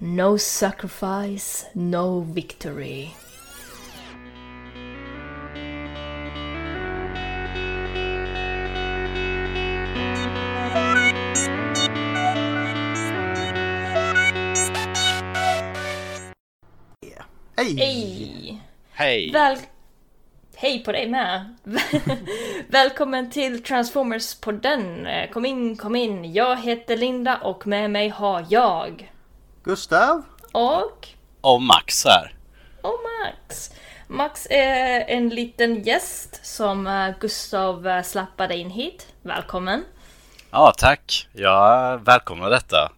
No 0.00 0.38
sacrifice, 0.38 1.66
no 1.74 2.20
victory. 2.20 3.10
Hej! 17.56 17.76
Hej! 17.76 18.62
Hej! 18.92 19.30
Väl... 19.32 19.58
Hej 20.56 20.84
på 20.84 20.92
dig 20.92 21.08
med! 21.08 21.56
Välkommen 22.68 23.30
till 23.30 23.62
Transformers-podden. 23.62 25.26
Kom 25.32 25.44
in, 25.44 25.76
kom 25.76 25.96
in. 25.96 26.32
Jag 26.32 26.56
heter 26.56 26.96
Linda 26.96 27.36
och 27.36 27.66
med 27.66 27.90
mig 27.90 28.08
har 28.08 28.46
jag... 28.48 29.10
Gustav? 29.64 30.22
Och... 30.52 31.08
Och 31.40 31.62
Max 31.62 32.04
här. 32.04 32.34
Och 32.82 32.98
Max. 33.24 33.70
Max 34.08 34.46
är 34.50 35.00
en 35.00 35.28
liten 35.28 35.82
gäst 35.82 36.40
som 36.46 36.86
eh, 36.86 37.10
Gustav 37.20 37.86
eh, 37.86 38.02
slappade 38.02 38.56
in 38.56 38.70
hit. 38.70 39.06
Välkommen! 39.22 39.84
Ja, 40.50 40.74
tack. 40.78 41.28
Jag 41.32 42.04
välkomnar 42.04 42.50
detta. 42.50 42.92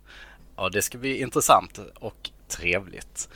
Ja, 0.57 0.69
det 0.69 0.83
ska 0.83 0.99
bli 0.99 1.21
intressant 1.21 1.79
och 2.01 2.31
trevligt. 2.49 3.29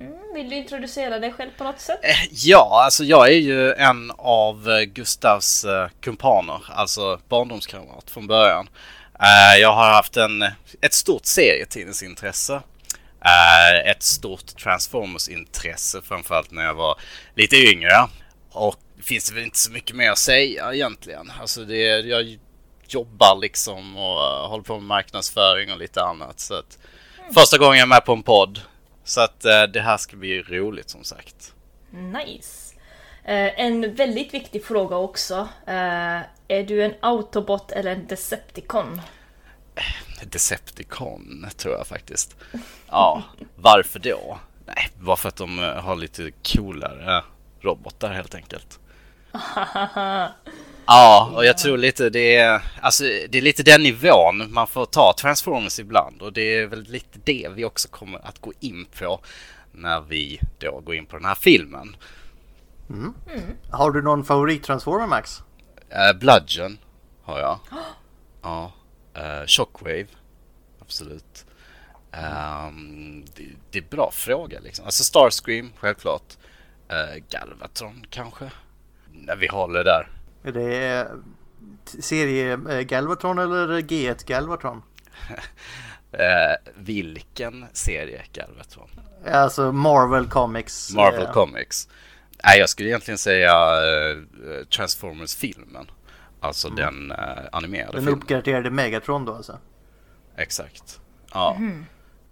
Mm, 0.00 0.34
vill 0.34 0.50
du 0.50 0.56
introducera 0.56 1.18
dig 1.18 1.32
själv 1.32 1.50
på 1.58 1.64
något 1.64 1.80
sätt? 1.80 2.00
Eh, 2.02 2.28
Ja, 2.30 2.82
alltså 2.84 3.04
jag 3.04 3.28
är 3.28 3.38
ju 3.38 3.72
en 3.72 4.12
av 4.18 4.84
Gustavs 4.84 5.66
kumpaner, 6.00 6.60
alltså 6.70 7.20
barndomskamrat 7.28 8.10
från 8.10 8.26
början. 8.26 8.68
Eh, 9.22 9.60
Jag 9.60 9.72
har 9.72 9.90
haft 9.90 10.16
en, 10.16 10.42
ett 10.80 10.94
stort 10.94 11.26
serietidningsintresse. 11.26 12.54
eh, 13.24 13.90
Ett 13.90 14.02
stort 14.02 14.46
Transformers-intresse, 14.56 16.02
framförallt 16.02 16.50
när 16.50 16.64
jag 16.64 16.74
var 16.74 17.00
lite 17.34 17.56
yngre. 17.56 18.08
Och 18.50 18.76
det 18.96 19.02
finns 19.02 19.32
väl 19.32 19.42
inte 19.44 19.58
så 19.58 19.72
mycket 19.72 19.96
mer 19.96 20.10
att 20.10 20.18
säga 20.18 20.74
egentligen. 20.74 21.32
Alltså 21.40 21.64
det, 21.64 22.00
jag 22.00 22.38
jobbar 22.88 23.38
liksom 23.40 23.96
och 23.96 24.24
eh, 24.24 24.48
håller 24.48 24.64
på 24.64 24.74
med 24.74 24.82
marknadsföring 24.82 25.72
och 25.72 25.78
lite 25.78 26.02
annat. 26.02 26.40
Så 26.40 26.54
att 26.54 26.78
första 27.34 27.58
gången 27.58 27.78
jag 27.78 27.82
är 27.82 27.88
med 27.88 28.04
på 28.04 28.12
en 28.12 28.22
podd. 28.22 28.60
Så 29.04 29.20
att 29.20 29.40
det 29.72 29.80
här 29.80 29.96
ska 29.96 30.16
bli 30.16 30.42
roligt 30.42 30.90
som 30.90 31.04
sagt. 31.04 31.54
Nice! 31.90 32.74
En 33.24 33.94
väldigt 33.94 34.34
viktig 34.34 34.64
fråga 34.64 34.96
också. 34.96 35.48
Är 36.48 36.62
du 36.62 36.84
en 36.84 36.94
Autobot 37.00 37.72
eller 37.72 37.92
en 37.92 38.06
Decepticon? 38.06 39.00
Decepticon 40.24 41.46
tror 41.56 41.74
jag 41.74 41.86
faktiskt. 41.86 42.36
Ja, 42.88 43.22
varför 43.56 43.98
då? 43.98 44.38
Nej, 44.66 44.88
bara 45.00 45.16
för 45.16 45.28
att 45.28 45.36
de 45.36 45.58
eh, 45.58 45.64
har 45.64 45.96
lite 45.96 46.30
coolare 46.30 47.24
robotar 47.60 48.12
helt 48.12 48.34
enkelt. 48.34 48.78
Ja, 50.90 51.30
och 51.34 51.44
jag 51.44 51.58
tror 51.58 51.78
lite 51.78 52.10
det 52.10 52.36
är, 52.36 52.62
alltså 52.80 53.04
det 53.04 53.38
är 53.38 53.42
lite 53.42 53.62
den 53.62 53.82
nivån 53.82 54.52
man 54.52 54.66
får 54.66 54.86
ta 54.86 55.14
Transformers 55.20 55.78
ibland 55.78 56.22
och 56.22 56.32
det 56.32 56.58
är 56.58 56.66
väl 56.66 56.82
lite 56.82 57.18
det 57.24 57.48
vi 57.54 57.64
också 57.64 57.88
kommer 57.88 58.26
att 58.28 58.38
gå 58.40 58.52
in 58.60 58.86
på 58.98 59.20
när 59.72 60.00
vi 60.00 60.40
då 60.58 60.80
går 60.80 60.94
in 60.94 61.06
på 61.06 61.16
den 61.16 61.24
här 61.24 61.34
filmen. 61.34 61.96
Har 63.70 63.90
du 63.90 64.02
någon 64.02 64.24
favorit-transformer 64.24 65.06
Max? 65.06 65.42
Uh, 65.92 66.18
Bludgeon 66.18 66.78
har 67.22 67.38
jag. 67.38 67.58
Ja. 68.42 68.72
Uh, 69.18 69.46
Shockwave. 69.46 70.06
Absolut. 70.80 71.44
Ehm, 72.12 73.24
det, 73.36 73.44
det 73.70 73.78
är 73.78 73.82
en 73.82 73.88
bra 73.90 74.10
fråga 74.12 74.60
liksom. 74.60 74.84
Alltså 74.84 75.04
Starscream, 75.04 75.72
självklart. 75.76 76.36
Uh, 76.92 77.22
Galvatron 77.30 78.06
kanske. 78.10 78.50
När 79.12 79.36
vi 79.36 79.46
håller 79.46 79.84
där. 79.84 80.08
Är 80.42 80.52
det 80.52 80.96
eh, 80.96 81.06
serie 82.00 82.56
Galvatron 82.84 83.38
eller 83.38 83.80
G1 83.80 84.26
Galvatron? 84.26 84.82
Uh, 86.14 86.72
vilken 86.76 87.66
serie 87.72 88.22
Galvatron? 88.32 88.90
Alltså 89.26 89.72
Marvel 89.72 90.26
Comics. 90.26 90.94
Marvel 90.94 91.26
Comics. 91.26 91.88
Nej, 92.44 92.58
jag 92.58 92.68
skulle 92.68 92.88
egentligen 92.88 93.18
säga 93.18 93.54
Transformers-filmen. 94.70 95.90
Alltså 96.40 96.68
den 96.68 97.12
uh, 97.12 97.18
animerade 97.52 97.92
Den 97.92 98.00
filmen. 98.00 98.14
uppgraderade 98.14 98.70
Megatron 98.70 99.24
då 99.24 99.34
alltså. 99.34 99.58
Exakt. 100.36 101.00
Ja. 101.32 101.56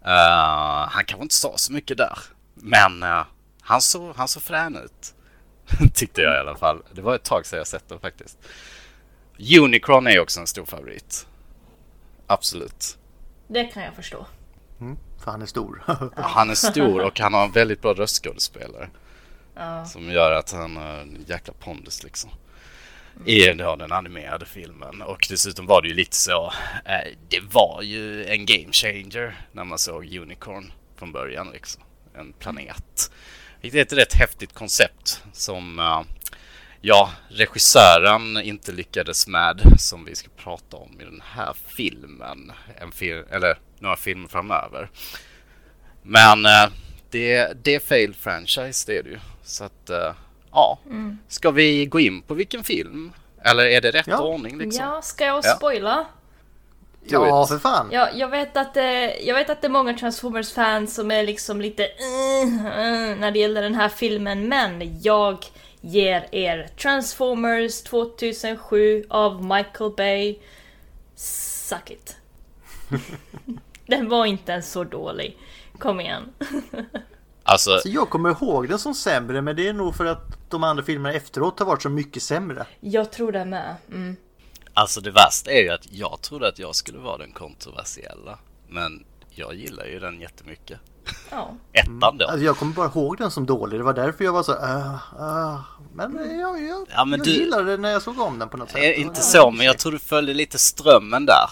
Eh, 0.05 0.89
han 0.89 1.05
kanske 1.05 1.23
inte 1.23 1.35
sa 1.35 1.53
så 1.57 1.73
mycket 1.73 1.97
där. 1.99 2.19
Men 2.55 3.03
eh, 3.03 3.25
han, 3.61 3.81
såg, 3.81 4.17
han 4.17 4.29
såg 4.29 4.43
frän 4.43 4.77
ut. 4.77 5.15
Tyckte 5.95 6.21
jag 6.21 6.35
i 6.35 6.39
alla 6.39 6.57
fall. 6.57 6.83
Det 6.93 7.03
var 7.03 7.15
ett 7.15 7.25
tag 7.25 7.47
sedan 7.47 7.57
jag 7.57 7.67
sett 7.67 7.89
den 7.89 8.01
faktiskt. 8.01 8.39
Unicron 9.61 10.07
är 10.07 10.21
också 10.21 10.41
en 10.41 10.47
stor 10.47 10.65
favorit. 10.65 11.27
Absolut. 12.27 12.99
Det 13.49 13.65
kan 13.65 13.83
jag 13.83 13.95
förstå. 13.95 14.27
För 15.19 15.31
han 15.31 15.43
är 15.43 15.47
stor. 15.47 15.83
Han 16.17 16.51
är 16.51 16.55
stor 16.55 17.01
och 17.01 17.21
han 17.21 17.35
har 17.35 17.45
en 17.45 17.53
väldigt 17.53 17.83
bra 17.83 17.95
röstskådespelare. 17.95 18.89
Ja. 19.55 19.85
Som 19.85 20.11
gör 20.11 20.33
att 20.33 20.53
han 20.53 20.77
har 20.77 20.85
en 20.85 21.25
jäkla 21.27 21.55
pondus 21.61 22.03
liksom. 22.03 22.31
I 23.25 23.53
då 23.53 23.77
den 23.77 23.93
animerade 23.93 24.47
filmen. 24.47 25.03
Och 25.03 25.27
dessutom 25.31 25.67
var 25.67 25.83
det 25.83 25.89
ju 25.89 25.95
lite 25.95 26.17
så. 26.17 26.53
Eh, 26.85 27.13
det 27.29 27.41
var 27.41 27.83
ju 27.83 28.27
en 28.27 28.47
game 28.47 28.73
changer 28.73 29.37
när 29.53 29.65
man 29.65 29.79
såg 29.79 30.15
Unicorn 30.15 30.73
från 30.97 31.13
början 31.13 31.51
liksom. 31.53 31.83
En 32.15 32.33
planet. 32.33 33.11
Det 33.61 33.75
är 33.75 33.83
ett 33.83 33.93
rätt 33.93 34.15
häftigt 34.15 34.53
koncept 34.53 35.23
som 35.33 35.79
eh, 35.79 36.03
ja, 36.81 37.11
regissören 37.29 38.37
inte 38.37 38.73
lyckades 38.73 39.27
med 39.27 39.63
som 39.79 40.05
vi 40.05 40.15
ska 40.15 40.29
prata 40.37 40.77
om 40.77 41.01
i 41.01 41.05
den 41.05 41.23
här 41.25 41.55
filmen. 41.67 42.53
En 42.81 42.93
fil 42.93 43.25
eller 43.31 43.59
några 43.79 43.97
filmer 43.97 44.29
framöver. 44.29 44.91
Men 46.03 46.47
eh, 46.47 46.69
det, 47.11 47.53
det 47.65 47.75
är 47.75 47.81
fail 47.81 48.15
franchise 48.15 48.93
det 48.93 48.99
är 48.99 49.03
det 49.03 49.11
ju. 49.11 49.19
Så 49.43 49.65
att 49.65 49.91
eh, 49.91 50.13
eh, 50.57 50.79
ja. 50.91 51.15
Ska 51.29 51.51
vi 51.51 51.87
gå 51.87 52.01
in 52.01 52.23
på 52.23 52.35
vilken 52.35 52.65
film? 52.65 53.13
Eller 53.43 53.65
är 53.67 53.81
det 53.81 53.91
rätt 53.91 54.07
Ja. 54.07 54.21
ordning 54.23 54.59
liksom? 54.59 54.85
Ja, 54.85 55.03
ska 55.03 55.25
jag 55.25 55.45
Ja. 55.45 55.57
spoila? 55.57 56.07
Ja 57.09 57.43
it. 57.43 57.49
för 57.49 57.59
fan. 57.59 57.89
Ja, 57.93 58.09
jag 58.15 58.29
vet 58.29 58.57
att 58.57 58.75
det, 58.75 59.17
jag 59.21 59.35
vet 59.35 59.51
att 59.51 59.61
det 59.61 59.67
är 59.67 59.71
många 59.71 59.93
Transformers-fans 59.95 60.95
som 60.95 61.11
är 61.11 61.23
liksom 61.23 61.61
lite 61.61 61.83
uh, 61.83 62.49
uh, 62.67 63.17
när 63.19 63.31
det 63.31 63.39
gäller 63.39 63.63
den 63.63 63.75
här 63.75 63.89
filmen, 63.89 64.49
men 64.49 65.01
jag 65.03 65.47
ger 65.81 66.29
er 66.35 66.69
Transformers 66.83 67.83
2007 67.83 69.05
av 69.09 69.45
Michael 69.45 69.91
Bay. 69.97 70.39
Suck 71.15 71.91
it. 71.91 72.17
den 73.87 74.09
var 74.09 74.27
inte 74.27 74.53
ens 74.53 74.73
så 74.73 74.85
dålig. 74.85 75.37
Kom 75.79 76.01
igen. 76.01 76.33
Alltså, 77.49 77.79
Så 77.79 77.89
jag 77.89 78.11
kommer 78.11 78.31
ihåg 78.31 78.69
den 78.69 78.79
som 78.79 78.95
sämre 78.95 79.43
men 79.43 79.57
det 79.57 79.69
är 79.69 79.73
nog 79.73 79.97
för 79.97 80.05
att 80.05 80.36
de 80.49 80.65
andra 80.65 80.85
filmerna 80.85 81.15
efteråt 81.15 81.59
har 81.59 81.67
varit 81.67 81.83
så 81.83 81.89
mycket 81.89 82.23
sämre. 82.23 82.67
Jag 82.81 83.13
tror 83.13 83.33
det 83.33 83.45
med. 83.45 83.77
Mm. 83.93 84.17
alltså 84.75 85.01
det 85.01 85.11
värsta 85.11 85.51
är 85.51 85.63
ju 85.63 85.71
att 85.71 85.93
jag 85.93 86.21
trodde 86.23 86.49
att 86.49 86.59
jag 86.59 86.75
skulle 86.75 86.99
vara 86.99 87.19
den 87.19 87.33
kontroversiella. 87.33 88.39
Men 88.69 89.05
jag 89.31 89.55
gillar 89.55 89.85
ju 89.87 89.99
den 89.99 90.21
jättemycket. 90.21 90.79
Ja. 91.31 91.51
Ettan 91.73 92.19
då. 92.19 92.27
Alltså 92.27 92.45
jag 92.45 92.57
kommer 92.57 92.73
bara 92.75 92.87
ihåg 92.87 93.19
den 93.19 93.31
som 93.31 93.47
dålig. 93.47 93.81
Det 93.81 93.85
var 93.85 93.95
därför 93.95 94.25
jag 94.25 94.33
var 94.33 94.43
så 94.43 94.53
uh, 94.53 94.95
uh. 95.21 95.61
Men 95.95 96.19
eh, 96.31 96.37
jag, 96.37 96.63
jag, 96.65 96.87
Ja, 96.95 97.05
men 97.05 97.19
jag 97.19 97.27
du- 97.27 97.33
gillade 97.33 97.65
det 97.71 97.77
när 97.77 97.91
jag 97.91 98.03
såg 98.03 98.21
om 98.21 98.39
den 98.39 98.49
på 98.49 98.57
något 98.57 98.71
sätt. 98.71 98.83
Eh, 98.83 99.01
inte 99.01 99.21
så, 99.23 99.51
men 99.51 99.67
jag 99.67 99.79
tror 99.79 99.93
du 99.93 99.99
följde 99.99 100.35
lite 100.35 100.59
strömmen 100.59 101.27
där. 101.27 101.51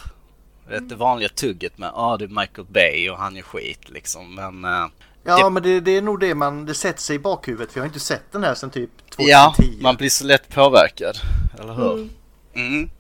Vet, 0.69 0.88
det 0.88 0.94
vanliga 0.94 1.28
tugget 1.28 1.78
med 1.78 1.91
ah 1.94 2.16
det 2.16 2.25
är 2.25 2.28
Michael 2.28 2.66
Bay 2.71 3.11
och 3.11 3.19
han 3.19 3.37
är 3.37 3.43
skit 3.43 3.88
liksom. 3.91 4.34
Men 4.34 4.65
eh, 4.65 4.87
Ja 5.25 5.44
det- 5.44 5.50
men 5.50 5.62
det, 5.62 5.81
det 5.81 5.91
är 5.97 6.03
nog 6.03 6.21
det 6.21 6.35
man, 6.35 6.67
det 6.67 6.75
sätter 6.75 7.00
sig 7.00 7.17
i 7.17 7.19
bakhuvudet 7.19 7.73
för 7.73 7.79
jag 7.81 7.82
har 7.82 7.88
inte 7.88 8.00
sett 8.00 8.32
den 8.32 8.44
här 8.44 8.55
sedan 8.55 8.71
typ 8.71 8.91
2010. 9.11 9.31
ja, 9.31 9.55
man 9.81 9.97
blir 9.97 10.11
så 10.11 10.25
lätt 10.25 10.49
påverkad. 10.55 11.17
Eller 11.61 11.75
hur? 11.75 12.09
Mm. 12.55 12.91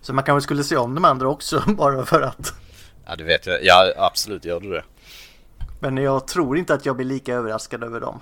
Så 0.00 0.12
man 0.12 0.24
kanske 0.24 0.44
skulle 0.44 0.64
se 0.64 0.76
om 0.76 0.94
de 0.94 1.04
andra 1.04 1.28
också 1.28 1.62
bara 1.66 2.04
för 2.06 2.22
att. 2.22 2.52
Ja, 3.06 3.16
det 3.16 3.24
vet 3.24 3.46
jag. 3.46 3.64
Ja, 3.64 3.92
absolut 3.96 4.44
gör 4.44 4.60
du 4.60 4.70
det. 4.70 4.84
Men 5.80 5.96
jag 5.96 6.26
tror 6.26 6.58
inte 6.58 6.74
att 6.74 6.86
jag 6.86 6.96
blir 6.96 7.06
lika 7.06 7.34
överraskad 7.34 7.84
över 7.84 8.00
dem. 8.00 8.20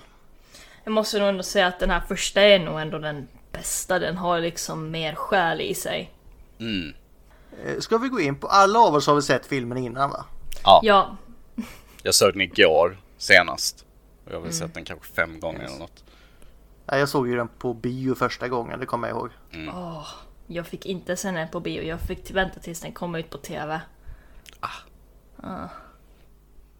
Jag 0.83 0.91
måste 0.91 1.19
nog 1.19 1.27
ändå 1.29 1.43
säga 1.43 1.67
att 1.67 1.79
den 1.79 1.89
här 1.89 2.01
första 2.07 2.41
är 2.41 2.59
nog 2.59 2.79
ändå 2.81 2.99
den 2.99 3.27
bästa. 3.51 3.99
Den 3.99 4.17
har 4.17 4.39
liksom 4.39 4.91
mer 4.91 5.15
själ 5.15 5.61
i 5.61 5.73
sig. 5.75 6.11
Mm. 6.59 6.93
Eh, 7.65 7.79
Ska 7.79 7.97
vi 7.97 8.09
gå 8.09 8.19
in 8.19 8.35
på, 8.35 8.47
alla 8.47 8.79
av 8.79 8.95
oss 8.95 9.07
har 9.07 9.13
väl 9.13 9.23
sett 9.23 9.45
filmen 9.45 9.77
innan 9.77 10.09
va? 10.09 10.25
Ja, 10.63 10.79
Ja, 10.83 11.17
jag 12.03 12.15
såg 12.15 12.33
den 12.33 12.41
igår 12.41 12.97
senast. 13.17 13.85
Och 14.25 14.31
jag 14.31 14.37
har 14.37 14.41
väl 14.43 14.53
sett 14.53 14.73
den 14.73 14.85
kanske 14.85 15.13
fem 15.13 15.39
gånger 15.39 15.59
eller 15.63 15.79
något. 15.79 16.03
Ja, 16.85 16.97
jag 16.97 17.09
såg 17.09 17.27
ju 17.27 17.35
den 17.35 17.47
på 17.47 17.73
bio 17.73 18.15
första 18.15 18.47
gången, 18.47 18.79
det 18.79 18.85
kommer 18.85 19.07
jag 19.07 19.17
ihåg. 19.17 19.29
Åh, 19.73 20.07
jag 20.47 20.67
fick 20.67 20.85
inte 20.85 21.17
se 21.17 21.31
den 21.31 21.49
på 21.49 21.59
bio. 21.59 21.83
Jag 21.83 22.01
fick 22.01 22.31
vänta 22.31 22.59
tills 22.59 22.81
den 22.81 22.93
kom 22.93 23.15
ut 23.15 23.29
på 23.29 23.37
TV. 23.37 23.81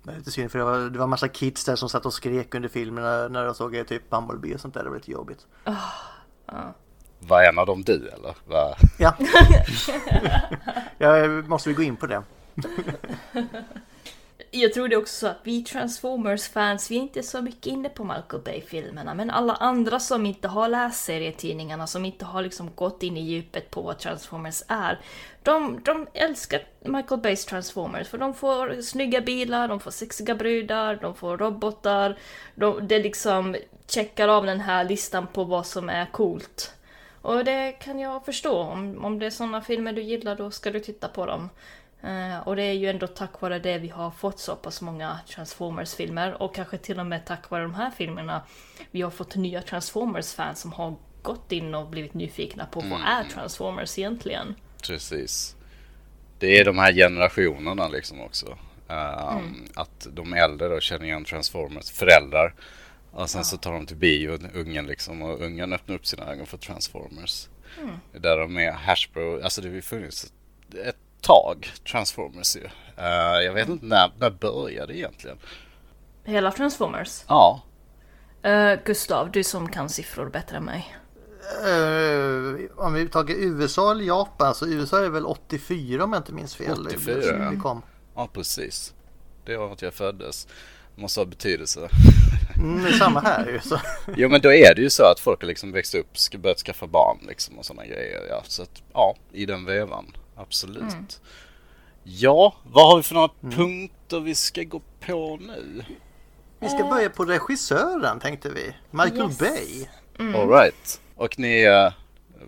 Det 0.04 0.12
är 0.12 0.18
lite 0.18 0.32
synd 0.32 0.52
för 0.52 0.60
det 0.60 0.66
var, 0.66 0.80
det 0.80 1.00
var 1.00 1.08
massa 1.08 1.28
kids 1.28 1.66
där 1.66 1.76
som 1.76 1.90
satt 1.90 2.06
och 2.06 2.14
skrek 2.14 2.56
under 2.56 2.70
filmen 2.70 3.04
när, 3.04 3.30
när 3.30 3.46
de 3.46 3.56
såg 3.56 3.76
eh, 3.76 3.84
typ 3.84 4.10
Bumblebee 4.10 4.54
och 4.54 4.62
sånt 4.62 4.74
där. 4.74 4.84
Det 4.84 4.90
var 4.90 4.98
lite 4.98 5.12
jobbigt. 5.12 5.48
Var 7.20 7.44
en 7.44 7.60
av 7.60 7.66
dem 7.66 7.84
du 7.84 8.10
eller? 8.10 8.36
Va? 8.46 8.76
Ja. 8.98 9.16
ja, 10.98 11.28
måste 11.28 11.70
vi 11.70 11.76
gå 11.76 11.82
in 11.82 11.96
på 11.96 12.08
det? 12.08 12.24
Jag 14.52 14.74
tror 14.74 14.88
det 14.88 14.96
är 14.96 15.00
också 15.00 15.16
så 15.16 15.28
att 15.28 15.40
vi 15.44 15.64
Transformers-fans, 15.64 16.92
vi 16.92 16.96
är 16.96 17.00
inte 17.00 17.24
så 17.24 17.42
mycket 17.42 17.66
inne 17.66 17.90
på 17.90 18.04
Michael 18.04 18.44
Bay-filmerna, 18.44 19.14
men 19.14 19.30
alla 19.30 19.54
andra 19.54 20.00
som 20.00 20.26
inte 20.26 20.48
har 20.48 20.68
läst 20.68 21.04
serietidningarna, 21.04 21.88
som 21.88 22.06
inte 22.06 22.26
har 22.26 22.42
liksom 22.42 22.72
gått 22.76 23.04
in 23.04 23.18
i 23.18 23.22
djupet 23.22 23.72
på 23.72 23.82
vad 23.82 24.00
Transformers 24.00 24.64
är, 24.68 25.00
de, 25.44 25.82
de 25.84 26.08
älskar 26.14 26.62
Michael 26.80 27.22
Bays 27.22 27.46
Transformers, 27.46 28.08
för 28.08 28.18
de 28.18 28.34
får 28.34 28.82
snygga 28.82 29.22
bilar, 29.22 29.68
de 29.68 29.80
får 29.80 29.92
sexiga 29.92 30.36
brudar, 30.36 30.96
de 30.96 31.16
får 31.16 31.38
robotar, 31.38 32.18
de, 32.56 32.88
det 32.88 33.00
liksom 33.00 33.56
checkar 33.88 34.28
av 34.28 34.46
den 34.46 34.60
här 34.60 34.84
listan 34.84 35.28
på 35.28 35.44
vad 35.44 35.66
som 35.66 35.90
är 35.90 36.06
coolt. 36.06 36.74
Och 37.22 37.44
det 37.44 37.72
kan 37.72 38.00
jag 38.00 38.26
förstå, 38.26 38.58
om, 38.58 39.06
om 39.06 39.20
det 39.20 39.26
är 39.26 39.30
sådana 39.30 39.62
filmer 39.62 39.94
du 39.94 40.02
gillar 40.02 40.36
då 40.36 40.52
ska 40.52 40.72
du 40.72 40.80
titta 40.80 41.08
på 41.08 41.26
dem. 41.26 41.50
Eh, 42.04 42.40
och 42.40 42.56
det 42.56 42.64
är 42.64 42.74
ju 42.74 42.90
ändå 42.90 43.08
tack 43.08 43.42
vare 43.42 43.60
det 43.60 43.78
vi 43.78 43.90
har 43.90 44.12
fått 44.12 44.40
så 44.40 44.56
pass 44.56 44.82
många 44.82 45.20
Transformers-filmer 45.28 46.42
och 46.42 46.56
kanske 46.56 46.78
till 46.78 47.00
och 47.00 47.06
med 47.06 47.26
tack 47.26 47.50
vare 47.50 47.64
de 47.64 47.74
här 47.74 47.92
filmerna 47.92 48.44
vi 48.92 49.02
har 49.02 49.12
fått 49.12 49.36
nya 49.36 49.62
Transformers-fans 49.62 50.60
som 50.60 50.74
har 50.74 50.96
gått 51.22 51.52
in 51.52 51.76
och 51.76 51.88
blivit 51.90 52.14
nyfikna 52.14 52.66
på 52.66 52.80
vad 52.80 53.02
är 53.02 53.24
Transformers 53.24 53.98
egentligen? 53.98 54.56
Precis. 54.88 55.56
Det 56.40 56.60
är 56.60 56.66
de 56.66 56.78
här 56.78 56.94
generationerna 56.94 57.88
liksom 57.88 58.22
också. 58.22 58.58
Um, 58.88 59.68
Att 59.76 60.08
de 60.12 60.34
äldre 60.34 60.68
då 60.68 60.80
känner 60.80 61.06
igen 61.06 61.26
Transformers, 61.26 61.92
föräldrar. 61.92 62.56
Och 63.12 63.30
sen 63.30 63.44
så 63.44 63.58
tar 63.58 63.74
de 63.74 63.86
till 63.86 63.98
bio, 63.98 64.40
ungen 64.54 64.88
liksom, 64.88 65.22
och 65.22 65.42
ungen 65.42 65.74
öppnar 65.74 65.96
upp 65.96 66.08
sina 66.08 66.32
ögon 66.32 66.46
för 66.46 66.58
Transformers. 66.58 67.48
Är 68.14 68.20
där 68.20 68.38
de 68.38 68.58
är, 68.58 68.72
Hasbro, 68.72 69.44
alltså 69.44 69.62
det 69.62 69.70
har 69.70 69.82
funnits 69.82 70.34
ett 70.86 70.98
tag, 71.22 71.72
Transformers 71.92 72.56
ju. 72.56 72.64
Uh, 72.64 73.42
jag 73.46 73.54
vet 73.54 73.70
inte 73.70 73.86
när, 73.86 74.12
när 74.20 74.30
började 74.30 74.94
det 74.94 74.98
egentligen? 75.00 75.38
Hela 76.24 76.52
Transformers? 76.52 77.24
Ja, 77.28 77.62
Eh, 78.44 78.80
Gustav, 78.86 79.32
du 79.32 79.44
som 79.44 79.70
kan 79.70 79.90
siffror 79.90 80.30
bättre 80.30 80.58
än 80.58 80.64
mig. 80.64 80.96
Eh, 81.66 82.84
om 82.86 82.94
vi 82.94 83.08
tar 83.10 83.26
USA 83.30 83.92
eller 83.92 84.04
Japan 84.04 84.56
så 84.56 84.68
USA 84.68 85.06
är 85.06 85.10
väl 85.10 85.26
84 85.26 86.04
om 86.04 86.14
jag 86.14 86.20
inte 86.20 86.34
minns 86.34 86.56
fel. 86.56 86.86
84, 86.88 87.16
Det- 87.16 87.26
ja. 87.26 87.52
det 87.52 87.58
kom. 87.58 87.82
ja 88.16 88.30
precis. 88.34 88.94
Det 89.46 89.58
var 89.58 89.72
att 89.72 89.82
jag 89.82 89.94
föddes. 89.94 90.48
Det 90.96 91.02
måste 91.02 91.20
ha 91.20 91.26
betydelse. 91.26 91.90
Mm, 92.58 92.84
det 92.84 92.90
är 92.90 92.94
samma 92.94 93.20
här 93.20 93.48
ju. 93.48 93.60
Så. 93.60 93.80
Jo 94.18 94.30
men 94.30 94.42
då 94.42 94.54
är 94.54 94.76
det 94.76 94.82
ju 94.82 94.90
så 94.90 95.04
att 95.04 95.20
folk 95.20 95.42
har 95.42 95.48
liksom 95.48 95.72
växt 95.72 95.96
upp, 95.96 96.18
ska 96.18 96.38
börjat 96.38 96.58
skaffa 96.60 96.88
barn 96.88 97.18
liksom 97.28 97.60
och 97.60 97.66
sådana 97.66 97.86
grejer. 97.86 98.22
Ja, 98.30 98.42
så 98.48 98.64
att 98.64 98.82
ja, 98.94 99.16
i 99.32 99.46
den 99.46 99.66
vevan. 99.66 100.06
Absolut. 100.40 101.22
Ja, 102.04 102.56
vad 102.64 102.88
har 102.88 102.98
vi 102.98 103.04
för 103.04 103.16
några 103.16 103.30
punkter 103.56 104.20
vi 104.20 104.36
ska 104.36 104.64
gå 104.64 104.82
på 105.06 105.38
nu? 105.42 105.84
Vi 106.60 106.70
ska 106.70 106.84
börja 106.84 107.10
på 107.10 107.26
regissören 107.26 108.20
tänkte 108.20 108.50
vi. 108.50 108.76
Michael 108.92 109.30
Yes. 109.30 109.38
Bay. 109.40 109.88
All 110.36 110.50
right. 110.50 111.02
Och 111.16 111.40
ni, 111.40 111.64
eh, 111.64 111.94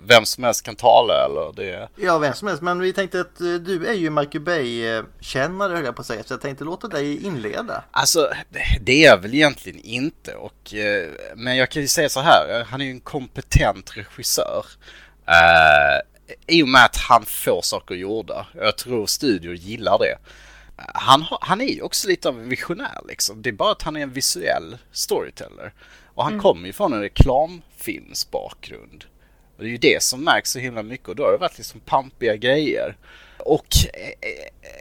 vem 0.06 0.26
som 0.26 0.44
helst 0.44 0.64
kan 0.66 0.76
tala 0.76 1.26
eller? 1.26 1.54
Det, 1.56 1.90
Ja, 1.96 2.18
vem 2.18 2.34
som 2.34 2.48
helst. 2.48 2.64
Men 2.64 2.80
vi 2.80 2.94
tänkte 2.94 3.22
att 3.22 3.42
eh, 3.42 3.54
du 3.54 3.86
är 3.88 3.94
ju 3.94 4.10
Michael 4.10 4.44
Bay-kännare 4.44 5.74
höll 5.76 5.86
jag 5.86 5.96
på 5.96 6.02
att 6.02 6.08
säga. 6.08 6.24
Så 6.24 6.34
jag 6.34 6.42
tänkte 6.42 6.64
låta 6.64 6.88
dig 6.88 7.26
inleda. 7.26 7.84
Alltså, 7.92 8.30
det- 8.82 8.92
är 9.04 9.06
jag 9.06 9.18
väl 9.18 9.34
egentligen 9.34 9.80
inte. 9.80 10.36
Och, 10.36 10.74
eh, 10.74 11.10
men 11.36 11.58
jag 11.58 11.72
kan 11.72 11.82
ju 11.82 11.88
säga 11.88 12.10
så 12.10 12.20
här, 12.20 12.60
eh, 12.60 12.66
han 12.66 12.82
är 12.82 12.86
ju 12.86 12.92
en 12.92 13.00
kompetent 13.00 13.98
regissör. 13.98 14.66
Eh, 15.28 16.11
I 16.48 16.64
och 16.64 16.68
med 16.68 16.86
att 16.86 16.98
han 16.98 17.26
får 17.26 17.62
saker 17.62 17.96
gjorda. 17.96 18.48
Jag 18.56 18.78
tror 18.78 19.06
studior 19.06 19.56
gillar 19.56 20.00
det. 20.00 20.18
Han, 20.94 21.26
han 21.42 21.62
är 21.62 21.68
ju 21.68 21.82
också 21.82 22.08
lite 22.08 22.30
av 22.30 22.40
en 22.40 22.50
visionär 22.50 23.02
liksom. 23.08 23.42
Det 23.42 23.50
är 23.50 23.54
bara 23.54 23.72
att 23.72 23.82
han 23.82 23.98
är 23.98 24.02
en 24.02 24.14
visuell 24.14 24.78
storyteller. 24.92 25.74
Och 26.14 26.24
han 26.24 26.40
kommer 26.40 26.68
ju 26.68 26.74
från 26.74 26.94
en 26.94 27.02
reklamfilmsbakgrund. 27.02 29.06
Och 29.58 29.64
det 29.64 29.70
är 29.70 29.72
ju 29.72 29.78
det 29.78 30.04
som 30.04 30.24
märks 30.24 30.52
så 30.52 30.60
himla 30.60 30.84
mycket 30.84 31.10
och 31.10 31.16
då 31.16 31.24
har 31.24 31.32
det 31.32 31.38
varit 31.38 31.58
liksom 31.58 31.80
pampiga 31.80 32.36
grejer. 32.36 32.98
Och 33.38 33.68
eh, 33.94 34.10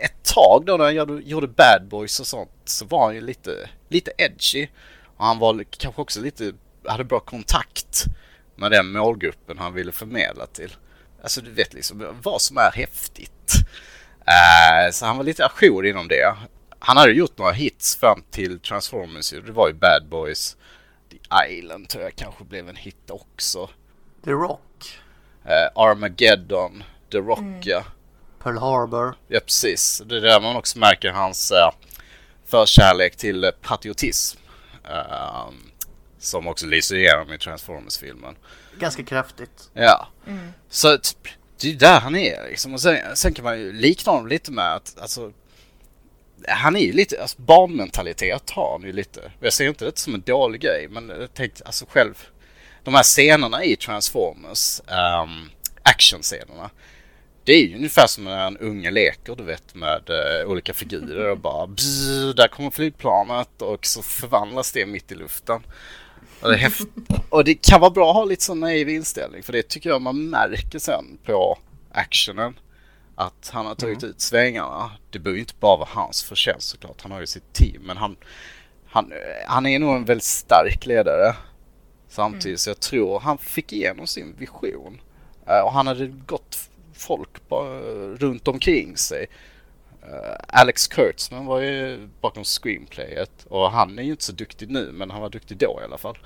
ett 0.05 0.25
tag 0.35 0.62
då 0.67 0.76
när 0.76 0.85
han 0.85 0.94
gjorde 1.25 1.47
Bad 1.47 1.88
Boys 1.88 2.20
och 2.20 2.26
sånt 2.26 2.50
så 2.64 2.85
var 2.85 3.05
han 3.05 3.14
ju 3.14 3.20
lite, 3.20 3.70
lite 3.88 4.12
edgy. 4.19 4.69
Och 5.17 5.25
han 5.25 5.38
var 5.38 5.64
kanske 5.79 6.02
också 6.02 6.20
lite, 6.20 6.52
hade 6.85 7.05
bra 7.05 7.20
kontakt 7.20 8.05
med 8.56 8.70
den 8.70 8.93
målgruppen 8.93 9.58
han 9.58 9.75
ville 9.75 9.93
förmedla 9.93 10.47
till. 10.47 10.70
Alltså 11.22 11.40
du 11.40 11.50
vet 11.50 11.75
liksom 11.75 12.20
vad 12.22 12.43
som 12.43 12.58
är 12.58 12.70
häftigt. 12.70 13.52
Eh, 14.26 14.93
så 14.93 15.06
han 15.06 15.17
var 15.17 15.25
lite 15.25 15.46
ajour 15.46 15.87
inom 15.87 16.08
det. 16.08 16.37
Han 16.78 16.96
hade 16.96 17.12
gjort 17.12 17.38
några 17.38 17.52
hits 17.52 17.96
fram 17.96 18.22
till 18.31 18.61
Transformers. 18.61 19.31
Det 19.31 19.52
var 19.52 19.69
ju 19.69 19.75
Bad 19.75 20.06
Boys. 20.08 20.56
The 21.11 21.50
Island 21.52 21.88
tror 21.88 22.05
jag 22.05 22.17
kanske 22.17 22.44
blev 22.44 22.69
en 22.69 22.76
hit 22.76 23.11
också. 23.11 23.70
The 24.25 24.31
Rock. 24.31 25.00
Eh, 25.44 25.82
Armageddon, 25.82 26.84
The 27.12 27.19
Rock 27.19 27.62
ja. 27.62 27.84
Pearl 28.43 28.58
Harbor. 28.58 29.14
Ja 29.28 29.40
precis. 29.40 30.02
Det 30.06 30.16
är 30.16 30.20
där 30.20 30.40
man 30.40 30.56
också 30.56 30.78
märker 30.78 31.11
hans 31.11 31.52
uh, 31.52 31.70
förkärlek 32.46 33.16
till 33.16 33.50
patriotism. 33.62 34.38
Som 36.19 36.46
också 36.46 36.66
lyser 36.66 36.96
igenom 36.96 37.32
i 37.32 37.38
Transformers-filmen. 37.38 38.37
Ganska 38.80 39.02
kraftigt. 39.02 39.70
Ja. 39.74 40.08
Så 40.68 40.98
typ, 40.98 41.28
det 41.60 41.66
är 41.66 41.70
ju 41.70 41.76
där 41.76 42.00
han 42.00 42.16
är 42.16 42.48
liksom. 42.48 42.74
Och 42.74 42.80
sen, 42.80 43.16
sen 43.16 43.34
kan 43.34 43.44
man 43.44 43.58
ju 43.58 43.72
likna 43.72 44.12
honom 44.12 44.28
lite 44.28 44.52
med 44.52 44.74
att 44.74 44.98
alltså, 45.00 45.32
han 46.48 46.76
är 46.76 46.80
ju 46.80 46.92
lite, 46.92 47.22
alltså 47.22 47.42
barnmentalitet 47.42 48.50
har 48.50 48.72
han 48.72 48.82
ju 48.82 48.92
lite. 48.92 49.32
Jag 49.40 49.52
ser 49.52 49.68
inte 49.68 49.84
det 49.84 49.98
som 49.98 50.14
en 50.14 50.20
dålig 50.20 50.60
grej 50.60 50.88
men 50.90 51.08
jag 51.08 51.34
tänkte 51.34 51.64
alltså 51.64 51.86
själv, 51.88 52.14
de 52.84 52.94
här 52.94 53.02
scenerna 53.02 53.64
i 53.64 53.76
Transformers, 53.76 54.80
um, 54.80 55.50
actionscenerna. 55.82 56.70
Det 57.44 57.52
är 57.52 57.66
ju 57.66 57.76
ungefär 57.76 58.06
som 58.06 58.24
när 58.24 58.46
en 58.46 58.58
unge 58.58 58.90
leker 58.90 59.36
du 59.36 59.42
vet 59.42 59.74
med 59.74 60.10
eh, 60.10 60.50
olika 60.50 60.74
figurer 60.74 61.30
och 61.30 61.38
bara 61.38 61.66
bzz, 61.66 62.34
där 62.36 62.48
kommer 62.48 62.70
flygplanet 62.70 63.62
och 63.62 63.86
så 63.86 64.02
förvandlas 64.02 64.72
det 64.72 64.87
mitt 64.87 65.12
i 65.12 65.14
luften. 65.14 65.62
Och 66.42 66.50
det, 66.50 66.73
och 67.28 67.44
det 67.44 67.54
kan 67.54 67.80
vara 67.80 67.90
bra 67.90 68.11
att 68.11 68.16
ha 68.16 68.25
lite 68.25 68.44
sån 68.44 68.61
naiv 68.61 68.88
inställning 68.88 69.42
för 69.42 69.52
det 69.52 69.68
tycker 69.68 69.90
jag 69.90 70.02
man 70.02 70.30
märker 70.30 70.78
sen 70.78 71.18
på 71.25 71.59
actionen. 71.92 72.59
Att 73.14 73.50
han 73.52 73.66
har 73.66 73.75
tagit 73.75 74.04
ut 74.04 74.20
svängarna. 74.20 74.90
Det 75.11 75.18
behöver 75.18 75.37
ju 75.37 75.40
inte 75.40 75.54
bara 75.61 75.76
vara 75.76 75.88
hans 75.92 76.23
förtjänst 76.23 76.68
såklart. 76.68 77.02
Han 77.02 77.12
har 77.12 77.20
ju 77.20 77.26
sitt 77.26 77.52
team. 77.52 77.82
Men 77.82 77.97
han, 77.97 78.16
han, 78.87 79.12
han 79.47 79.66
är 79.66 79.78
nog 79.78 79.97
en 79.97 80.04
väldigt 80.04 80.25
stark 80.25 80.87
ledare. 80.87 81.37
Samtidigt 82.09 82.61
så 82.61 82.70
jag 82.70 82.80
tror 82.80 83.20
han 83.20 83.38
fick 83.38 83.73
igenom 83.73 84.06
sin 84.06 84.35
vision. 84.38 85.00
Eh, 85.47 85.61
och 85.61 85.73
han 85.73 85.87
hade 85.87 86.06
gott 86.06 86.70
folk 86.94 87.30
runt 88.18 88.49
omkring 88.49 88.97
sig. 88.97 89.26
Eh, 90.11 90.37
Alex 90.49 90.88
Kurtzman 90.88 91.47
var 91.47 91.61
ju 91.61 92.09
bakom 92.21 92.45
screenplayet 92.45 93.47
och 93.49 93.71
han 93.71 93.99
är 93.99 94.02
ju 94.02 94.11
inte 94.11 94.25
så 94.25 94.33
duktig 94.33 94.71
nu 94.71 94.90
men 94.93 95.11
han 95.11 95.21
var 95.21 95.31
duktig 95.31 95.57
då 95.57 95.79
i 95.83 95.85
alla 95.85 95.99
fall. 95.99 96.19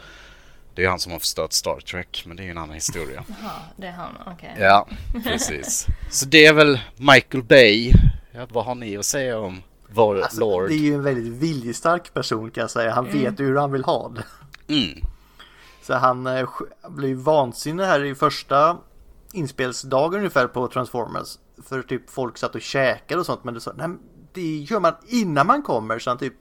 Det 0.75 0.85
är 0.85 0.89
han 0.89 0.99
som 0.99 1.13
har 1.13 1.19
förstört 1.19 1.53
Star 1.53 1.81
Trek 1.81 2.25
men 2.27 2.37
det 2.37 2.43
är 2.43 2.45
ju 2.45 2.51
en 2.51 2.59
annan 2.59 2.75
historia. 2.75 3.25
Jaha, 3.43 3.53
det 3.77 3.87
är 3.87 3.93
han, 3.93 4.11
okej. 4.27 4.57
Ja, 4.59 4.89
precis. 5.25 5.87
Så 6.11 6.27
det 6.27 6.47
är 6.47 6.53
väl 6.53 6.81
Michael 6.97 7.45
Bay. 7.45 7.93
Ja, 8.33 8.47
vad 8.51 8.65
har 8.65 8.75
ni 8.75 8.97
att 8.97 9.05
säga 9.05 9.39
om 9.39 9.63
vår 9.89 10.21
Alltså, 10.23 10.41
Lord? 10.41 10.69
det 10.69 10.75
är 10.75 10.79
ju 10.79 10.95
en 10.95 11.03
väldigt 11.03 11.33
viljestark 11.33 12.15
person 12.15 12.51
kan 12.51 12.61
jag 12.61 12.71
säga. 12.71 12.93
Han 12.93 13.05
vet 13.05 13.41
ju 13.41 13.45
hur 13.45 13.57
han 13.57 13.73
vill 13.73 13.85
ha 13.85 14.09
det. 14.09 14.25
Mm. 14.75 15.05
Så 15.83 15.95
han 15.95 16.27
eh, 16.27 16.49
ju 17.03 17.15
vansinnig 17.15 17.85
här 17.85 18.05
i 18.05 18.15
första 18.15 18.77
inspelsdagen 19.33 20.19
ungefär 20.19 20.47
på 20.47 20.69
Transformers. 20.69 21.39
För 21.69 21.83
typ 21.83 22.11
folk 22.11 22.39
satt 22.39 22.55
och 22.55 22.61
käkade 22.61 23.21
och 23.21 23.27
sånt. 23.27 23.45
Men 23.45 23.55
det, 23.55 23.61
så, 23.61 23.73
nej, 23.73 23.89
det 24.33 24.57
gör 24.57 24.81
man 24.81 24.95
innan 25.07 25.47
man 25.47 25.63
kommer. 25.63 25.99
Så 25.99 26.11
han 26.11 26.19
typ 26.19 26.35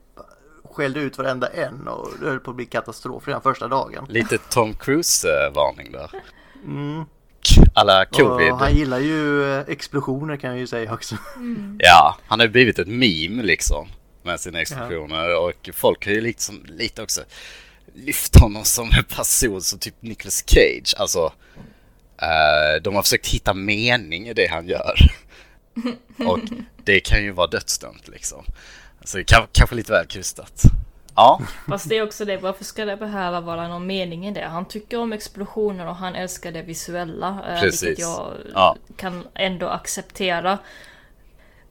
skällde 0.73 0.99
ut 0.99 1.17
varenda 1.17 1.47
en 1.47 1.87
och 1.87 2.09
det 2.21 2.25
höll 2.25 2.39
på 2.39 2.49
att 2.49 2.55
bli 2.55 2.65
katastrof 2.65 3.27
redan 3.27 3.41
första 3.41 3.67
dagen. 3.67 4.05
Lite 4.09 4.37
Tom 4.37 4.73
Cruise-varning 4.73 5.91
där. 5.91 6.11
Alla 7.73 8.05
covid. 8.05 8.51
Och 8.51 8.59
han 8.59 8.75
gillar 8.75 8.99
ju 8.99 9.53
eh, 9.53 9.65
explosioner 9.67 10.37
kan 10.37 10.49
jag 10.49 10.59
ju 10.59 10.67
säga 10.67 10.93
också. 10.93 11.15
Ja, 11.77 12.17
han 12.27 12.39
har 12.39 12.45
ju 12.45 12.51
blivit 12.51 12.79
ett 12.79 12.87
meme 12.87 13.43
liksom. 13.43 13.87
Med 14.23 14.39
sina 14.39 14.61
explosioner 14.61 15.37
och 15.41 15.69
folk 15.73 16.05
har 16.05 16.13
ju 16.13 16.21
liksom 16.21 16.65
lite 16.65 17.03
också 17.03 17.21
lyft 17.93 18.39
honom 18.39 18.63
som 18.63 18.89
en 18.97 19.03
person 19.03 19.61
som 19.61 19.79
typ 19.79 19.95
Nicolas 19.99 20.43
Cage. 20.47 20.95
Alltså, 20.97 21.19
eh, 21.19 21.31
de 22.83 22.95
har 22.95 23.01
försökt 23.03 23.27
hitta 23.27 23.53
mening 23.53 24.27
i 24.27 24.33
det 24.33 24.47
han 24.47 24.67
gör. 24.67 24.95
och 26.27 26.39
det 26.83 26.99
kan 26.99 27.23
ju 27.23 27.31
vara 27.31 27.47
dödsdömt 27.47 28.07
liksom. 28.07 28.45
Så 29.03 29.17
det 29.17 29.23
kan, 29.23 29.47
kanske 29.51 29.75
lite 29.75 29.91
väl 29.91 30.05
krystat. 30.05 30.61
Ja, 31.15 31.41
Fast 31.67 31.89
det 31.89 31.97
är 31.97 32.03
också 32.03 32.25
det, 32.25 32.37
varför 32.37 32.63
ska 32.63 32.85
det 32.85 32.97
behöva 32.97 33.41
vara 33.41 33.67
någon 33.67 33.85
mening 33.87 34.27
i 34.27 34.31
det? 34.31 34.45
Han 34.45 34.65
tycker 34.65 34.99
om 34.99 35.13
explosioner 35.13 35.87
och 35.87 35.95
han 35.95 36.15
älskar 36.15 36.51
det 36.51 36.61
visuella. 36.61 37.43
eh, 37.49 37.59
Precis. 37.61 37.83
Vilket 37.83 37.99
jag 38.05 38.33
Ja. 38.53 38.75
kan 38.97 39.27
ändå 39.33 39.67
acceptera. 39.67 40.57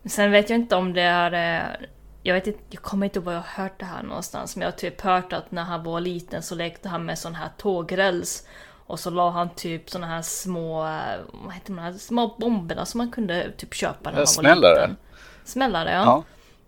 Sen 0.05 0.31
vet 0.31 0.51
jag 0.51 0.59
inte 0.59 0.77
om 0.77 0.93
det 0.93 1.03
är... 1.03 1.61
eh, 1.61 1.87
Jag 2.23 2.35
vet 2.35 2.47
inte, 2.47 2.59
jag 2.71 2.83
kommer 2.83 3.07
inte 3.07 3.19
ihåg 3.19 3.25
var 3.25 3.33
jag 3.33 3.41
har 3.41 3.63
hört 3.63 3.79
det 3.81 3.85
här 3.85 4.03
någonstans. 4.03 4.57
Men 4.57 4.61
jag 4.63 4.73
har 4.73 4.79
typ 4.79 5.01
hört 5.01 5.33
att 5.33 5.51
när 5.51 5.63
han 5.63 5.83
var 5.85 6.01
liten 6.01 6.43
så 6.43 6.55
lekte 6.55 6.89
han 6.89 7.05
med 7.05 7.19
sån 7.19 7.35
här 7.35 7.49
tågräls. 7.59 8.47
Och 8.93 9.01
så 9.01 9.11
la 9.11 9.31
han 9.31 9.51
typ 9.55 9.91
såna 9.91 10.07
här 10.07 10.23
små, 10.23 10.85
eh, 10.85 11.21
vad 11.33 11.53
heter 11.53 11.67
de 11.67 11.79
här, 11.79 11.93
små 11.93 12.35
bomberna 12.39 12.87
som 12.87 12.99
man 12.99 13.11
kunde 13.11 13.53
typ 13.57 13.75
köpa 13.75 14.11
när 14.11 14.13
man 14.13 14.21
var 14.21 14.27
Smällare. 14.27 14.75
liten. 14.75 14.97
Smällare 15.45 15.93
ja. 15.93 16.25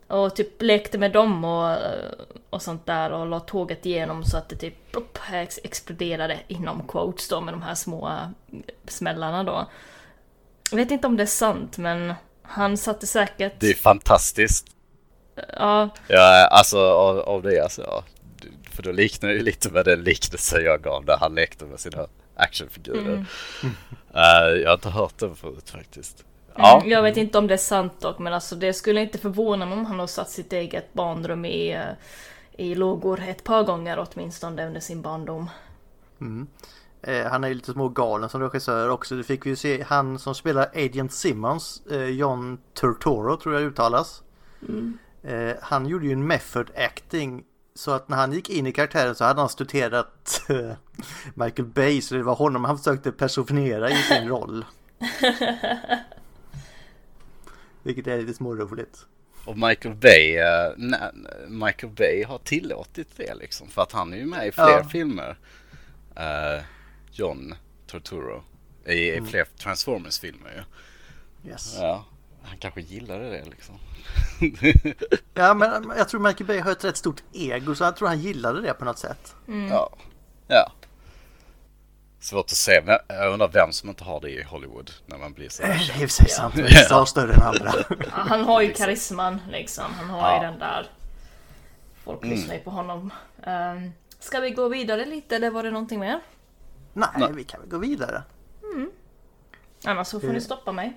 ja. 0.09 0.16
Och 0.16 0.37
typ 0.37 0.62
lekte 0.62 0.99
med 0.99 1.12
dem 1.12 1.45
och, 1.45 1.76
och 2.50 2.62
sånt 2.62 2.87
där 2.87 3.12
och 3.12 3.26
la 3.26 3.40
tåget 3.40 3.87
igenom 3.87 4.25
så 4.25 4.37
att 4.37 4.49
det 4.49 4.57
typ 4.57 4.93
plopp, 4.93 5.19
ex- 5.33 5.59
exploderade 5.64 6.38
inom 6.49 6.83
quotes 6.88 7.28
då 7.28 7.40
med 7.40 7.54
de 7.54 7.62
här 7.62 7.75
små 7.75 8.09
äh, 8.09 8.59
smällarna 8.88 9.45
då. 9.45 9.66
Jag 10.71 10.76
vet 10.76 10.90
inte 10.90 11.07
om 11.07 11.16
det 11.16 11.23
är 11.23 11.26
sant 11.26 11.78
men 11.78 12.14
han 12.43 12.76
satte 12.76 13.07
säkert... 13.07 13.61
Det 13.61 13.71
är 13.71 13.75
fantastiskt. 13.75 14.66
Ja, 15.57 15.88
Ja, 16.09 16.49
alltså 16.50 16.78
av, 16.78 17.19
av 17.19 17.43
det 17.43 17.61
alltså. 17.61 17.83
Ja. 17.83 18.04
För 18.75 18.83
då 18.83 18.93
liknar 18.93 19.28
det 19.28 19.35
ju 19.35 19.43
lite 19.43 19.71
med 19.71 19.85
den 19.85 20.04
liknelse 20.04 20.61
jag 20.61 20.83
gav 20.83 21.04
där 21.04 21.16
han 21.21 21.35
lekte 21.35 21.64
med 21.64 21.81
sina 21.81 22.07
actionfigurer. 22.37 23.26
Mm. 23.62 23.75
Eh, 24.14 24.62
jag 24.62 24.69
har 24.69 24.75
inte 24.75 24.90
hört 24.90 25.19
den 25.19 25.37
förut 25.37 25.71
faktiskt. 25.71 26.25
Ja, 26.57 26.76
mm, 26.81 26.90
jag 26.90 27.02
vet 27.02 27.16
inte 27.16 27.38
om 27.38 27.47
det 27.47 27.54
är 27.54 27.59
sant 27.59 28.00
dock 28.00 28.19
men 28.19 28.33
alltså 28.33 28.57
det 28.57 28.73
skulle 28.73 29.00
inte 29.00 29.19
förvåna 29.19 29.66
mig 29.66 29.78
om 29.78 29.87
han 29.87 29.99
har 29.99 30.07
satt 30.07 30.31
sitt 30.31 30.52
eget 30.52 30.93
barnrum 30.93 31.45
i, 31.45 31.73
äh, 31.73 31.83
i 32.57 32.75
lågor 32.75 33.21
ett 33.28 33.45
par 33.45 33.62
gånger 33.62 34.07
åtminstone 34.09 34.66
under 34.66 34.81
sin 34.81 35.02
barndom. 35.02 35.49
Eh, 37.02 37.26
han 37.26 37.45
är 37.45 37.49
ju 37.49 37.54
lite 37.54 37.73
små 37.73 37.88
galen 37.88 38.28
som 38.28 38.40
regissör 38.40 38.88
också. 38.88 39.14
Det 39.14 39.25
fick 39.25 39.47
vi 39.47 39.50
ju 39.50 39.57
se 39.57 39.83
han 39.83 40.19
som 40.19 40.35
spelar 40.35 40.71
Agent 40.75 41.12
Simmons, 41.12 41.83
eh, 41.90 42.04
John 42.04 42.59
Turturro 42.75 43.37
tror 43.37 43.54
jag 43.54 43.62
uttalas. 43.62 44.23
Eh, 45.23 45.57
han 45.61 45.87
gjorde 45.87 46.07
ju 46.07 46.12
en 46.12 46.26
method 46.26 46.71
acting 46.76 47.45
så 47.75 47.90
att 47.90 48.09
när 48.09 48.16
han 48.16 48.33
gick 48.33 48.50
in 48.50 48.66
i 48.66 48.73
karaktären 48.73 49.14
så 49.14 49.25
hade 49.25 49.40
han 49.40 49.49
studerat 49.49 50.43
eh, 50.49 50.73
Michael 51.35 51.69
Bay 51.69 52.00
så 52.02 52.14
det 52.14 52.23
var 52.23 52.35
honom 52.35 52.64
han 52.64 52.78
försökte 52.78 53.12
personifiera 53.12 53.90
i 53.90 53.97
sin 53.97 54.28
roll. 54.28 54.64
Vilket 57.83 58.07
är 58.07 58.19
lite 58.19 58.35
småroligt. 58.35 59.07
och 59.45 59.59
Michael 59.59 59.95
Bay, 59.95 60.37
eh, 60.37 60.73
nej, 60.76 61.11
Michael 61.49 61.93
Bay 61.93 62.25
har 62.25 62.38
tillåtit 62.38 63.09
det 63.16 63.35
liksom. 63.35 63.69
För 63.69 63.83
att 63.83 63.93
han 63.93 64.12
är 64.12 64.16
ju 64.16 64.26
med 64.26 64.47
i 64.49 64.52
fler 64.52 64.69
Ja. 64.69 64.85
filmer. 64.85 65.38
Eh, 66.16 66.64
John 67.12 67.54
Turturro. 67.87 68.43
I, 68.87 69.12
i 69.12 69.23
fler 69.23 69.45
Transformers-filmer 69.59 70.50
ju. 70.57 71.50
Yes. 71.50 71.76
Ja, 71.81 72.04
han 72.45 72.59
kanske 72.59 72.81
gillade 72.81 73.31
det 73.31 73.45
liksom. 73.45 73.79
Ja 75.35 75.55
men 75.55 75.93
jag 75.97 76.09
tror 76.09 76.21
Michael 76.21 76.47
Bay 76.47 76.61
har 76.61 76.73
ett 76.73 76.85
rätt 76.85 76.97
stort 76.97 77.23
ego 77.33 77.75
så 77.75 77.85
jag 77.85 77.97
tror 77.97 78.09
han 78.09 78.21
gillade 78.21 78.61
det 78.61 78.75
på 78.75 78.85
något 78.85 78.99
sätt. 78.99 79.35
Ja. 79.71 79.91
ja. 80.49 80.73
Svårt 82.21 82.45
att 82.45 82.51
se. 82.51 82.83
Men 82.87 82.99
Jag 83.09 83.33
undrar 83.33 83.49
vem 83.49 83.73
som 83.73 83.89
inte 83.89 84.05
har 84.05 84.21
det 84.21 84.31
i 84.31 84.43
Hollywood 84.43 84.91
när 85.07 85.19
man 85.19 85.33
blir 85.33 85.49
så 85.49 85.63
Eh, 85.63 85.69
Det 85.69 85.75
här 85.75 85.95
är 85.99 86.03
i 86.03 86.07
och 86.07 86.11
för 86.11 86.15
sig 86.17 86.29
sant, 86.29 86.55
vissa 86.57 86.95
har 86.99 87.05
större 87.07 87.35
än 87.35 87.43
andra. 87.43 87.73
Ja, 87.89 87.95
Han 88.11 88.45
har 88.45 88.63
ju 88.63 88.73
karisman 88.73 89.41
liksom. 89.51 89.85
Han 89.99 90.11
har 90.11 90.19
Ja. 90.31 90.43
ju 90.43 90.51
den 90.51 90.59
där... 90.59 90.91
Folk 92.05 92.23
Mm. 92.23 92.35
lyssnar 92.37 92.55
ju 92.55 92.61
på 92.61 92.71
honom. 92.71 93.13
Um, 93.47 93.93
ska 94.21 94.41
vi 94.41 94.51
gå 94.51 94.69
vidare 94.69 95.05
lite 95.05 95.37
eller 95.37 95.51
var 95.51 95.63
det 95.63 95.71
någonting 95.71 96.01
mer? 96.01 96.21
Nej, 96.93 97.09
Nej. 97.17 97.33
vi 97.33 97.45
kan 97.45 97.61
väl 97.61 97.69
gå 97.71 97.79
vidare. 97.79 98.23
Annars 99.85 100.07
så 100.09 100.21
får 100.21 100.29
Eh. 100.29 100.35
ni 100.35 100.41
stoppa 100.41 100.73
mig. 100.73 100.97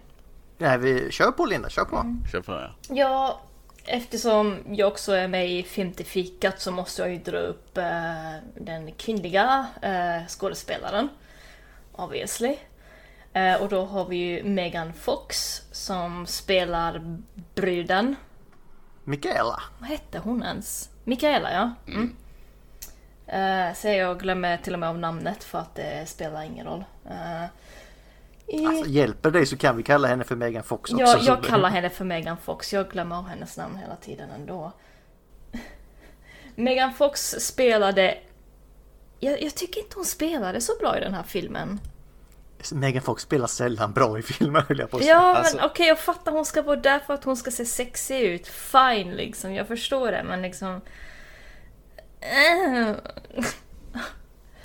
Nej, 0.57 0.77
vi 0.77 1.11
kör 1.11 1.31
på 1.31 1.45
Linda, 1.45 1.69
kör 1.69 1.85
på. 1.85 2.15
Kör 2.31 2.41
på 2.41 2.51
det. 2.51 2.71
Ja, 2.89 3.41
eftersom 3.85 4.57
jag 4.69 4.87
också 4.87 5.11
är 5.11 5.27
med 5.27 5.51
i 5.51 5.63
Filmtifikat 5.63 6.61
så 6.61 6.71
måste 6.71 7.01
jag 7.01 7.11
ju 7.11 7.17
dra 7.17 7.37
upp 7.37 7.77
eh, 7.77 8.33
den 8.55 8.91
kvinnliga 8.91 9.67
eh, 9.81 10.27
skådespelaren. 10.27 11.09
Obviously. 11.91 12.57
Eh, 13.33 13.61
och 13.61 13.69
då 13.69 13.85
har 13.85 14.05
vi 14.05 14.15
ju 14.15 14.43
Megan 14.43 14.93
Fox 14.93 15.61
som 15.71 16.25
spelar 16.25 17.17
bruden. 17.55 18.15
Mikaela. 19.03 19.61
Vad 19.79 19.89
hette 19.89 20.19
hon 20.19 20.43
ens? 20.43 20.89
Mikaela 21.03 21.53
ja. 21.53 21.71
Mm. 21.87 22.15
Eh, 23.27 23.73
så 23.75 23.87
jag 23.87 24.19
glömmer 24.19 24.57
till 24.57 24.73
och 24.73 24.79
med 24.79 24.89
av 24.89 24.99
namnet 24.99 25.43
för 25.43 25.59
att 25.59 25.75
det 25.75 26.09
spelar 26.09 26.43
ingen 26.43 26.65
roll. 26.65 26.83
Eh. 27.09 27.45
Alltså, 28.53 28.85
hjälper 28.89 29.31
dig 29.31 29.45
så 29.45 29.57
kan 29.57 29.77
vi 29.77 29.83
kalla 29.83 30.07
henne 30.07 30.23
för 30.23 30.35
Megan 30.35 30.63
Fox 30.63 30.91
också. 30.93 31.01
Jag, 31.05 31.21
så- 31.23 31.31
jag 31.31 31.43
kallar 31.43 31.69
henne 31.69 31.89
för 31.89 32.05
Megan 32.05 32.37
Fox, 32.37 32.73
jag 32.73 32.89
glömmer 32.89 33.15
av 33.15 33.27
hennes 33.27 33.57
namn 33.57 33.77
hela 33.77 33.95
tiden 33.95 34.29
ändå. 34.29 34.71
Megan 36.55 36.93
Fox 36.93 37.21
spelade... 37.39 38.17
Jag, 39.19 39.41
jag 39.43 39.55
tycker 39.55 39.81
inte 39.81 39.95
hon 39.95 40.05
spelade 40.05 40.61
så 40.61 40.71
bra 40.79 40.97
i 40.97 40.99
den 40.99 41.13
här 41.13 41.23
filmen. 41.23 41.79
Megan 42.71 43.01
Fox 43.01 43.23
spelar 43.23 43.47
sällan 43.47 43.93
bra 43.93 44.19
i 44.19 44.21
filmer 44.21 44.65
höll 44.67 44.79
jag 44.79 44.89
på 44.91 44.97
att 44.97 45.03
säga. 45.03 45.15
Ja, 45.15 45.35
Alltså- 45.35 45.55
men 45.57 45.65
okej, 45.65 45.87
jag 45.87 45.99
fattar 45.99 46.31
hon 46.31 46.45
ska 46.45 46.61
vara 46.61 46.75
där 46.75 46.99
för 46.99 47.13
att 47.13 47.23
hon 47.23 47.37
ska 47.37 47.51
se 47.51 47.65
sexig 47.65 48.21
ut. 48.21 48.47
Fine, 48.47 49.11
liksom. 49.15 49.53
Jag 49.53 49.67
förstår 49.67 50.11
det, 50.11 50.23
men 50.23 50.41
liksom... 50.41 50.81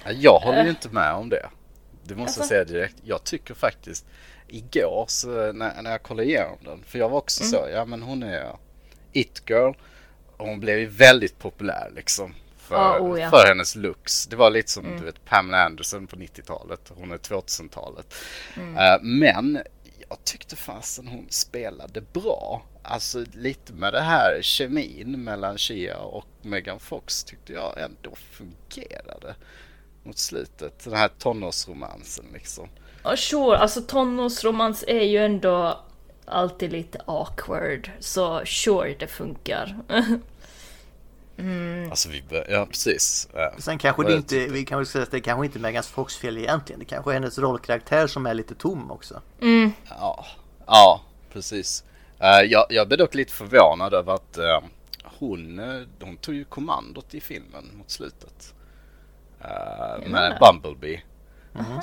Ja, 0.04 0.10
Jag 0.12 0.38
håller 0.38 0.64
ju 0.64 0.70
inte 0.70 0.88
med 0.88 1.14
om 1.14 1.28
det. 1.28 1.48
Det 2.04 2.14
måste 2.14 2.38
jag 2.38 2.42
Alltså? 2.42 2.42
säga 2.48 2.64
direkt. 2.64 2.96
Jag 3.04 3.24
tycker 3.24 3.54
faktiskt 3.54 4.06
igår 4.48 5.04
så 5.08 5.52
när, 5.52 5.82
när 5.82 5.90
jag 5.90 6.02
kollade 6.02 6.28
igenom 6.28 6.58
den. 6.64 6.82
För 6.86 6.98
jag 6.98 7.08
var 7.08 7.18
också 7.18 7.44
så, 7.44 7.68
ja 7.72 7.84
men 7.84 8.02
hon 8.02 8.22
är 8.22 8.56
it 9.12 9.42
girl. 9.46 9.72
Och 10.36 10.46
hon 10.48 10.60
blev 10.60 10.78
ju 10.78 10.86
väldigt 10.86 11.38
populär 11.38 11.90
liksom. 11.96 12.34
För, 12.56 12.74
Ja, 12.74 12.98
oh 13.00 13.20
ja. 13.20 13.30
för 13.30 13.46
hennes 13.48 13.76
looks. 13.76 14.26
Det 14.26 14.36
var 14.36 14.50
lite 14.50 14.70
som 14.70 14.96
du 14.98 15.04
vet 15.04 15.24
Pamela 15.24 15.64
Anderson 15.64 16.06
på 16.06 16.16
90-talet. 16.16 16.80
Hon 16.94 17.12
är 17.12 17.18
2000-talet. 17.18 18.14
Eh, 18.56 19.02
men 19.02 19.62
jag 20.08 20.24
tyckte 20.24 20.56
fasen 20.56 21.06
hon 21.08 21.26
spelade 21.30 22.00
bra. 22.00 22.62
Alltså 22.82 23.24
lite 23.34 23.72
med 23.72 23.92
det 23.92 24.00
här 24.00 24.38
kemin 24.42 25.24
mellan 25.24 25.58
Shia 25.58 25.98
och 25.98 26.26
Megan 26.42 26.80
Fox 26.80 27.24
tyckte 27.24 27.52
jag 27.52 27.80
ändå 27.80 28.14
fungerade 28.30 29.34
mot 30.02 30.18
slutet. 30.18 30.84
Den 30.84 30.94
här 30.94 31.08
tonårsromansen 31.18 32.24
liksom. 32.32 32.68
Ja, 33.02 33.16
sure, 33.16 33.58
alltså 33.58 33.80
tonårsromans 33.80 34.84
är 34.86 35.02
ju 35.02 35.18
ändå 35.18 35.80
alltid 36.24 36.72
lite 36.72 37.00
awkward. 37.06 37.90
Så 38.00 38.42
sure, 38.46 38.96
det 38.98 39.06
funkar. 39.06 39.76
Alltså 41.90 42.08
vi 42.08 42.22
bör, 42.22 42.46
ja 42.50 42.66
precis. 42.66 43.28
Ja. 43.34 43.52
Sen 43.58 43.78
kanske 43.78 44.04
det 44.04 44.14
inte, 44.14 44.46
vi 44.46 44.64
kan 44.64 44.78
väl 44.78 44.86
säga 44.86 45.02
att 45.02 45.10
det 45.10 45.20
kanske 45.20 45.46
inte 45.46 45.58
är 45.58 45.60
Megan 45.60 45.82
Fox 45.82 46.16
fel 46.16 46.38
egentligen. 46.38 46.78
Det 46.78 46.84
kanske 46.84 47.10
är 47.10 47.14
hennes 47.14 47.38
rollkaraktär 47.38 48.06
som 48.06 48.26
är 48.26 48.34
lite 48.34 48.54
tom 48.54 48.90
också. 48.90 49.20
Ja, 49.88 50.26
ja 50.66 51.00
precis. 51.32 51.84
Eh, 52.18 52.50
jag, 52.50 52.66
jag 52.68 52.88
blev 52.88 52.98
dock 52.98 53.14
lite 53.14 53.32
förvånad 53.32 53.94
över 53.94 54.12
att 54.14 54.38
eh, 54.38 54.60
hon, 55.18 55.58
eh, 55.58 55.82
hon 56.00 56.16
tog 56.16 56.34
ju 56.34 56.44
kommandot 56.44 57.14
i 57.14 57.20
filmen 57.20 57.70
mot 57.78 57.90
slutet. 57.90 58.54
Uh, 59.44 60.10
med 60.10 60.38
Bumblebee. 60.40 61.02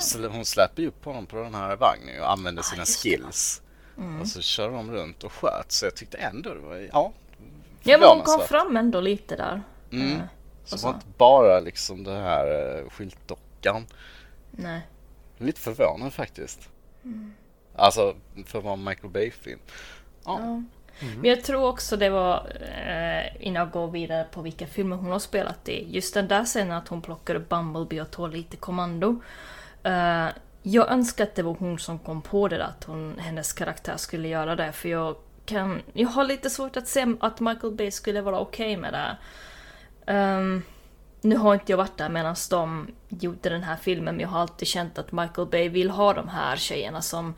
Så 0.00 0.28
hon 0.28 0.44
släpper 0.44 0.82
ju 0.82 0.88
upp 0.88 1.04
honom 1.04 1.26
på 1.26 1.36
den 1.36 1.54
här 1.54 1.76
vagnen 1.76 2.22
och 2.22 2.30
använder 2.30 2.62
sina 2.62 2.82
just 2.82 3.02
det. 3.02 3.10
skills. 3.10 3.62
Och 4.20 4.26
så 4.26 4.40
kör 4.40 4.70
de 4.70 4.90
runt 4.92 5.24
och 5.24 5.32
sköt. 5.32 5.72
Så 5.72 5.86
jag 5.86 5.96
tyckte 5.96 6.16
ändå 6.16 6.54
det 6.54 6.60
var, 6.60 6.88
ja. 6.92 7.12
Ja, 7.82 7.98
men 7.98 8.08
hon 8.08 8.22
kom 8.22 8.40
fram 8.40 8.76
ändå 8.76 9.00
lite 9.00 9.36
där. 9.36 9.62
Mm. 9.92 10.12
Eh, 10.16 10.22
Så 10.64 10.76
det 10.76 10.82
var 10.82 10.94
inte 10.94 11.06
bara 11.18 11.60
liksom 11.60 12.04
det 12.04 12.18
här 12.18 12.80
uh, 12.82 12.90
skyltdockan. 12.90 13.86
Nej. 14.50 14.86
Lite 15.38 15.60
förvånad 15.60 16.12
faktiskt. 16.12 16.68
Alltså 17.76 18.16
för 18.46 18.58
att 18.58 18.64
vara 18.64 18.74
en 18.74 18.84
Michael 18.84 19.12
Bay-film. 19.12 19.60
Ja. 20.24 20.40
Ja. 20.40 20.62
Mm. 21.02 21.20
Men 21.20 21.30
jag 21.30 21.44
tror 21.44 21.68
också 21.68 21.96
det 21.96 22.10
var, 22.10 22.52
eh, 22.86 23.46
innan 23.46 23.60
jag 23.60 23.70
går 23.70 23.88
vidare 23.88 24.24
på 24.30 24.42
vilka 24.42 24.66
filmer 24.66 24.96
hon 24.96 25.10
har 25.10 25.18
spelat 25.18 25.68
i, 25.68 25.96
just 25.96 26.14
den 26.14 26.28
där 26.28 26.44
scenen 26.44 26.76
att 26.76 26.88
hon 26.88 27.02
plockar 27.02 27.34
upp 27.34 27.48
Bumblebee 27.48 28.02
och 28.02 28.10
tar 28.10 28.28
lite 28.28 28.56
kommando. 28.56 29.22
Eh, 29.82 30.26
jag 30.62 30.90
önskar 30.90 31.24
att 31.24 31.34
det 31.34 31.42
var 31.42 31.56
hon 31.58 31.78
som 31.78 31.98
kom 31.98 32.22
på 32.22 32.48
det 32.48 32.56
där, 32.56 32.64
att 32.64 32.84
hon, 32.84 33.18
hennes 33.18 33.52
karaktär 33.52 33.96
skulle 33.96 34.28
göra 34.28 34.56
det, 34.56 34.72
för 34.72 34.88
jag 34.88 35.16
kan, 35.46 35.82
jag 35.92 36.08
har 36.08 36.24
lite 36.24 36.50
svårt 36.50 36.76
att 36.76 36.88
se 36.88 37.06
att 37.20 37.40
Michael 37.40 37.72
Bay 37.74 37.90
skulle 37.90 38.20
vara 38.20 38.40
okej 38.40 38.76
med 38.76 38.92
det. 38.92 39.16
Um, 40.12 40.62
nu 41.20 41.36
har 41.36 41.54
inte 41.54 41.72
jag 41.72 41.76
varit 41.76 41.98
där 41.98 42.08
medan 42.08 42.36
de 42.50 42.86
gjorde 43.08 43.48
den 43.48 43.62
här 43.62 43.76
filmen, 43.76 44.14
men 44.14 44.20
jag 44.20 44.28
har 44.28 44.40
alltid 44.40 44.68
känt 44.68 44.98
att 44.98 45.12
Michael 45.12 45.48
Bay 45.48 45.68
vill 45.68 45.90
ha 45.90 46.12
de 46.12 46.28
här 46.28 46.56
tjejerna 46.56 47.02
som 47.02 47.34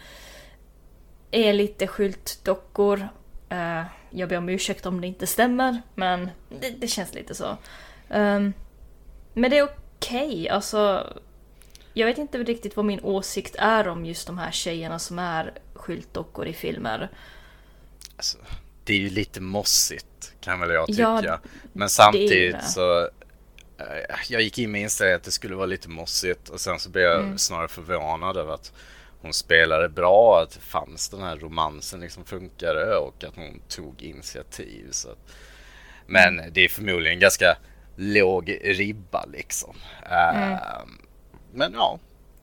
är 1.30 1.52
lite 1.52 1.86
skyltdockor. 1.86 3.08
Eh, 3.52 3.84
jag 4.10 4.28
ber 4.28 4.36
om 4.36 4.48
ursäkt 4.48 4.86
om 4.86 5.00
det 5.00 5.06
inte 5.06 5.26
stämmer, 5.26 5.82
men 5.94 6.30
det, 6.60 6.70
det 6.70 6.88
känns 6.88 7.14
lite 7.14 7.34
så. 7.34 7.56
Um, 8.08 8.52
men 9.34 9.50
det 9.50 9.58
är 9.58 9.62
okej, 9.62 10.26
okay. 10.26 10.48
alltså. 10.48 11.12
Jag 11.94 12.06
vet 12.06 12.18
inte 12.18 12.38
riktigt 12.38 12.76
vad 12.76 12.84
min 12.84 13.00
åsikt 13.00 13.56
är 13.58 13.88
om 13.88 14.04
just 14.04 14.26
de 14.26 14.38
här 14.38 14.50
tjejerna 14.50 14.98
som 14.98 15.18
är 15.18 15.52
skyltdockor 15.74 16.46
i 16.46 16.52
filmer. 16.52 17.10
Alltså, 18.16 18.38
det 18.84 18.92
är 18.92 18.98
ju 18.98 19.10
lite 19.10 19.40
mossigt 19.40 20.34
kan 20.40 20.60
väl 20.60 20.70
jag 20.70 20.86
tycka. 20.86 21.22
Ja, 21.24 21.38
men 21.72 21.88
samtidigt 21.88 22.64
så 22.64 23.08
Eh, 23.82 24.16
jag 24.28 24.42
gick 24.42 24.58
in 24.58 24.70
med 24.70 24.80
inställningen 24.80 25.16
att 25.16 25.24
det 25.24 25.30
skulle 25.30 25.54
vara 25.54 25.66
lite 25.66 25.88
mossigt 25.88 26.48
och 26.48 26.60
sen 26.60 26.78
så 26.78 26.90
blev 26.90 27.04
jag 27.04 27.20
mm. 27.20 27.38
snarare 27.38 27.68
förvånad 27.68 28.36
över 28.36 28.54
att 28.54 28.72
hon 29.22 29.32
spelade 29.32 29.88
bra, 29.88 30.42
att 30.42 30.50
det 30.50 30.60
fanns 30.60 31.08
den 31.08 31.22
här 31.22 31.36
romansen 31.36 32.00
liksom 32.00 32.24
funkade 32.24 32.96
och 32.96 33.24
att 33.24 33.36
hon 33.36 33.60
tog 33.68 34.02
initiativ. 34.02 34.88
Så 34.90 35.10
att, 35.10 35.32
men 36.06 36.38
mm. 36.38 36.52
det 36.52 36.60
är 36.60 36.68
förmodligen 36.68 37.20
ganska 37.20 37.56
låg 37.96 38.58
ribba 38.64 39.24
liksom. 39.24 39.74
Mm. 40.06 40.52
Uh, 40.52 40.58
men 41.52 41.72
ja, 41.72 41.98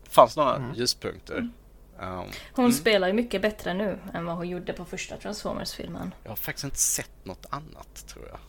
fanns 0.10 0.38
några 0.38 0.56
mm. 0.56 0.74
ljuspunkter. 0.74 1.38
Um, 1.38 2.24
hon 2.54 2.66
mm. 2.66 2.72
spelar 2.72 3.08
ju 3.08 3.14
mycket 3.14 3.42
bättre 3.42 3.74
nu 3.74 4.00
än 4.14 4.26
vad 4.26 4.36
hon 4.36 4.50
gjorde 4.50 4.74
på 4.74 4.86
första 4.86 5.18
Transformers-filmen. 5.18 6.14
Jag 6.24 6.32
har 6.32 6.36
faktiskt 6.36 6.64
inte 6.64 6.80
sett 6.80 7.26
något 7.26 7.46
annat 7.50 8.08
tror 8.08 8.28
jag. 8.30 8.40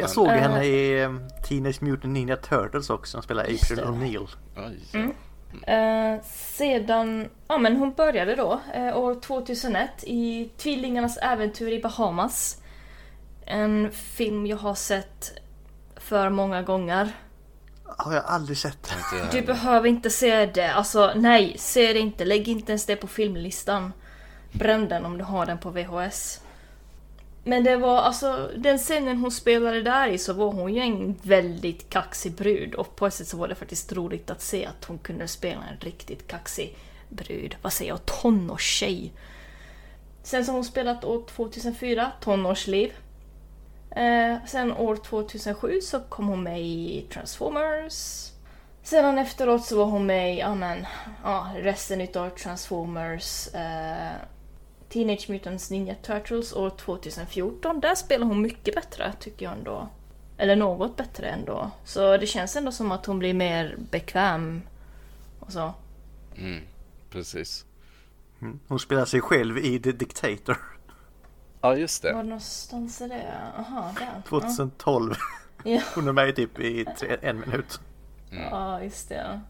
Jag 0.00 0.10
såg 0.10 0.28
henne 0.28 0.64
i 0.64 1.02
eh, 1.02 1.16
Teenage 1.48 1.82
Mutant 1.82 2.12
Ninja 2.12 2.36
Turtles 2.36 2.90
också. 2.90 3.16
Hon 3.16 3.22
spelar 3.22 3.42
April 3.42 3.80
O'Neil. 3.80 4.28
Uh, 5.68 6.22
sedan, 6.24 7.28
ja 7.48 7.58
men 7.58 7.76
hon 7.76 7.92
började 7.92 8.34
då 8.34 8.60
uh, 8.76 8.96
år 8.96 9.14
2001 9.14 9.90
i 10.02 10.50
Tvillingarnas 10.56 11.16
äventyr 11.16 11.72
i 11.72 11.82
Bahamas. 11.82 12.58
En 13.46 13.90
film 13.92 14.46
jag 14.46 14.56
har 14.56 14.74
sett 14.74 15.32
för 15.96 16.30
många 16.30 16.62
gånger. 16.62 17.12
Har 17.84 18.14
jag 18.14 18.24
aldrig 18.24 18.58
sett. 18.58 18.92
Du 19.32 19.42
behöver 19.42 19.88
inte 19.88 20.10
se 20.10 20.46
det. 20.46 20.72
Alltså 20.72 21.12
nej, 21.16 21.56
se 21.58 21.92
det 21.92 21.98
inte. 21.98 22.24
Lägg 22.24 22.48
inte 22.48 22.72
ens 22.72 22.86
det 22.86 22.96
på 22.96 23.06
filmlistan. 23.06 23.92
Bränn 24.52 24.88
den 24.88 25.04
om 25.04 25.18
du 25.18 25.24
har 25.24 25.46
den 25.46 25.58
på 25.58 25.70
VHS. 25.70 26.40
Men 27.44 27.64
det 27.64 27.76
var 27.76 27.96
alltså, 27.96 28.50
den 28.56 28.78
scenen 28.78 29.18
hon 29.18 29.30
spelade 29.30 29.82
där 29.82 30.08
i 30.08 30.18
så 30.18 30.32
var 30.32 30.52
hon 30.52 30.74
ju 30.74 30.80
en 30.80 31.14
väldigt 31.22 31.90
kaxig 31.90 32.32
brud 32.32 32.74
och 32.74 32.96
på 32.96 33.06
ett 33.06 33.14
sätt 33.14 33.28
så 33.28 33.36
var 33.36 33.48
det 33.48 33.54
faktiskt 33.54 33.92
roligt 33.92 34.30
att 34.30 34.42
se 34.42 34.66
att 34.66 34.84
hon 34.84 34.98
kunde 34.98 35.28
spela 35.28 35.62
en 35.72 35.80
riktigt 35.80 36.26
kaxig 36.26 36.76
brud. 37.08 37.56
Vad 37.62 37.72
säger 37.72 37.90
jag? 37.90 38.06
Tonårstjej. 38.06 39.12
Sen 40.22 40.44
så 40.44 40.52
har 40.52 40.56
hon 40.56 40.64
spelat 40.64 41.04
år 41.04 41.24
2004, 41.26 42.12
Tonårsliv. 42.20 42.92
Eh, 43.90 44.36
sen 44.46 44.72
år 44.72 44.96
2007 44.96 45.80
så 45.80 46.00
kom 46.00 46.28
hon 46.28 46.42
med 46.42 46.62
i 46.62 47.06
Transformers. 47.12 48.30
Sedan 48.82 49.18
efteråt 49.18 49.64
så 49.64 49.78
var 49.78 49.84
hon 49.84 50.06
med 50.06 50.34
i, 50.34 50.38
ja 50.38 50.54
men, 50.54 50.86
ja, 51.24 51.50
resten 51.56 52.00
utav 52.00 52.30
Transformers. 52.30 53.54
Eh, 53.54 54.12
Teenage 54.94 55.30
Mutants 55.30 55.70
Ninja 55.70 55.94
Turtles 55.94 56.52
år 56.52 56.70
2014. 56.70 57.80
Där 57.80 57.94
spelar 57.94 58.26
hon 58.26 58.42
mycket 58.42 58.74
bättre 58.74 59.12
tycker 59.20 59.46
jag 59.46 59.52
ändå. 59.52 59.88
Eller 60.36 60.56
något 60.56 60.96
bättre 60.96 61.28
ändå. 61.28 61.70
Så 61.84 62.16
det 62.16 62.26
känns 62.26 62.56
ändå 62.56 62.72
som 62.72 62.92
att 62.92 63.06
hon 63.06 63.18
blir 63.18 63.34
mer 63.34 63.76
bekväm 63.90 64.62
och 65.40 65.52
så. 65.52 65.74
Mm, 66.36 66.62
precis. 67.10 67.64
Mm. 68.40 68.60
Hon 68.68 68.78
spelar 68.78 69.04
sig 69.04 69.20
själv 69.20 69.58
i 69.58 69.80
The 69.80 69.92
Dictator. 69.92 70.58
Ja, 71.60 71.76
just 71.76 72.02
det. 72.02 72.12
Var 72.12 72.22
någonstans 72.22 73.00
är 73.00 73.08
det? 73.08 73.34
Aha, 73.58 73.94
där. 73.98 74.22
2012. 74.28 75.14
Ja. 75.64 75.80
Hon 75.94 76.08
är 76.08 76.12
med 76.12 76.36
typ 76.36 76.58
i 76.58 76.84
tre, 76.98 77.16
en 77.22 77.40
minut. 77.40 77.80
Mm. 78.30 78.44
Ja, 78.44 78.82
just 78.82 79.08
det. 79.08 79.40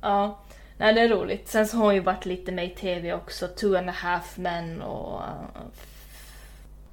Ja. 0.00 0.38
Nej, 0.78 0.94
det 0.94 1.00
är 1.00 1.08
roligt. 1.08 1.48
Sen 1.48 1.66
så 1.66 1.76
har 1.76 1.84
hon 1.84 1.94
ju 1.94 2.00
varit 2.00 2.26
lite 2.26 2.52
med 2.52 2.66
i 2.66 2.74
TV 2.74 3.12
också. 3.12 3.48
Two 3.48 3.76
and 3.76 3.90
a 3.90 3.92
half 3.92 4.38
men 4.38 4.82
och... 4.82 5.20
Uh, 5.20 5.66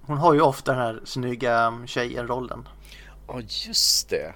hon 0.02 0.17
har 0.17 0.34
ju 0.34 0.41
ofta 0.41 0.72
den 0.72 0.82
här 0.82 1.02
snygga 1.06 1.84
tjejen-rollen. 1.86 2.67
Ja, 3.28 3.34
oh, 3.34 3.41
just 3.67 4.10
det. 4.10 4.34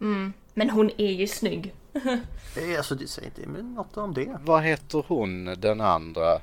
Mm, 0.00 0.32
men 0.54 0.70
hon 0.70 0.90
är 0.96 1.12
ju 1.12 1.26
snygg. 1.26 1.74
alltså, 2.78 2.94
det 2.94 3.06
säger 3.06 3.28
inte 3.28 3.62
något 3.62 3.96
om 3.96 4.14
det. 4.14 4.36
Vad 4.44 4.62
heter 4.62 5.04
hon, 5.08 5.44
den 5.44 5.80
andra? 5.80 6.40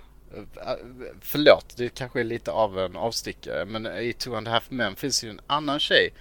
Förlåt, 1.21 1.77
det 1.77 1.89
kanske 1.89 2.19
är 2.19 2.23
lite 2.23 2.51
av 2.51 2.79
en 2.79 2.95
avstickare. 2.95 3.65
Men 3.65 3.85
i 3.85 4.13
Two 4.13 4.35
and 4.35 4.47
a 4.47 4.51
half 4.51 4.71
men 4.71 4.95
finns 4.95 5.23
ju 5.23 5.29
en 5.29 5.41
annan 5.47 5.79
tjej 5.79 6.13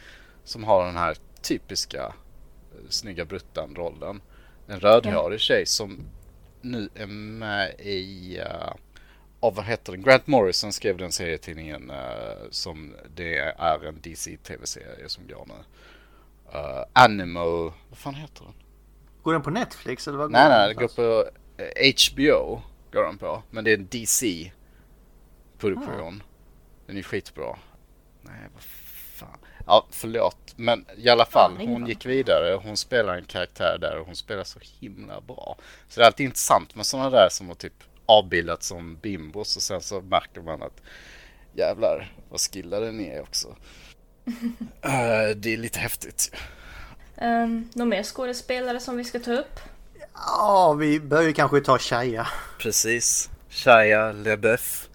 som 0.45 0.65
har 0.65 0.87
den 0.87 0.97
här 0.97 1.17
typiska 1.43 2.15
snygga 2.89 3.25
bruttan-rollen. 3.25 4.21
En 4.67 4.81
rödhårig 4.81 5.35
ja. 5.35 5.39
tjej 5.39 5.67
som 5.67 6.07
nu 6.61 6.89
är 6.95 7.07
med 7.07 7.75
i, 7.81 8.39
uh, 8.41 8.75
oh, 9.41 9.55
vad 9.55 9.65
heter 9.65 9.93
den? 9.93 10.03
Grant 10.03 10.27
Morrison 10.27 10.73
skrev 10.73 10.97
den 10.97 11.13
serietidningen 11.13 11.91
uh, 11.91 11.97
som 12.51 12.95
det 13.15 13.39
är 13.39 13.85
en 13.85 14.01
DC 14.01 14.37
tv-serie 14.37 15.09
som 15.09 15.27
går 15.27 15.47
nu. 15.47 15.55
Uh, 16.59 16.85
Animal, 16.93 17.73
vad 17.89 17.99
fan 17.99 18.15
heter 18.15 18.45
den? 18.45 18.55
Går 19.23 19.33
den 19.33 19.43
på 19.43 19.51
Netflix 19.51 20.09
eller 20.09 20.19
vad 20.19 20.31
Nej, 20.31 20.49
nej, 20.49 20.69
den 20.69 20.77
går 20.77 20.89
på 20.89 21.31
HBO. 22.13 22.63
Går 22.93 23.05
den 23.05 23.19
på. 23.19 23.43
Men 23.51 23.65
det 23.65 23.71
är 23.71 23.79
en 23.79 23.89
DC 23.91 24.53
produktion. 25.59 26.23
Ah. 26.25 26.29
Den 26.87 26.97
är 26.97 27.03
skitbra. 27.03 27.57
Nej, 28.23 28.49
vad 28.55 28.63
fan. 28.63 29.39
Ja, 29.67 29.87
förlåt. 29.91 30.44
Men 30.57 30.85
i 30.97 31.09
alla 31.09 31.25
fall, 31.25 31.57
ja, 31.59 31.67
hon 31.67 31.87
gick 31.87 32.07
vidare. 32.07 32.61
Hon 32.63 32.77
spelar 32.77 33.17
en 33.17 33.25
karaktär 33.25 33.79
där 33.81 33.99
och 33.99 34.07
hon 34.07 34.17
spelar 34.17 34.45
så 34.45 34.59
himla 34.81 35.21
bra. 35.21 35.57
Så 35.89 36.01
det 36.01 36.05
är 36.05 36.07
alltid 36.07 36.25
intressant 36.25 36.75
med 36.75 36.87
sådana 36.87 37.11
där 37.11 37.29
som 37.31 37.49
har 37.49 37.55
typ 37.55 37.85
avbildat 38.07 38.63
som 38.63 38.97
bimbos 38.97 39.57
och 39.57 39.63
sen 39.63 39.81
så 39.81 40.01
märker 40.01 40.41
man 40.41 40.63
att 40.63 40.83
jävlar 41.55 42.13
vad 42.31 42.41
skillade 42.41 42.93
ni 42.93 43.09
är 43.09 43.23
också. 43.23 43.49
uh, 43.49 45.37
det 45.37 45.53
är 45.53 45.57
lite 45.57 45.79
häftigt. 45.79 46.37
Um, 47.17 47.69
några 47.75 47.89
mer 47.89 48.03
skådespelare 48.03 48.81
som 48.81 48.97
vi 48.97 49.05
ska 49.05 49.19
ta 49.19 49.33
upp? 49.33 49.61
Ja, 50.15 50.73
vi 50.73 51.01
bör 51.01 51.23
ju 51.23 51.33
kanske 51.33 51.61
ta 51.61 51.79
Shia. 51.79 52.27
Precis. 52.59 53.31
Shia 53.49 54.13
LeBeouf. 54.13 54.89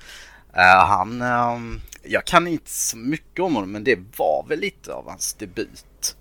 Uh, 0.54 0.86
han, 0.86 1.22
um, 1.22 1.82
jag 2.03 2.25
kan 2.25 2.47
inte 2.47 2.71
så 2.71 2.97
mycket 2.97 3.39
om 3.39 3.55
honom 3.55 3.71
men 3.71 3.83
det 3.83 3.99
var 4.17 4.45
väl 4.47 4.59
lite 4.59 4.93
av 4.93 5.09
hans 5.09 5.33
debut. 5.33 6.15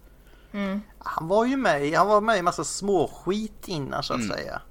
Mm. 0.52 0.80
Han 0.98 1.28
var 1.28 1.44
ju 1.44 1.56
med, 1.56 1.92
han 1.92 2.08
var 2.08 2.20
med 2.20 2.38
i 2.38 2.42
massa 2.42 2.64
små 2.64 3.08
skit 3.08 3.68
innan 3.68 4.02
så 4.02 4.14
att 4.14 4.20
mm. 4.20 4.36
säga. 4.36 4.62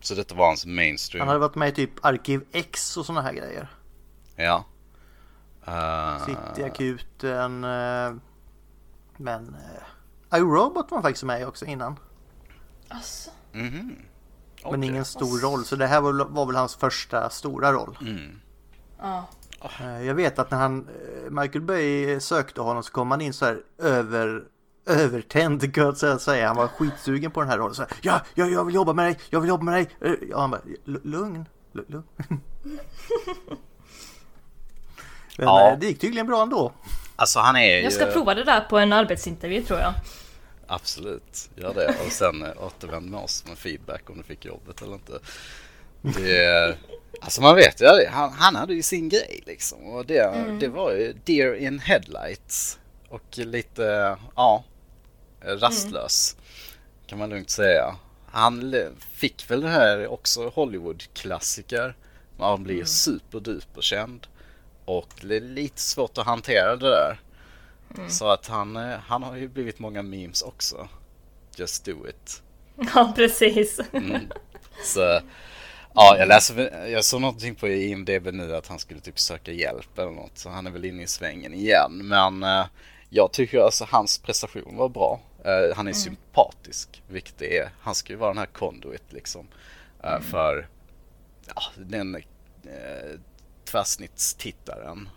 Så 0.00 0.14
detta 0.14 0.34
var 0.34 0.46
hans 0.46 0.66
mainstream? 0.66 1.20
Han 1.20 1.28
hade 1.28 1.40
varit 1.40 1.54
med 1.54 1.68
i 1.68 1.72
typ 1.72 2.04
Arkiv 2.04 2.44
X 2.52 2.96
och 2.96 3.06
sådana 3.06 3.22
här 3.22 3.32
grejer. 3.32 3.68
Ja. 4.36 4.64
Uh... 5.68 6.26
Cityakuten. 6.26 7.64
Uh, 7.64 8.16
men 9.16 9.56
uh, 10.30 10.38
iRobot 10.38 10.90
var 10.90 11.02
faktiskt 11.02 11.24
med 11.24 11.48
också 11.48 11.64
innan. 11.64 11.98
Asså? 12.88 13.30
Mm 13.52 13.66
-hmm. 13.66 13.92
okay. 14.58 14.70
Men 14.70 14.84
ingen 14.84 15.04
stor 15.04 15.40
roll 15.40 15.64
så 15.64 15.76
det 15.76 15.86
här 15.86 16.00
var, 16.00 16.24
var 16.24 16.46
väl 16.46 16.56
hans 16.56 16.76
första 16.76 17.30
stora 17.30 17.72
roll. 17.72 17.98
Mm. 18.00 18.40
Ja. 18.98 19.28
Eh, 19.62 20.06
jag 20.06 20.14
vet 20.14 20.38
att 20.38 20.50
när 20.50 20.58
han, 20.58 20.88
eh, 20.88 21.30
Michael 21.30 21.62
Bay 21.62 22.20
sökte 22.20 22.60
honom 22.60 22.82
så 22.82 22.92
kom 22.92 23.10
han 23.10 23.20
in 23.20 23.32
så 23.32 23.44
här 23.44 23.60
över 23.78 24.44
övertänd 24.88 25.74
kan 25.74 25.94
jag 26.00 26.20
säga. 26.20 26.46
Han 26.46 26.56
var 26.56 26.68
skitsugen 26.68 27.30
på 27.30 27.40
den 27.40 27.50
här 27.50 27.58
rollen. 27.58 27.74
Så 27.74 27.82
här, 27.82 27.90
ja, 28.02 28.20
ja, 28.34 28.46
jag 28.46 28.64
vill 28.64 28.74
jobba 28.74 28.92
med 28.92 29.04
dig, 29.04 29.18
jag 29.30 29.40
vill 29.40 29.48
jobba 29.48 29.64
med 29.64 29.74
dig. 29.74 29.88
Eh, 30.00 30.12
ja, 30.30 30.40
han 30.40 30.50
bara, 30.50 30.60
lugn, 30.84 31.46
lugn. 31.72 32.02
Men 35.38 35.46
ja. 35.46 35.76
det 35.80 35.86
gick 35.86 36.00
tydligen 36.00 36.26
bra 36.26 36.42
ändå. 36.42 36.72
Alltså 37.16 37.38
han 37.38 37.56
är 37.56 37.80
Jag 37.80 37.92
ska 37.92 38.06
ju... 38.06 38.12
prova 38.12 38.34
det 38.34 38.44
där 38.44 38.60
på 38.60 38.78
en 38.78 38.92
arbetsintervju 38.92 39.62
tror 39.62 39.80
jag. 39.80 39.94
Absolut, 40.66 41.50
gör 41.54 41.74
det 41.74 41.94
och 42.06 42.12
sen 42.12 42.44
återvänd 42.56 43.10
med 43.10 43.20
oss 43.20 43.44
med 43.48 43.58
feedback 43.58 44.10
om 44.10 44.16
du 44.16 44.22
fick 44.22 44.44
jobbet 44.44 44.82
eller 44.82 44.94
inte. 44.94 45.18
Det, 46.02 46.76
alltså 47.20 47.42
man 47.42 47.56
vet 47.56 47.80
ju 47.80 48.06
han, 48.06 48.32
han 48.32 48.56
hade 48.56 48.74
ju 48.74 48.82
sin 48.82 49.08
grej 49.08 49.42
liksom. 49.46 49.86
Och 49.86 50.06
det, 50.06 50.20
mm. 50.20 50.58
det 50.58 50.68
var 50.68 50.92
ju 50.92 51.14
Deer 51.24 51.54
in 51.54 51.78
Headlights. 51.78 52.78
Och 53.08 53.38
lite, 53.38 54.16
ja, 54.36 54.64
rastlös. 55.40 56.36
Mm. 56.38 56.44
Kan 57.06 57.18
man 57.18 57.30
lugnt 57.30 57.50
säga. 57.50 57.96
Han 58.30 58.74
fick 59.10 59.50
väl 59.50 59.60
det 59.60 59.68
här 59.68 60.06
också 60.06 60.48
Hollywood-klassiker. 60.48 61.96
Man 62.36 62.64
blir 62.64 62.74
mm. 62.74 62.86
superduper 62.86 63.80
känd. 63.80 64.26
Och 64.84 65.08
det 65.22 65.36
är 65.36 65.40
lite 65.40 65.80
svårt 65.80 66.18
att 66.18 66.26
hantera 66.26 66.76
det 66.76 66.90
där. 66.90 67.20
Mm. 67.96 68.10
Så 68.10 68.28
att 68.28 68.46
han, 68.46 68.76
eh, 68.76 68.98
han 69.06 69.22
har 69.22 69.36
ju 69.36 69.48
blivit 69.48 69.78
många 69.78 70.02
memes 70.02 70.42
också. 70.42 70.88
Just 71.56 71.84
do 71.84 72.08
it. 72.08 72.42
Ja, 72.94 73.12
precis. 73.16 73.80
Mm. 73.92 74.20
Så 74.84 75.20
Ja, 76.00 76.16
jag 76.18 76.28
läser, 76.28 76.86
jag 76.86 77.04
såg 77.04 77.20
någonting 77.20 77.54
på 77.54 77.68
IMDB 77.68 78.26
nu 78.32 78.56
att 78.56 78.66
han 78.66 78.78
skulle 78.78 79.00
typ 79.00 79.18
söka 79.18 79.52
hjälp 79.52 79.98
eller 79.98 80.10
något. 80.10 80.38
Så 80.38 80.48
han 80.48 80.66
är 80.66 80.70
väl 80.70 80.84
inne 80.84 81.02
i 81.02 81.06
svängen 81.06 81.54
igen. 81.54 82.00
Men 82.04 82.42
eh, 82.42 82.66
jag 83.10 83.32
tycker 83.32 83.58
alltså 83.60 83.86
hans 83.90 84.18
prestation 84.18 84.76
var 84.76 84.88
bra. 84.88 85.20
Eh, 85.44 85.76
han 85.76 85.86
är 85.86 85.90
mm. 85.90 85.94
sympatisk, 85.94 87.02
vilket 87.08 87.38
det 87.38 87.58
är. 87.58 87.70
Han 87.80 87.94
ska 87.94 88.12
ju 88.12 88.18
vara 88.18 88.30
den 88.30 88.38
här 88.38 88.46
conduit 88.46 89.12
liksom. 89.12 89.46
Eh, 90.02 90.10
mm. 90.10 90.22
För 90.22 90.68
ja, 91.46 91.62
den 91.76 92.14
eh, 92.14 92.22
tvärsnittstittaren. 93.64 95.08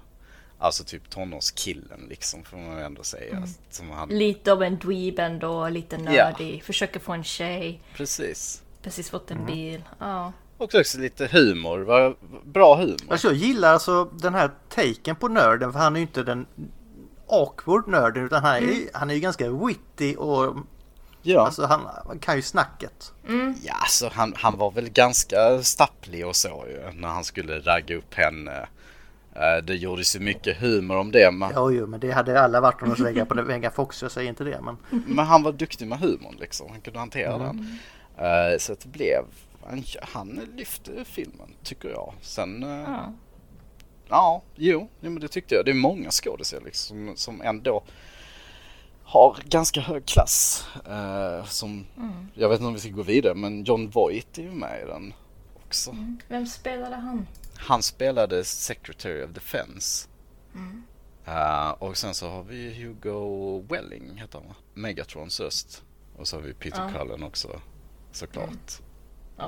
Alltså 0.60 0.84
typ 0.84 1.10
tonårskillen 1.10 2.06
liksom 2.10 2.44
får 2.44 2.58
man 2.58 2.78
ändå 2.78 3.04
säga. 3.04 3.38
Mm. 3.38 3.50
Som 3.70 3.90
han... 3.90 4.10
Lite 4.10 4.52
av 4.52 4.64
en 4.64 4.78
dweeb 4.78 5.20
ändå, 5.20 5.70
lite 5.70 5.98
nördig. 5.98 6.58
Ja. 6.60 6.64
Försöker 6.64 7.00
få 7.00 7.14
en 7.14 7.24
tjej. 7.24 7.82
Precis. 7.94 8.64
Precis 8.82 9.10
fått 9.10 9.32
en 9.32 9.38
mm. 9.38 9.54
bil. 9.54 9.84
Ja. 10.00 10.34
Och 10.62 10.76
också 10.76 11.00
lite 11.00 11.28
humor. 11.28 12.16
Bra 12.44 12.76
humor. 12.76 12.98
Alltså 13.10 13.28
jag 13.28 13.36
gillar 13.36 13.74
alltså 13.74 14.06
den 14.06 14.34
här 14.34 14.52
taken 14.70 15.16
på 15.16 15.28
nörden 15.28 15.74
för 15.74 15.80
han 15.80 15.96
är 15.96 16.00
ju 16.00 16.06
inte 16.06 16.24
den 16.24 16.46
awkward 17.30 17.88
nörden 17.88 18.26
utan 18.26 18.44
han 18.44 18.56
är, 18.56 18.62
mm. 18.62 18.88
han 18.94 19.10
är 19.10 19.14
ju 19.14 19.20
ganska 19.20 19.50
witty 19.52 20.16
och 20.16 20.56
Ja. 21.24 21.46
Alltså 21.46 21.66
han, 21.66 21.82
han 22.08 22.20
kan 22.20 22.36
ju 22.36 22.42
snacket. 22.42 23.14
Mm. 23.28 23.56
Ja, 23.64 23.74
alltså 23.74 24.10
han, 24.14 24.34
han 24.38 24.58
var 24.58 24.72
väl 24.72 24.90
ganska 24.90 25.64
stapplig 25.64 26.28
och 26.28 26.36
så 26.36 26.66
ju 26.68 27.00
när 27.00 27.08
han 27.08 27.24
skulle 27.24 27.60
ragga 27.60 27.96
upp 27.96 28.14
henne. 28.14 28.68
Eh, 29.36 29.64
det 29.64 29.76
gjordes 29.76 30.16
ju 30.16 30.20
mycket 30.20 30.58
humor 30.58 30.98
om 30.98 31.12
det. 31.12 31.32
Men... 31.32 31.52
Jo, 31.56 31.72
jo, 31.72 31.88
men 31.88 32.00
det 32.00 32.12
hade 32.12 32.42
alla 32.42 32.62
varit 32.62 32.82
om 32.82 32.90
de 32.90 32.96
skulle 32.96 33.10
lägga 33.10 33.26
på 33.26 33.42
Vega 33.42 33.72
Fox, 33.72 34.02
jag 34.02 34.12
säger 34.12 34.30
inte 34.30 34.44
det. 34.44 34.62
Men... 34.62 34.78
men 34.90 35.26
han 35.26 35.44
var 35.44 35.52
duktig 35.52 35.88
med 35.88 36.00
humorn 36.00 36.36
liksom, 36.40 36.68
han 36.72 36.82
kunde 36.82 37.00
hantera 37.00 37.36
mm. 37.36 37.48
den. 37.48 37.80
Uh, 38.26 38.58
så 38.58 38.76
det 38.82 38.88
blev, 38.88 39.24
han, 39.66 39.84
han 40.02 40.50
lyfte 40.58 41.06
filmen 41.06 41.56
tycker 41.64 41.90
jag. 41.90 42.14
Sen, 42.22 42.64
uh, 42.64 42.70
ja. 42.70 43.14
ja, 44.10 44.42
jo, 44.56 44.90
men 45.00 45.20
det 45.20 45.28
tyckte 45.28 45.56
jag. 45.56 45.66
Det 45.66 45.72
är 45.72 45.76
många 45.76 46.12
skådespelare 46.12 46.66
liksom, 46.66 47.14
som 47.16 47.42
ändå 47.42 47.84
har 49.04 49.38
ganska 49.46 49.82
hög 49.82 50.06
klass. 50.06 50.66
Uh, 50.88 51.46
som, 51.46 51.86
mm. 51.98 52.28
Jag 52.34 52.50
vet 52.50 52.60
inte 52.60 52.68
om 52.68 52.74
vi 52.74 52.80
ska 52.80 52.90
gå 52.90 53.04
vidare 53.04 53.36
men 53.36 53.64
John 53.64 53.90
Voight 53.90 54.38
är 54.38 54.42
ju 54.42 54.52
med 54.52 54.82
i 54.84 54.86
den 54.86 55.14
också. 55.66 55.92
Mm. 55.92 56.20
Vem 56.28 56.48
spelade 56.48 56.96
han? 56.96 57.28
Han 57.56 57.84
spelade 57.84 58.44
Secretary 58.44 59.24
of 59.24 59.32
Defense. 59.32 60.08
Mm. 60.56 60.84
Uh, 61.28 61.70
och 61.70 61.98
sen 61.98 62.14
så 62.14 62.30
har 62.30 62.44
vi 62.44 62.84
Hugo 62.84 63.66
Welling 63.70 64.18
heter 64.18 64.40
han? 64.40 64.56
Megatrons 64.74 65.40
röst. 65.40 65.84
Och 66.18 66.28
så 66.28 66.38
har 66.38 66.42
vi 66.44 66.54
Peter 66.54 66.92
ja. 66.94 67.00
Cullen 67.00 67.24
också 67.24 67.62
såklart. 68.12 68.82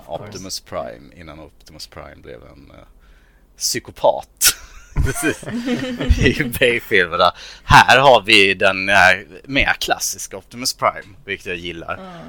Optimus 0.07 0.59
Prime 0.59 1.15
innan 1.15 1.39
Optimus 1.39 1.87
Prime 1.87 2.21
blev 2.21 2.43
en 2.43 2.71
uh, 2.71 2.77
psykopat. 3.57 4.55
I 6.17 6.43
Bay-filmerna. 6.59 7.31
Här 7.63 7.99
har 7.99 8.21
vi 8.21 8.53
den 8.53 8.89
uh, 8.89 8.95
mer 9.43 9.73
klassiska 9.73 10.37
Optimus 10.37 10.73
Prime, 10.73 11.17
vilket 11.25 11.45
jag 11.45 11.57
gillar. 11.57 11.97
Mm. 11.97 12.27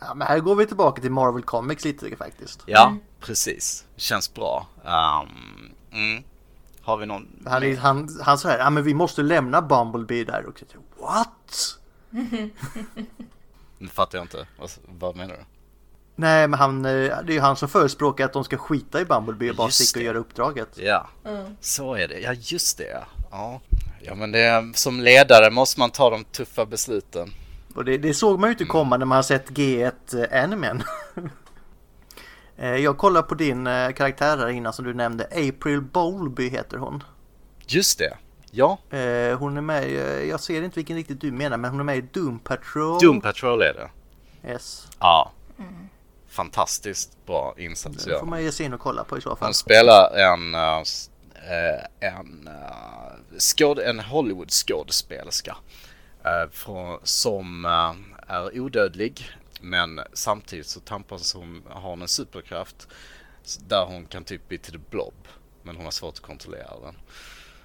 Ja, 0.00 0.14
men 0.14 0.26
här 0.26 0.38
går 0.38 0.54
vi 0.54 0.66
tillbaka 0.66 1.02
till 1.02 1.10
Marvel 1.10 1.42
Comics 1.42 1.84
lite 1.84 2.16
faktiskt. 2.16 2.62
Ja, 2.66 2.86
mm. 2.86 3.00
precis. 3.20 3.84
Känns 3.96 4.34
bra. 4.34 4.66
Um, 4.84 5.72
mm. 5.92 6.24
Har 6.82 6.96
vi 6.96 7.06
någon? 7.06 7.28
Han, 7.46 7.76
han, 7.76 8.18
han 8.22 8.38
sa 8.38 8.48
här, 8.48 8.58
ja 8.58 8.70
men 8.70 8.84
vi 8.84 8.94
måste 8.94 9.22
lämna 9.22 9.62
Bumblebee 9.62 10.24
där. 10.24 10.46
Och 10.46 10.62
what? 11.00 11.78
nu 13.78 13.88
fattar 13.88 14.18
jag 14.18 14.24
inte. 14.24 14.46
Vad, 14.58 14.70
vad 14.98 15.16
menar 15.16 15.34
du? 15.34 15.44
Nej, 16.20 16.48
men 16.48 16.58
han, 16.58 16.84
eh, 16.84 16.90
det 16.90 17.32
är 17.32 17.32
ju 17.32 17.40
han 17.40 17.56
som 17.56 17.68
förespråkar 17.68 18.24
att 18.24 18.32
de 18.32 18.44
ska 18.44 18.56
skita 18.56 19.00
i 19.00 19.04
Bumblebee 19.04 19.50
och 19.50 19.56
bara 19.56 19.70
sticka 19.70 20.00
och 20.00 20.04
göra 20.04 20.18
uppdraget. 20.18 20.68
Ja, 20.74 21.08
mm. 21.24 21.56
så 21.60 21.94
är 21.94 22.08
det. 22.08 22.20
Ja, 22.20 22.32
just 22.32 22.78
det. 22.78 23.04
Ja, 23.30 23.60
ja 24.00 24.14
men 24.14 24.32
det, 24.32 24.72
som 24.74 25.00
ledare 25.00 25.50
måste 25.50 25.80
man 25.80 25.90
ta 25.90 26.10
de 26.10 26.24
tuffa 26.24 26.66
besluten. 26.66 27.30
Och 27.74 27.84
det, 27.84 27.98
det 27.98 28.14
såg 28.14 28.40
man 28.40 28.48
ju 28.48 28.52
inte 28.52 28.64
komma 28.64 28.96
när 28.96 29.06
man 29.06 29.16
har 29.16 29.22
sett 29.22 29.50
G1 29.50 29.92
eh, 30.32 30.42
Animen. 30.44 30.82
Eh, 32.62 32.76
jag 32.76 32.98
kollar 32.98 33.22
på 33.22 33.34
din 33.34 33.64
karaktär 33.96 34.38
här 34.38 34.48
innan 34.48 34.72
som 34.72 34.84
du 34.84 34.94
nämnde. 34.94 35.24
April 35.24 35.80
Bowlby 35.80 36.48
heter 36.48 36.76
hon. 36.76 37.02
Just 37.66 37.98
det. 37.98 38.16
Ja. 38.50 38.78
Hon 39.38 39.56
är 39.56 39.60
med, 39.60 39.90
jag 40.28 40.40
ser 40.40 40.62
inte 40.62 40.74
vilken 40.74 40.96
riktigt 40.96 41.20
du 41.20 41.32
menar, 41.32 41.56
men 41.56 41.70
hon 41.70 41.80
är 41.80 41.84
med 41.84 41.98
i 41.98 42.00
Doom 42.00 42.38
Patrol. 42.38 43.00
Doom 43.00 43.20
Patrol 43.20 43.62
är 43.62 43.74
det. 43.74 43.90
Yes. 44.48 44.88
Ja. 44.98 45.32
Mm 45.58 45.88
fantastiskt 46.30 47.26
bra 47.26 47.54
insats. 47.58 48.04
Det 48.04 48.18
får 48.18 48.26
man 48.26 48.42
ge 48.42 48.52
sig 48.52 48.66
in 48.66 48.74
och 48.74 48.80
kolla 48.80 49.04
på 49.04 49.18
i 49.18 49.20
så 49.20 49.36
fall. 49.36 49.46
Han 49.46 49.54
spelar 49.54 50.16
en, 50.16 50.54
uh, 50.54 50.82
en, 52.00 52.48
uh, 52.48 53.38
skåd, 53.38 53.78
en 53.78 54.00
Hollywood 54.00 54.50
skådespelerska 54.50 55.56
från, 56.52 57.00
som 57.02 57.64
är 58.26 58.58
odödlig 58.60 59.30
men 59.60 60.00
samtidigt 60.12 60.66
så 60.66 60.80
tampas 60.80 61.34
hon, 61.34 61.62
har 61.68 61.90
hon 61.90 62.02
en 62.02 62.08
superkraft 62.08 62.88
där 63.68 63.84
hon 63.84 64.06
kan 64.06 64.24
typ 64.24 64.48
bli 64.48 64.58
till 64.58 64.72
the 64.72 64.78
blob 64.90 65.14
men 65.62 65.76
hon 65.76 65.84
har 65.84 65.92
svårt 65.92 66.14
att 66.14 66.20
kontrollera 66.20 66.80
den. 66.82 66.96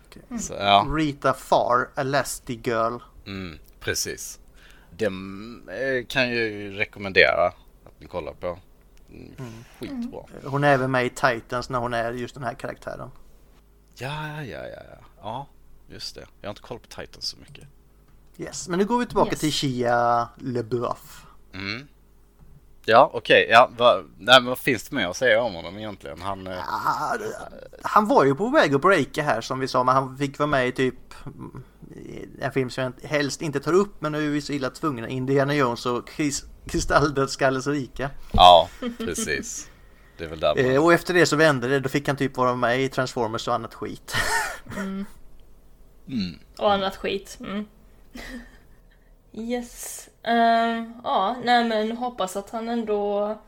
Okay. 0.07 0.39
Så, 0.39 0.53
ja. 0.53 0.87
Rita 0.97 1.33
Far, 1.33 1.89
Elastigirl. 1.95 2.99
Mm, 3.25 3.59
precis. 3.79 4.39
Den 4.89 5.69
kan 6.07 6.23
jag 6.29 6.35
ju 6.35 6.71
rekommendera 6.71 7.53
ni 7.99 8.07
kollar 8.07 8.33
på. 8.33 8.59
Mm. 9.09 9.35
Skitbra. 9.79 10.25
Mm. 10.29 10.51
Hon 10.51 10.63
är 10.63 10.73
även 10.73 10.91
med 10.91 11.05
i 11.05 11.09
Titans 11.09 11.69
när 11.69 11.79
hon 11.79 11.93
är 11.93 12.11
just 12.11 12.35
den 12.35 12.43
här 12.43 12.53
karaktären. 12.53 13.11
Ja, 13.95 14.41
ja, 14.43 14.67
ja, 14.67 14.81
ja. 14.91 15.05
Ja, 15.21 15.47
just 15.87 16.15
det. 16.15 16.25
Jag 16.41 16.47
har 16.47 16.51
inte 16.51 16.61
koll 16.61 16.79
på 16.79 16.87
Titans 16.87 17.25
så 17.25 17.37
mycket. 17.37 17.67
Yes, 18.37 18.67
men 18.67 18.79
nu 18.79 18.85
går 18.85 18.99
vi 18.99 19.05
tillbaka 19.05 19.31
yes. 19.31 19.39
till 19.39 19.53
Shia 19.53 20.29
LeBeouf. 20.37 21.25
Mm. 21.53 21.87
Ja, 22.85 23.09
okej. 23.13 23.43
Okay. 23.43 23.53
Ja, 23.53 23.69
vad, 23.77 24.05
nej, 24.17 24.41
vad 24.41 24.57
finns 24.57 24.89
det 24.89 24.95
mer 24.95 25.07
att 25.07 25.17
säga 25.17 25.41
om 25.41 25.53
honom 25.53 25.77
egentligen? 25.77 26.21
Han, 26.21 26.47
eh, 26.47 26.53
ja, 26.53 27.17
han 27.81 28.07
var 28.07 28.25
ju 28.25 28.35
på 28.35 28.49
väg 28.49 28.75
att 28.75 28.81
breaka 28.81 29.23
här 29.23 29.41
som 29.41 29.59
vi 29.59 29.67
sa, 29.67 29.83
men 29.83 29.95
han 29.95 30.17
fick 30.17 30.39
vara 30.39 30.47
med 30.47 30.67
i 30.67 30.71
typ 30.71 31.13
en 32.39 32.51
film 32.51 32.69
som 32.69 32.83
jag 32.83 33.09
helst 33.09 33.41
inte 33.41 33.59
tar 33.59 33.73
upp, 33.73 34.01
men 34.01 34.11
nu 34.11 34.25
är 34.25 34.29
vi 34.29 34.41
så 34.41 34.53
illa 34.53 34.69
tvungna. 34.69 35.07
Indiana 35.07 35.55
Jones 35.55 35.85
och 35.85 36.09
Chris, 36.15 36.45
Kristalldödskallens 36.67 37.67
rike. 37.67 38.09
Ja, 38.33 38.69
precis. 38.97 39.69
Det 40.17 40.23
är 40.23 40.29
väl 40.29 40.39
där 40.39 40.55
man... 40.55 40.65
Eh, 40.65 40.83
och 40.83 40.93
efter 40.93 41.13
det 41.13 41.25
så 41.25 41.35
vände 41.35 41.67
det, 41.67 41.79
då 41.79 41.89
fick 41.89 42.07
han 42.07 42.17
typ 42.17 42.37
vara 42.37 42.55
med 42.55 42.81
i 42.81 42.89
Transformers 42.89 43.47
och 43.47 43.53
annat 43.53 43.73
skit. 43.73 44.15
Mm. 44.77 45.05
Mm. 46.07 46.39
Och 46.57 46.73
annat 46.73 46.95
skit. 46.95 47.37
Mm. 47.39 47.65
Yes. 49.37 50.09
Uh, 50.27 50.83
ja, 51.03 51.35
nej 51.43 51.63
men 51.63 51.97
hoppas 51.97 52.35
att 52.35 52.49
han 52.49 52.69
ändå 52.69 53.41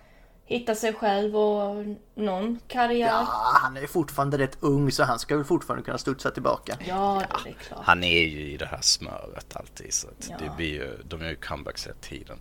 hittar 0.48 0.74
sig 0.74 0.94
själv 0.94 1.38
och 1.38 1.86
någon 2.16 2.60
karriär. 2.68 3.08
Ja, 3.08 3.28
han 3.62 3.78
är 3.78 3.88
fortfarande 3.88 4.38
rätt 4.38 4.58
ung 4.60 4.92
så 4.92 5.04
han 5.04 5.20
ska 5.20 5.36
väl 5.36 5.46
fortfarande 5.46 5.86
kunna 5.86 5.98
studsa 5.98 6.32
tillbaka. 6.32 6.78
Ja, 6.88 7.24
det 7.44 7.50
är 7.50 7.54
klart. 7.54 7.86
Han 7.86 8.04
är 8.04 8.24
ju 8.24 8.52
i 8.52 8.58
det 8.58 8.66
här 8.66 8.82
smöret 8.82 9.56
alltid 9.56 9.94
så 9.94 10.08
att 10.08 10.30
ja. 10.30 10.38
det 10.40 10.56
blir 10.58 10.74
ju, 10.74 10.98
de 11.04 11.22
gör 11.22 11.30
ju 11.30 11.36
comebacks 11.36 11.86
hela 11.86 11.98
tiden. 12.02 12.40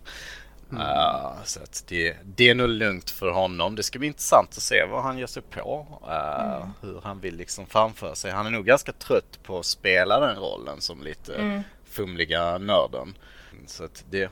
Mm. 0.71 0.81
Uh, 0.81 1.43
så 1.43 1.63
att 1.63 1.83
det, 1.87 2.15
det 2.23 2.49
är 2.49 2.55
nog 2.55 2.69
lugnt 2.69 3.09
för 3.09 3.31
honom. 3.31 3.75
Det 3.75 3.83
ska 3.83 3.99
bli 3.99 4.07
intressant 4.07 4.49
att 4.49 4.63
se 4.63 4.85
vad 4.85 5.03
han 5.03 5.17
ger 5.17 5.27
sig 5.27 5.41
på. 5.41 5.87
Uh, 6.03 6.55
mm. 6.55 6.69
Hur 6.81 7.01
han 7.03 7.19
vill 7.19 7.35
liksom 7.35 7.65
framföra 7.65 8.15
sig. 8.15 8.31
Han 8.31 8.45
är 8.45 8.51
nog 8.51 8.65
ganska 8.65 8.91
trött 8.91 9.39
på 9.43 9.59
att 9.59 9.65
spela 9.65 10.19
den 10.19 10.35
rollen 10.35 10.81
som 10.81 11.03
lite 11.03 11.35
mm. 11.35 11.61
fumliga 11.85 12.57
nörden. 12.57 13.17
Så 13.67 13.83
att 13.83 14.03
det, 14.09 14.31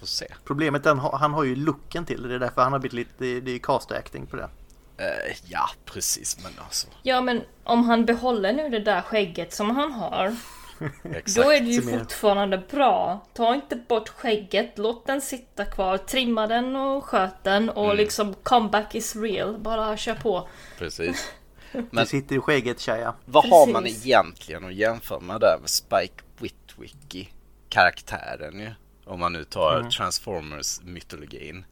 får 0.00 0.06
se. 0.06 0.26
Problemet 0.44 0.86
är 0.86 0.90
att 0.90 1.20
han 1.20 1.32
har 1.32 1.44
ju 1.44 1.56
looken 1.56 2.04
till 2.04 2.22
det. 2.22 2.28
Det 2.28 2.34
är 2.34 2.38
därför 2.38 2.62
han 2.62 2.72
har 2.72 2.78
blivit 2.78 2.92
lite, 2.92 3.40
det, 3.40 3.50
är 3.50 3.58
cast 3.58 3.92
acting 3.92 4.26
på 4.26 4.36
det. 4.36 4.42
Uh, 4.42 5.36
ja, 5.44 5.70
precis. 5.84 6.38
Men 6.42 6.52
alltså. 6.64 6.86
Ja, 7.02 7.20
men 7.20 7.42
om 7.64 7.84
han 7.84 8.04
behåller 8.04 8.52
nu 8.52 8.68
det 8.68 8.80
där 8.80 9.02
skägget 9.02 9.54
som 9.54 9.70
han 9.70 9.92
har. 9.92 10.36
Då 11.36 11.50
är 11.50 11.60
det 11.60 11.70
ju 11.70 11.82
fortfarande 11.98 12.58
bra. 12.58 13.26
Ta 13.34 13.54
inte 13.54 13.76
bort 13.76 14.08
skägget, 14.08 14.78
låt 14.78 15.06
den 15.06 15.20
sitta 15.20 15.64
kvar, 15.64 15.98
trimma 15.98 16.46
den 16.46 16.76
och 16.76 17.04
sköt 17.04 17.44
den 17.44 17.70
och 17.70 17.84
mm. 17.84 17.96
liksom 17.96 18.34
comeback 18.42 18.94
is 18.94 19.16
real. 19.16 19.58
Bara 19.58 19.96
kör 19.96 20.14
på. 20.14 20.48
Precis. 20.78 21.32
Men 21.72 21.88
det 21.90 22.06
sitter 22.06 22.36
i 22.36 22.40
skägget 22.40 22.80
tjeja. 22.80 23.14
Vad 23.24 23.42
Precis. 23.42 23.58
har 23.58 23.66
man 23.72 23.86
egentligen 23.86 24.64
att 24.64 24.74
jämföra 24.74 25.20
med 25.20 25.40
där 25.40 25.58
med 25.60 25.70
Spike 25.70 26.22
Witwicky 26.38 27.26
karaktären 27.68 28.60
ju? 28.60 28.70
Om 29.10 29.20
man 29.20 29.32
nu 29.32 29.44
tar 29.44 29.76
mm. 29.76 29.90
Transformers-mytologin. 29.90 31.64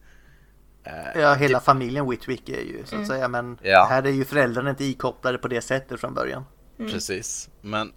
Uh, 0.87 1.21
ja, 1.21 1.33
hela 1.33 1.59
det... 1.59 1.65
familjen 1.65 2.09
Witwick 2.09 2.49
är 2.49 2.61
ju 2.61 2.77
så 2.77 2.85
att 2.85 2.93
mm. 2.93 3.05
säga. 3.05 3.27
Men 3.27 3.57
ja. 3.61 3.87
här 3.89 4.03
är 4.03 4.11
ju 4.11 4.25
föräldrarna 4.25 4.69
inte 4.69 4.83
ikopplade 4.83 5.37
på 5.37 5.47
det 5.47 5.61
sättet 5.61 5.99
från 5.99 6.13
början. 6.13 6.45
Mm. 6.79 6.91
Precis. 6.91 7.49
Men 7.61 7.93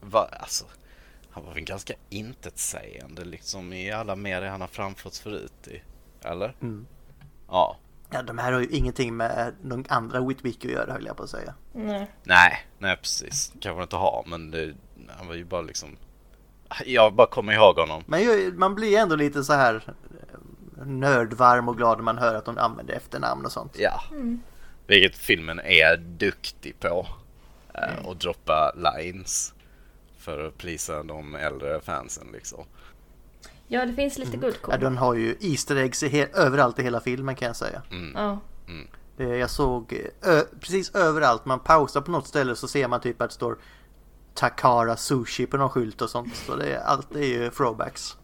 va, 0.00 0.28
alltså, 0.32 0.64
han 1.30 1.44
var 1.44 1.54
väl 1.54 1.64
ganska 1.64 1.94
intetsägande 2.08 3.24
liksom 3.24 3.72
i 3.72 3.92
alla 3.92 4.16
medier 4.16 4.50
han 4.50 4.60
har 4.60 4.68
framförts 4.68 5.20
förut 5.20 5.68
i. 5.68 5.82
Eller? 6.22 6.56
Mm. 6.60 6.86
Ja. 7.48 7.76
Ja, 8.10 8.22
de 8.22 8.38
här 8.38 8.52
har 8.52 8.60
ju 8.60 8.66
ingenting 8.66 9.16
med 9.16 9.54
de 9.62 9.84
andra 9.88 10.20
Witwicky 10.20 10.68
att 10.68 10.74
göra 10.74 10.92
höll 10.92 11.06
jag 11.06 11.16
på 11.16 11.22
att 11.22 11.30
säga. 11.30 11.54
Nej. 11.72 12.10
Nej, 12.22 12.66
nej 12.78 12.96
precis. 12.96 13.52
Kanske 13.60 13.82
inte 13.82 13.96
har, 13.96 14.24
men 14.26 14.50
det, 14.50 14.74
han 15.08 15.26
var 15.26 15.34
ju 15.34 15.44
bara 15.44 15.62
liksom... 15.62 15.96
Jag 16.86 17.14
bara 17.14 17.26
kommer 17.26 17.52
ihåg 17.52 17.76
honom. 17.78 18.02
Men 18.06 18.58
man 18.58 18.74
blir 18.74 18.98
ändå 18.98 19.16
lite 19.16 19.44
så 19.44 19.52
här 19.52 19.74
eh, 19.86 20.86
nördvarm 20.86 21.68
och 21.68 21.76
glad 21.76 21.98
när 21.98 22.04
man 22.04 22.18
hör 22.18 22.34
att 22.34 22.44
de 22.44 22.58
använder 22.58 22.94
efternamn 22.94 23.44
och 23.46 23.52
sånt. 23.52 23.76
Ja. 23.78 24.02
Vilket 24.86 25.16
filmen 25.18 25.60
är 25.60 25.96
duktig 25.96 26.80
på. 26.80 27.06
Eh, 27.74 28.06
och 28.06 28.16
droppa 28.16 28.72
lines. 28.76 29.54
För 30.18 30.46
att 30.48 30.58
plisa 30.58 31.02
de 31.02 31.34
äldre 31.34 31.80
fansen 31.80 32.26
liksom. 32.32 32.64
Ja, 33.68 33.86
det 33.86 33.92
finns 33.92 34.18
lite 34.18 34.32
Ja, 34.36 34.40
guldkorn. 34.40 34.80
den 34.80 34.96
har 34.98 35.14
ju 35.14 35.36
Easter 35.40 35.76
eggs 35.76 36.02
i 36.02 36.08
he- 36.08 36.34
överallt 36.36 36.78
i 36.78 36.82
hela 36.82 37.00
filmen 37.00 37.34
kan 37.34 37.46
jag 37.46 37.56
säga. 37.56 37.82
Ja. 38.14 38.38
Det, 39.16 39.24
jag 39.36 39.50
såg 39.50 39.92
eh, 40.22 40.30
ö, 40.32 40.42
precis 40.60 40.94
överallt, 40.94 41.44
man 41.44 41.60
pausar 41.60 42.00
på 42.00 42.10
något 42.10 42.26
ställe 42.26 42.56
så 42.56 42.68
ser 42.68 42.88
man 42.88 43.00
typ 43.00 43.22
att 43.22 43.30
det 43.30 43.34
står 43.34 43.58
Takara 44.34 44.96
Sushi 44.96 45.46
på 45.46 45.56
någon 45.56 45.70
skylt 45.70 46.02
och 46.02 46.10
sånt. 46.10 46.36
Så 46.36 46.56
det 46.56 46.74
är, 46.74 46.80
allt 46.80 47.14
är 47.16 47.20
ju 47.24 47.50
throwbacks. 47.50 48.16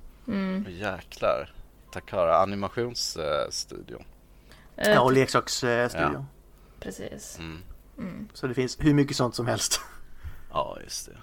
Jäklar. 0.69 1.53
Takara 1.93 2.37
animationsstudion. 2.39 4.05
Eh, 4.77 4.91
Ja, 4.93 5.01
och 5.01 5.13
leksaksstudion. 5.13 6.13
Ja. 6.13 6.25
Precis. 6.81 7.39
Så 8.33 8.47
det 8.47 8.55
finns 8.55 8.77
hur 8.81 8.95
mycket 8.95 9.17
sånt 9.17 9.35
som 9.35 9.47
helst. 9.47 9.81
Ja, 10.53 10.77
just 10.85 11.07
det. 11.07 11.17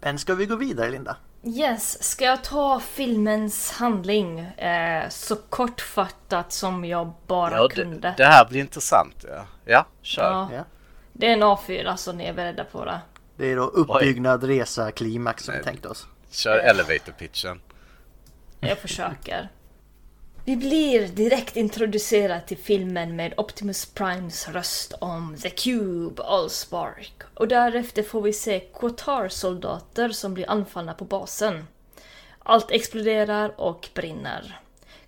Men 0.00 0.18
ska 0.18 0.34
vi 0.34 0.46
gå 0.46 0.56
vidare 0.56 0.90
Linda? 0.90 1.16
Yes, 1.44 2.02
ska 2.02 2.24
jag 2.24 2.44
ta 2.44 2.80
filmens 2.80 3.70
handling 3.72 4.38
eh, 4.40 5.08
så 5.08 5.36
kortfattat 5.36 6.52
som 6.52 6.84
jag 6.84 7.12
bara 7.26 7.56
Ja, 7.56 7.68
kunde? 7.68 7.96
det, 8.08 8.14
det 8.16 8.24
här 8.24 8.48
blir 8.48 8.60
intressant. 8.60 9.24
Ja, 9.28 9.44
ja 9.64 9.86
kör. 10.02 10.30
Ja. 10.30 10.48
Ja. 10.52 10.64
Det 11.12 11.26
är 11.26 11.32
en 11.32 11.42
A4 11.42 11.96
så 11.96 12.12
ni 12.12 12.24
är 12.24 12.32
beredda 12.34 12.64
på 12.64 12.84
det. 12.84 13.00
Det 13.36 13.46
är 13.46 13.56
då 13.56 13.62
uppbyggnad, 13.62 14.44
resa, 14.44 14.92
klimax 14.92 15.44
som 15.44 15.54
vi 15.58 15.64
tänkte 15.64 15.88
oss. 15.88 16.06
Kör 16.30 16.58
elevator 16.58 17.12
pitchen. 17.12 17.60
Jag 18.60 18.78
försöker. 18.78 19.48
Vi 20.44 20.56
blir 20.56 21.08
direkt 21.08 21.56
introducerade 21.56 22.40
till 22.40 22.56
filmen 22.56 23.16
med 23.16 23.34
Optimus 23.36 23.86
Primes 23.86 24.48
röst 24.48 24.92
om 25.00 25.36
The 25.42 25.50
Cube, 25.50 26.22
Allspark. 26.22 27.22
Och 27.34 27.48
därefter 27.48 28.02
får 28.02 28.22
vi 28.22 28.32
se 28.32 28.60
Quatar-soldater 28.60 30.08
som 30.08 30.34
blir 30.34 30.50
anfallna 30.50 30.94
på 30.94 31.04
basen. 31.04 31.66
Allt 32.38 32.70
exploderar 32.70 33.60
och 33.60 33.88
brinner. 33.94 34.60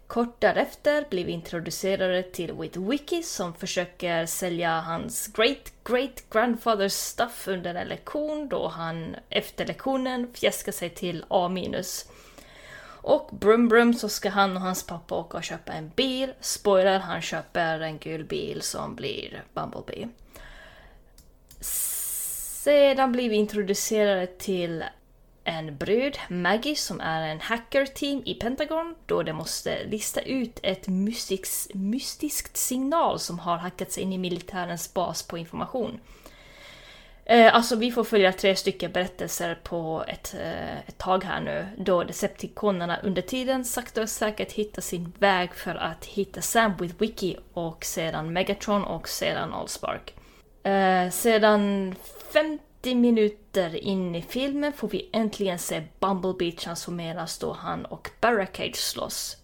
Kort 0.08 0.40
därefter 0.40 1.04
blir 1.10 1.24
vi 1.24 1.32
introducerade 1.32 2.22
till 2.22 2.52
Witwicky 2.52 3.22
som 3.22 3.54
försöker 3.54 4.26
sälja 4.26 4.80
hans 4.80 5.26
great 5.26 5.72
great 5.84 6.30
grandfathers 6.30 6.92
stuff 6.92 7.48
under 7.48 7.74
en 7.74 7.88
lektion 7.88 8.48
då 8.48 8.68
han 8.68 9.16
efter 9.28 9.66
lektionen 9.66 10.28
fjäskar 10.34 10.72
sig 10.72 10.90
till 10.90 11.24
A-. 11.28 11.50
Och 13.02 13.28
brum 13.32 13.68
brum 13.68 13.94
så 13.94 14.08
ska 14.08 14.30
han 14.30 14.56
och 14.56 14.62
hans 14.62 14.86
pappa 14.86 15.14
åka 15.14 15.36
och 15.36 15.44
köpa 15.44 15.72
en 15.72 15.88
bil. 15.88 16.32
Spoiler, 16.40 16.98
han 16.98 17.22
köper 17.22 17.80
en 17.80 17.98
gul 17.98 18.24
bil 18.24 18.62
som 18.62 18.94
blir 18.94 19.44
Bumblebee. 19.54 20.08
Sedan 21.60 23.12
blir 23.12 23.30
vi 23.30 23.36
introducerade 23.36 24.26
till 24.26 24.84
en 25.48 25.76
brud, 25.76 26.18
Maggie, 26.28 26.76
som 26.76 27.00
är 27.00 27.28
en 27.28 27.40
hackerteam 27.40 28.22
i 28.24 28.34
Pentagon 28.34 28.94
då 29.06 29.22
de 29.22 29.32
måste 29.32 29.84
lista 29.84 30.20
ut 30.20 30.60
ett 30.62 30.88
mystiks, 30.88 31.68
mystiskt 31.74 32.56
signal 32.56 33.18
som 33.18 33.38
har 33.38 33.56
hackat 33.56 33.92
sig 33.92 34.02
in 34.02 34.12
i 34.12 34.18
militärens 34.18 34.94
bas 34.94 35.22
på 35.22 35.38
information. 35.38 36.00
Eh, 37.24 37.54
alltså 37.54 37.76
vi 37.76 37.92
får 37.92 38.04
följa 38.04 38.32
tre 38.32 38.56
stycken 38.56 38.92
berättelser 38.92 39.58
på 39.62 40.04
ett, 40.08 40.34
eh, 40.34 40.78
ett 40.78 40.98
tag 40.98 41.24
här 41.24 41.40
nu 41.40 41.66
då 41.78 42.04
Decepticonerna 42.04 42.98
under 43.02 43.22
tiden 43.22 43.64
sakta 43.64 44.02
och 44.02 44.08
säkert 44.08 44.52
hittar 44.52 44.82
sin 44.82 45.12
väg 45.18 45.54
för 45.54 45.74
att 45.74 46.04
hitta 46.04 46.40
Sam 46.40 46.72
Wiki 46.98 47.36
och 47.52 47.84
sedan 47.84 48.32
Megatron 48.32 48.84
och 48.84 49.08
sedan 49.08 49.52
Allspark. 49.52 50.14
Eh, 50.62 51.10
sedan 51.10 51.94
50 52.32 52.67
90 52.82 52.96
minuter 52.96 53.76
in 53.76 54.14
i 54.14 54.22
filmen 54.22 54.72
får 54.72 54.88
vi 54.88 55.10
äntligen 55.12 55.58
se 55.58 55.82
Bumblebee 56.00 56.52
transformeras 56.52 57.38
då 57.38 57.52
han 57.52 57.84
och 57.84 58.10
Barricade 58.20 58.76
slåss. 58.76 59.36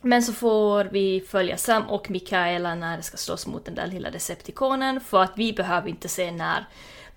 Men 0.00 0.22
så 0.22 0.32
får 0.32 0.84
vi 0.84 1.20
följa 1.20 1.56
Sam 1.56 1.82
och 1.90 2.10
Mikaela 2.10 2.74
när 2.74 2.96
det 2.96 3.02
ska 3.02 3.16
slåss 3.16 3.46
mot 3.46 3.64
den 3.64 3.74
där 3.74 3.86
lilla 3.86 4.10
Decepticonen 4.10 5.00
för 5.00 5.22
att 5.22 5.32
vi 5.36 5.52
behöver 5.52 5.88
inte 5.88 6.08
se 6.08 6.30
när 6.30 6.68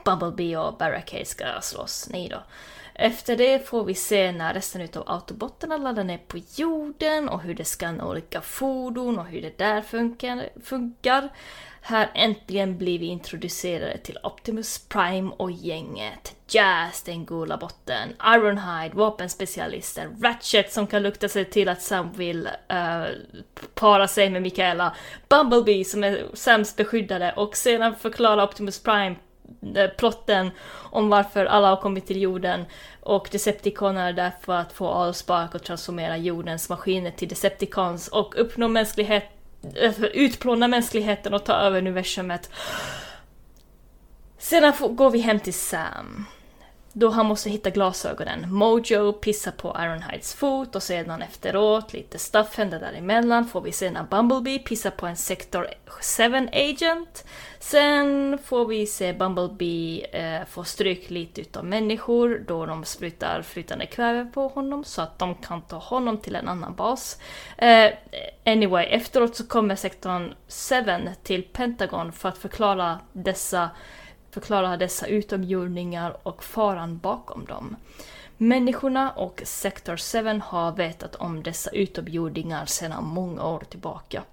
Bumblebee 0.05 0.57
och 0.57 0.77
Barricade 0.77 1.25
ska 1.25 1.45
slåss. 1.61 2.07
Nej 2.11 2.27
då. 2.29 2.43
Efter 2.95 3.37
det 3.37 3.67
får 3.67 3.83
vi 3.83 3.93
se 3.93 4.31
när 4.31 4.53
resten 4.53 4.81
utav 4.81 5.03
autobotterna 5.07 5.77
laddar 5.77 6.03
ner 6.03 6.17
på 6.27 6.37
jorden 6.55 7.29
och 7.29 7.41
hur 7.41 7.53
det 7.53 7.65
skannar 7.65 8.05
olika 8.05 8.41
fordon 8.41 9.19
och 9.19 9.25
hur 9.25 9.41
det 9.41 9.57
där 9.57 9.81
funkar. 9.81 10.49
funkar. 10.63 11.29
Här 11.85 12.09
äntligen 12.13 12.77
blir 12.77 12.99
vi 12.99 13.05
introducerade 13.05 13.97
till 13.97 14.17
Optimus 14.23 14.87
Prime 14.87 15.31
och 15.37 15.51
gänget. 15.51 16.35
Jazz, 16.47 17.03
den 17.03 17.25
gula 17.25 17.57
botten, 17.57 18.09
Ironhide, 18.35 18.95
vapenspecialisten, 18.95 20.21
Ratchet 20.21 20.71
som 20.71 20.87
kan 20.87 21.03
lukta 21.03 21.29
sig 21.29 21.45
till 21.45 21.69
att 21.69 21.81
Sam 21.81 22.11
vill 22.11 22.47
uh, 22.47 23.05
para 23.73 24.07
sig 24.07 24.29
med 24.29 24.41
Mikaela, 24.41 24.95
Bumblebee 25.29 25.85
som 25.85 26.03
är 26.03 26.25
Sams 26.33 26.75
beskyddare 26.75 27.33
och 27.35 27.57
sedan 27.57 27.95
förklara 27.95 28.43
Optimus 28.43 28.83
Prime-plotten 28.83 30.45
eh, 30.47 30.53
om 30.91 31.09
varför 31.09 31.45
alla 31.45 31.69
har 31.69 31.81
kommit 31.81 32.07
till 32.07 32.21
jorden 32.21 32.65
och 33.01 33.27
Decepticoner 33.31 34.07
är 34.07 34.13
där 34.13 34.31
för 34.41 34.53
att 34.53 34.73
få 34.73 34.87
Allspark 34.87 35.55
att 35.55 35.63
transformera 35.63 36.17
jordens 36.17 36.69
maskiner 36.69 37.11
till 37.11 37.27
Decepticons 37.27 38.07
och 38.07 38.33
uppnå 38.41 38.67
mänsklighet 38.67 39.32
utplåna 40.13 40.67
mänskligheten 40.67 41.33
och 41.33 41.45
ta 41.45 41.53
över 41.53 41.77
universumet. 41.77 42.49
Sedan 44.37 44.73
får, 44.73 44.89
går 44.89 45.11
vi 45.11 45.19
hem 45.19 45.39
till 45.39 45.53
Sam. 45.53 46.25
Då 46.95 47.09
han 47.09 47.25
måste 47.25 47.49
hitta 47.49 47.69
glasögonen. 47.69 48.53
Mojo 48.53 49.13
pissar 49.13 49.51
på 49.51 49.77
Ironhides 49.79 50.33
fot 50.33 50.75
och 50.75 50.83
sedan 50.83 51.21
efteråt, 51.21 51.93
lite 51.93 52.19
stuff 52.19 52.57
händer 52.57 52.79
däremellan, 52.79 53.45
får 53.45 53.61
vi 53.61 53.71
se 53.71 53.91
när 53.91 54.03
Bumblebee 54.03 54.59
pissar 54.59 54.89
på 54.89 55.07
en 55.07 55.15
Sector 55.15 55.67
7 55.85 56.23
agent. 56.51 57.25
Sen 57.59 58.37
får 58.43 58.65
vi 58.65 58.87
se 58.87 59.13
Bumblebee 59.13 60.05
eh, 60.11 60.45
få 60.45 60.63
stryk 60.63 61.09
lite 61.09 61.41
utav 61.41 61.65
människor 61.65 62.43
då 62.47 62.65
de 62.65 62.85
sprutar 62.85 63.41
flytande 63.41 63.85
kväve 63.85 64.25
på 64.25 64.47
honom 64.47 64.83
så 64.83 65.01
att 65.01 65.19
de 65.19 65.35
kan 65.35 65.61
ta 65.61 65.77
honom 65.77 66.17
till 66.17 66.35
en 66.35 66.47
annan 66.47 66.75
bas. 66.75 67.19
Eh, 67.57 67.91
anyway, 68.45 68.85
efteråt 68.85 69.35
så 69.35 69.47
kommer 69.47 69.75
sektorn 69.75 70.33
7 70.47 71.09
till 71.23 71.43
Pentagon 71.43 72.11
för 72.11 72.29
att 72.29 72.37
förklara 72.37 72.99
dessa 73.13 73.69
förklara 74.33 74.77
dessa 74.77 75.07
utomjordingar 75.07 76.17
och 76.23 76.43
faran 76.43 76.97
bakom 76.97 77.45
dem. 77.45 77.75
Människorna 78.37 79.11
och 79.11 79.41
Sector 79.45 79.97
7 79.97 80.41
har 80.43 80.71
vetat 80.71 81.15
om 81.15 81.43
dessa 81.43 81.69
utomjordingar 81.69 82.65
sedan 82.65 83.03
många 83.03 83.45
år 83.45 83.63
tillbaka. 83.69 84.23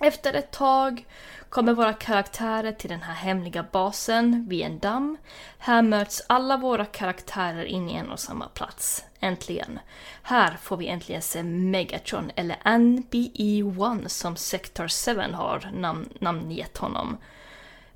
Efter 0.00 0.34
ett 0.34 0.50
tag 0.50 1.06
kommer 1.48 1.74
våra 1.74 1.92
karaktärer 1.92 2.72
till 2.72 2.90
den 2.90 3.02
här 3.02 3.14
hemliga 3.14 3.66
basen 3.72 4.46
vid 4.48 4.62
en 4.62 4.78
damm. 4.78 5.16
Här 5.58 5.82
möts 5.82 6.22
alla 6.26 6.56
våra 6.56 6.84
karaktärer 6.84 7.64
in 7.64 7.90
i 7.90 7.94
en 7.94 8.10
och 8.10 8.20
samma 8.20 8.48
plats. 8.48 9.04
Äntligen. 9.20 9.78
Här 10.22 10.56
får 10.62 10.76
vi 10.76 10.86
äntligen 10.88 11.22
se 11.22 11.42
Megatron, 11.42 12.30
eller 12.36 12.56
NBE-1 12.64 14.08
som 14.08 14.36
Sector 14.36 15.14
7 15.14 15.32
har 15.32 15.70
nam 15.74 16.08
namngett 16.20 16.78
honom. 16.78 17.16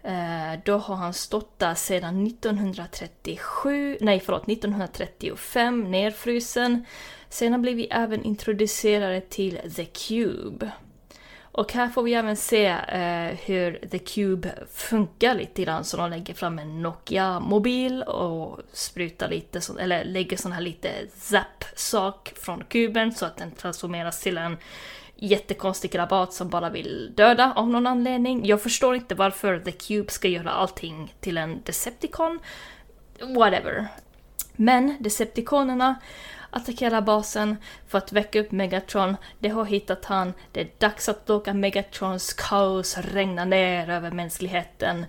Eh, 0.06 0.60
då 0.64 0.76
har 0.76 0.96
han 0.96 1.14
stått 1.14 1.58
där 1.58 1.74
sedan 1.74 2.26
1937, 2.26 3.98
nej 4.00 4.20
förlåt, 4.20 4.48
1935, 4.48 5.90
nerfrusen. 5.90 6.84
Sedan 7.28 7.62
blir 7.62 7.74
vi 7.74 7.86
även 7.90 8.24
introducerade 8.24 9.20
till 9.20 9.58
The 9.76 9.84
Cube. 9.84 10.70
Och 11.42 11.72
här 11.72 11.88
får 11.88 12.02
vi 12.02 12.14
även 12.14 12.36
se 12.36 12.66
eh, 12.66 13.38
hur 13.44 13.88
The 13.90 13.98
Cube 13.98 14.54
funkar 14.72 15.34
lite 15.34 15.64
grann. 15.64 15.84
Så 15.84 15.96
de 15.96 16.10
lägger 16.10 16.34
fram 16.34 16.58
en 16.58 16.82
Nokia-mobil 16.82 18.02
och 18.02 18.60
sprutar 18.72 19.28
lite, 19.28 19.60
så, 19.60 19.78
eller 19.78 20.04
lägger 20.04 20.36
sån 20.36 20.52
här 20.52 20.60
lite 20.60 20.90
zap-sak 21.14 22.32
från 22.36 22.64
kuben 22.64 23.12
så 23.12 23.26
att 23.26 23.36
den 23.36 23.50
transformeras 23.50 24.20
till 24.20 24.38
en 24.38 24.56
jättekonstig 25.16 25.92
krabat 25.92 26.32
som 26.32 26.48
bara 26.48 26.70
vill 26.70 27.12
döda 27.16 27.52
av 27.56 27.68
någon 27.68 27.86
anledning. 27.86 28.46
Jag 28.46 28.62
förstår 28.62 28.94
inte 28.94 29.14
varför 29.14 29.58
The 29.58 29.72
Cube 29.72 30.12
ska 30.12 30.28
göra 30.28 30.50
allting 30.50 31.14
till 31.20 31.38
en 31.38 31.62
Decepticon. 31.62 32.38
Whatever. 33.20 33.86
Men 34.56 34.96
Decepticonerna 35.00 35.94
attackerar 36.50 37.00
basen 37.00 37.56
för 37.88 37.98
att 37.98 38.12
väcka 38.12 38.40
upp 38.40 38.52
Megatron. 38.52 39.16
De 39.38 39.48
har 39.48 39.64
hittat 39.64 40.04
han. 40.04 40.32
Det 40.52 40.60
är 40.60 40.68
dags 40.78 41.08
att 41.08 41.28
låta 41.28 41.54
Megatrons 41.54 42.32
kaos 42.32 42.98
regna 42.98 43.44
ner 43.44 43.90
över 43.90 44.10
mänskligheten. 44.10 45.06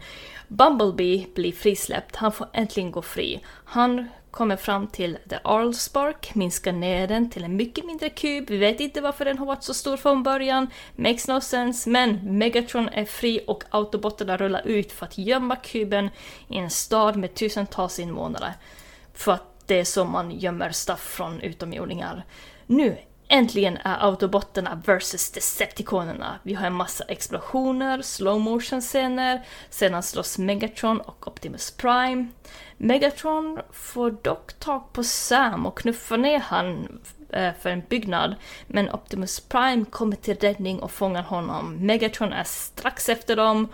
Bumblebee 0.48 1.26
blir 1.36 1.52
frisläppt. 1.52 2.16
Han 2.16 2.32
får 2.32 2.48
äntligen 2.54 2.92
gå 2.92 3.02
fri. 3.02 3.44
Han 3.66 4.08
kommer 4.38 4.56
fram 4.56 4.88
till 4.88 5.18
The 5.30 5.38
Arlspark, 5.44 6.36
minskar 6.36 6.72
ner 6.72 7.08
den 7.08 7.30
till 7.30 7.44
en 7.44 7.56
mycket 7.56 7.86
mindre 7.86 8.10
kub. 8.10 8.50
Vi 8.50 8.58
vet 8.58 8.80
inte 8.80 9.02
varför 9.02 9.26
den 9.26 9.38
har 9.38 9.46
varit 9.46 9.64
så 9.64 9.74
stor 9.74 9.98
från 9.98 10.24
början. 10.24 10.68
Makes 10.96 11.28
no 11.28 11.42
sense, 11.42 11.90
men 11.90 12.38
Megatron 12.38 12.90
är 12.90 13.06
fri 13.06 13.44
och 13.48 13.64
autobotterna 13.70 14.38
rullar 14.38 14.68
ut 14.68 14.92
för 14.92 15.06
att 15.06 15.18
gömma 15.18 15.56
kuben 15.56 16.10
i 16.48 16.58
en 16.58 16.70
stad 16.70 17.18
med 17.18 17.34
tusentals 17.34 18.00
invånare. 18.00 18.54
För 19.14 19.32
att 19.32 19.68
det 19.68 19.80
är 19.80 19.84
så 19.84 20.06
man 20.06 20.32
gömmer 20.32 20.72
stuff 20.72 21.00
från 21.00 21.42
utomjordingar. 21.42 22.26
Nu 22.66 22.98
Äntligen 23.30 23.78
är 23.78 24.06
autobotterna 24.06 24.82
versus 24.86 25.32
Decepticonerna. 25.32 26.40
Vi 26.44 26.54
har 26.54 26.68
en 26.68 26.74
massa 26.74 27.04
explosioner, 27.04 28.02
slow 28.02 28.40
motion 28.40 28.82
scener, 28.82 29.46
sedan 29.70 30.04
slåss 30.04 30.38
Megatron 30.38 31.02
och 31.02 31.28
Optimus 31.28 31.72
Prime. 31.72 32.28
Megatron 32.78 33.60
får 33.72 34.12
dock 34.12 34.54
tag 34.54 34.94
på 34.94 35.04
Sam 35.04 35.66
och 35.66 35.78
knuffar 35.78 36.18
ner 36.18 36.40
han 36.40 37.00
eh, 37.30 37.52
för 37.62 37.70
en 37.70 37.84
byggnad, 37.90 38.36
men 38.68 38.90
Optimus 38.90 39.40
Prime 39.40 39.86
kommer 39.86 40.16
till 40.16 40.38
räddning 40.38 40.80
och 40.80 40.92
fångar 40.92 41.24
honom. 41.24 41.78
Megatron 41.86 42.34
är 42.34 42.44
strax 42.44 43.10
efter 43.10 43.36
dem 43.36 43.68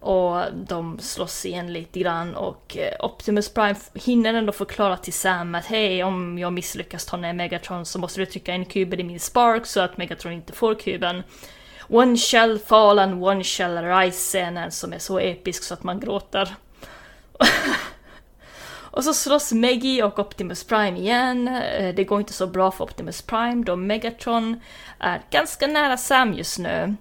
och 0.00 0.42
de 0.54 0.98
slåss 0.98 1.46
igen 1.46 1.72
lite 1.72 1.98
grann 1.98 2.36
och 2.36 2.76
eh, 2.76 3.04
Optimus 3.04 3.54
Prime 3.54 3.74
hinner 3.94 4.34
ändå 4.34 4.52
förklara 4.52 4.96
till 4.96 5.12
Sam 5.12 5.54
att 5.54 5.66
hej, 5.66 6.04
om 6.04 6.38
jag 6.38 6.52
misslyckas 6.52 7.06
ta 7.06 7.16
ner 7.16 7.32
Megatron 7.32 7.86
så 7.86 7.98
måste 7.98 8.20
du 8.20 8.26
trycka 8.26 8.54
in 8.54 8.64
kuben 8.64 9.00
i 9.00 9.04
min 9.04 9.20
spark 9.20 9.66
så 9.66 9.80
att 9.80 9.96
Megatron 9.96 10.32
inte 10.32 10.52
får 10.52 10.74
kuben. 10.74 11.22
One 11.88 12.16
shall 12.16 12.58
fall 12.58 12.98
and 12.98 13.22
one 13.24 13.44
shall 13.44 13.76
rise 13.76 14.18
scenen 14.18 14.72
som 14.72 14.92
är 14.92 14.98
så 14.98 15.18
episk 15.18 15.62
så 15.62 15.74
att 15.74 15.82
man 15.82 16.00
gråter. 16.00 16.54
och 18.98 19.04
så 19.04 19.14
slåss 19.14 19.52
Maggie 19.52 20.02
och 20.02 20.18
Optimus 20.18 20.64
Prime 20.64 20.98
igen. 20.98 21.48
Eh, 21.48 21.94
det 21.94 22.04
går 22.04 22.20
inte 22.20 22.32
så 22.32 22.46
bra 22.46 22.70
för 22.70 22.84
Optimus 22.84 23.22
Prime 23.22 23.64
då 23.64 23.76
Megatron 23.76 24.60
är 24.98 25.22
ganska 25.30 25.66
nära 25.66 25.96
Sam 25.96 26.32
just 26.32 26.58
nu. 26.58 26.94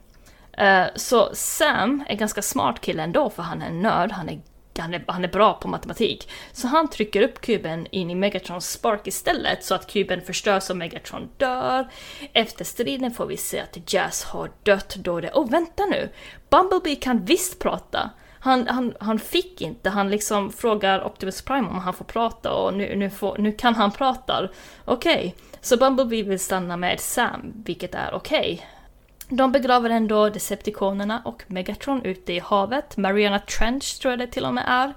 Eh, 0.57 0.85
så 0.95 1.29
Sam 1.33 2.03
är 2.07 2.15
ganska 2.15 2.41
smart 2.41 2.81
kille 2.81 3.03
ändå 3.03 3.29
för 3.29 3.43
han 3.43 3.61
är 3.61 3.67
en 3.67 3.81
nörd, 3.81 4.11
han 4.11 4.29
är, 4.29 4.39
han, 4.77 4.93
är, 4.93 5.03
han 5.07 5.23
är 5.23 5.27
bra 5.27 5.53
på 5.53 5.67
matematik. 5.67 6.29
Så 6.51 6.67
han 6.67 6.87
trycker 6.87 7.21
upp 7.21 7.41
kuben 7.41 7.87
in 7.91 8.09
i 8.09 8.15
Megatrons 8.15 8.71
spark 8.71 9.07
istället 9.07 9.63
så 9.63 9.75
att 9.75 9.91
kuben 9.91 10.21
förstörs 10.21 10.69
och 10.69 10.77
Megatron 10.77 11.29
dör. 11.37 11.87
Efter 12.33 12.65
striden 12.65 13.11
får 13.11 13.25
vi 13.25 13.37
se 13.37 13.59
att 13.59 13.93
Jazz 13.93 14.23
har 14.23 14.51
dött 14.63 14.95
då 14.95 15.21
det... 15.21 15.31
Oh, 15.33 15.49
vänta 15.49 15.85
nu! 15.85 16.09
Bumblebee 16.49 16.95
kan 16.95 17.25
visst 17.25 17.59
prata! 17.59 18.09
Han, 18.47 18.67
han, 18.67 18.93
han 18.99 19.19
fick 19.19 19.61
inte, 19.61 19.89
han 19.89 20.09
liksom 20.09 20.51
frågar 20.51 21.05
Optimus 21.05 21.41
Prime 21.41 21.67
om 21.67 21.79
han 21.79 21.93
får 21.93 22.05
prata 22.05 22.53
och 22.53 22.73
nu, 22.73 22.95
nu, 22.95 23.09
får, 23.09 23.37
nu 23.37 23.51
kan 23.51 23.75
han 23.75 23.91
prata. 23.91 24.49
Okej, 24.85 25.17
okay. 25.17 25.31
så 25.61 25.77
Bumblebee 25.77 26.23
vill 26.23 26.39
stanna 26.39 26.77
med 26.77 26.99
Sam, 26.99 27.53
vilket 27.65 27.95
är 27.95 28.13
okej. 28.13 28.53
Okay. 28.53 29.37
De 29.37 29.51
begraver 29.51 29.89
ändå 29.89 30.29
Decepticonerna 30.29 31.21
och 31.25 31.43
Megatron 31.47 32.01
ute 32.03 32.33
i 32.33 32.39
havet. 32.39 32.97
Mariana 32.97 33.39
Trench 33.39 33.99
tror 34.01 34.11
jag 34.11 34.19
det 34.19 34.27
till 34.27 34.45
och 34.45 34.53
med 34.53 34.63
är. 34.67 34.93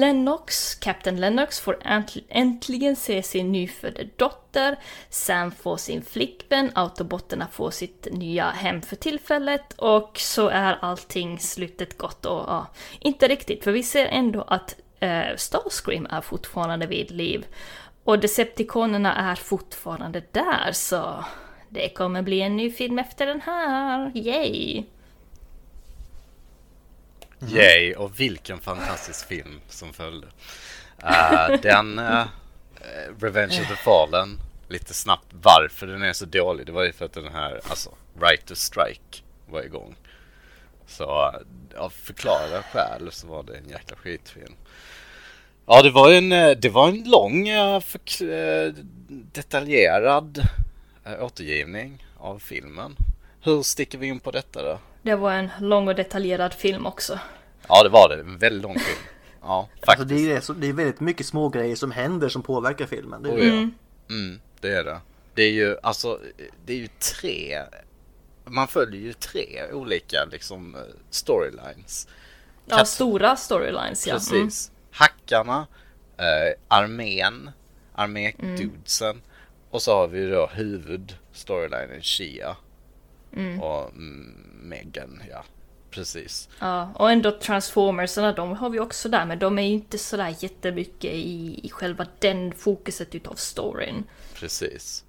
Lennox, 0.00 0.74
Captain 0.74 1.20
Lennox, 1.20 1.60
får 1.60 1.78
äntligen 2.28 2.96
se 2.96 3.22
sin 3.22 3.52
nyfödda 3.52 4.02
dotter. 4.16 4.76
Sam 5.08 5.50
får 5.50 5.76
sin 5.76 6.02
flickvän, 6.02 6.70
Autobotterna 6.74 7.48
får 7.52 7.70
sitt 7.70 8.08
nya 8.10 8.50
hem 8.50 8.82
för 8.82 8.96
tillfället 8.96 9.72
och 9.72 10.18
så 10.18 10.48
är 10.48 10.78
allting 10.80 11.38
slutet 11.38 11.98
gott 11.98 12.26
och 12.26 12.44
ja, 12.46 12.66
inte 13.00 13.28
riktigt 13.28 13.64
för 13.64 13.72
vi 13.72 13.82
ser 13.82 14.06
ändå 14.06 14.42
att 14.42 14.76
eh, 15.00 15.36
Starscream 15.36 16.06
är 16.10 16.20
fortfarande 16.20 16.86
vid 16.86 17.10
liv. 17.10 17.46
Och 18.04 18.18
Decepticonerna 18.18 19.30
är 19.30 19.34
fortfarande 19.34 20.22
där 20.32 20.72
så 20.72 21.24
det 21.68 21.88
kommer 21.88 22.22
bli 22.22 22.40
en 22.40 22.56
ny 22.56 22.70
film 22.70 22.98
efter 22.98 23.26
den 23.26 23.40
här, 23.40 24.12
yay! 24.14 24.84
Mm. 27.46 27.56
Yay, 27.56 27.94
och 27.94 28.20
vilken 28.20 28.60
fantastisk 28.60 29.28
film 29.28 29.60
som 29.68 29.92
följde. 29.92 30.26
Uh, 31.04 31.60
den, 31.62 31.98
uh, 31.98 32.24
Revenge 33.18 33.60
of 33.60 33.68
the 33.68 33.76
Fallen, 33.76 34.40
lite 34.68 34.94
snabbt 34.94 35.26
varför 35.30 35.86
den 35.86 36.02
är 36.02 36.12
så 36.12 36.24
dålig. 36.24 36.66
Det 36.66 36.72
var 36.72 36.84
ju 36.84 36.92
för 36.92 37.04
att 37.04 37.12
den 37.12 37.32
här, 37.32 37.60
alltså, 37.68 37.90
Right 38.20 38.46
to 38.46 38.54
Strike 38.54 39.22
var 39.46 39.62
igång. 39.62 39.94
Så 40.86 41.32
av 41.76 41.90
förklarade 41.90 42.62
skäl 42.72 43.12
så 43.12 43.26
var 43.26 43.42
det 43.42 43.56
en 43.56 43.68
jäkla 43.68 43.96
skitfilm. 43.96 44.54
Ja, 45.66 45.82
det 45.82 45.90
var 45.90 46.12
en, 46.12 46.28
det 46.60 46.68
var 46.68 46.88
en 46.88 47.04
lång, 47.04 47.48
detaljerad 49.08 50.48
återgivning 51.20 52.06
av 52.16 52.38
filmen. 52.38 52.96
Hur 53.40 53.62
sticker 53.62 53.98
vi 53.98 54.06
in 54.06 54.20
på 54.20 54.30
detta 54.30 54.62
då? 54.62 54.78
Det 55.04 55.16
var 55.16 55.32
en 55.32 55.50
lång 55.60 55.88
och 55.88 55.94
detaljerad 55.94 56.54
film 56.54 56.86
också. 56.86 57.18
Ja, 57.68 57.82
det 57.82 57.88
var 57.88 58.08
det. 58.08 58.20
En 58.20 58.38
väldigt 58.38 58.62
lång 58.62 58.78
film. 58.78 58.98
Ja, 59.46 59.68
faktiskt. 59.86 60.30
Alltså 60.34 60.52
det, 60.52 60.58
är, 60.58 60.60
det 60.60 60.66
är 60.66 60.72
väldigt 60.72 61.00
mycket 61.00 61.26
små 61.26 61.48
grejer 61.48 61.76
som 61.76 61.90
händer 61.90 62.28
som 62.28 62.42
påverkar 62.42 62.86
filmen. 62.86 63.22
Det 63.22 63.28
är, 63.28 63.34
oh, 63.34 63.38
ja. 63.38 63.52
mm. 63.52 63.74
Mm, 64.10 64.40
det 64.60 64.68
är 64.68 64.84
det. 64.84 65.00
Det 65.34 65.42
är 65.42 65.52
ju 65.52 65.76
alltså, 65.82 66.20
det 66.64 66.72
är 66.72 66.76
ju 66.76 66.88
tre, 66.88 67.62
man 68.44 68.68
följer 68.68 69.00
ju 69.00 69.12
tre 69.12 69.72
olika 69.72 70.24
liksom 70.24 70.76
storylines. 71.10 72.08
Ja, 72.66 72.76
Kat 72.76 72.88
stora 72.88 73.36
storylines 73.36 74.06
ja. 74.06 74.14
Precis. 74.14 74.68
Mm. 74.68 74.76
Hackarna, 74.90 75.66
eh, 76.16 76.54
armén, 76.68 77.50
armédudesen 77.94 79.10
mm. 79.10 79.22
Och 79.70 79.82
så 79.82 79.96
har 79.96 80.08
vi 80.08 80.26
då 80.26 80.46
huvudstorylinen 80.46 82.02
Shia. 82.02 82.56
Mm. 83.36 83.60
Och 83.60 83.90
Megan, 84.62 85.22
ja. 85.30 85.44
Precis. 85.90 86.48
Ja, 86.58 86.92
och 86.94 87.10
ändå 87.10 87.30
Transformersarna, 87.30 88.32
de 88.32 88.52
har 88.52 88.70
vi 88.70 88.80
också 88.80 89.08
där, 89.08 89.26
men 89.26 89.38
de 89.38 89.58
är 89.58 89.62
ju 89.62 89.72
inte 89.72 89.98
sådär 89.98 90.36
jättemycket 90.38 91.12
i, 91.12 91.60
i 91.62 91.70
själva 91.70 92.06
den 92.18 92.52
fokuset 92.52 93.14
utav 93.14 93.34
storyn. 93.34 94.04
Precis. 94.34 95.04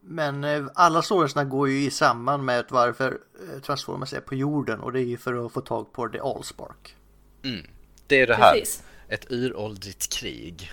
Men 0.00 0.44
eh, 0.44 0.64
alla 0.74 1.02
storiesna 1.02 1.44
går 1.44 1.68
ju 1.68 1.84
i 1.84 1.90
samman 1.90 2.44
med 2.44 2.64
varför 2.68 3.18
eh, 3.54 3.60
Transformers 3.60 4.12
är 4.12 4.20
på 4.20 4.34
jorden 4.34 4.80
och 4.80 4.92
det 4.92 5.00
är 5.00 5.04
ju 5.04 5.16
för 5.16 5.46
att 5.46 5.52
få 5.52 5.60
tag 5.60 5.92
på 5.92 6.08
The 6.08 6.18
Allspark. 6.18 6.96
Mm. 7.44 7.66
Det 8.06 8.20
är 8.20 8.26
det 8.26 8.34
här, 8.34 8.52
Precis. 8.52 8.82
ett 9.08 9.32
uråldrigt 9.32 10.12
krig 10.12 10.70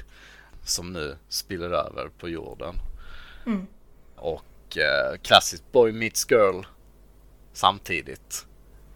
som 0.63 0.93
nu 0.93 1.17
spiller 1.29 1.69
över 1.69 2.09
på 2.17 2.29
jorden. 2.29 2.75
Mm. 3.45 3.67
Och 4.15 4.77
eh, 4.77 5.17
klassiskt 5.21 5.71
boy 5.71 5.91
meets 5.91 6.31
girl 6.31 6.63
samtidigt. 7.59 8.47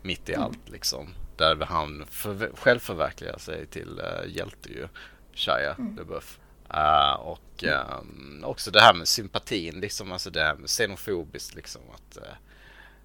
Mitt 0.02 0.30
i 0.30 0.34
mm. 0.34 0.46
allt 0.46 0.70
liksom. 0.70 1.14
Där 1.38 1.66
han 1.66 2.06
själv 2.54 2.80
förverkligar 2.80 3.38
sig 3.38 3.66
till 3.66 4.00
uh, 4.00 4.36
hjälte 4.36 4.70
ju. 4.70 4.88
Shia 5.34 5.74
mm. 5.74 5.96
LaBeouf. 5.98 6.40
Uh, 6.74 7.14
och 7.14 7.64
um, 7.64 8.44
också 8.44 8.72
det 8.72 8.82
här 8.82 8.94
med 8.94 9.08
sympatin 9.08 9.80
liksom. 9.80 10.12
Alltså 10.12 10.30
det 10.30 10.44
här 10.44 10.56
med 10.56 10.70
xenofobiskt 10.70 11.56
liksom. 11.56 11.82
Att 11.94 12.18
uh, 12.18 12.24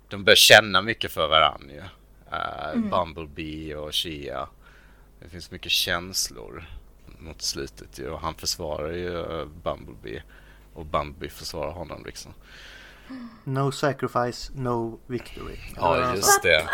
de 0.08 0.24
börjar 0.24 0.36
känna 0.36 0.82
mycket 0.82 1.12
för 1.12 1.28
varandra 1.28 1.74
ju. 1.74 1.80
Uh, 1.80 2.72
mm. 2.72 2.90
Bumblebee 2.90 3.76
och 3.76 3.94
Shia. 3.94 4.48
Det 5.20 5.28
finns 5.28 5.50
mycket 5.50 5.72
känslor 5.72 6.64
mot 7.18 7.42
slutet 7.42 7.98
ju. 7.98 8.10
Och 8.10 8.20
han 8.20 8.34
försvarar 8.34 8.92
ju 8.92 9.46
Bumblebee 9.62 10.22
och 10.74 10.86
Bambi 10.86 11.28
försvarar 11.28 11.72
honom 11.72 12.04
liksom. 12.04 12.34
No 13.44 13.72
sacrifice, 13.72 14.52
no 14.54 14.98
victory. 15.06 15.56
Ja, 15.76 16.14
just 16.14 16.42
det. 16.42 16.68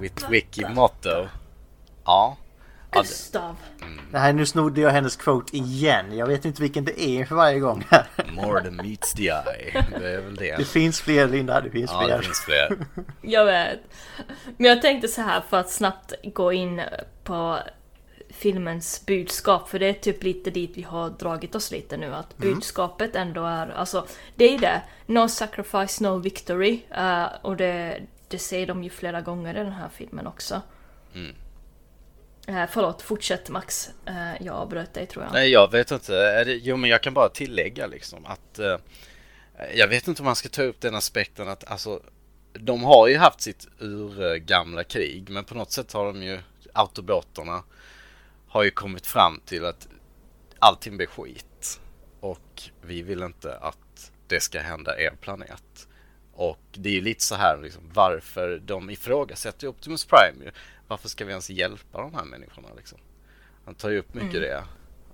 With 0.00 0.30
wiki 0.30 0.64
motto. 0.68 1.28
Ja. 2.04 2.36
Gustav. 2.90 3.56
Mm. 3.82 4.00
Nej, 4.10 4.32
nu 4.32 4.46
snodde 4.46 4.80
jag 4.80 4.90
hennes 4.90 5.16
quote 5.16 5.56
igen. 5.56 6.16
Jag 6.16 6.26
vet 6.26 6.44
inte 6.44 6.62
vilken 6.62 6.84
det 6.84 7.00
är 7.00 7.24
för 7.24 7.34
varje 7.34 7.60
gång. 7.60 7.84
More 8.32 8.60
than 8.60 8.76
meets 8.76 9.12
the 9.12 9.22
eye. 9.22 9.84
Det 9.98 10.14
är 10.14 10.20
väl 10.20 10.36
det. 10.36 10.56
Det 10.56 10.64
finns 10.64 11.00
fler 11.00 11.28
Linda, 11.28 11.60
det 11.60 11.70
finns 11.70 11.90
ja, 11.92 12.02
fler. 12.04 12.16
det 12.16 12.22
finns 12.22 12.40
fler. 12.40 12.78
jag 13.22 13.44
vet. 13.44 13.80
Men 14.56 14.66
jag 14.70 14.82
tänkte 14.82 15.08
så 15.08 15.22
här 15.22 15.42
för 15.50 15.56
att 15.56 15.70
snabbt 15.70 16.14
gå 16.34 16.52
in 16.52 16.82
på 17.24 17.58
filmens 18.36 19.06
budskap, 19.06 19.68
för 19.68 19.78
det 19.78 19.86
är 19.86 19.92
typ 19.92 20.22
lite 20.22 20.50
dit 20.50 20.70
vi 20.74 20.82
har 20.82 21.10
dragit 21.10 21.54
oss 21.54 21.70
lite 21.70 21.96
nu, 21.96 22.14
att 22.14 22.38
mm. 22.38 22.54
budskapet 22.54 23.16
ändå 23.16 23.44
är, 23.44 23.68
alltså 23.68 24.06
det 24.34 24.54
är 24.54 24.58
det, 24.58 24.82
no 25.06 25.28
sacrifice, 25.28 26.04
no 26.04 26.18
victory, 26.18 26.80
uh, 26.98 27.26
och 27.42 27.56
det, 27.56 28.00
det 28.28 28.38
säger 28.38 28.66
de 28.66 28.84
ju 28.84 28.90
flera 28.90 29.20
gånger 29.20 29.54
i 29.54 29.58
den 29.58 29.72
här 29.72 29.88
filmen 29.88 30.26
också. 30.26 30.62
Mm. 31.14 31.34
Eh, 32.48 32.64
förlåt, 32.70 33.02
fortsätt 33.02 33.50
Max. 33.50 33.90
Eh, 34.06 34.42
jag 34.46 34.54
avbröt 34.54 34.94
dig 34.94 35.06
tror 35.06 35.24
jag. 35.24 35.32
Nej, 35.32 35.50
jag 35.50 35.70
vet 35.70 35.90
inte. 35.90 36.44
Jo, 36.62 36.76
men 36.76 36.90
jag 36.90 37.02
kan 37.02 37.14
bara 37.14 37.28
tillägga 37.28 37.86
liksom 37.86 38.26
att 38.26 38.58
eh, 38.58 38.76
jag 39.74 39.88
vet 39.88 40.08
inte 40.08 40.22
om 40.22 40.26
man 40.26 40.36
ska 40.36 40.48
ta 40.48 40.62
upp 40.62 40.80
den 40.80 40.94
aspekten 40.94 41.48
att 41.48 41.70
alltså 41.70 42.02
de 42.52 42.84
har 42.84 43.08
ju 43.08 43.16
haft 43.16 43.40
sitt 43.40 43.68
urgamla 43.78 44.84
krig, 44.84 45.30
men 45.30 45.44
på 45.44 45.54
något 45.54 45.72
sätt 45.72 45.92
har 45.92 46.06
de 46.06 46.22
ju 46.22 46.40
autobotarna 46.72 47.62
har 48.56 48.64
ju 48.64 48.70
kommit 48.70 49.06
fram 49.06 49.40
till 49.44 49.64
att 49.64 49.88
allting 50.58 50.96
blir 50.96 51.06
skit 51.06 51.80
och 52.20 52.62
vi 52.82 53.02
vill 53.02 53.22
inte 53.22 53.56
att 53.56 54.12
det 54.26 54.40
ska 54.40 54.60
hända 54.60 55.00
er 55.00 55.10
planet. 55.20 55.88
Och 56.32 56.60
det 56.72 56.88
är 56.88 56.92
ju 56.92 57.00
lite 57.00 57.22
så 57.22 57.34
här 57.34 57.58
liksom, 57.62 57.82
varför 57.94 58.62
de 58.64 58.90
ifrågasätter 58.90 59.68
Optimus 59.68 60.04
Prime 60.04 60.44
ju. 60.44 60.50
Varför 60.88 61.08
ska 61.08 61.24
vi 61.24 61.30
ens 61.30 61.50
hjälpa 61.50 62.00
de 62.00 62.14
här 62.14 62.24
människorna 62.24 62.68
liksom? 62.76 62.98
Han 63.64 63.74
tar 63.74 63.90
ju 63.90 63.98
upp 63.98 64.14
mycket 64.14 64.36
mm. 64.36 64.42
det. 64.42 64.64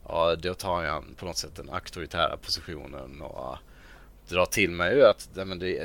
Ja, 0.09 0.36
då 0.36 0.55
tar 0.55 0.84
han 0.84 1.14
på 1.16 1.26
något 1.26 1.36
sätt 1.36 1.57
den 1.57 1.70
auktoritära 1.70 2.36
positionen 2.36 3.22
och 3.22 3.57
drar 4.28 4.47
till 4.47 4.70
med 4.70 4.97
ju 4.97 5.05
att 5.05 5.28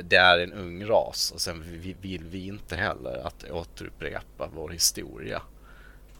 det, 0.08 0.16
är 0.16 0.38
en 0.38 0.52
ung 0.52 0.84
ras 0.84 1.30
och 1.34 1.40
sen 1.40 1.80
vill 2.00 2.24
vi 2.24 2.46
inte 2.46 2.76
heller 2.76 3.26
att 3.26 3.50
återupprepa 3.50 4.48
vår 4.54 4.68
historia. 4.68 5.42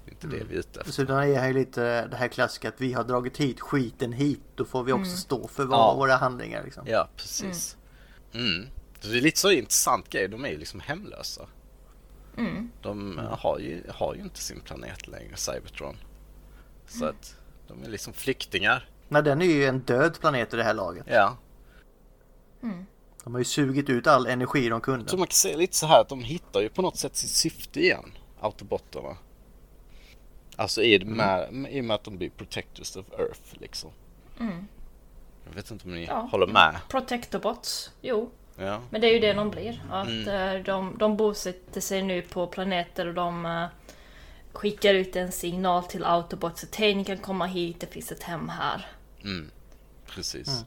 Inte 0.08 0.26
mm. 0.26 0.38
det 0.38 0.44
vi 0.44 0.54
är 0.54 0.58
ute 0.58 0.80
efter. 0.80 0.92
Så 0.92 1.04
då 1.04 1.14
är 1.14 1.48
ju 1.48 1.54
lite 1.54 2.06
det 2.06 2.16
här 2.16 2.28
klassiska 2.28 2.68
att 2.68 2.80
vi 2.80 2.92
har 2.92 3.04
dragit 3.04 3.36
hit 3.36 3.60
skiten 3.60 4.12
hit. 4.12 4.40
Då 4.54 4.64
får 4.64 4.84
vi 4.84 4.92
också 4.92 5.10
mm. 5.10 5.16
stå 5.16 5.48
för 5.48 5.68
ja. 5.70 5.94
våra 5.94 6.16
handlingar. 6.16 6.64
Liksom. 6.64 6.82
Ja, 6.86 7.08
precis. 7.16 7.76
Mm. 8.32 8.46
mm. 8.46 8.68
Så 9.00 9.08
det 9.08 9.18
är 9.18 9.22
lite 9.22 9.40
så 9.40 9.50
intressant 9.50 10.10
grej. 10.10 10.28
De 10.28 10.44
är 10.44 10.48
ju 10.48 10.58
liksom 10.58 10.80
hemlösa. 10.80 11.46
Mm. 12.36 12.70
De 12.82 13.20
har 13.38 13.58
ju, 13.58 13.82
har 13.88 14.14
ju 14.14 14.20
inte 14.20 14.40
sin 14.40 14.60
planet 14.60 15.08
längre, 15.08 15.36
Cybertron. 15.36 15.96
Så 16.86 17.04
mm. 17.04 17.08
att 17.08 17.36
de 17.68 17.82
är 17.84 17.88
liksom 17.88 18.12
flyktingar. 18.12 18.88
Nej, 19.08 19.22
den 19.22 19.42
är 19.42 19.46
ju 19.46 19.66
en 19.66 19.78
död 19.78 20.20
planet 20.20 20.54
i 20.54 20.56
det 20.56 20.64
här 20.64 20.74
laget. 20.74 21.04
Ja. 21.08 21.36
Mm. 22.62 22.86
De 23.24 23.34
har 23.34 23.38
ju 23.38 23.44
sugit 23.44 23.90
ut 23.90 24.06
all 24.06 24.26
energi 24.26 24.68
de 24.68 24.80
kunde. 24.80 25.08
Så 25.08 25.16
man 25.16 25.26
kan 25.26 25.34
säga 25.34 25.56
lite 25.56 25.76
så 25.76 25.86
här 25.86 26.00
att 26.00 26.08
de 26.08 26.22
hittar 26.22 26.60
ju 26.60 26.68
på 26.68 26.82
något 26.82 26.96
sätt 26.96 27.16
sitt 27.16 27.30
syfte 27.30 27.80
igen, 27.80 28.12
autobotterna. 28.40 29.16
Alltså 30.58 30.82
i, 30.82 30.94
mm. 30.94 31.16
med, 31.16 31.72
i 31.72 31.80
och 31.80 31.84
med 31.84 31.94
att 31.94 32.04
de 32.04 32.18
blir 32.18 32.30
protectors 32.30 32.96
of 32.96 33.06
Earth 33.18 33.60
liksom. 33.60 33.90
Mm. 34.40 34.68
Jag 35.46 35.54
vet 35.54 35.70
inte 35.70 35.84
om 35.84 35.94
ni 35.94 36.04
ja. 36.04 36.28
håller 36.32 36.46
med? 36.46 36.76
Protectorbots, 36.88 37.90
jo. 38.00 38.30
Ja. 38.56 38.80
Men 38.90 39.00
det 39.00 39.06
är 39.06 39.12
ju 39.12 39.18
det 39.18 39.32
de 39.32 39.50
blir. 39.50 39.82
Att 39.90 40.08
mm. 40.08 40.28
Eh, 40.28 40.64
de, 40.64 40.98
de 40.98 41.16
bosätter 41.16 41.80
sig 41.80 42.02
nu 42.02 42.22
på 42.22 42.46
planeter 42.46 43.06
och 43.06 43.14
de 43.14 43.46
uh, 43.46 43.66
skickar 44.52 44.94
ut 44.94 45.16
en 45.16 45.32
signal 45.32 45.84
till 45.84 46.04
Autobots 46.04 46.64
att 46.64 46.76
hej, 46.76 46.94
ni 46.94 47.04
kan 47.04 47.18
komma 47.18 47.46
hit, 47.46 47.80
det 47.80 47.86
finns 47.86 48.12
ett 48.12 48.22
hem 48.22 48.48
här. 48.48 48.86
Mm. 49.24 49.50
Precis. 50.06 50.64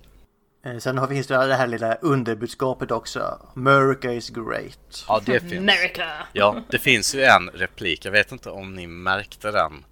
Eh, 0.64 0.78
sen 0.78 1.08
finns 1.08 1.28
det 1.28 1.48
det 1.48 1.56
här 1.56 1.68
lilla 1.68 1.96
underbudskapet 1.96 2.92
också. 2.92 3.48
America 3.56 4.12
is 4.14 4.30
great. 4.30 5.06
Ja, 5.08 5.22
det 5.26 5.40
finns. 5.40 5.54
America! 5.54 6.08
Ja, 6.34 6.64
det 6.70 6.80
finns 6.80 7.16
ju 7.16 7.24
en 7.24 7.50
replik. 7.50 8.06
Jag 8.06 8.12
vet 8.12 8.32
inte 8.32 8.50
om 8.50 8.76
ni 8.76 8.88
märkte 8.88 9.52
den. 9.52 9.86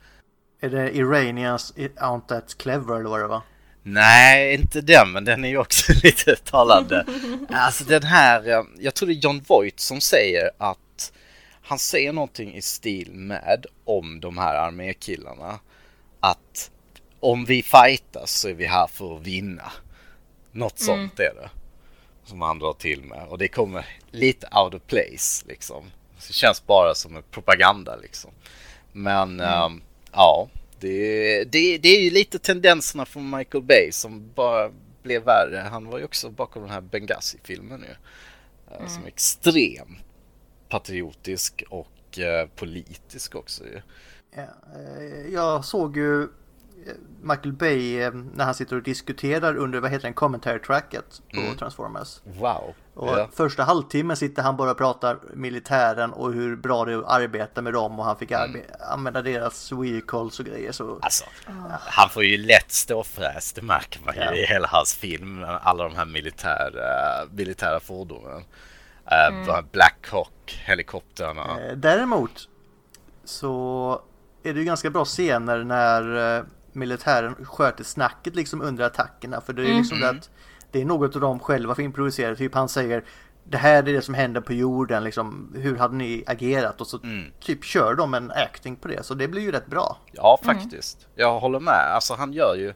Är 0.62 0.70
det 0.70 0.96
Iranians 0.98 1.74
aren't 1.76 2.28
that 2.28 2.58
clever 2.58 2.96
eller 2.96 3.10
vad 3.10 3.20
det 3.20 3.28
var? 3.28 3.42
Nej, 3.84 4.54
inte 4.54 4.82
den, 4.82 5.12
men 5.12 5.26
den 5.26 5.46
är 5.46 5.50
ju 5.50 5.58
också 5.58 5.94
lite 6.04 6.36
talande. 6.36 7.06
Alltså 7.50 7.84
den 7.84 8.04
här, 8.04 8.50
eh, 8.50 8.64
jag 8.80 8.94
tror 8.94 9.08
det 9.08 9.14
är 9.14 9.24
John 9.24 9.42
Voight 9.48 9.80
som 9.80 10.02
säger 10.02 10.50
att 10.58 11.12
han 11.62 11.80
säger 11.80 12.14
någonting 12.14 12.56
i 12.56 12.62
stil 12.62 13.12
med 13.14 13.66
om 13.86 14.20
de 14.20 14.38
här 14.38 14.56
armékillarna. 14.56 15.60
Att 16.20 16.72
om 17.20 17.46
vi 17.46 17.64
fightas 17.64 18.32
så 18.32 18.50
är 18.50 18.54
vi 18.54 18.66
här 18.66 18.88
för 18.88 19.16
att 19.16 19.22
vinna. 19.22 19.72
Något 20.52 20.82
mm. 20.82 20.86
sånt 20.86 21.20
är 21.20 21.34
det. 21.36 21.50
Som 22.24 22.42
han 22.42 22.60
drar 22.60 22.74
till 22.74 23.04
med. 23.04 23.28
Och 23.28 23.38
det 23.38 23.48
kommer 23.48 23.86
lite 24.12 24.48
out 24.56 24.74
of 24.74 24.82
place 24.88 25.46
liksom. 25.48 25.86
Det 26.28 26.34
känns 26.34 26.66
bara 26.66 26.96
som 26.96 27.16
en 27.16 27.24
propaganda 27.32 27.96
liksom. 27.96 28.32
Men 28.92 29.40
mm. 29.40 29.64
um, 29.64 29.82
ja, 30.12 30.50
det, 30.80 31.44
det, 31.44 31.78
det 31.78 31.90
är 31.90 32.02
ju 32.02 32.10
lite 32.10 32.40
tendenserna 32.40 33.06
från 33.06 33.38
Michael 33.38 33.64
Bay 33.64 33.92
som 33.92 34.32
bara 34.36 34.72
blev 35.04 35.24
värre. 35.24 35.58
Han 35.72 35.86
var 35.86 35.98
ju 35.98 36.06
också 36.06 36.30
bakom 36.30 36.62
den 36.62 36.72
här 36.72 36.82
Benghazi-filmen 36.82 37.80
nu. 37.80 37.96
Eh, 38.72 38.78
mm. 38.78 38.90
Som 38.90 39.04
är 39.04 39.08
extrem 39.08 39.96
patriotisk 40.70 41.64
och 41.70 42.20
uh, 42.20 42.50
politisk 42.56 43.36
också 43.36 43.64
ju. 43.64 43.82
Ja, 44.36 44.48
uh, 44.76 45.34
jag 45.34 45.66
såg 45.66 45.98
ju 45.98 46.28
Michael 47.22 47.54
Bay 47.54 48.02
eh, 48.02 48.14
när 48.14 48.46
han 48.46 48.56
sitter 48.56 48.76
och 48.76 48.84
diskuterar 48.84 49.58
under, 49.58 49.80
vad 49.80 49.92
heter 49.92 50.04
den, 50.04 50.14
commentary 50.14 50.60
tracket 50.60 51.22
på 51.34 51.40
mm. 51.40 51.58
Transformers. 51.58 52.22
Wow. 52.24 52.74
Och 52.94 53.18
yeah. 53.18 53.30
första 53.32 53.64
halvtimmen 53.64 54.18
sitter 54.18 54.44
han 54.44 54.58
bara 54.58 54.72
och 54.72 54.78
pratar 54.78 55.20
militären 55.34 56.14
och 56.14 56.34
hur 56.34 56.56
bra 56.56 56.86
det 56.86 56.94
är 56.94 56.98
att 56.98 57.10
arbeta 57.10 57.62
med 57.62 57.74
dem 57.74 58.00
och 58.00 58.06
han 58.06 58.18
fick 58.18 58.32
mm. 58.32 58.62
använda 58.80 59.22
deras 59.22 59.72
vehicles 59.72 60.40
och 60.40 60.46
grejer. 60.46 60.72
Så, 60.72 61.00
alltså, 61.02 61.24
oh. 61.48 61.76
Han 61.80 62.10
får 62.10 62.24
ju 62.24 62.38
lätt 62.38 62.72
ståfräs, 62.72 63.54
det 63.54 63.62
märker 63.62 64.00
man 64.06 64.16
ju 64.16 64.22
yeah. 64.22 64.40
i 64.40 64.46
hela 64.46 64.68
hans 64.68 64.96
film. 64.96 65.46
Alla 65.62 65.84
de 65.84 65.96
här 65.96 66.06
militära, 66.06 67.26
militära 67.32 67.80
fordonen. 67.80 68.44
Eh, 69.12 69.28
mm. 69.28 69.66
Black 69.72 70.08
Hawk, 70.12 70.62
helikoptrarna. 70.66 71.60
Eh, 71.62 71.76
däremot 71.76 72.50
så 73.24 74.02
är 74.44 74.54
det 74.54 74.60
ju 74.60 74.66
ganska 74.66 74.90
bra 74.90 75.06
scener 75.06 75.64
när 75.64 76.46
militären 76.74 77.46
sköter 77.46 77.84
snacket 77.84 78.36
liksom 78.36 78.62
under 78.62 78.86
attackerna. 78.86 79.42
För 79.42 79.54
det 79.54 79.62
är 79.62 79.66
mm. 79.66 79.78
liksom 79.78 80.00
det 80.00 80.10
att 80.10 80.30
det 80.72 80.82
är 80.82 80.86
något 80.86 81.16
av 81.16 81.22
dem 81.22 81.40
själva 81.40 81.76
får 81.76 81.84
improvisera. 81.84 82.36
Typ 82.36 82.56
han 82.56 82.70
säger 82.70 83.04
det 83.44 83.58
här 83.58 83.78
är 83.78 83.94
det 83.94 84.02
som 84.02 84.14
händer 84.14 84.42
på 84.42 84.54
jorden, 84.54 85.04
liksom, 85.04 85.56
hur 85.56 85.78
hade 85.78 85.96
ni 85.96 86.24
agerat? 86.28 86.82
Och 86.82 86.88
så 86.88 87.00
mm. 87.04 87.32
typ 87.40 87.64
kör 87.64 87.96
de 87.96 88.14
en 88.14 88.32
acting 88.32 88.76
på 88.76 88.88
det, 88.88 89.06
så 89.06 89.14
det 89.14 89.28
blir 89.28 89.42
ju 89.42 89.52
rätt 89.52 89.68
bra. 89.68 89.98
Ja, 90.12 90.40
faktiskt. 90.44 90.98
Mm. 90.98 91.10
Jag 91.16 91.40
håller 91.40 91.60
med. 91.60 91.92
Alltså 91.94 92.14
han 92.14 92.34
gör 92.34 92.56
ju... 92.56 92.74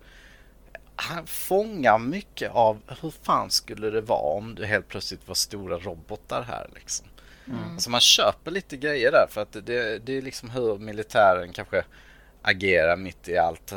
Han 0.96 1.28
fångar 1.28 2.00
mycket 2.00 2.52
av 2.52 2.82
hur 3.02 3.14
fan 3.24 3.50
skulle 3.50 3.90
det 3.90 4.02
vara 4.02 4.38
om 4.38 4.56
det 4.56 4.66
helt 4.66 4.88
plötsligt 4.88 5.28
var 5.28 5.36
stora 5.36 5.78
robotar 5.78 6.42
här 6.42 6.70
liksom. 6.74 7.08
Mm. 7.48 7.74
Alltså 7.74 7.90
man 7.90 8.02
köper 8.02 8.52
lite 8.52 8.78
grejer 8.78 9.12
där 9.12 9.28
för 9.30 9.42
att 9.42 9.52
det, 9.52 10.06
det 10.06 10.18
är 10.18 10.22
liksom 10.22 10.50
hur 10.50 10.78
militären 10.78 11.54
kanske 11.54 11.84
agera 12.44 12.96
mitt 12.96 13.28
i 13.28 13.38
allt. 13.38 13.74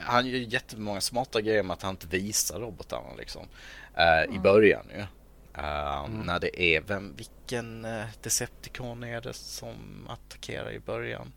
Han 0.00 0.26
gör 0.26 0.38
jättemånga 0.38 1.00
smarta 1.00 1.40
grejer 1.40 1.62
med 1.62 1.74
att 1.74 1.82
han 1.82 1.90
inte 1.90 2.06
visar 2.06 2.60
robotarna 2.60 3.14
liksom. 3.18 3.42
Uh, 3.98 4.22
mm. 4.22 4.34
I 4.34 4.38
början 4.38 4.86
ju. 4.94 5.00
Uh, 5.58 6.04
mm. 6.04 6.20
När 6.20 6.40
det 6.40 6.62
är, 6.62 6.80
vem, 6.80 7.16
vilken 7.16 7.84
uh, 7.84 8.04
Decepticon 8.22 9.04
är 9.04 9.20
det 9.20 9.32
som 9.32 10.08
attackerar 10.08 10.72
i 10.72 10.80
början? 10.80 11.32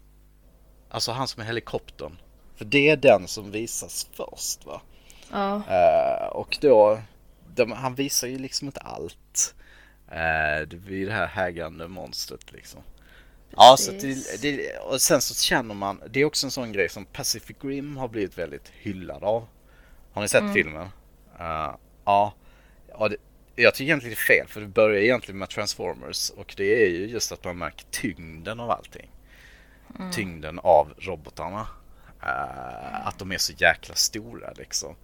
Alltså 0.89 1.11
han 1.11 1.27
som 1.27 1.41
är 1.41 1.45
helikoptern. 1.45 2.17
För 2.55 2.65
det 2.65 2.89
är 2.89 2.97
den 2.97 3.27
som 3.27 3.51
visas 3.51 4.09
först 4.13 4.65
va? 4.65 4.81
Ja. 5.31 5.55
Uh, 5.55 6.27
och 6.27 6.57
då, 6.61 7.01
de, 7.55 7.71
han 7.71 7.95
visar 7.95 8.27
ju 8.27 8.37
liksom 8.37 8.67
inte 8.67 8.79
allt. 8.79 9.55
Uh, 10.11 10.67
det 10.67 10.77
blir 10.77 11.05
det 11.05 11.13
här 11.13 11.27
hägrande 11.27 11.87
monstret 11.87 12.51
liksom. 12.51 12.81
Ja, 13.55 13.75
så 13.77 13.91
det, 13.91 14.41
det, 14.41 14.77
och 14.77 15.01
sen 15.01 15.21
så 15.21 15.35
känner 15.35 15.75
man, 15.75 16.01
det 16.09 16.19
är 16.21 16.25
också 16.25 16.47
en 16.47 16.51
sån 16.51 16.71
grej 16.71 16.89
som 16.89 17.05
Pacific 17.05 17.57
Rim 17.61 17.97
har 17.97 18.07
blivit 18.07 18.37
väldigt 18.37 18.71
hyllad 18.81 19.23
av. 19.23 19.47
Har 20.11 20.21
ni 20.21 20.27
sett 20.27 20.41
mm. 20.41 20.53
filmen? 20.53 20.87
Uh, 21.39 21.75
ja, 22.05 22.33
ja 22.87 23.07
det, 23.09 23.17
jag 23.55 23.73
tycker 23.73 23.83
egentligen 23.83 24.15
det 24.15 24.33
är 24.33 24.37
fel 24.39 24.47
för 24.47 24.61
det 24.61 24.67
börjar 24.67 25.01
egentligen 25.01 25.39
med 25.39 25.49
Transformers 25.49 26.29
och 26.29 26.53
det 26.57 26.85
är 26.85 26.89
ju 26.89 27.07
just 27.07 27.31
att 27.31 27.43
man 27.43 27.57
märker 27.57 27.85
tyngden 27.91 28.59
av 28.59 28.71
allting. 28.71 29.11
Mm. 29.99 30.11
Tyngden 30.11 30.59
av 30.59 30.93
robotarna. 30.97 31.67
Uh, 32.23 33.07
att 33.07 33.19
de 33.19 33.31
är 33.31 33.37
så 33.37 33.53
jäkla 33.57 33.95
stora 33.95 34.53
liksom. 34.57 34.95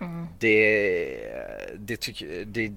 Mm. 0.00 0.26
Det, 0.38 1.32
det, 1.78 1.96
tycker, 1.96 2.44
det, 2.44 2.72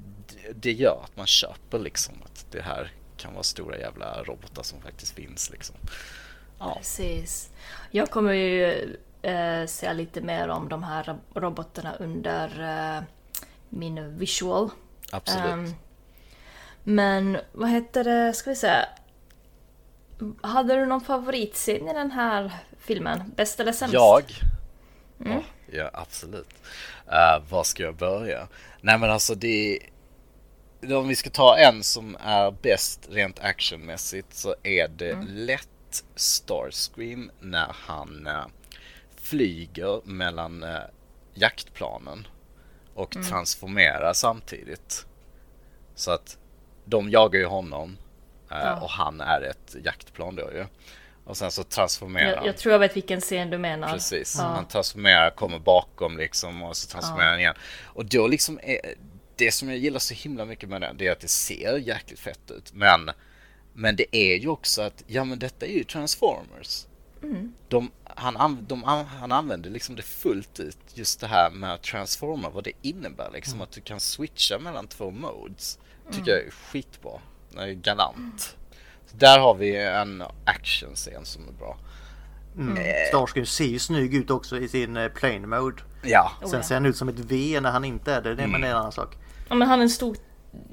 det 0.56 0.72
gör 0.72 1.02
att 1.04 1.18
man 1.18 1.28
köper 1.28 1.80
liksom 1.80 2.14
att 2.24 2.46
det 2.52 2.62
här 2.62 2.92
kan 3.22 3.34
vara 3.34 3.44
stora 3.44 3.78
jävla 3.78 4.24
robotar 4.24 4.64
som 4.64 4.82
faktiskt 4.82 5.16
finns 5.16 5.50
liksom. 5.50 5.76
Ja. 6.60 6.76
Precis. 6.78 7.50
Jag 7.92 8.10
kommer 8.10 8.34
ju 8.34 8.96
äh, 9.22 9.66
säga 9.66 9.94
lite 9.94 10.22
mer 10.22 10.48
om 10.48 10.70
de 10.70 10.84
här 10.84 11.18
robotarna 11.34 11.96
under 12.00 12.48
äh, 12.98 13.04
min 13.70 14.18
visual. 14.18 14.70
Absolut. 15.12 15.54
Um, 15.54 15.74
men 16.84 17.38
vad 17.52 17.70
heter 17.70 18.04
det, 18.04 18.34
ska 18.34 18.50
vi 18.50 18.56
säga. 18.56 18.86
Hade 20.42 20.76
du 20.76 20.86
någon 20.86 21.02
favoritscen 21.02 21.88
i 21.88 21.94
den 21.94 22.12
här 22.12 22.52
filmen? 22.80 23.32
Bäst 23.36 23.60
eller 23.60 23.72
sämst? 23.72 23.94
Jag? 23.94 24.24
Mm. 25.20 25.38
Oh, 25.38 25.44
ja, 25.72 25.90
absolut. 25.94 26.54
Uh, 27.08 27.50
var 27.50 27.64
ska 27.64 27.84
jag 27.84 27.96
börja? 27.96 28.48
Nej 28.82 28.98
men 28.98 29.12
alltså 29.12 29.36
det 29.36 29.80
om 30.90 31.08
vi 31.08 31.16
ska 31.16 31.30
ta 31.30 31.58
en 31.58 31.84
som 31.84 32.18
är 32.24 32.52
bäst 32.62 33.08
rent 33.12 33.40
actionmässigt 33.40 34.34
så 34.34 34.56
är 34.64 34.88
det 34.88 35.12
mm. 35.12 35.28
lätt 35.30 36.04
Starscream 36.16 37.32
när 37.40 37.76
han 37.86 38.28
eh, 38.28 38.46
flyger 39.22 40.02
mellan 40.04 40.64
eh, 40.64 40.80
jaktplanen 41.34 42.28
och 42.94 43.16
Mm. 43.16 43.28
transformerar 43.28 44.14
samtidigt. 44.14 45.06
Så 45.96 46.12
att 46.12 46.38
de 46.86 47.10
jagar 47.10 47.40
ju 47.40 47.46
honom 47.46 47.98
eh, 48.52 48.58
Ja. 48.58 48.82
och 48.82 48.90
han 48.90 49.22
är 49.22 49.42
ett 49.42 49.76
jaktplan 49.84 50.36
då 50.36 50.52
ju. 50.54 50.66
Och 51.26 51.38
sen 51.38 51.52
så 51.52 51.64
transformerar 51.64 52.30
Jag, 52.30 52.36
han. 52.38 52.46
jag 52.46 52.58
tror 52.58 52.72
jag 52.72 52.80
vet 52.80 52.96
vilken 52.96 53.22
scen 53.22 53.50
du 53.50 53.58
menar. 53.58 53.94
Precis. 53.94 54.36
Ja. 54.38 54.44
Han 54.44 54.68
transformerar, 54.68 55.30
kommer 55.30 55.60
bakom 55.60 56.18
liksom 56.18 56.64
och 56.64 56.78
så 56.78 56.88
transformerar 56.88 57.30
han 57.30 57.40
igen. 57.40 57.56
Och 57.84 58.06
då 58.06 58.28
liksom 58.28 58.60
är, 58.64 58.80
det 59.46 59.52
som 59.52 59.70
jag 59.70 59.78
gillar 59.78 60.00
så 60.00 60.14
himla 60.14 60.46
mycket 60.46 60.70
med 60.70 60.82
det, 60.82 60.94
det 60.98 61.08
är 61.08 61.12
att 61.12 61.20
det 61.20 61.28
ser 61.28 61.78
jäkligt 61.78 62.20
fett 62.20 62.52
ut. 62.52 62.74
Men, 62.74 63.10
men 63.74 63.96
det 63.96 64.16
är 64.16 64.36
ju 64.38 64.48
också 64.48 64.82
att, 64.82 65.04
ja 65.08 65.24
men 65.24 65.40
detta 65.40 65.66
är 65.66 65.72
ju 65.74 65.84
Transformers. 65.84 66.86
Mm. 67.24 67.54
De, 67.70 67.92
han, 68.04 68.38
an, 68.38 68.66
de, 68.70 68.84
an- 68.86 69.06
han 69.06 69.32
använder 69.32 69.70
liksom 69.70 69.96
det 69.96 70.02
fullt 70.02 70.60
ut, 70.60 70.78
just 70.94 71.20
det 71.20 71.28
här 71.28 71.50
med 71.52 71.74
att 71.74 71.84
transforma, 71.84 72.50
vad 72.50 72.64
det 72.64 72.72
innebär 72.82 73.30
liksom. 73.34 73.62
Att 73.62 73.72
du 73.72 73.82
kan 73.82 74.00
switcha 74.00 74.60
mellan 74.60 74.88
två 74.88 75.12
modes. 75.12 75.80
Tycker 76.12 76.32
jag 76.32 76.40
är 76.40 76.52
skitbra. 76.52 77.12
Det 77.52 77.62
är 77.62 77.72
galant. 77.74 78.58
Så 79.06 79.18
där 79.18 79.40
har 79.40 79.56
vi 79.56 79.76
en 79.78 80.24
actionscen 80.46 81.26
som 81.26 81.48
är 81.48 81.52
bra. 81.52 81.78
Mm. 82.58 82.78
Starscream 83.08 83.46
ser 83.46 83.66
ju 83.66 83.80
snygg 83.80 84.14
ut 84.16 84.30
också 84.30 84.58
i 84.58 84.68
sin 84.68 84.98
eh, 84.98 85.08
plane 85.08 85.48
mode. 85.48 85.82
Ja, 86.04 86.32
Oh, 86.42 86.50
Sen 86.50 86.60
ja. 86.60 86.64
ser 86.64 86.76
han 86.76 86.86
ut 86.86 86.98
som 86.98 87.10
ett 87.10 87.20
V 87.20 87.60
när 87.62 87.72
han 87.72 87.86
inte 87.86 88.14
är 88.14 88.22
det. 88.22 88.36
Det 88.36 88.42
är 88.44 88.48
Mm. 88.48 88.64
en 88.64 88.76
annan 88.76 88.92
sak. 88.92 89.16
Ja, 89.52 89.56
men 89.56 89.68
han 89.68 89.80
är 89.80 89.84
en 89.84 89.90
stor 89.90 90.16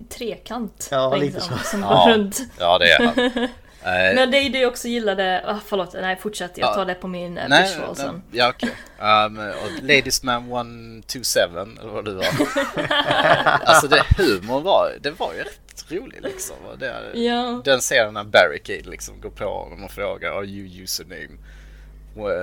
trekant. 0.09 0.89
Ja, 0.91 1.16
liksom, 1.16 1.43
lite 1.55 1.59
så. 1.64 1.64
Som 1.70 1.81
Ja. 1.83 2.05
går 2.05 2.12
runt. 2.12 2.41
ja 2.59 2.79
det 2.79 2.91
är 2.93 3.07
han. 3.07 3.49
Eh, 3.83 4.14
Men 4.14 4.31
det 4.31 4.37
är 4.39 4.51
det 4.51 4.59
jag 4.59 4.68
också 4.70 4.89
gillade. 4.89 5.45
Ah, 5.47 5.59
förlåt, 5.66 5.93
nej 5.95 6.16
fortsätt. 6.16 6.59
Jag 6.59 6.68
Ja. 6.68 6.74
tar 6.74 6.85
det 6.87 6.95
på 6.95 7.09
min 7.09 7.39
eh, 7.39 7.49
nej, 7.49 7.62
visual 7.62 7.97
sen. 7.97 8.22
ja 8.33 8.49
okej. 8.49 8.70
Um, 8.99 9.39
och 9.39 9.83
Ladies 9.83 10.22
Man 10.22 10.43
127 10.43 11.41
eller 11.81 11.89
vad 11.93 12.05
det 12.05 12.14
var. 12.14 12.24
alltså 13.64 13.89
det 13.89 14.03
humor 14.16 14.61
var, 14.61 14.93
det 15.01 15.11
var 15.11 15.33
ju 15.35 15.39
rätt 15.41 15.85
rolig 15.91 16.22
liksom. 16.22 16.57
Det, 16.79 16.95
Ja. 17.14 17.61
Den 17.64 17.81
scenen 17.81 18.14
när 18.14 18.24
Barricade 18.24 18.91
liksom 18.91 19.20
går 19.20 19.31
på 19.31 19.45
honom 19.45 19.85
och 19.85 19.91
frågar 19.91 20.31
Are 20.33 20.45
you 20.47 20.83
username 20.83 21.39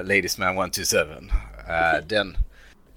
Ladies 0.04 0.38
Man 0.38 0.58
127? 0.58 0.98
Uh, 0.98 2.08
den 2.08 2.38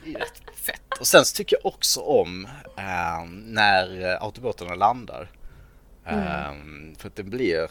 är 0.04 0.08
ju 0.08 0.14
rätt 0.14 0.42
fett. 0.72 1.00
Och 1.00 1.06
sen 1.06 1.24
så 1.24 1.36
tycker 1.36 1.56
jag 1.62 1.74
också 1.74 2.00
om 2.00 2.44
eh, 2.76 3.24
när 3.30 4.10
eh, 4.12 4.22
autobåtarna 4.22 4.74
landar. 4.74 5.30
Um, 6.06 6.94
För 6.98 7.08
att 7.08 7.16
den 7.16 7.30
blir 7.30 7.70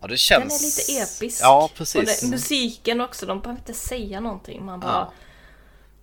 Ja 0.00 0.08
det 0.08 0.16
känns 0.16 0.60
Den 0.86 0.94
är 0.96 0.96
lite 1.00 1.12
episk. 1.12 1.40
Ja 1.42 1.64
Och 1.64 1.74
precis. 1.74 2.20
det, 2.20 2.30
musiken 2.30 3.00
också, 3.00 3.26
de 3.26 3.40
behöver 3.40 3.60
inte 3.60 3.74
säga 3.74 4.20
någonting. 4.20 4.64
Man 4.64 4.80
bara... 4.80 4.92
Ja. 4.92 5.12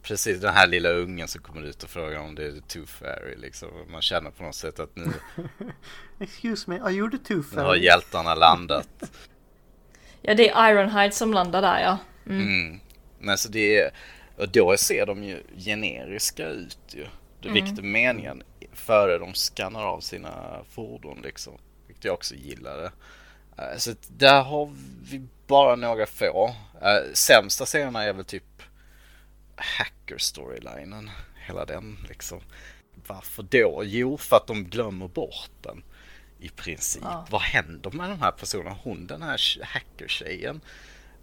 Precis, 0.02 0.42
den 0.42 0.54
här 0.54 0.68
lilla 0.68 0.90
ungen 0.90 1.28
som 1.28 1.42
kommer 1.42 1.62
ut 1.62 1.84
och 1.84 1.90
frågar 1.90 2.20
om 2.20 2.36
det 2.36 2.46
är 2.46 2.52
The 2.52 2.62
Tooth 2.62 2.92
Fairy 2.92 3.36
liksom. 3.36 3.70
Man 3.92 4.02
känner 4.02 4.30
på 4.32 4.44
något 4.44 4.56
sätt 4.56 4.80
att 4.80 4.96
nu, 4.96 5.14
Excuse 6.20 6.70
me, 6.70 6.80
are 6.80 6.92
you 6.92 7.12
the 7.12 7.18
tooth 7.18 7.56
nu 7.56 7.62
har 7.62 7.68
fairy? 7.68 7.86
hjältarna 7.86 8.36
landat. 8.36 8.88
Ja, 10.24 10.34
det 10.34 10.50
är 10.50 10.72
Ironhide 10.72 11.14
som 11.14 11.34
landar 11.34 11.62
där 11.62 11.80
ja. 11.80 11.98
Mm. 12.26 12.80
Men 13.20 13.38
så 13.38 13.50
det 13.50 13.80
är, 13.80 13.92
och 14.42 14.50
då 14.50 14.78
ser 14.78 15.06
de 15.06 15.24
ju 15.24 15.44
generiska 15.58 16.48
ut 16.48 16.80
ju. 16.90 17.08
Det 17.42 17.50
är 17.50 17.54
vilket 17.54 17.78
är 17.78 17.84
meningen 17.84 18.44
före 18.74 19.18
de 19.18 19.34
skannar 19.34 19.84
av 19.86 20.00
sina 20.00 20.64
fordon 20.70 21.22
liksom. 21.24 21.54
Vilket 21.88 22.06
jag 22.06 22.14
också 22.14 22.36
gillade. 22.36 22.92
Eh, 23.58 23.78
Så 23.78 23.94
där 24.08 24.44
har 24.44 24.72
vi 25.12 25.22
bara 25.48 25.76
några 25.76 26.06
få. 26.06 26.56
Eh, 26.82 27.14
Sämsta 27.14 27.66
scenerna 27.66 28.04
är 28.04 28.14
väl 28.14 28.26
typ 28.26 28.62
hacker-storylinen. 29.56 31.10
Hela 31.48 31.66
den 31.66 31.98
liksom. 32.10 32.42
Varför 33.08 33.44
då? 33.44 33.82
Jo, 33.86 34.18
för 34.18 34.36
att 34.36 34.48
de 34.48 34.64
glömmer 34.64 35.08
bort 35.08 35.52
den. 35.62 35.84
I 36.40 36.50
princip. 36.50 37.04
Ja. 37.06 37.26
Vad 37.30 37.42
händer 37.42 37.92
med 37.92 38.10
den 38.10 38.20
här 38.22 38.32
personen? 38.32 38.76
Hon, 38.84 39.08
den 39.08 39.22
här 39.22 39.40
hacker-tjejen. 39.64 40.62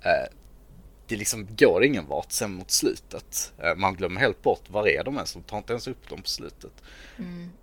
Eh, 0.03 0.35
det 1.09 1.17
liksom 1.17 1.47
går 1.57 1.85
ingen 1.85 2.07
vart 2.07 2.33
sen 2.33 2.53
mot 2.53 2.71
slutet. 2.71 3.53
Eh, 3.59 3.75
Man 3.77 3.95
glömmer 3.95 4.21
helt 4.21 4.43
bort 4.43 4.71
var 4.71 4.89
är 4.89 5.05
de 5.05 5.15
ens. 5.15 5.33
De 5.33 5.43
tar 5.43 5.59
inte 5.59 5.73
ens 5.73 5.89
upp 5.89 6.09
dem 6.09 6.23
på 6.23 6.29
slutet. 6.29 6.73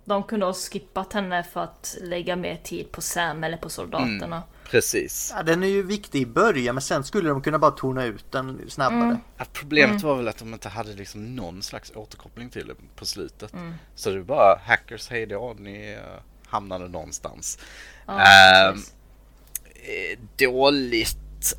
De 0.04 0.22
kunde 0.22 0.46
ha 0.46 0.54
skippat 0.54 1.12
henne 1.12 1.42
för 1.52 1.60
att 1.60 1.96
lägga 2.00 2.36
mer 2.36 2.56
tid 2.56 2.92
på 2.92 3.00
Sam 3.00 3.44
eller 3.44 3.56
på 3.56 3.70
soldaterna. 3.70 4.42
Precis. 4.70 5.32
Ja, 5.36 5.42
den 5.42 5.62
är 5.62 5.66
ju 5.66 5.82
viktig 5.82 6.20
i 6.20 6.26
början 6.26 6.74
men 6.74 6.82
sen 6.82 7.04
skulle 7.04 7.28
de 7.28 7.42
kunna 7.42 7.58
bara 7.58 7.70
tona 7.70 8.04
ut 8.04 8.32
den 8.32 8.60
snabbare. 8.68 9.02
Mm. 9.04 9.18
Ja, 9.36 9.44
problemet 9.52 10.02
var 10.02 10.16
väl 10.16 10.28
att 10.28 10.38
de 10.38 10.52
inte 10.52 10.68
hade 10.68 10.92
liksom 10.94 11.36
någon 11.36 11.62
slags 11.62 11.92
återkoppling 11.94 12.50
till 12.50 12.66
det 12.66 12.74
på 12.96 13.06
slutet. 13.06 13.52
Så 13.94 14.10
det 14.10 14.16
var 14.18 14.24
bara 14.24 14.60
hackers, 14.64 15.08
hej 15.08 15.26
då, 15.26 15.56
ni 15.58 15.94
uh, 15.94 16.00
hamnade 16.46 16.88
någonstans. 16.88 17.58
Ja, 18.06 18.20
Ehm, 18.20 18.72
precis. 18.74 18.92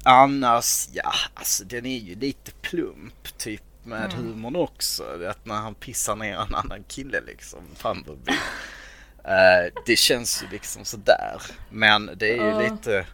Annars, 0.04 0.88
ja 0.94 1.14
alltså 1.34 1.64
den 1.64 1.86
är 1.86 1.98
ju 1.98 2.16
lite 2.16 2.52
plump 2.62 3.38
typ 3.38 3.62
med 3.84 4.14
humorn 4.14 4.56
också. 4.56 5.04
Att 5.30 5.46
när 5.46 5.56
han 5.56 5.76
pissar 5.76 6.16
ner 6.16 6.38
en 6.38 6.56
annan 6.56 6.84
kille 6.88 7.22
liksom, 7.28 7.60
Bumblebee. 7.84 8.36
Eh, 9.24 9.74
det 9.86 9.96
känns 9.96 10.44
ju 10.44 10.48
liksom 10.52 10.86
sådär. 10.86 11.42
Men 11.70 12.10
det 12.16 12.32
är 12.32 12.36
ju 12.36 12.50
Ja. 12.50 12.62
lite, 12.62 13.06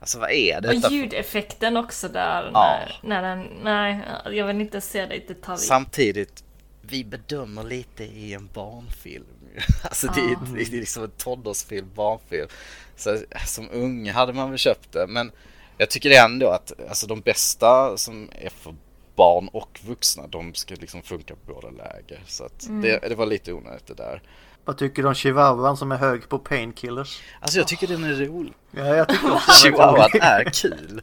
alltså 0.00 0.18
vad 0.18 0.30
är 0.30 0.56
Och 0.56 0.62
detta 0.62 0.88
för... 0.88 0.94
ljudeffekten 0.96 1.76
också 1.76 2.08
där. 2.08 2.50
Ja. 2.54 2.78
När, 3.02 3.22
när 3.22 3.36
den, 3.36 3.48
nej, 3.62 4.00
jag 4.36 4.46
vill 4.46 4.60
inte 4.60 4.80
se 4.80 5.06
det 5.06 5.14
i 5.14 5.26
detalj. 5.28 5.58
Samtidigt, 5.58 6.44
vi 6.82 7.04
bedömer 7.04 7.62
lite 7.64 8.04
i 8.04 8.34
en 8.34 8.48
barnfilm. 8.54 9.26
Alltså 9.82 10.06
det, 10.06 10.20
är, 10.20 10.36
det 10.54 10.62
är 10.62 10.70
liksom 10.80 11.04
en 11.04 11.10
tonårsfilm, 11.10 11.90
barnfilm. 11.94 12.48
Så 12.96 13.18
som 13.46 13.68
ung 13.72 14.10
hade 14.10 14.32
man 14.32 14.50
väl 14.50 14.58
köpt 14.58 14.92
det. 14.92 15.06
Men 15.08 15.32
jag 15.82 15.90
tycker 15.90 16.10
ändå 16.10 16.48
att 16.48 16.72
alltså, 16.88 17.06
de 17.06 17.20
bästa 17.20 17.96
som 17.96 18.30
är 18.40 18.50
för 18.50 18.74
barn 19.16 19.48
och 19.48 19.80
vuxna, 19.86 20.26
de 20.26 20.54
ska 20.54 20.74
liksom 20.74 21.02
funka 21.02 21.34
på 21.34 21.54
båda 21.54 21.70
läger. 21.70 22.20
Så 22.26 22.44
att 22.44 22.66
det, 22.68 23.08
det 23.08 23.14
var 23.14 23.26
lite 23.26 23.52
onödigt 23.52 23.86
det 23.86 23.94
där. 23.94 24.22
Vad 24.64 24.78
tycker 24.78 25.02
du 25.02 25.08
om 25.08 25.14
chihuahuan 25.14 25.76
som 25.76 25.92
är 25.92 25.96
hög 25.96 26.28
på 26.28 26.38
painkillers? 26.38 27.22
Alltså 27.40 27.58
jag 27.58 27.68
tycker 27.68 27.86
den 27.86 28.04
är 28.04 28.14
rolig. 28.14 28.52
Ja, 28.70 28.96
jag 28.96 29.08
tycker 29.08 29.32
också 29.32 29.52
Chihuahuan 29.52 30.10
är 30.20 30.44
kul. 30.44 31.02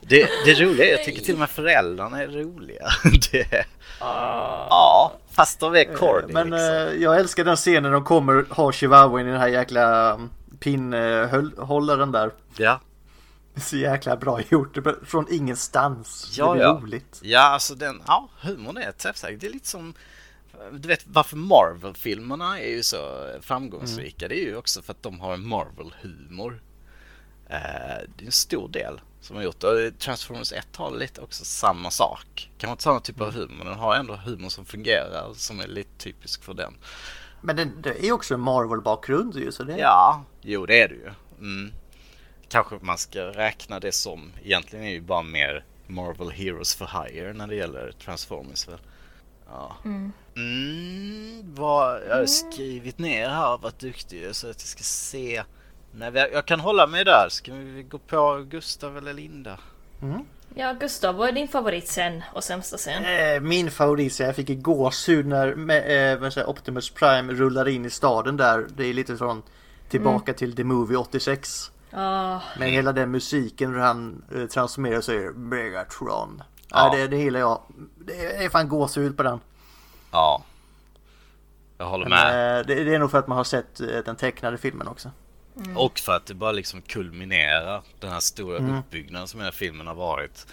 Det, 0.00 0.28
det 0.44 0.54
roliga 0.54 0.86
är, 0.86 0.90
jag 0.90 1.04
tycker 1.04 1.20
till 1.22 1.34
och 1.34 1.40
med 1.40 1.50
föräldrarna 1.50 2.22
är 2.22 2.28
roliga. 2.28 2.88
Det, 3.32 3.64
ja, 4.00 5.12
fast 5.30 5.60
de 5.60 5.74
är 5.74 5.84
corny 5.84 6.32
Men 6.32 6.50
liksom. 6.50 6.66
eh, 6.66 7.02
jag 7.02 7.16
älskar 7.16 7.44
den 7.44 7.56
scenen 7.56 7.92
de 7.92 8.04
kommer 8.04 8.44
ha 8.50 8.72
chihuahuan 8.72 9.26
i 9.26 9.30
den 9.30 9.40
här 9.40 9.48
jäkla 9.48 10.14
mm, 10.14 10.30
pinnhållaren 10.60 12.12
där. 12.12 12.30
Ja. 12.56 12.80
Det 13.54 13.60
är 13.60 13.64
så 13.64 13.76
jäkla 13.76 14.16
bra 14.16 14.40
gjort. 14.50 14.78
Från 15.04 15.26
ingenstans. 15.30 16.34
Ja, 16.38 16.54
det 16.54 16.60
är 16.60 16.64
ja. 16.64 16.80
roligt. 16.82 17.20
Ja, 17.22 17.40
alltså 17.40 17.74
den, 17.74 18.02
ja, 18.06 18.28
humorn 18.40 18.76
är 18.76 18.92
träffsäker. 18.92 19.36
Det 19.36 19.46
är 19.46 19.52
lite 19.52 19.68
som, 19.68 19.94
du 20.72 20.88
vet 20.88 21.06
varför 21.06 21.36
Marvel-filmerna 21.36 22.60
är 22.60 22.70
ju 22.70 22.82
så 22.82 23.28
framgångsrika. 23.40 24.28
Det 24.28 24.40
är 24.40 24.44
ju 24.44 24.56
också 24.56 24.82
för 24.82 24.92
att 24.92 25.02
de 25.02 25.20
har 25.20 25.34
en 25.34 25.46
Marvel-humor. 25.46 26.62
Eh, 27.48 28.08
det 28.16 28.24
är 28.24 28.26
en 28.26 28.32
stor 28.32 28.68
del 28.68 29.00
som 29.20 29.36
har 29.36 29.42
gjort 29.42 29.60
det. 29.60 29.98
Transformers 29.98 30.52
1 30.52 30.76
har 30.76 30.90
lite 30.90 31.20
också 31.20 31.44
samma 31.44 31.90
sak. 31.90 32.50
Kan 32.58 32.68
man 32.68 32.74
inte 32.74 32.82
samma 32.82 33.00
typ 33.00 33.20
av 33.20 33.32
humor, 33.32 33.54
men 33.58 33.66
den 33.66 33.78
har 33.78 33.94
ändå 33.94 34.16
humor 34.16 34.48
som 34.48 34.64
fungerar, 34.64 35.32
som 35.34 35.60
är 35.60 35.66
lite 35.66 35.98
typisk 35.98 36.44
för 36.44 36.54
den. 36.54 36.74
Men 37.40 37.56
det, 37.56 37.64
det 37.64 38.06
är 38.06 38.12
också 38.12 38.34
en 38.34 38.40
Marvel-bakgrund 38.40 39.36
ju. 39.36 39.52
Så 39.52 39.62
det, 39.62 39.78
Ja, 39.78 40.24
jo 40.40 40.66
det 40.66 40.82
är 40.82 40.88
det 40.88 40.94
ju. 40.94 41.10
Mm. 41.38 41.72
Kanske 42.50 42.78
man 42.80 42.98
ska 42.98 43.20
räkna 43.20 43.80
det 43.80 43.92
som, 43.92 44.32
egentligen 44.44 44.84
är 44.84 44.90
ju 44.90 45.00
bara 45.00 45.22
mer 45.22 45.64
Marvel 45.86 46.30
Heroes 46.30 46.74
for 46.74 47.04
Hire 47.04 47.32
när 47.32 47.46
det 47.46 47.54
gäller 47.54 47.92
Transformers 48.04 48.68
väl. 48.68 48.78
Ja. 49.50 49.76
Mm, 50.36 51.54
vad 51.54 52.00
jag 52.08 52.16
har 52.16 52.26
skrivit 52.26 52.98
ner 52.98 53.28
här, 53.28 53.58
varit 53.58 53.78
duktig 53.78 54.36
så 54.36 54.46
att 54.50 54.56
jag 54.60 54.68
ska 54.68 54.82
se. 54.82 55.42
Nej, 55.92 56.12
jag 56.32 56.46
kan 56.46 56.60
hålla 56.60 56.86
mig 56.86 57.04
där. 57.04 57.26
Ska 57.28 57.52
vi 57.52 57.82
gå 57.82 57.98
på 57.98 58.46
Gustav 58.50 58.98
eller 58.98 59.14
Linda? 59.14 59.58
Ja, 60.54 60.72
Gustav, 60.72 61.14
vad 61.14 61.28
är 61.28 61.32
din 61.32 61.48
favoritscen 61.48 62.22
och 62.32 62.44
sämsta 62.44 62.76
scen? 62.76 63.04
Eh, 63.04 63.40
Min 63.40 63.70
favorit, 63.70 64.12
så 64.12 64.22
jag 64.22 64.36
fick 64.36 64.62
gåshud 64.62 65.26
när 65.26 65.54
med, 65.54 66.12
eh, 66.12 66.20
vad 66.20 66.32
säger, 66.32 66.48
Optimus 66.48 66.90
Prime 66.90 67.32
rullar 67.32 67.68
in 67.68 67.84
i 67.84 67.90
staden 67.90 68.36
där. 68.36 68.66
Det 68.76 68.84
är 68.86 68.94
lite 68.94 69.16
från 69.16 69.42
tillbaka 69.88 70.32
till 70.34 70.56
The 70.56 70.64
Movie 70.64 70.96
86. 70.96 71.70
Ah, 71.92 72.40
Med 72.58 72.70
hela 72.70 72.92
den 72.92 73.10
musiken 73.10 73.72
hur 73.72 73.78
han 73.80 74.22
eh, 74.34 74.46
transformerar 74.46 74.96
och 74.98 75.04
säger 75.04 75.30
Megatron. 75.30 76.42
Ja. 76.68 76.90
Ja. 76.92 76.96
det, 76.96 77.08
det 77.08 77.16
gillar 77.16 77.40
jag. 77.40 77.60
Det 77.98 78.44
är 78.44 78.48
fan 78.48 78.68
gåshud 78.68 79.16
på 79.16 79.22
den. 79.22 79.40
Ja. 80.12 80.42
Jag 81.78 81.86
håller 81.86 82.08
Men, 82.08 82.18
med. 82.18 82.60
eh, 82.60 82.66
det, 82.66 82.84
det 82.84 82.94
är 82.94 82.98
nog 82.98 83.10
för 83.10 83.18
att 83.18 83.26
man 83.26 83.36
har 83.36 83.44
sett 83.44 83.80
eh, 83.80 83.86
den 84.04 84.16
tecknade 84.16 84.58
filmen 84.58 84.88
också. 84.88 85.10
Och 85.76 85.98
för 85.98 86.12
att 86.16 86.26
det 86.26 86.34
bara 86.34 86.52
liksom 86.52 86.82
kulminerar 86.82 87.82
den 88.00 88.10
här 88.12 88.20
stora 88.20 88.78
uppbyggnaden 88.78 89.28
som 89.28 89.38
den 89.38 89.44
här 89.44 89.52
filmen 89.52 89.86
har 89.86 89.94
varit. 89.94 90.46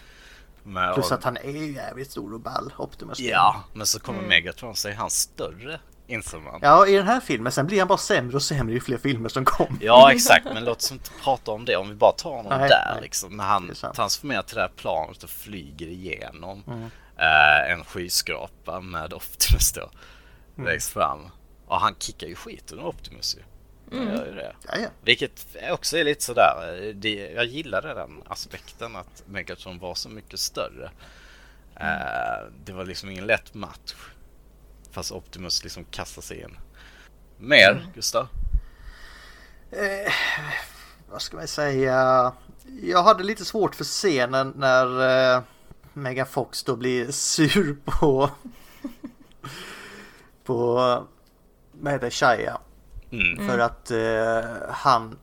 Med, 0.64 0.94
Plus 0.94 1.12
att 1.12 1.24
han 1.24 1.38
är 1.38 1.52
ju 1.52 1.74
jävligt 1.74 2.12
stor 2.12 2.34
och 2.34 2.40
ball, 2.40 2.74
Optimus. 2.78 3.20
Ja, 3.20 3.64
men 3.74 3.88
så 3.88 4.00
kommer 4.00 4.22
Megatron 4.22 4.76
så 4.76 4.88
är 4.90 4.94
han 4.94 5.10
större, 5.10 5.80
inser 6.08 6.38
man. 6.38 6.60
Ja, 6.62 6.88
i 6.88 6.94
den 6.96 7.08
här 7.08 7.20
filmen. 7.20 7.52
Sen 7.52 7.68
blir 7.68 7.80
han 7.80 7.88
bara 7.88 7.98
sämre 7.98 8.36
och 8.36 8.44
sämre 8.44 8.74
ju 8.74 8.80
fler 8.80 8.98
filmer 8.98 9.30
som 9.30 9.46
kommer. 9.46 9.78
Ja 9.82 10.12
exakt, 10.12 10.46
men 10.46 10.66
låt 10.66 10.78
oss 10.78 10.92
inte 10.92 11.10
prata 11.24 11.52
om 11.52 11.66
det. 11.66 11.76
Om 11.78 11.90
vi 11.90 11.96
bara 11.96 12.12
tar 12.12 12.30
honom 12.30 12.60
Nej, 12.60 12.70
där 12.70 12.92
nej. 12.94 13.02
liksom. 13.02 13.38
När 13.38 13.44
han 13.44 13.72
transformerar 13.96 14.42
till 14.42 14.56
det 14.56 14.62
här 14.62 14.72
planet 14.76 15.24
och 15.24 15.30
flyger 15.30 15.88
igenom 15.88 16.64
Mm. 16.68 16.84
eh, 17.18 17.72
en 17.72 17.84
skyskrapa 17.86 18.80
med 18.80 19.14
Optimus 19.14 19.72
då. 19.74 19.90
Mm. 20.58 20.70
Längst 20.70 20.90
fram. 20.94 21.20
Och 21.68 21.80
han 21.82 21.96
kickar 22.00 22.28
ju 22.28 22.36
skiten 22.36 22.80
ur 22.80 22.86
Optimus 22.86 23.38
ju. 23.38 23.42
Han 23.98 24.08
gör 24.08 24.26
ju 24.26 24.34
det. 24.36 24.54
Ja, 24.68 24.78
ja. 24.78 24.88
Vilket 25.02 25.46
också 25.72 25.98
är 25.98 26.04
lite 26.04 26.24
sådär. 26.24 26.92
Det, 26.96 27.32
jag 27.36 27.46
gillade 27.46 27.94
den 27.94 28.24
aspekten 28.28 28.96
att 28.96 29.24
Megatron 29.26 29.80
var 29.80 29.96
så 29.96 30.10
mycket 30.10 30.40
större. 30.40 30.90
Eh, 31.76 32.46
det 32.66 32.72
var 32.72 32.86
liksom 32.86 33.10
ingen 33.10 33.26
lätt 33.26 33.54
match. 33.54 33.94
Fast 34.92 35.12
Optimus 35.12 35.64
liksom 35.64 35.84
kastar 35.84 36.22
sig 36.22 36.42
in. 36.42 36.58
Mer, 37.38 37.88
Gustav? 37.96 38.28
Vad 41.12 41.22
ska 41.22 41.38
man 41.38 41.48
säga? 41.48 42.32
Jag 42.82 43.04
hade 43.04 43.24
lite 43.24 43.46
svårt 43.46 43.76
för 43.76 43.84
scenen 43.84 44.54
när 44.56 45.10
eh, 45.36 45.42
Megan 45.94 46.26
Fox 46.28 46.64
då 46.64 46.76
blir 46.76 47.12
sur 47.12 47.78
på... 47.86 48.30
på... 50.44 50.74
Vad 51.72 51.94
heter? 51.94 52.10
Shia. 52.10 52.58
Mm. 53.12 53.48
För 53.48 53.60
att 53.60 53.92
eh, 53.92 54.70
han... 54.70 55.18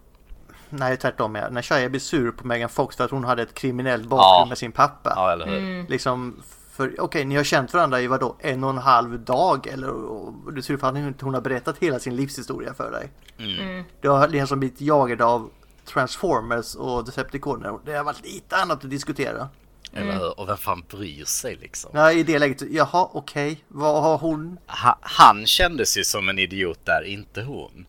Nej, 0.70 0.96
tvärtom. 0.96 1.34
Ja. 1.34 1.48
När 1.50 1.62
Shia 1.62 1.88
blir 1.88 2.00
sur 2.00 2.30
på 2.30 2.46
Megan 2.46 2.68
Fox 2.68 2.96
för 2.96 3.04
att 3.04 3.10
hon 3.10 3.24
hade 3.24 3.42
ett 3.42 3.54
kriminellt 3.54 4.08
bakgrund 4.08 4.42
Ja. 4.42 4.46
med 4.48 4.58
sin 4.58 4.72
pappa. 4.72 5.12
Ja, 5.16 5.32
eller 5.32 5.46
hur? 5.46 5.88
Liksom, 5.88 6.42
för 6.74 7.00
okej, 7.00 7.24
ni 7.24 7.36
har 7.36 7.44
känt 7.44 7.74
varandra 7.74 8.00
i 8.00 8.06
vadå, 8.06 8.36
en 8.38 8.64
och 8.64 8.70
en 8.70 8.78
halv 8.78 9.20
dag 9.20 9.66
eller 9.66 9.88
och, 9.88 10.52
du 10.52 10.62
ser 10.62 10.76
för 10.76 10.88
att 10.88 10.94
hon 10.94 11.14
hon 11.20 11.34
har 11.34 11.40
berättat 11.40 11.78
hela 11.78 11.98
sin 11.98 12.16
livshistoria 12.16 12.74
för 12.74 12.90
dig. 12.90 13.10
Mm. 13.38 13.84
Du 14.00 14.08
har 14.08 14.28
liksom 14.28 14.60
blivit 14.60 14.80
jagad 14.80 15.22
av 15.22 15.50
Transformers 15.84 16.74
och 16.74 17.04
Decepticoner. 17.04 17.78
Det 17.84 17.92
har 17.92 18.04
varit 18.04 18.24
lite 18.24 18.56
annat 18.56 18.84
att 18.84 18.90
diskutera. 18.90 19.48
Eller 19.92 20.12
hur? 20.12 20.40
Och 20.40 20.48
vem 20.48 20.56
fan 20.56 20.84
bryr 20.90 21.24
sig 21.24 21.56
liksom? 21.56 21.90
Nej, 21.94 22.18
i 22.18 22.22
det 22.22 22.38
läget, 22.38 22.62
jaha, 22.70 23.08
okej, 23.12 23.64
vad 23.68 24.02
har 24.02 24.18
hon? 24.18 24.58
Ha, 24.66 24.98
han 25.00 25.46
kändes 25.46 25.98
ju 25.98 26.04
som 26.04 26.28
en 26.28 26.38
idiot 26.38 26.80
där, 26.84 27.04
inte 27.04 27.42
hon. 27.42 27.86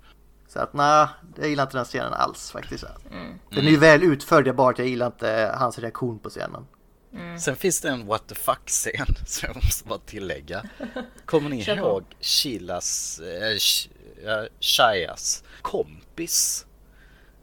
Så 0.48 0.60
att 0.60 0.74
nej, 0.74 1.08
jag 1.36 1.50
gillar 1.50 1.64
inte 1.64 1.78
den 1.78 1.86
scenen 1.86 2.14
alls 2.14 2.52
faktiskt. 2.52 2.84
Den 3.50 3.66
är 3.66 3.72
ju 3.72 3.78
väl 3.78 4.04
utförd, 4.04 4.48
jag 4.48 4.56
bara 4.56 4.70
att 4.70 4.80
jag 4.80 4.88
gillar 4.88 5.06
inte 5.06 5.56
hans 5.58 5.80
reaktion 5.80 6.20
på 6.20 6.30
scenen. 6.30 6.66
Sen 7.40 7.56
finns 7.56 7.82
det 7.82 7.90
en 7.90 8.06
what 8.06 8.28
the 8.28 8.36
fuck-scen 8.36 9.16
som 9.26 9.48
jag 9.48 9.56
måste 9.56 9.88
bara 9.88 10.00
tillägga. 10.00 10.64
Kommer 11.26 11.50
ni 11.50 11.64
ihåg 11.68 12.04
Shilas, 12.22 13.20
äh, 13.20 14.30
äh, 14.32 14.44
Shias 14.60 15.44
kompis? 15.62 16.66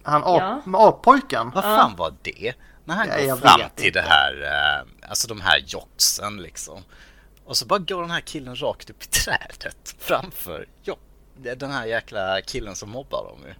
Han 0.03 0.23
ap- 0.25 0.63
Ja. 0.67 0.89
appojken. 0.89 1.51
Vad 1.55 1.65
fan 1.65 1.97
var 1.97 2.15
det? 2.23 2.53
När 2.85 2.95
han 2.95 3.09
Ja, 3.09 3.35
går 3.35 3.37
fram 3.41 3.61
till 3.77 3.87
inte. 3.87 4.01
det 4.01 4.07
här, 4.09 4.43
eh, 4.43 5.09
alltså 5.11 5.29
de 5.29 5.41
här 5.41 5.59
jocksen 5.67 6.37
liksom. 6.43 6.83
Och 7.45 7.57
så 7.57 7.67
bara 7.67 7.79
går 7.79 8.01
den 8.01 8.11
här 8.11 8.21
killen 8.21 8.57
rakt 8.63 8.91
upp 8.91 9.03
i 9.03 9.07
trädet 9.07 9.95
framför 9.99 10.67
jo, 10.83 10.97
den 11.57 11.71
här 11.71 11.87
jäkla 11.87 12.41
killen 12.41 12.77
som 12.77 12.91
mobbar 12.91 13.25
dem 13.25 13.39
ju. 13.47 13.55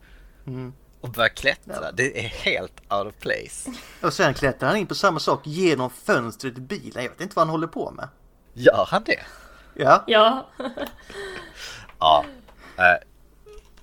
Mm. 0.53 0.73
Och 1.03 1.09
börjar 1.11 1.29
klättra. 1.29 1.93
Det 1.93 2.19
är 2.25 2.29
helt 2.29 2.81
out 2.93 3.07
of 3.07 3.15
place. 3.21 3.71
Och 4.03 4.13
sen 4.13 4.35
klättrar 4.35 4.69
han 4.69 4.77
in 4.79 4.87
på 4.87 4.95
samma 4.95 5.21
sak 5.21 5.41
genom 5.47 5.91
fönstret 5.91 6.59
i 6.59 6.61
bilen. 6.61 7.03
Jag 7.03 7.11
vet 7.11 7.21
inte 7.21 7.37
vad 7.37 7.47
han 7.47 7.51
håller 7.51 7.67
på 7.67 7.91
med. 7.91 8.09
Gör 8.55 8.87
han 8.91 9.03
det? 9.07 9.21
Ja, 9.75 10.05
Ja. 10.07 10.47
Ja. 11.99 12.25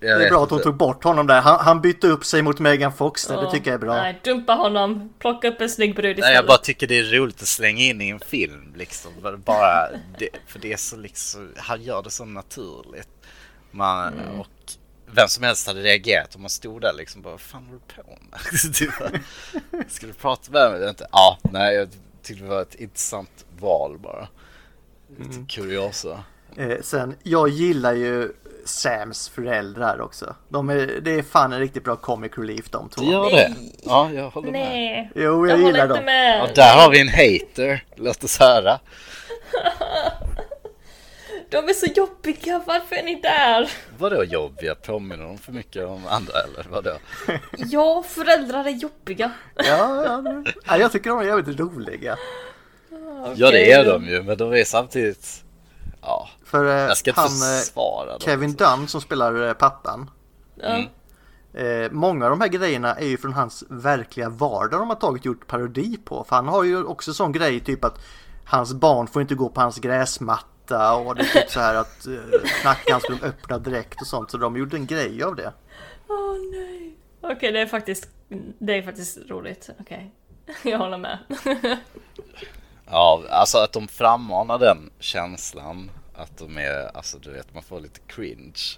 Jag 0.02 0.20
det 0.20 0.26
är 0.26 0.30
bra 0.30 0.44
att 0.44 0.50
hon 0.50 0.60
inte. 0.60 0.64
tog 0.70 0.76
bort 0.78 1.04
honom 1.04 1.28
där. 1.28 1.42
Han, 1.42 1.60
han 1.60 1.82
bytte 1.82 2.08
upp 2.08 2.26
sig 2.26 2.42
mot 2.42 2.60
Megan 2.60 2.94
Fox 2.94 3.28
där, 3.28 3.36
det 3.38 3.44
Ja. 3.44 3.52
tycker 3.52 3.72
jag 3.72 3.76
är 3.82 3.86
bra. 3.86 3.94
Nej, 3.96 4.20
dumpa 4.24 4.54
honom. 4.54 5.14
Plocka 5.20 5.48
upp 5.48 5.62
en 5.62 5.70
snygg 5.70 5.96
brud 5.96 6.06
Nej, 6.06 6.12
istället. 6.20 6.36
jag 6.36 6.46
bara 6.48 6.58
tycker 6.58 6.88
det 6.88 7.00
är 7.00 7.04
roligt 7.04 7.42
att 7.42 7.48
slänga 7.48 7.82
in 7.84 8.02
i 8.02 8.10
en 8.10 8.20
film 8.20 8.74
liksom. 8.78 9.12
Bara- 9.22 9.38
Bara, 9.38 9.90
det, 10.20 10.30
för 10.48 10.60
det 10.60 10.74
är 10.74 10.78
så 10.78 10.98
liksom, 10.98 11.54
han 11.58 11.82
gör 11.82 12.04
det 12.04 12.10
så 12.10 12.26
naturligt. 12.26 13.10
Man, 13.72 14.14
Mm. 14.14 14.40
och 14.40 14.48
vem 15.14 15.28
som 15.28 15.44
helst 15.44 15.68
hade 15.68 15.82
reagerat 15.82 16.36
om 16.36 16.42
man 16.42 16.50
stod 16.50 16.82
där 16.82 16.94
liksom 16.94 17.22
bara, 17.22 17.30
vad 17.32 17.42
fan 17.42 17.66
håller 17.66 17.80
du 17.96 18.04
på 18.04 18.10
med? 18.10 19.20
Bara, 19.72 19.84
Ska 19.90 20.08
du 20.08 20.14
prata 20.14 20.52
med 20.52 20.72
mig? 20.80 20.90
Inte, 20.90 21.08
ja, 21.12 21.38
nej, 21.52 21.76
jag 21.76 21.90
tyckte 22.24 22.44
det 22.44 22.50
var 22.50 22.62
ett 22.62 22.76
intressant 22.76 23.46
val 23.60 23.98
bara. 24.00 24.28
Lite 25.18 25.32
Mm. 25.36 25.48
kuriosa. 25.48 26.24
Eh, 26.58 26.78
sen, 26.82 27.16
jag 27.24 27.50
gillar 27.50 27.94
ju 27.94 28.32
Sams 28.66 29.30
föräldrar 29.30 30.02
också. 30.02 30.36
De 30.50 30.70
är, 30.70 31.00
det 31.02 31.12
är 31.12 31.22
fan 31.24 31.54
en 31.54 31.60
riktigt 31.60 31.84
bra 31.84 31.96
comic 31.96 32.32
relief 32.38 32.70
de 32.70 32.90
två. 32.90 33.02
Du 33.02 33.12
gör 33.12 33.32
det? 33.32 33.54
Ja, 33.84 34.12
jag 34.14 34.30
håller 34.30 34.52
med. 34.52 34.70
Nej. 34.70 35.12
Jo, 35.16 35.22
Jag, 35.22 35.34
jag 35.34 35.58
håller 35.64 35.66
gillar 35.68 35.88
dem. 35.88 36.06
med. 36.06 36.40
Ja, 36.40 36.48
där 36.56 36.76
har 36.84 36.92
vi 36.92 37.02
en 37.02 37.08
hater. 37.10 37.84
Låt 37.96 38.24
oss 38.24 38.40
höra. 38.40 38.80
De 41.50 41.58
är 41.58 41.74
så 41.74 41.86
jobbiga, 41.86 42.62
varför 42.68 42.96
är 42.96 43.04
ni 43.04 43.16
där? 43.22 43.72
Vadå 43.98 44.24
jobbiga? 44.24 44.76
Påminner 44.76 45.24
de 45.24 45.38
för 45.38 45.52
mycket 45.52 45.86
om 45.86 46.08
andra 46.08 46.34
eller 46.40 46.66
vadå? 46.70 46.92
Ja, 47.58 48.04
föräldrar 48.08 48.66
är 48.66 48.70
jobbiga. 48.70 49.32
Ja, 49.56 49.64
ja, 50.06 50.44
ja, 50.66 50.78
jag 50.78 50.92
tycker 50.92 51.10
de 51.10 51.20
är 51.20 51.24
jävligt 51.24 51.60
roliga. 51.60 52.18
Ja 53.36 53.52
det 53.52 53.72
är 53.72 53.86
de 53.86 54.06
ju, 54.06 54.24
men 54.24 54.38
de 54.38 54.54
är 54.54 54.64
samtidigt... 54.64 55.44
Ja, 56.02 56.30
För 56.46 56.66
eh, 56.66 56.72
jag 56.72 56.98
ska 56.98 57.10
inte 57.10 57.22
han, 57.22 57.30
eh, 57.30 57.60
försvara 57.60 58.12
dem. 58.12 58.20
Kevin 58.20 58.54
Dunn 58.54 58.88
som 58.88 59.02
spelar 59.02 59.48
eh, 59.48 59.54
pappan. 59.54 60.12
Mm. 60.64 60.86
Eh, 61.54 61.92
många 61.92 62.26
av 62.26 62.32
de 62.32 62.42
här 62.42 62.48
grejerna 62.48 62.96
är 62.96 63.08
ju 63.08 63.18
från 63.18 63.34
hans 63.34 63.64
verkliga 63.70 64.30
vardag 64.30 64.80
de 64.80 64.90
har 64.90 64.96
tagit 64.96 65.26
gjort 65.26 65.48
parodi 65.48 65.98
på. 66.06 66.24
För 66.24 66.36
han 66.36 66.48
har 66.48 66.64
ju 66.64 66.84
också 66.84 67.14
sån 67.14 67.32
grej 67.32 67.60
typ 67.60 67.84
att 67.84 68.00
hans 68.46 68.74
barn 68.74 69.08
får 69.08 69.22
inte 69.22 69.36
gå 69.36 69.50
på 69.50 69.62
hans 69.62 69.80
gräsmatta 69.80 70.46
och 70.76 71.16
det 71.16 71.22
är 71.22 71.42
typ 71.42 71.50
så 71.50 71.60
här 71.60 71.76
att 71.76 72.08
eh, 72.08 72.42
knackan 72.62 73.02
skulle 73.02 73.20
de 73.20 73.26
öppna 73.28 73.58
direkt 73.58 74.02
och 74.02 74.08
sånt. 74.08 74.32
Så 74.32 74.38
de 74.38 74.58
gjorde 74.58 74.78
en 74.78 74.86
grej 74.86 75.24
av 75.24 75.36
det. 75.36 75.54
Åh 76.08 76.36
nej. 76.52 76.98
Okej, 77.22 77.52
det 77.52 77.60
är 77.60 77.66
faktiskt, 77.66 78.08
det 78.60 78.74
är 78.74 78.82
faktiskt 78.82 79.18
roligt. 79.30 79.70
Okej. 79.80 80.12
Jag 80.64 80.78
håller 80.78 80.98
med. 80.98 81.18
Ja, 82.92 83.24
alltså 83.30 83.58
att 83.58 83.74
de 83.74 83.88
frammanar 83.88 84.60
den 84.60 84.90
känslan. 85.00 85.92
Att 86.16 86.38
de 86.38 86.58
är, 86.58 86.98
alltså 86.98 87.18
du 87.18 87.32
vet, 87.32 87.54
man 87.54 87.64
får 87.64 87.80
lite 87.80 88.00
cringe. 88.08 88.78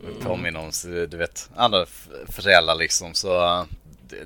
Det 0.00 0.24
påminner 0.24 0.60
om, 0.60 0.70
du 0.84 1.16
vet, 1.16 1.50
andra 1.56 1.86
föräldrar 2.28 2.74
liksom. 2.74 3.14
Så 3.14 3.64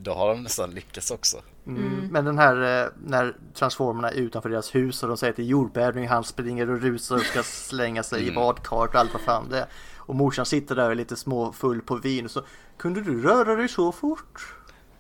då 0.01 0.15
har 0.15 0.29
de 0.29 0.43
nästan 0.43 0.71
lyckats 0.71 1.11
också. 1.11 1.37
Mm. 1.67 2.09
Men 2.11 2.25
den 2.25 2.39
här 2.39 2.85
eh, 2.85 2.89
när 3.05 3.35
transformerna 3.55 4.11
är 4.11 4.15
utanför 4.15 4.49
deras 4.49 4.75
hus 4.75 5.03
och 5.03 5.09
de 5.09 5.17
säger 5.17 5.31
att 5.31 5.37
det 5.37 5.43
är 5.43 5.47
jordbävning 5.47 6.09
han 6.09 6.25
springer 6.25 6.71
och 6.71 6.81
rusar 6.81 7.17
och 7.17 7.23
ska 7.23 7.43
slänga 7.43 8.03
sig 8.03 8.29
i 8.29 8.33
badkaret 8.33 8.95
och 8.95 9.01
allt 9.01 9.13
vad 9.13 9.23
fan 9.23 9.49
det 9.51 9.59
är. 9.59 9.67
Och 9.97 10.15
morsan 10.15 10.47
sitter 10.47 10.75
där 10.75 10.85
och 10.85 10.91
är 10.91 10.95
lite 10.95 11.17
småfull 11.17 11.83
på 11.83 11.97
vin 11.97 12.25
och 12.25 12.31
så 12.31 12.43
Kunde 12.77 13.01
du 13.01 13.23
röra 13.23 13.57
dig 13.57 13.69
så 13.69 13.93
fort? 13.93 14.55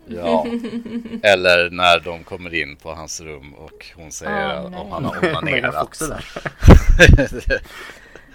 Ja. 0.07 0.47
Eller 1.23 1.71
när 1.71 2.01
de 2.01 2.25
kommer 2.25 2.55
in 2.55 2.77
på 2.77 2.95
hans 2.95 3.21
rum 3.21 3.55
och 3.55 3.87
hon 3.97 4.13
säger 4.13 4.61
Åh, 4.65 4.81
om 4.81 4.93
han 4.93 5.05
har 5.05 5.31
onanerat. 5.31 6.03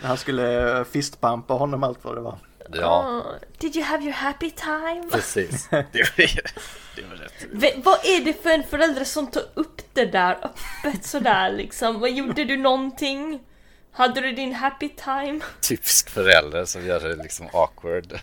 Han 0.02 0.18
skulle 0.18 0.78
eh, 0.78 0.84
fistpampa 0.84 1.54
honom 1.54 1.84
allt 1.84 2.04
vad 2.04 2.16
det 2.16 2.22
var. 2.22 2.38
Ja, 2.74 3.08
Oh, 3.10 3.26
did 3.58 3.76
you 3.76 3.86
have 3.86 4.04
your 4.04 4.14
happy 4.14 4.52
time? 4.52 5.04
precis. 5.12 5.68
Det 5.72 5.78
var, 6.18 6.28
det 6.96 7.02
var 7.10 7.16
rätt. 7.16 7.34
V- 7.52 7.74
vad 7.84 8.06
är 8.06 8.26
det 8.26 8.44
för 8.44 8.50
en 8.50 8.64
förälder 8.64 9.04
som 9.04 9.28
tar 9.28 9.44
upp 9.54 9.82
det 9.94 10.06
där 10.06 10.38
öppet 10.42 11.06
sådär 11.06 11.52
liksom? 11.52 12.00
Vad 12.00 12.12
gjorde 12.12 12.44
du 12.46 12.58
någonting? 12.58 13.40
Hade 13.92 14.22
du 14.22 14.32
din 14.32 14.54
happy 14.56 14.90
time? 14.90 15.40
Typisk 15.62 16.10
förälder 16.10 16.66
som 16.66 16.86
gör 16.86 17.00
det 17.00 17.16
liksom 17.16 17.48
awkward. 17.54 18.20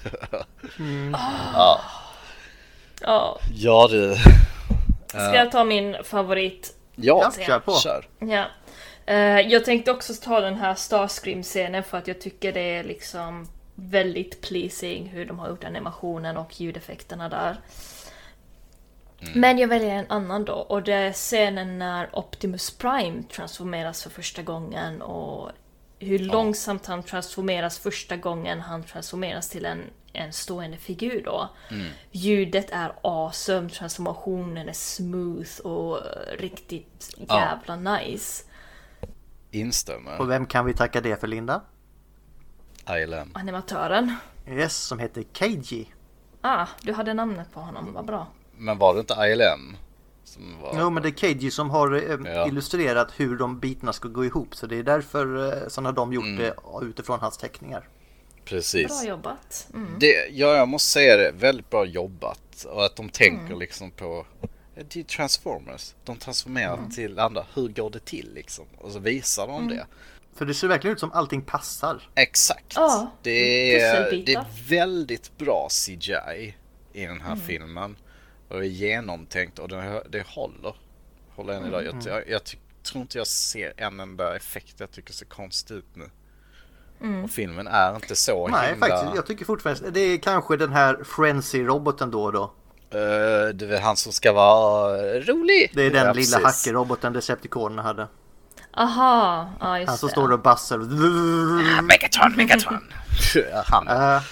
Ja. 1.53 1.81
Ja 3.55 3.89
du. 3.91 4.17
Ska 5.09 5.35
jag 5.35 5.53
ta 5.53 5.65
min 5.65 5.97
favorit? 6.05 6.77
Ja, 6.97 7.33
kör 7.47 7.59
på. 7.59 7.75
kör. 7.75 8.09
Ja. 8.19 8.45
Eh, 9.07 9.41
jag 9.41 9.65
tänkte 9.65 9.91
också 9.91 10.15
ta 10.15 10.41
den 10.41 10.55
här 10.55 10.75
Starscream-scenen 10.75 11.83
för 11.83 11.99
att 11.99 12.09
jag 12.09 12.21
tycker 12.21 12.53
det 12.53 12.61
är 12.61 12.85
liksom 12.85 13.49
väldigt 13.91 14.41
pleasing 14.41 15.09
hur 15.09 15.27
de 15.27 15.39
har 15.39 15.49
gjort 15.49 15.65
animationen 15.65 16.37
och 16.37 16.61
ljudeffekterna 16.61 17.29
där. 17.29 17.61
Men 19.35 19.59
jag 19.59 19.69
väljer 19.69 19.97
en 19.97 20.07
annan 20.09 20.45
då 20.45 20.53
och 20.53 20.83
det 20.83 20.93
är 20.93 21.13
scenen 21.13 21.79
när 21.79 22.19
Optimus 22.19 22.71
Prime 22.71 23.23
transformeras 23.23 24.03
för 24.03 24.11
första 24.11 24.43
gången 24.43 25.03
och 25.03 25.51
hur 25.99 26.19
långsamt 26.19 26.87
han 26.87 27.03
transformeras 27.03 27.79
första 27.79 28.17
gången 28.17 28.61
han 28.61 28.83
transformeras 28.83 29.49
till 29.49 29.65
en, 29.65 29.83
en 30.13 30.33
stående 30.33 30.77
figur 30.77 31.23
då. 31.25 31.49
Ljudet 32.11 32.71
är 32.71 32.93
awesome, 33.03 33.69
transformationen 33.69 34.69
är 34.69 34.73
smooth 34.73 35.61
och 35.61 36.01
riktigt 36.39 37.15
jävla 37.29 37.77
nice. 37.77 38.45
Instämmer. 39.51 40.21
Och 40.21 40.31
vem 40.31 40.47
kan 40.47 40.65
vi 40.65 40.75
tacka 40.75 41.01
det 41.01 41.21
för 41.21 41.27
Linda? 41.27 41.61
ILM. 42.91 43.31
Animatören. 43.35 44.15
Yes, 44.49 44.77
som 44.77 44.99
heter 44.99 45.25
Keiji. 45.33 45.87
Ah, 46.41 46.67
du 46.83 46.93
hade 46.93 47.15
namnet 47.15 47.53
på 47.53 47.61
honom, 47.61 47.93
vad 47.93 48.05
bra. 48.05 48.27
Men 48.57 48.79
var 48.79 48.95
det 48.95 49.01
inte 49.01 49.15
ILM? 49.15 49.77
Som 50.25 50.61
var... 50.63 50.77
Jo 50.81 50.91
men 50.91 51.03
det 51.03 51.09
är 51.09 51.13
Keiji 51.13 51.51
som 51.51 51.71
har 51.71 51.93
eh, 51.95 52.33
Ja. 52.35 52.47
illustrerat 52.49 53.13
hur 53.17 53.37
de 53.37 53.59
bitarna 53.61 53.93
ska 53.93 54.09
gå 54.09 54.25
ihop. 54.25 54.55
Så 54.57 54.67
det 54.67 54.77
är 54.77 54.83
därför 54.83 55.53
eh, 55.63 55.69
så 55.69 55.83
har 55.83 55.93
de 55.93 56.13
gjort 56.13 56.25
Mm. 56.25 56.37
det 56.37 56.55
utifrån 56.83 57.21
hans 57.21 57.39
teckningar. 57.39 57.89
Precis. 58.45 58.87
Bra 59.03 59.09
jobbat. 59.09 59.67
Mm. 59.75 59.89
Det, 59.99 60.29
ja, 60.31 60.57
jag 60.57 60.69
måste 60.69 60.89
säga 60.89 61.17
det. 61.17 61.33
Väldigt 61.33 61.71
bra 61.71 61.85
jobbat. 61.85 62.65
Och 62.69 62.85
att 62.85 62.97
de 62.97 63.09
tänker 63.09 63.47
Mm. 63.47 63.59
liksom 63.59 63.91
på... 63.91 64.27
Det 64.75 64.97
är 65.01 65.03
Transformers. 65.05 65.95
De 66.05 66.17
transformerar 66.17 66.77
Mm. 66.79 66.91
till 66.91 67.19
andra. 67.19 67.47
Hur 67.55 67.69
går 67.69 67.91
det 67.91 68.05
till 68.05 68.31
liksom? 68.35 68.65
Och 68.79 68.91
så 68.93 68.99
visar 68.99 69.47
de 69.47 69.63
Mm. 69.63 69.77
det. 69.77 69.87
För 70.35 70.45
det 70.47 70.55
ser 70.55 70.69
verkligen 70.69 70.95
ut 70.95 71.01
som 71.01 71.13
allting 71.13 71.43
passar. 71.43 72.03
Exakt. 72.15 72.73
Ja, 72.77 73.11
det, 73.23 73.81
är, 73.81 74.11
det 74.27 74.35
är 74.35 74.45
väldigt 74.69 75.39
bra 75.39 75.69
CGI 75.71 76.55
i 76.93 77.07
den 77.07 77.21
här 77.21 77.33
Mm. 77.33 77.41
filmen. 77.47 77.97
Och 78.49 78.61
det 78.61 78.67
är 78.67 78.71
genomtänkt 78.71 79.59
och 79.59 79.69
det, 79.69 80.03
det 80.09 80.27
håller. 80.27 80.75
Håller 81.37 81.53
än 81.55 81.67
idag. 81.67 81.87
Mm. 81.87 82.01
Jag, 82.07 82.15
jag, 82.17 82.29
jag 82.29 82.45
ty, 82.45 82.57
tror 82.83 83.03
inte 83.03 83.19
jag 83.19 83.27
ser 83.27 83.73
en 83.77 84.01
enda 84.01 84.37
effekt 84.37 84.75
jag 84.81 84.91
tycker 84.91 85.13
ser 85.13 85.27
konstigt 85.27 85.71
ut 85.77 85.85
nu. 85.95 86.11
Mm. 87.01 87.25
Och 87.25 87.31
filmen 87.31 87.67
är 87.67 87.95
inte 87.95 88.17
så 88.17 88.49
Nej 88.49 88.71
himla... 88.71 88.87
faktiskt, 88.87 89.15
jag 89.15 89.27
tycker 89.27 89.45
fortfarande 89.45 89.91
det 89.91 90.01
är 90.01 90.19
kanske 90.19 90.57
den 90.57 90.73
här 90.73 90.95
Frenzy-roboten 91.05 92.11
då 92.11 92.23
och 92.25 92.33
då. 92.33 92.43
Eh, 92.91 93.49
det 93.55 93.77
är 93.77 93.81
han 93.81 93.97
som 93.97 94.13
ska 94.13 94.33
vara 94.33 94.97
rolig. 95.21 95.71
Det 95.75 95.83
är 95.83 95.91
den 95.91 96.07
Ja, 96.07 96.13
lilla 96.13 96.39
hackerroboten 96.43 97.13
Decepticonerna 97.13 97.83
hade. 97.83 98.09
Aha, 98.77 99.51
ja 99.61 99.79
just 99.79 99.89
Han 99.89 99.99
som 99.99 100.07
det. 100.07 100.13
står 100.13 100.33
och 100.33 100.41
bassar. 100.41 100.79
Megatron, 101.83 102.33
Megatron. 102.37 102.93
han. 103.65 103.89
Äh, 103.89 104.23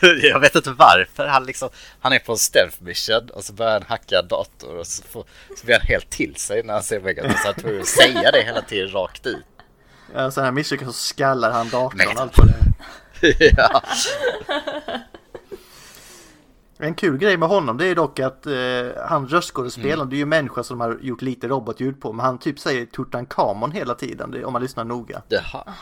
Jag 0.22 0.40
vet 0.40 0.54
inte 0.54 0.70
varför. 0.70 1.26
Han, 1.26 1.44
liksom, 1.44 1.68
han 2.00 2.12
är 2.12 2.18
på 2.18 2.32
en 2.32 2.38
stealth 2.38 2.82
mission 2.82 3.28
och 3.34 3.44
så 3.44 3.52
börjar 3.52 3.72
han 3.72 3.82
hacka 3.88 4.22
dator 4.22 4.76
och 4.76 4.86
så, 4.86 5.02
får, 5.02 5.24
så 5.60 5.66
blir 5.66 5.78
han 5.78 5.86
helt 5.86 6.10
till 6.10 6.36
sig 6.36 6.62
när 6.62 6.74
han 6.74 6.82
ser 6.82 7.00
Megatron. 7.00 7.32
Så 7.32 7.46
han 7.46 7.54
tror 7.54 7.80
att 7.80 7.86
säga 7.86 8.30
det 8.30 8.42
hela 8.42 8.62
tiden 8.62 8.90
rakt 8.92 9.26
ut. 9.26 9.44
ja, 10.14 10.30
sen 10.30 10.40
när 10.40 10.46
han 10.46 10.54
misslyckas 10.54 10.86
så 10.86 10.92
skallar 10.92 11.50
han 11.50 11.68
datorn 11.68 12.00
och 12.14 12.20
allt 12.20 12.38
vad 12.38 12.46
det 12.46 12.54
ja. 13.56 13.82
En 16.80 16.94
kul 16.94 17.18
grej 17.18 17.36
med 17.36 17.48
honom 17.48 17.76
det 17.76 17.86
är 17.86 17.94
dock 17.94 18.18
att 18.20 18.46
eh, 18.46 19.06
han 19.08 19.28
röstskådespelaren, 19.28 19.98
Mm. 20.00 20.08
det 20.10 20.14
är 20.14 20.18
ju 20.18 20.22
en 20.22 20.28
människa 20.28 20.62
som 20.62 20.80
har 20.80 20.98
gjort 21.02 21.22
lite 21.22 21.48
robotljud 21.48 22.00
på, 22.00 22.12
men 22.12 22.26
han 22.26 22.38
typ 22.38 22.58
säger 22.58 22.86
Tutankhamon 22.86 23.72
hela 23.72 23.94
tiden 23.94 24.30
det, 24.30 24.44
om 24.44 24.52
man 24.52 24.62
lyssnar 24.62 24.84
noga. 24.84 25.22
Jaha. 25.28 25.64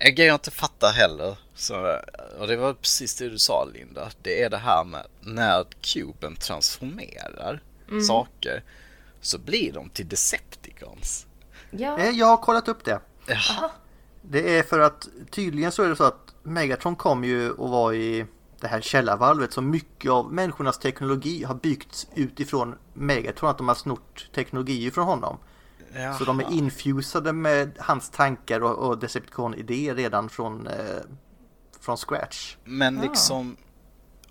En 0.00 0.14
grej 0.14 0.26
jag 0.26 0.34
inte 0.34 0.50
fattar 0.50 0.92
heller, 0.92 1.36
så, 1.54 1.98
och 2.38 2.46
det 2.46 2.56
var 2.56 2.74
precis 2.74 3.16
det 3.16 3.28
du 3.28 3.38
sa 3.38 3.64
Linda, 3.74 4.08
det 4.22 4.42
är 4.42 4.50
det 4.50 4.56
här 4.56 4.84
med 4.84 5.06
när 5.20 5.64
kuben 5.80 6.36
transformerar 6.36 7.60
saker 8.06 8.62
så 9.20 9.38
blir 9.38 9.72
de 9.72 9.90
till 9.90 10.08
Decepticons. 10.08 11.26
Ja, 11.70 11.98
Eh, 11.98 12.10
jag 12.10 12.26
har 12.26 12.36
kollat 12.36 12.68
upp 12.68 12.84
det. 12.84 13.00
Jaha. 13.26 13.70
Det 14.22 14.58
är 14.58 14.62
för 14.62 14.78
att 14.80 15.08
tydligen 15.30 15.72
så 15.72 15.82
är 15.82 15.88
det 15.88 15.96
så 15.96 16.04
att 16.04 16.34
Megatron 16.42 16.96
kom 16.96 17.24
ju 17.24 17.50
och 17.50 17.68
var 17.70 17.92
i 17.92 18.26
det 18.60 18.68
här 18.68 18.80
källarvalvet 18.80 19.52
så 19.52 19.62
mycket 19.62 20.10
av 20.10 20.32
människornas 20.32 20.78
teknologi 20.78 21.44
har 21.44 21.54
byggts 21.54 22.06
utifrån 22.14 22.74
Megatron, 22.94 23.50
att 23.50 23.58
de 23.58 23.68
har 23.68 23.74
snort 23.74 24.28
teknologi 24.34 24.90
från 24.90 25.04
honom. 25.06 25.38
Så 26.18 26.24
de 26.24 26.38
är 26.40 26.44
Jaha. 26.44 26.52
infusade 26.52 27.32
med 27.32 27.70
hans 27.78 28.10
tankar 28.10 28.60
och, 28.62 28.88
och 28.88 28.98
Decepticon-idéer 28.98 29.94
redan 29.94 30.28
från, 30.28 30.66
eh, 30.66 30.74
från 31.80 31.96
scratch. 31.96 32.56
Men 32.64 32.96
liksom, 32.96 33.56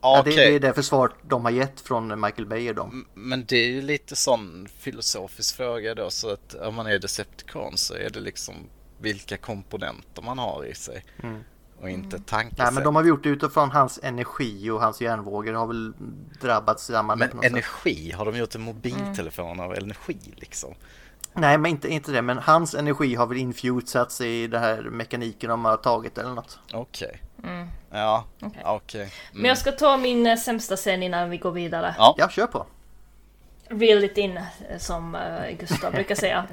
Ja, 0.02 0.20
okej. 0.20 0.36
det, 0.36 0.42
det 0.50 0.56
är 0.56 0.60
det 0.60 0.74
försvar 0.74 1.12
de 1.28 1.46
har 1.46 1.52
gett 1.52 1.82
från 1.82 2.22
Michael 2.22 2.46
Bay 2.46 2.70
och 2.70 2.76
dem. 2.76 2.90
M- 2.94 3.06
Men 3.14 3.46
det 3.46 3.56
är 3.58 3.68
ju 3.70 3.82
lite 3.82 4.16
sån 4.16 4.68
filosofisk 4.80 5.56
fråga 5.56 5.96
då 5.96 6.10
så 6.10 6.30
att 6.34 6.54
om 6.54 6.76
man 6.76 6.88
är 6.88 7.00
Decepticon 7.00 7.78
så 7.78 7.94
är 7.94 8.10
det 8.10 8.20
liksom 8.20 8.56
vilka 9.02 9.38
komponenter 9.38 10.22
man 10.22 10.38
har 10.40 10.66
i 10.66 10.76
sig 10.76 11.06
och 11.82 11.90
inte 11.90 12.20
tankesätt. 12.20 12.58
Nej 12.58 12.74
men 12.74 12.84
de 12.84 12.96
har 12.96 13.04
gjort 13.04 13.24
det 13.24 13.30
utifrån 13.30 13.72
hans 13.72 14.00
energi 14.04 14.70
och 14.70 14.82
hans 14.82 15.02
hjärnvågor 15.02 15.54
har 15.54 15.68
väl 15.68 15.94
drabbats 16.42 16.86
samman 16.86 17.20
Men 17.20 17.30
något 17.30 17.44
sätt. 17.44 17.52
energi, 17.52 18.12
har 18.12 18.26
de 18.26 18.38
gjort 18.38 18.56
en 18.56 18.62
mobiltelefon 18.62 19.60
av 19.60 19.76
energi 19.76 20.18
liksom? 20.36 20.74
Nej 21.34 21.58
men 21.58 21.72
inte, 21.72 21.88
inte 21.88 22.12
det, 22.12 22.22
men 22.22 22.38
hans 22.38 22.76
energi 22.76 23.16
har 23.16 23.28
väl 23.28 23.38
infusats 23.38 24.22
i 24.22 24.48
den 24.48 24.62
här 24.62 24.82
mekaniken 24.82 25.50
de 25.50 25.66
har 25.66 25.78
tagit 25.78 26.18
eller 26.18 26.34
något. 26.34 26.60
Okej. 26.74 27.22
Ja, 27.92 28.26
Okej. 28.42 28.62
okej. 28.66 29.02
Mm. 29.02 29.12
men 29.34 29.46
jag 29.46 29.58
ska 29.58 29.72
ta 29.72 29.98
min 29.98 30.28
eh, 30.28 30.38
sämsta 30.38 30.76
scen 30.76 31.04
innan 31.04 31.30
vi 31.30 31.38
går 31.38 31.52
vidare. 31.52 31.96
Ja. 31.98 32.16
Ja, 32.18 32.30
kör 32.30 32.48
på. 32.48 32.66
Reel 33.70 34.04
it 34.04 34.18
in, 34.18 34.38
eh, 34.38 34.44
som 34.78 35.16
eh, 35.16 35.52
Gustav 35.60 35.92
brukar 35.92 36.16
säga. 36.16 36.46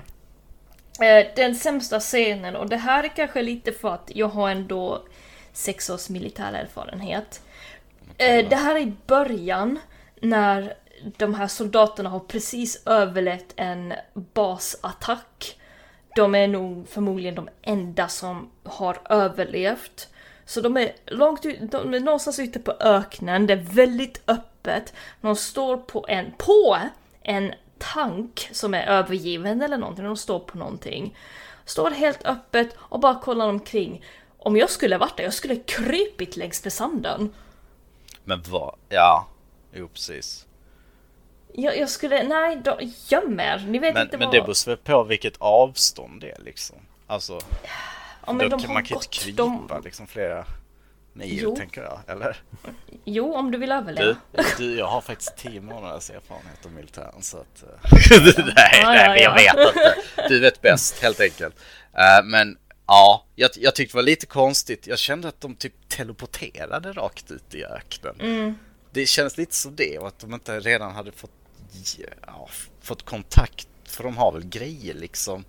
Den 1.36 1.54
sämsta 1.54 2.00
scenen, 2.00 2.56
och 2.56 2.68
det 2.68 2.76
här 2.76 3.04
är 3.04 3.08
kanske 3.08 3.42
lite 3.42 3.72
för 3.72 3.94
att 3.94 4.10
jag 4.14 4.28
har 4.28 4.50
ändå 4.50 5.02
sex 5.54 5.90
års 5.90 6.08
militär 6.08 6.52
erfarenhet. 6.52 7.42
Eh, 8.18 8.48
Det 8.48 8.56
här 8.56 8.74
är 8.76 8.80
i 8.80 8.92
början 9.06 9.78
när 10.20 10.74
de 11.16 11.34
här 11.34 11.46
soldaterna 11.48 12.10
har 12.10 12.20
precis 12.20 12.82
överlevt 12.86 13.52
en 13.56 13.94
basattack. 14.14 15.58
De 16.16 16.34
är 16.34 16.48
nog 16.48 16.88
förmodligen 16.88 17.34
de 17.34 17.48
enda 17.62 18.08
som 18.08 18.50
har 18.64 18.98
överlevt. 19.10 20.08
Så 20.46 20.60
de 20.60 20.76
är 20.76 20.92
långt 21.06 21.46
ut, 21.46 21.70
de 21.70 21.94
är 21.94 22.00
någonstans 22.00 22.38
ute 22.38 22.58
på 22.58 22.72
öknen, 22.80 23.46
det 23.46 23.52
är 23.52 23.66
väldigt 23.70 24.22
öppet. 24.26 24.92
De 25.20 25.36
står 25.36 25.76
på 25.76 26.06
en, 26.08 26.32
på 26.38 26.78
en 27.22 27.54
tank 27.78 28.48
som 28.52 28.74
är 28.74 28.86
övergiven 28.86 29.62
eller 29.62 29.78
någonting, 29.78 30.04
de 30.04 30.16
står 30.16 30.38
på 30.38 30.58
någonting. 30.58 31.16
Står 31.64 31.90
helt 31.90 32.24
öppet 32.26 32.76
och 32.78 33.00
bara 33.00 33.20
kollar 33.20 33.48
omkring. 33.48 34.04
Om 34.44 34.56
jag 34.56 34.70
skulle 34.70 34.98
varit 34.98 35.16
där, 35.16 35.24
jag 35.24 35.34
skulle 35.34 35.56
krypit 35.56 36.36
längs 36.36 36.64
med 36.64 36.72
sanden. 36.72 37.32
Men 38.24 38.42
vad, 38.48 38.74
ja, 38.88 39.28
jo 39.72 39.88
precis. 39.88 40.46
Jag, 41.52 41.78
jag 41.78 41.90
skulle, 41.90 42.22
nej, 42.22 42.60
då, 42.64 42.78
göm 43.08 43.40
er. 43.40 43.64
Ni 43.68 43.78
vet 43.78 43.94
Men, 43.94 44.02
inte 44.02 44.18
men 44.18 44.26
vad... 44.26 44.34
det 44.34 44.40
beror 44.40 44.66
väl 44.66 44.76
på 44.76 45.04
vilket 45.04 45.36
avstånd 45.38 46.20
det 46.20 46.30
är 46.30 46.40
liksom. 46.42 46.76
Alltså, 47.06 47.40
ja, 48.26 48.32
men 48.32 48.50
de 48.50 48.60
kan 48.60 48.72
man 48.72 48.84
kan 48.84 48.96
inte 48.96 49.08
krypa 49.08 49.42
de, 49.42 49.82
liksom 49.84 50.06
flera 50.06 50.44
mil 51.12 51.38
Jo. 51.42 51.56
tänker 51.56 51.82
jag, 51.82 52.00
eller? 52.06 52.36
Jo, 53.04 53.34
om 53.34 53.50
du 53.50 53.58
vill 53.58 53.68
Du, 53.68 53.74
överleva. 53.74 54.16
du, 54.58 54.78
jag 54.78 54.86
har 54.86 55.00
faktiskt 55.00 55.36
tio 55.36 55.60
månaders 55.60 56.10
erfarenhet 56.10 56.66
av 56.66 56.72
militären 56.72 57.22
så 57.22 57.36
att... 57.36 57.62
eh, 57.62 57.68
nej, 58.56 58.82
nej, 58.84 59.22
ja, 59.22 59.34
men 59.34 59.44
jag 59.44 59.54
ja. 59.54 59.54
vet 59.54 59.76
inte. 59.76 60.28
Du 60.28 60.40
vet 60.40 60.60
bäst, 60.62 61.02
helt 61.02 61.20
enkelt. 61.20 61.54
Eh, 61.92 62.24
men 62.24 62.58
ja, 62.86 63.24
jag, 63.34 63.50
jag 63.56 63.74
tyckte 63.74 63.92
det 63.92 63.98
var 63.98 64.02
lite 64.02 64.26
konstigt. 64.26 64.86
Jag 64.86 64.98
kände 64.98 65.28
att 65.28 65.40
de 65.40 65.54
typ 65.54 65.88
teleporterade 65.88 66.92
rakt 66.92 67.30
ut 67.30 67.54
i 67.54 67.64
öknen. 67.64 68.14
Mm. 68.20 68.54
Det 68.90 69.06
känns 69.06 69.38
lite 69.38 69.54
som 69.54 69.76
det 69.76 69.98
och 69.98 70.08
att 70.08 70.18
de 70.18 70.34
inte 70.34 70.60
redan 70.60 70.94
hade 70.94 71.12
fått, 71.12 71.30
ja, 72.26 72.48
fått 72.80 73.02
kontakt. 73.02 73.68
För 73.84 74.04
de 74.04 74.16
har 74.16 74.32
väl 74.32 74.44
grejer 74.44 74.94
liksom. 74.94 75.44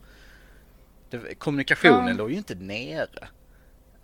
Det, 1.09 1.35
kommunikationen 1.35 2.07
Ja. 2.07 2.13
låg 2.13 2.31
ju 2.31 2.37
inte 2.37 2.55
nere 2.55 3.27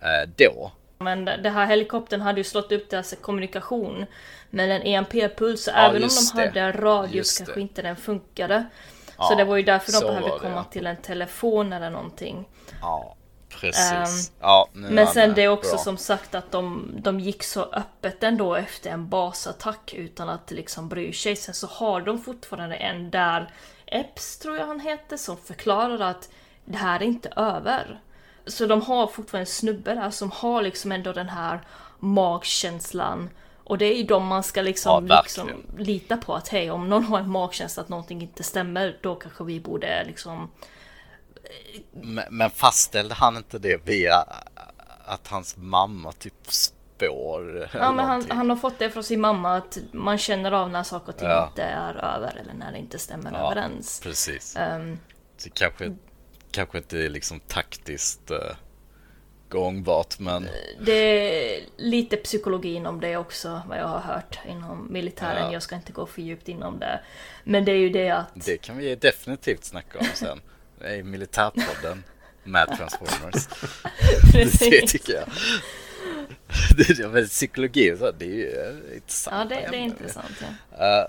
eh, 0.00 0.28
då. 0.36 0.72
Men 0.98 1.24
det 1.24 1.50
här 1.50 1.66
helikoptern 1.66 2.20
hade 2.20 2.40
ju 2.40 2.44
slått 2.44 2.72
upp 2.72 2.90
deras 2.90 3.14
kommunikation 3.20 4.06
med 4.50 4.70
en 4.70 4.82
EMP-puls, 4.82 5.68
Ja, 5.68 5.88
även 5.88 6.02
om 6.02 6.08
de 6.08 6.38
hade 6.40 6.50
det. 6.50 6.72
radio 6.72 7.22
så 7.24 7.44
kanske 7.44 7.60
inte 7.60 7.82
den 7.82 7.96
funkade. 7.96 8.64
Ja, 9.18 9.24
så 9.24 9.34
det 9.34 9.44
var 9.44 9.56
ju 9.56 9.62
därför 9.62 9.92
de 9.92 10.00
behövde 10.00 10.38
komma 10.38 10.54
ja. 10.54 10.64
till 10.64 10.86
en 10.86 10.96
telefon 10.96 11.72
eller 11.72 11.90
någonting. 11.90 12.48
Ja, 12.80 13.16
precis. 13.60 13.92
Ehm, 13.92 14.34
ja, 14.40 14.68
Men 14.72 15.06
sen 15.06 15.28
med. 15.28 15.36
det 15.36 15.42
är 15.42 15.48
också 15.48 15.70
Bra. 15.70 15.78
som 15.78 15.96
sagt 15.96 16.34
att 16.34 16.52
de, 16.52 16.94
de 16.98 17.20
gick 17.20 17.42
så 17.42 17.62
öppet 17.62 18.22
ändå 18.22 18.54
efter 18.54 18.90
en 18.90 19.08
basattack 19.08 19.94
utan 19.94 20.28
att 20.28 20.50
liksom 20.50 20.88
bry 20.88 21.12
sig. 21.12 21.36
Sen 21.36 21.54
så 21.54 21.66
har 21.66 22.00
de 22.00 22.18
fortfarande 22.22 22.76
en 22.76 23.10
där, 23.10 23.50
Epps 23.86 24.38
tror 24.38 24.56
jag 24.56 24.66
han 24.66 24.80
heter, 24.80 25.16
som 25.16 25.36
förklarar 25.36 26.00
att 26.10 26.28
det 26.64 26.76
här 26.78 27.00
är 27.00 27.04
inte 27.04 27.28
över. 27.36 28.00
Så 28.46 28.66
de 28.66 28.82
har 28.82 29.06
fortfarande 29.06 29.42
en 29.42 29.46
snubbe 29.46 29.94
där 29.94 30.10
som 30.10 30.30
har 30.30 30.62
liksom 30.62 30.92
ändå 30.92 31.12
den 31.12 31.28
här 31.28 31.60
magkänslan. 31.98 33.30
Och 33.64 33.78
det 33.78 33.84
är 33.84 33.96
ju 33.96 34.02
de 34.02 34.26
man 34.26 34.42
ska 34.42 34.62
liksom, 34.62 35.06
Ja, 35.08 35.20
liksom 35.22 35.50
lita 35.76 36.16
på 36.16 36.34
att 36.34 36.48
hej, 36.48 36.70
om 36.70 36.88
någon 36.88 37.04
har 37.04 37.18
en 37.18 37.30
magkänsla 37.30 37.82
att 37.82 37.88
någonting 37.88 38.22
inte 38.22 38.42
stämmer, 38.42 38.98
då 39.02 39.14
kanske 39.14 39.44
vi 39.44 39.60
borde 39.60 40.04
liksom 40.04 40.50
Men, 41.92 42.24
men 42.30 42.50
fastställde 42.50 43.14
han 43.14 43.36
inte 43.36 43.58
det 43.58 43.86
via 43.86 44.24
att 45.04 45.28
hans 45.28 45.56
mamma 45.56 46.12
typ 46.12 46.34
spår? 46.46 47.70
Ja, 47.74 47.92
men 47.92 48.04
han, 48.04 48.30
han 48.30 48.50
har 48.50 48.56
fått 48.56 48.78
det 48.78 48.90
från 48.90 49.04
sin 49.04 49.20
mamma 49.20 49.56
att 49.56 49.78
man 49.92 50.18
känner 50.18 50.52
av 50.52 50.70
när 50.70 50.82
saker 50.82 51.12
och 51.12 51.18
ting 51.18 51.28
Ja. 51.28 51.46
inte 51.48 51.62
är 51.62 51.94
över 51.94 52.36
eller 52.40 52.54
när 52.54 52.72
det 52.72 52.78
inte 52.78 52.98
stämmer 52.98 53.32
Ja, 53.32 53.46
överens. 53.52 54.00
Precis. 54.02 54.56
Ehm, 54.56 54.98
Det 55.44 55.50
kanske, 55.54 55.96
kanske 56.50 56.78
inte 56.78 56.98
är 56.98 57.08
liksom 57.08 57.40
taktiskt 57.40 58.30
uh, 58.30 58.36
gångbart 59.48 60.18
men 60.18 60.48
det 60.80 60.92
är 60.92 61.60
lite 61.76 62.16
psykologi 62.16 62.74
inom 62.74 63.00
det 63.00 63.16
också, 63.16 63.62
vad 63.68 63.78
jag 63.78 63.88
har 63.88 64.00
hört 64.00 64.38
inom 64.48 64.92
militären. 64.92 65.46
Ja. 65.46 65.52
Jag 65.52 65.62
ska 65.62 65.74
inte 65.74 65.92
gå 65.92 66.06
för 66.06 66.22
djupt 66.22 66.48
inom 66.48 66.78
det. 66.78 67.00
Men 67.44 67.64
det 67.64 67.72
är 67.72 67.76
ju 67.76 67.88
det 67.90 68.10
att... 68.10 68.28
det 68.34 68.58
kan 68.58 68.76
vi 68.76 68.94
definitivt 68.94 69.64
snacka 69.64 69.98
om 69.98 70.06
sen. 70.14 70.40
Det 70.82 70.88
är 70.88 71.02
militärpodden 71.02 72.04
med 72.44 72.76
Transformers. 72.76 73.46
Det 74.32 74.32
Precis. 74.32 74.92
tycker 74.92 75.12
jag. 75.12 75.24
Det 76.76 76.90
är, 77.00 77.08
men 77.08 77.26
psykologi 77.26 77.92
och 77.94 77.98
så, 77.98 78.10
det 78.10 78.24
är 78.24 78.28
ju 78.28 78.48
eh, 78.48 78.96
intressant. 78.96 79.50
Ja, 79.50 79.56
det, 79.56 79.68
det 79.70 79.76
är 79.76 79.80
intressant. 79.80 80.42
Ja. 80.78 81.00
Eh, 81.00 81.06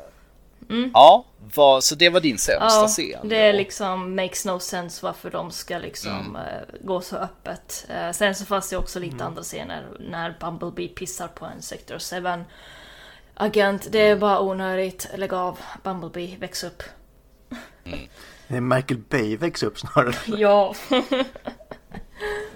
Ja, 0.93 1.25
vad, 1.55 1.83
så 1.83 1.95
det 1.95 2.09
var 2.09 2.19
din 2.19 2.37
sämsta 2.37 2.65
Ja, 2.81 2.87
scen? 2.87 3.29
det 3.29 3.35
är 3.37 3.53
liksom 3.53 4.15
makes 4.15 4.45
no 4.45 4.59
sense 4.59 5.05
varför 5.05 5.31
de 5.31 5.51
ska 5.51 5.77
liksom 5.77 6.35
eh, 6.35 6.75
gå 6.81 7.01
så 7.01 7.17
öppet. 7.17 7.87
Sen 8.13 8.35
så 8.35 8.45
fanns 8.45 8.69
det 8.69 8.77
också 8.77 8.99
lite 8.99 9.23
andra 9.23 9.43
scener 9.43 9.87
när 9.99 10.37
Bumblebee 10.39 10.87
pissar 10.87 11.27
på 11.27 11.45
en 11.45 11.61
Sector 11.61 11.99
7 12.37 12.43
agent. 13.33 13.87
Det 13.91 13.99
är 13.99 14.15
bara 14.15 14.39
onödigt. 14.39 15.07
Lägg 15.15 15.33
av. 15.33 15.59
Bumblebee, 15.83 16.37
väx 16.37 16.63
upp. 16.63 16.83
Det 18.53 18.57
är 18.57 18.61
Michael 18.61 18.99
Bay 19.09 19.37
växer 19.37 19.67
upp 19.67 19.79
snarare. 19.79 20.15
Ja. 20.25 20.75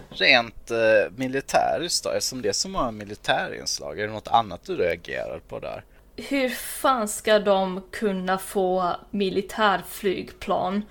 Rent 0.09 0.71
uh, 0.71 1.11
militäriskt 1.15 2.03
då, 2.03 2.09
eftersom 2.09 2.41
det 2.41 2.49
är 2.49 2.53
så 2.53 2.69
många 2.69 2.91
militärinslag, 2.91 3.99
är 3.99 4.07
det 4.07 4.13
något 4.13 4.27
annat 4.27 4.63
du 4.63 4.75
reagerar 4.75 5.39
på 5.47 5.59
där? 5.59 5.83
Hur 6.15 6.49
fan 6.49 7.07
ska 7.07 7.39
de 7.39 7.83
kunna 7.91 8.37
få 8.37 8.95
militärflygplan 9.11 10.85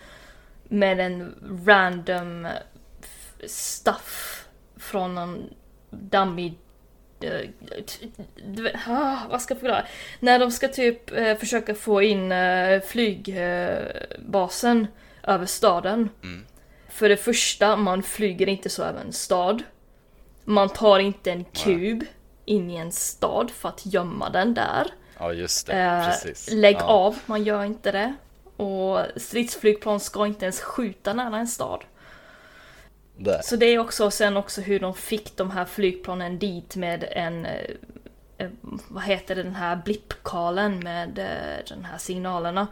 med 0.64 1.00
en 1.00 1.34
random 1.66 2.48
stuff 3.46 4.44
från 4.76 5.14
någon 5.14 5.54
dummy... 5.90 6.54
eh, 7.20 7.40
t- 7.86 8.08
du 8.46 8.62
vet, 8.62 8.74
ah, 8.86 9.16
vad 9.30 9.42
ska 9.42 9.54
jag 9.54 9.60
förklara? 9.60 9.84
När 10.20 10.38
de 10.38 10.50
ska 10.50 10.68
typ 10.68 11.12
eh, 11.12 11.36
försöka 11.36 11.74
få 11.74 12.02
in 12.02 12.32
eh, 12.32 12.80
flygbasen 12.80 14.86
över 15.22 15.46
staden. 15.46 16.08
Mm. 16.22 16.46
För 16.88 17.08
det 17.08 17.16
första, 17.16 17.76
man 17.76 18.02
flyger 18.02 18.48
inte 18.48 18.70
så 18.70 18.82
över 18.82 19.00
en 19.00 19.12
stad. 19.12 19.62
Man 20.44 20.68
tar 20.68 20.98
inte 20.98 21.30
en 21.30 21.44
kub 21.44 22.04
in 22.44 22.70
i 22.70 22.76
en 22.76 22.92
stad 22.92 23.50
för 23.50 23.68
att 23.68 23.86
gömma 23.86 24.30
den 24.30 24.54
där. 24.54 24.86
Ja, 25.18 25.32
just 25.32 25.66
det. 25.66 25.72
Eh, 25.72 26.06
Precis. 26.06 26.48
lägg 26.52 26.76
ja. 26.76 26.84
av, 26.84 27.18
man 27.26 27.44
gör 27.44 27.64
inte 27.64 27.92
det. 27.92 28.14
Och 28.56 28.98
stridsflygplan 29.16 30.00
ska 30.00 30.26
inte 30.26 30.44
ens 30.44 30.60
skjuta 30.60 31.12
nära 31.12 31.36
en 31.36 31.48
stad. 31.48 31.84
Där. 33.16 33.40
Så 33.42 33.56
det 33.56 33.66
är 33.66 33.78
också 33.78 34.10
sen 34.10 34.36
också 34.36 34.60
hur 34.60 34.80
de 34.80 34.94
fick 34.94 35.36
de 35.36 35.50
här 35.50 35.64
flygplanen 35.64 36.38
dit 36.38 36.76
med 36.76 37.04
en, 37.10 37.46
eh, 37.46 37.60
eh, 38.38 38.48
vad 38.88 39.02
heter 39.02 39.34
det, 39.34 39.42
den 39.42 39.54
här 39.54 39.76
blippkalen 39.84 40.78
med 40.78 41.18
eh, 41.18 41.64
den 41.68 41.84
här 41.84 41.98
signalerna. 41.98 42.66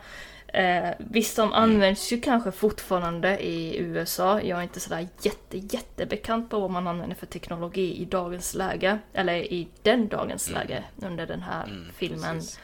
Eh, 0.46 0.90
visst, 0.98 1.36
de 1.36 1.52
används 1.52 2.12
ju 2.12 2.20
kanske 2.20 2.52
fortfarande 2.52 3.44
i 3.44 3.78
USA. 3.78 4.40
Jag 4.40 4.58
är 4.58 4.62
inte 4.62 4.80
sådär 4.80 5.08
jätte, 5.22 5.58
jättebekant 5.58 6.50
på 6.50 6.60
vad 6.60 6.70
man 6.70 6.86
använder 6.86 7.16
för 7.16 7.26
teknologi 7.26 7.96
i 8.02 8.04
dagens 8.04 8.54
läge. 8.54 8.98
Eller 9.12 9.34
i 9.34 9.68
den 9.82 10.08
dagens 10.08 10.50
läge 10.50 10.84
under 10.96 11.26
den 11.26 11.42
här 11.42 11.64
Mm, 11.64 11.86
filmen 11.96 12.34
precis. 12.36 12.58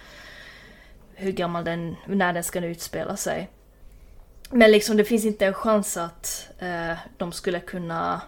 hur 1.15 1.33
gammal 1.33 1.65
den, 1.65 1.97
när 2.07 2.33
den 2.33 2.45
ska 2.45 2.65
utspela 2.65 3.17
sig. 3.17 3.49
Men 4.51 4.71
liksom 4.71 4.97
det 4.97 5.05
finns 5.05 5.25
inte 5.25 5.47
en 5.47 5.55
chans 5.55 5.97
att 5.97 6.49
eh, 6.59 6.93
de 7.19 7.33
skulle 7.33 7.61
kunna 7.61 8.21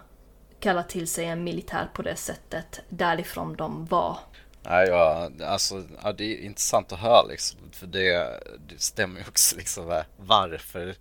kalla 0.59 0.83
till 0.83 1.07
sig 1.07 1.25
en 1.25 1.43
militär 1.43 1.89
på 1.93 2.01
det 2.01 2.15
sättet 2.15 2.81
därifrån 2.89 3.55
de 3.55 3.85
var. 3.85 4.17
Nej, 4.61 4.87
ja, 4.87 5.29
alltså, 5.45 5.83
ja, 6.03 6.11
det 6.13 6.23
är 6.23 6.45
intressant 6.45 6.91
att 6.91 6.99
höra 6.99 7.23
liksom, 7.27 7.59
för 7.71 7.87
det, 7.87 8.39
det 8.67 8.81
stämmer 8.81 9.19
ju 9.19 9.25
också 9.27 9.55
liksom 9.57 9.85
va- 9.85 10.05
varför 10.17 10.95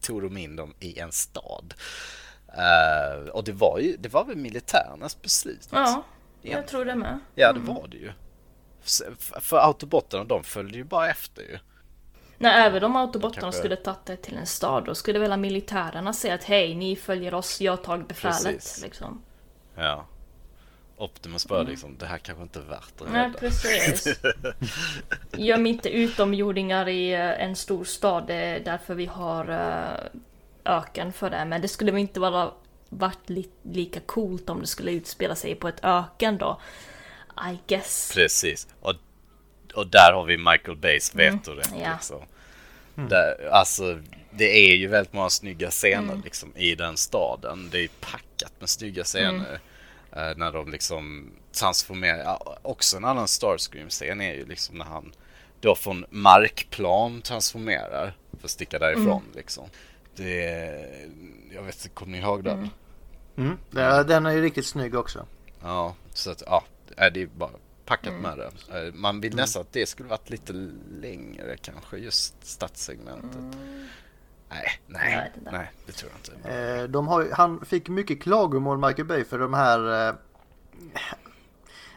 tog 0.00 0.22
de 0.22 0.36
in 0.36 0.56
dem 0.56 0.74
i 0.80 0.98
en 0.98 1.12
stad? 1.12 1.74
Eh, 2.48 3.28
och 3.28 3.44
det 3.44 3.52
var 3.52 3.78
ju, 3.78 3.96
det 3.96 4.08
var 4.08 4.24
väl 4.24 4.36
militärernas 4.36 5.22
beslut? 5.22 5.68
Ja, 5.70 6.02
Ja. 6.42 6.52
jag 6.52 6.66
tror 6.66 6.84
det 6.84 6.94
med. 6.94 7.18
Ja, 7.34 7.52
det 7.52 7.60
var 7.60 7.88
det 7.88 7.96
ju. 7.96 8.12
För, 8.82 9.40
för 9.40 9.56
autobotterna, 9.56 10.24
de 10.24 10.44
följde 10.44 10.78
ju 10.78 10.84
bara 10.84 11.10
efter 11.10 11.42
ju. 11.42 11.58
När 12.42 12.66
även 12.66 12.84
om 12.84 12.96
autobottarna 12.96 13.40
Kanske- 13.40 13.58
skulle 13.58 13.76
tagit 13.76 14.04
det 14.06 14.16
till 14.16 14.36
en 14.36 14.46
stad, 14.46 14.84
då 14.84 14.94
skulle 14.94 15.18
väl 15.18 15.36
militärerna 15.40 16.12
säga 16.12 16.34
att 16.34 16.44
hej, 16.44 16.74
ni 16.74 16.96
följer 16.96 17.34
oss, 17.34 17.60
jag 17.60 17.82
tagit 17.84 18.08
befälet. 18.08 18.44
Precis. 18.44 18.82
Liksom. 18.82 19.22
Ja. 19.76 20.06
Optimus 20.96 21.46
bara 21.46 21.62
liksom, 21.62 21.96
det 21.98 22.06
här 22.06 22.18
kanske 22.18 22.42
inte 22.42 22.58
är 22.58 22.62
värt 22.62 23.00
att 23.00 23.10
Nej, 23.12 23.22
rädda. 23.26 23.38
precis. 23.38 24.20
Göm 25.36 25.66
inte 25.66 25.88
utomjordingar 25.90 26.88
i 26.88 27.12
eh, 27.12 27.20
en 27.44 27.56
stor 27.56 27.84
stad, 27.84 28.26
det 28.26 28.34
är 28.34 28.60
därför 28.64 28.94
vi 28.94 29.06
har 29.06 29.48
eh, 29.48 30.20
öken 30.76 31.12
för 31.12 31.30
det. 31.30 31.44
Men 31.44 31.60
det 31.62 31.68
skulle 31.68 31.92
väl 31.92 32.00
inte 32.00 32.20
vara 32.20 32.52
varit 32.88 33.30
li- 33.30 33.50
lika 33.62 34.00
coolt 34.00 34.50
om 34.50 34.60
det 34.60 34.66
skulle 34.66 34.90
utspela 34.92 35.34
sig 35.34 35.54
på 35.54 35.68
ett 35.68 35.84
öken 35.84 36.38
då. 36.38 36.60
I 37.52 37.58
guess. 37.66 38.12
Precis. 38.14 38.68
Och, 38.80 38.94
och 39.74 39.86
där 39.86 40.12
har 40.12 40.24
vi 40.24 40.38
Michael 40.38 40.76
Bays 40.76 41.14
vetorätt. 41.14 41.68
Mm. 41.72 41.80
ja. 41.80 41.92
Liksom. 41.92 42.22
Där, 42.94 43.48
alltså, 43.52 44.00
det 44.30 44.70
är 44.70 44.76
ju 44.76 44.86
väldigt 44.86 45.12
många 45.12 45.30
snygga 45.30 45.70
scener 45.70 46.12
Mm. 46.12 46.20
liksom, 46.24 46.52
i 46.56 46.74
den 46.74 46.96
staden. 46.96 47.68
Det 47.72 47.78
är 47.84 47.88
packat 48.00 48.52
med 48.58 48.68
snygga 48.68 49.04
scener. 49.04 49.60
eh, 50.16 50.32
när 50.36 50.52
de 50.52 50.70
liksom 50.70 51.30
transformerar. 51.52 52.18
Ja, 52.24 52.56
också 52.62 52.96
en 52.96 53.04
annan 53.04 53.28
Starscream-scen 53.28 54.20
är 54.20 54.34
ju 54.34 54.46
liksom 54.46 54.78
när 54.78 54.84
han 54.84 55.12
då 55.60 55.74
från 55.74 56.04
markplan 56.10 57.22
transformerar 57.22 58.14
för 58.38 58.44
att 58.46 58.50
sticka 58.50 58.78
därifrån. 58.78 59.06
Mm. 59.06 59.22
Liksom. 59.34 59.64
Det 60.16 60.44
jag 61.54 61.62
vet 61.62 61.74
inte, 61.76 61.88
kommer 61.88 62.12
ni 62.12 62.18
ihåg 62.18 62.44
den? 62.44 62.70
Mm. 63.36 63.58
Ja, 63.70 64.02
Den 64.04 64.26
är 64.26 64.30
ju 64.32 64.42
riktigt 64.42 64.66
snygg 64.66 64.94
också. 64.94 65.26
Ja, 65.62 65.94
så 66.14 66.30
att 66.30 66.42
ja, 66.46 66.64
det 66.96 67.22
är 67.22 67.26
bara 67.26 67.50
packat 67.92 68.12
Mm. 68.12 68.22
med 68.22 68.38
det. 68.38 68.86
Eh, 68.86 68.94
Man 68.94 69.20
vill 69.20 69.36
nästan 69.36 69.62
att 69.62 69.72
det 69.72 69.86
skulle 69.86 70.08
varit 70.08 70.30
lite 70.30 70.52
längre 71.00 71.56
kanske, 71.62 71.96
just 71.96 72.46
stadssegmentet. 72.46 73.58
Nej, 74.50 74.68
nej, 74.86 75.32
inte. 75.36 75.50
nej, 75.50 75.70
det 75.86 75.92
tror 75.92 76.10
jag 76.12 76.36
inte. 76.36 76.50
Eh, 76.58 76.82
De 76.88 77.08
har, 77.08 77.28
han 77.32 77.64
fick 77.64 77.88
mycket 77.88 78.22
klagomål, 78.22 78.78
Michael 78.78 79.04
Bay, 79.08 79.24
för 79.24 79.38
de 79.38 79.54
här 79.54 80.08
eh, 80.08 80.14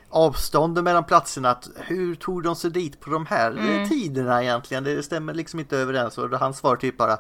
avstånden 0.09 0.83
mellan 0.83 1.03
platserna. 1.03 1.49
Att, 1.51 1.69
hur 1.75 2.15
tog 2.15 2.43
de 2.43 2.55
sig 2.55 2.71
dit 2.71 2.99
på 2.99 3.09
de 3.09 3.25
här 3.25 3.57
eh, 3.81 3.89
tiderna 3.89 4.43
egentligen? 4.43 4.83
Det 4.83 5.03
stämmer 5.03 5.33
liksom 5.33 5.59
inte 5.59 5.77
överens. 5.77 6.17
Och 6.17 6.39
han 6.39 6.53
svarar 6.53 6.75
typ 6.75 6.97
bara 6.97 7.19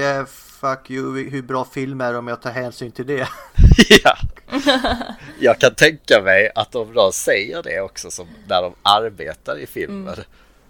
eh, 0.00 0.24
Fuck 0.60 0.90
you, 0.90 1.30
hur 1.30 1.42
bra 1.42 1.64
film 1.64 2.00
är 2.00 2.12
det 2.12 2.18
om 2.18 2.28
jag 2.28 2.42
tar 2.42 2.50
hänsyn 2.50 2.92
till 2.92 3.06
det? 3.06 3.28
ja. 4.04 4.16
Jag 5.38 5.58
kan 5.60 5.74
tänka 5.74 6.22
mig 6.22 6.50
att 6.54 6.72
de 6.72 6.94
då 6.94 7.12
säger 7.12 7.62
det 7.62 7.80
också 7.80 8.10
som 8.10 8.28
när 8.48 8.62
de 8.62 8.74
arbetar 8.82 9.58
i 9.58 9.66
filmen. 9.66 10.16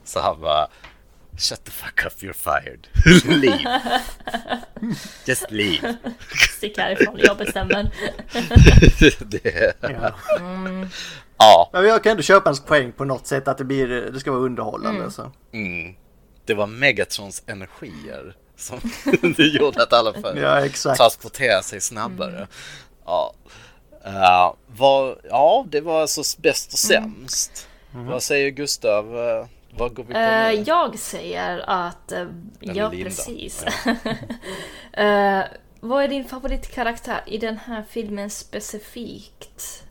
Så 0.04 0.20
han 0.20 0.40
bara 0.40 0.68
Shut 1.38 1.64
the 1.64 1.70
fuck 1.70 2.04
up, 2.06 2.12
you're 2.12 2.32
fired. 2.32 2.88
leave. 3.40 3.80
Just 5.24 5.50
leave. 5.50 5.96
Stick 6.56 6.78
härifrån, 6.78 7.16
jag 7.18 7.36
bestämmer. 7.36 7.90
det, 9.18 9.74
Ja. 9.80 10.14
ja, 11.38 11.70
Men 11.72 11.84
jag 11.84 12.02
kan 12.02 12.10
ändå 12.10 12.22
köpa 12.22 12.48
hans 12.48 12.64
poäng 12.64 12.92
på 12.92 13.04
något 13.04 13.26
sätt 13.26 13.48
att 13.48 13.58
det, 13.58 13.64
blir, 13.64 13.86
det 13.88 14.20
ska 14.20 14.30
vara 14.30 14.42
underhållande. 14.42 15.10
Så. 15.10 15.32
Mm. 15.52 15.94
Det 16.44 16.54
var 16.54 16.66
Megatrons 16.66 17.42
energier 17.46 18.36
som 18.56 18.80
det 19.36 19.46
gjorde 19.46 19.82
att 19.82 19.92
alla 19.92 20.12
för 20.12 20.36
Ja, 20.36 20.64
exakt. 20.66 20.96
transportera 20.98 21.62
sig 21.62 21.80
snabbare. 21.80 22.48
Ja. 23.04 23.34
Uh, 24.06 24.54
vad, 24.66 25.16
ja, 25.30 25.66
det 25.68 25.80
var 25.80 26.00
alltså 26.00 26.22
bäst 26.42 26.72
och 26.72 26.78
sämst. 26.78 27.68
Vad 27.92 28.22
säger 28.22 28.50
Gustav? 28.50 29.16
Uh, 29.16 29.46
vad 29.70 29.94
går 29.94 30.04
vi 30.04 30.12
på 30.12 30.18
Eh, 30.18 30.46
nu? 30.48 30.64
jag 30.66 30.98
säger 30.98 31.64
att... 31.66 32.12
eh, 32.12 32.26
ja, 32.60 32.88
Linda. 32.90 32.90
precis. 33.10 33.64
Eh, 34.92 35.42
vad 35.80 36.04
är 36.04 36.08
din 36.08 36.24
favoritkaraktär 36.28 37.20
i 37.26 37.38
den 37.38 37.58
här 37.58 37.84
filmen 37.90 38.30
specifikt? 38.30 39.84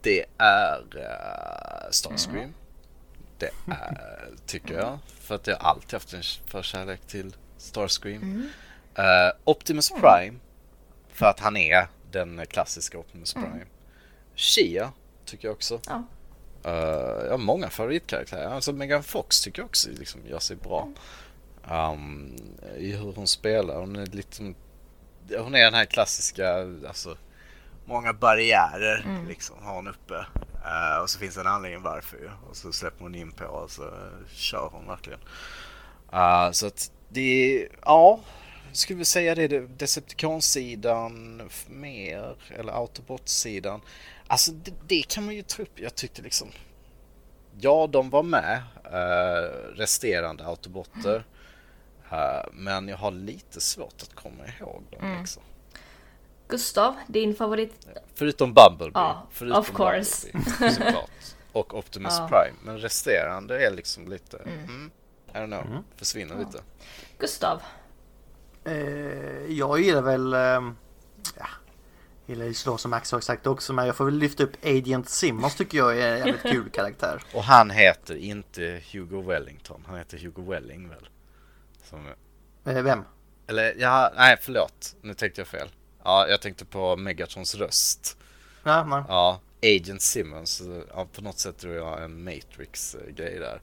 Det 0.00 0.24
är 0.38 0.78
uh, 0.96 1.90
Starscream. 1.90 2.54
Det 3.38 3.50
är, 3.66 4.30
tycker 4.46 4.74
jag. 4.74 4.98
För 5.20 5.34
att 5.34 5.46
jag 5.46 5.56
alltid 5.60 5.92
haft 5.92 6.12
en 6.12 6.22
förkärlek 6.46 7.00
till 7.06 7.34
Starscream. 7.64 8.50
Eh, 8.94 9.04
Optimus 9.44 9.90
Prime, 9.90 10.38
för 11.12 11.26
att 11.26 11.40
han 11.40 11.56
är 11.56 11.86
den 12.10 12.46
klassiska 12.46 12.98
Optimus 12.98 13.34
Prime. 13.34 13.64
Shia 14.36 14.92
tycker 15.24 15.48
jag 15.48 15.54
också. 15.54 15.80
Ja. 15.86 16.02
Uh, 16.66 17.24
jag 17.24 17.30
har 17.30 17.38
många 17.38 17.70
favoritkaraktärer. 17.70 18.46
Alltså 18.46 18.72
Megan 18.72 19.02
Fox 19.02 19.40
tycker 19.40 19.62
jag 19.62 19.66
också 19.66 19.90
liksom 19.90 20.20
gör 20.26 20.38
sig 20.38 20.56
bra. 20.56 20.88
Um, 21.70 22.36
I 22.76 22.92
hur 22.92 23.12
hon 23.12 23.26
spelar. 23.26 23.80
Hon 23.80 23.96
är 23.96 24.06
lite 24.06 24.54
Hon 25.38 25.54
är 25.54 25.64
den 25.64 25.74
här 25.74 25.84
klassiska, 25.84 26.66
alltså 26.88 27.16
många 27.84 28.12
barriärer 28.12 29.24
liksom 29.28 29.56
har 29.62 29.74
hon 29.74 29.88
uppe. 29.88 30.14
Uh, 30.14 31.02
och 31.02 31.10
så 31.10 31.18
finns 31.18 31.34
det 31.34 31.40
en 31.40 31.46
anledning 31.46 31.82
varför 31.82 32.16
ju. 32.16 32.30
Och 32.50 32.56
så 32.56 32.72
släpper 32.72 33.02
hon 33.02 33.14
in 33.14 33.32
på 33.32 33.44
och 33.44 33.70
så 33.70 33.90
kör 34.32 34.68
hon 34.72 34.86
verkligen. 34.86 35.20
Uh, 36.12 36.50
så 36.50 36.66
att 36.66 36.90
det 37.14 37.68
ja. 37.82 38.20
Skulle 38.72 38.98
vi 38.98 39.04
säga 39.04 39.34
det, 39.34 39.78
Decepticon-sidan 39.78 41.42
mer 41.68 42.36
eller 42.58 42.72
Autobot-sidan. 42.72 43.80
Alltså 44.26 44.52
det, 44.52 44.72
det 44.86 45.02
kan 45.08 45.24
man 45.24 45.34
ju 45.34 45.42
ta 45.42 45.62
upp. 45.62 45.80
Jag 45.80 45.94
tyckte 45.94 46.22
liksom 46.22 46.48
Ja, 47.60 47.86
de 47.86 48.10
var 48.10 48.22
med, 48.22 48.62
eh, 48.84 49.74
resterande 49.76 50.46
autobotter. 50.46 51.24
Eh, 52.10 52.44
men 52.52 52.88
jag 52.88 52.96
har 52.96 53.10
lite 53.10 53.60
svårt 53.60 54.02
att 54.02 54.14
komma 54.14 54.44
ihåg 54.60 54.82
dem. 54.90 55.16
Liksom. 55.18 55.42
Gustav, 56.48 56.94
din 57.06 57.34
favorit? 57.34 57.86
Förutom 58.14 58.54
Bumblebee. 58.54 59.00
Ja, 59.00 59.26
förutom 59.30 59.58
of 59.60 59.72
course. 59.72 60.28
Bumblebee, 60.32 60.70
såklart. 60.70 61.10
Och 61.52 61.74
Optimus 61.78 62.14
Ja. 62.18 62.28
Prime. 62.28 62.56
Men 62.64 62.78
resterande 62.78 63.66
är 63.66 63.70
liksom 63.70 64.08
lite, 64.08 64.36
mm. 64.38 64.90
I 65.34 65.36
don't 65.36 65.46
know, 65.46 65.84
försvinner 65.96 66.38
lite. 66.38 66.62
Gustav? 67.18 67.62
Eh, 68.64 68.74
jag 69.52 69.80
gillar 69.80 70.02
väl... 70.02 70.32
Eh, 70.34 70.72
ja, 71.38 71.46
gillar 72.26 72.44
ju 72.44 72.54
slå 72.54 72.78
som 72.78 72.90
Max 72.90 73.12
har 73.12 73.20
sagt 73.20 73.46
också 73.46 73.72
men 73.72 73.86
jag 73.86 73.96
får 73.96 74.04
väl 74.04 74.14
lyfta 74.18 74.42
upp 74.44 74.56
Agent 74.64 75.08
Simmons 75.08 75.54
tycker 75.54 75.78
jag 75.78 75.98
är 75.98 76.12
en 76.12 76.18
jävligt 76.18 76.42
kul 76.52 76.70
karaktär. 76.70 77.22
Och 77.34 77.44
han 77.44 77.70
heter 77.70 78.14
inte 78.16 78.80
Hugo 78.92 79.22
Wellington. 79.22 79.84
Han 79.86 79.98
heter 79.98 80.18
Hugo 80.18 80.42
Welling 80.50 80.88
väl? 80.88 81.08
Som, 81.90 82.06
Eh, 82.66 82.82
vem? 82.82 83.04
eller 83.46 83.74
ja, 83.78 84.12
nej 84.16 84.36
förlåt. 84.40 84.94
Nu 85.00 85.14
tänkte 85.14 85.40
jag 85.40 85.48
fel. 85.48 85.68
Ja, 86.04 86.28
jag 86.28 86.40
tänkte 86.40 86.64
på 86.64 86.96
Megatrons 86.96 87.54
röst. 87.54 88.16
Ja, 88.62 88.84
man. 88.84 89.04
Ja, 89.08 89.40
Agent 89.64 90.02
Simmons. 90.02 90.62
Ja, 90.94 91.06
på 91.12 91.22
något 91.22 91.38
sätt 91.38 91.58
tror 91.58 91.74
jag 91.74 92.02
en 92.04 92.24
Matrix-grej 92.24 93.38
där. 93.38 93.60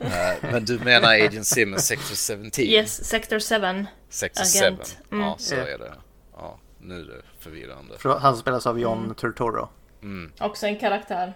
Eh, 0.00 0.50
Men 0.52 0.64
du 0.64 0.78
menar 0.78 1.08
Agent 1.14 1.46
Simmons 1.46 1.86
Sector 1.86 2.36
17? 2.44 2.64
Yes, 2.64 3.04
Sector 3.04 3.38
7. 3.80 3.86
Sector 4.08 4.42
Agent. 4.42 4.96
7. 5.10 5.16
Mm. 5.16 5.24
Ja, 5.24 5.36
så 5.38 5.54
är 5.54 5.78
det. 5.78 5.94
Ja, 6.36 6.58
nu 6.80 7.00
är 7.00 7.04
det 7.04 7.22
förvirrande. 7.38 7.98
För 7.98 8.18
Han 8.18 8.36
spelas 8.36 8.66
av 8.66 8.80
John 8.80 9.14
Turturro. 9.14 9.68
Mm. 10.02 10.32
Också 10.40 10.66
en 10.66 10.78
karaktär. 10.78 11.34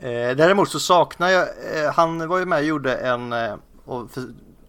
Eh, 0.00 0.36
däremot 0.36 0.70
så 0.70 0.80
saknar 0.80 1.28
jag, 1.28 1.48
eh, 1.74 1.92
han 1.92 2.28
var 2.28 2.38
ju 2.38 2.44
med 2.44 2.58
och 2.58 2.64
gjorde 2.64 2.94
en 2.96 3.32
eh, 3.32 3.54
och 3.84 4.10
för, 4.10 4.24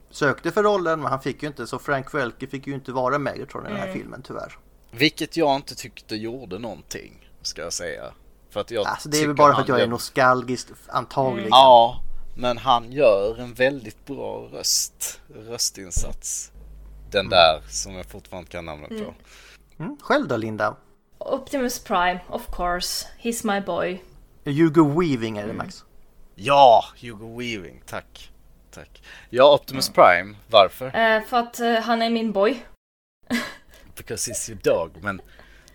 sökte 0.10 0.51
för 0.51 0.64
rollen 0.64 0.99
men 1.01 1.12
han 1.12 1.22
fick 1.22 1.43
ju 1.43 1.47
inte 1.47 1.68
så 1.68 1.80
Frank 1.80 2.14
Welke 2.14 2.47
fick 2.47 2.68
ju 2.68 2.74
inte 2.74 2.91
vara 2.91 3.20
Megatron 3.20 3.66
i 3.66 3.70
den 3.70 3.78
här 3.78 3.93
filmen 3.93 4.22
tyvärr. 4.22 4.57
Vilket 4.91 5.38
jag 5.38 5.55
inte 5.55 5.76
tyckte 5.76 6.16
gjorde 6.16 6.60
någonting, 6.60 7.30
ska 7.41 7.62
jag 7.62 7.74
säga. 7.74 8.14
För 8.50 8.60
att 8.60 8.72
jag 8.72 8.88
Alltså 8.88 9.10
det 9.10 9.18
är 9.18 9.22
väl 9.22 9.30
tycker 9.30 9.43
bara 9.43 9.54
för 9.56 9.62
att 9.62 9.68
jag 9.68 9.78
är 9.78 9.82
gör- 9.82 9.88
nostalgisk 9.88 10.68
antagligen. 10.88 11.50
Ja, 11.52 12.04
men 12.36 12.58
han 12.58 12.91
gör 12.91 13.39
en 13.39 13.54
väldigt 13.54 14.06
bra 14.06 14.47
röst. 14.52 15.22
Röstinsats. 15.36 16.52
Den 17.12 17.30
där 17.30 17.62
som 17.70 17.93
jag 17.95 18.06
fortfarande 18.06 18.50
kan 18.50 18.66
namnet 18.66 18.89
på. 18.89 19.14
Mm. 19.84 19.97
Själv 20.02 20.28
då 20.28 20.38
Linda? 20.38 20.76
Optimus 21.18 21.80
Prime, 21.84 22.20
of 22.30 22.47
course. 22.56 23.08
He's 23.22 23.54
my 23.54 23.62
boy. 23.62 24.04
Hugo 24.45 25.00
Weaving 25.00 25.38
är 25.38 25.47
det 25.47 25.54
Max. 25.54 25.84
Ja, 26.36 26.84
Hugo 27.02 27.38
Weaving, 27.38 27.82
tack. 27.86 28.32
Tack. 28.72 29.04
Ja, 29.30 29.54
Optimus 29.54 29.89
Prime. 29.89 30.36
Varför? 30.47 30.86
Eh, 30.86 31.24
för 31.24 31.38
att 31.38 31.60
eh, 31.60 31.74
han 31.74 32.02
är 32.02 32.10
min 32.10 32.32
boy. 32.32 32.64
Because 33.97 34.32
he's 34.32 34.50
your 34.52 34.62
dog. 34.64 34.91
Men 35.04 35.22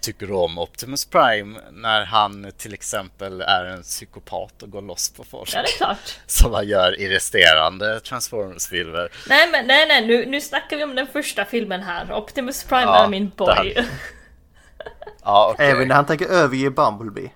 tycker 0.05 0.27
du 0.27 0.33
om 0.33 0.59
Optimus 0.59 1.05
Prime 1.05 1.61
när 1.73 2.05
han 2.05 2.53
till 2.57 2.75
exempel 2.75 3.41
är 3.41 3.65
en 3.65 3.83
psykopat 3.83 4.63
och 4.63 4.71
går 4.71 4.83
loss 4.83 5.11
på 5.11 5.25
folk? 5.25 5.51
Ja, 5.55 5.63
det 5.63 5.69
är 5.69 5.77
klart. 5.77 6.19
Som 6.27 6.55
han 6.55 6.69
gör 6.69 7.01
i 7.01 7.09
resterande 7.09 8.01
Transformers-filmer. 8.01 9.09
Nej 9.29 9.51
men 9.51 9.67
nej 9.67 9.87
nej 9.89 10.07
nu, 10.07 10.27
nu 10.27 10.41
snackar 10.41 10.77
vi 10.77 10.85
om 10.85 10.95
den 10.95 11.07
första 11.07 11.45
filmen 11.45 11.83
här. 11.83 12.13
Optimus 12.13 12.65
Prime 12.65 12.83
Ja, 12.83 13.05
är 13.05 13.09
min 13.09 13.33
boy. 13.37 13.77
Ja, 15.25 15.51
okej. 15.55 15.71
Även 15.71 15.89
när 15.89 15.95
han 15.95 16.07
tänker 16.07 16.27
överge 16.27 16.71
Bumblebee. 16.71 17.31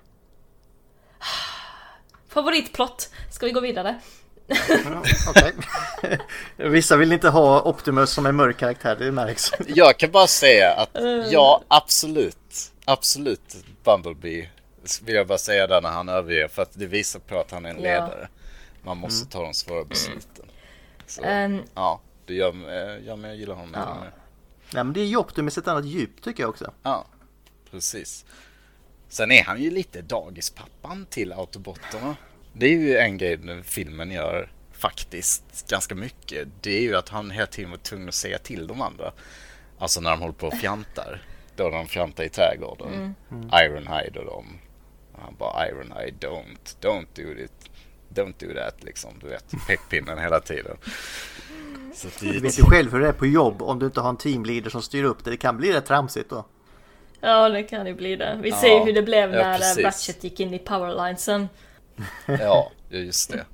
Favoritplott. 2.29 3.09
Ska 3.31 3.45
vi 3.45 3.51
gå 3.51 3.59
vidare? 3.59 3.99
Ja, 4.49 5.03
Okej. 5.29 5.53
Vissa 6.69 6.97
vill 6.97 7.11
inte 7.11 7.29
ha 7.29 7.61
Optimus 7.61 8.09
som 8.09 8.25
en 8.25 8.35
mörk 8.35 8.57
karaktär, 8.57 8.95
det 8.99 9.11
märks. 9.11 9.51
Jag 9.67 9.97
kan 9.99 10.11
bara 10.11 10.27
säga 10.27 10.71
att 10.73 10.89
ja, 11.31 11.61
absolut. 11.67 12.71
Absolut 12.85 13.55
Bumblebee 13.83 14.49
vill 15.01 15.15
jag 15.15 15.27
bara 15.27 15.37
säga 15.37 15.67
där 15.67 15.81
när 15.81 15.89
han 15.89 16.09
överger 16.09 16.47
för 16.47 16.61
att 16.61 16.71
det 16.73 16.85
visar 16.85 17.19
på 17.19 17.39
att 17.39 17.51
han 17.51 17.65
är 17.65 17.69
en 17.69 17.75
Ja. 17.75 17.81
ledare. 17.81 18.27
Man 18.83 18.97
måste 18.97 19.31
ta 19.31 19.41
de 19.43 19.53
svåra 19.53 19.83
besluten. 19.85 20.45
Så, 21.07 21.21
Ehm, 21.23 21.61
ja, 21.75 22.01
det 22.25 22.33
gör, 22.33 22.51
mig- 22.51 23.05
gör 23.05 23.15
mig, 23.15 23.29
jag 23.31 23.37
gillar 23.39 23.55
honom 23.55 23.71
Ja. 23.73 23.97
Nej 24.73 24.83
men 24.83 24.93
det 24.93 24.99
är 25.01 25.05
ju 25.05 25.17
Optimus 25.17 25.57
ett 25.57 25.67
annat 25.67 25.85
djup 25.85 26.21
tycker 26.21 26.43
jag 26.43 26.49
också. 26.49 26.71
Ja, 26.83 27.05
precis. 27.71 28.25
Sen 29.09 29.31
är 29.31 29.43
han 29.43 29.61
ju 29.61 29.71
lite 29.71 30.01
dagispappan 30.01 31.05
till 31.09 31.33
autobotterna. 31.33 32.15
Det 32.53 32.65
är 32.65 32.71
ju 32.77 32.97
en 32.97 33.17
grej 33.17 33.37
den 33.37 33.63
filmen 33.63 34.11
gör 34.11 34.51
faktiskt 34.71 35.69
ganska 35.69 35.95
mycket. 35.95 36.47
Det 36.61 36.77
är 36.77 36.81
ju 36.81 36.95
att 36.95 37.09
han 37.09 37.31
hela 37.31 37.45
tiden 37.47 37.71
var 37.71 37.77
tvungen 37.77 38.07
att 38.07 38.13
säga 38.15 38.37
till 38.37 38.67
de 38.67 38.81
andra. 38.81 39.11
Alltså 39.79 40.01
när 40.01 40.09
de 40.11 40.19
håller 40.21 40.33
på 40.33 40.47
och 40.47 40.53
fjantar. 40.53 41.21
Då 41.55 41.69
de 41.69 41.87
fjantar 41.87 42.23
i 42.23 42.29
trädgården. 42.29 43.15
Ironhide 43.53 44.19
och 44.19 44.25
dem. 44.25 44.45
Och 45.13 45.19
han 45.21 45.35
bara 45.39 45.67
Ironhide 45.69 46.27
don't, 46.27 46.75
don't 46.81 47.07
do 47.15 47.43
it. 47.43 47.69
Don't 48.09 48.33
do 48.39 48.53
that 48.55 48.83
liksom. 48.83 49.11
Du 49.21 49.27
vet, 49.27 49.45
pekpinnen 49.67 50.17
hela 50.17 50.39
tiden. 50.39 50.77
Du 52.19 52.31
det, 52.33 52.39
vet 52.39 52.59
ju 52.59 52.63
själv 52.63 52.91
hur 52.91 52.99
det 52.99 53.07
är 53.07 53.11
på 53.13 53.25
jobb 53.25 53.61
om 53.61 53.79
du 53.79 53.85
inte 53.85 54.01
har 54.01 54.09
en 54.09 54.17
teamleader 54.17 54.69
som 54.69 54.81
styr 54.81 55.03
upp 55.03 55.23
det. 55.23 55.31
Det 55.31 55.37
kan 55.37 55.57
bli 55.57 55.73
rätt 55.73 55.85
tramsigt 55.85 56.29
då. 56.29 56.45
ja 57.19 57.49
det 57.49 57.63
kan 57.63 57.87
ju 57.87 57.93
bli 57.93 58.15
det. 58.15 58.39
Vi 58.41 58.49
Ja, 58.49 58.55
ser 58.55 58.79
ju 58.79 58.79
hur 58.85 58.93
det 58.93 59.01
blev 59.01 59.33
ja, 59.33 59.41
när 59.41 59.51
eh, 59.51 59.57
precis. 59.57 59.83
Ratchet 59.85 60.23
gick 60.23 60.39
in 60.39 60.53
i 60.53 60.59
powerlinesen. 60.59 61.47
ja, 62.25 62.71
just 62.89 63.31
det. 63.31 63.45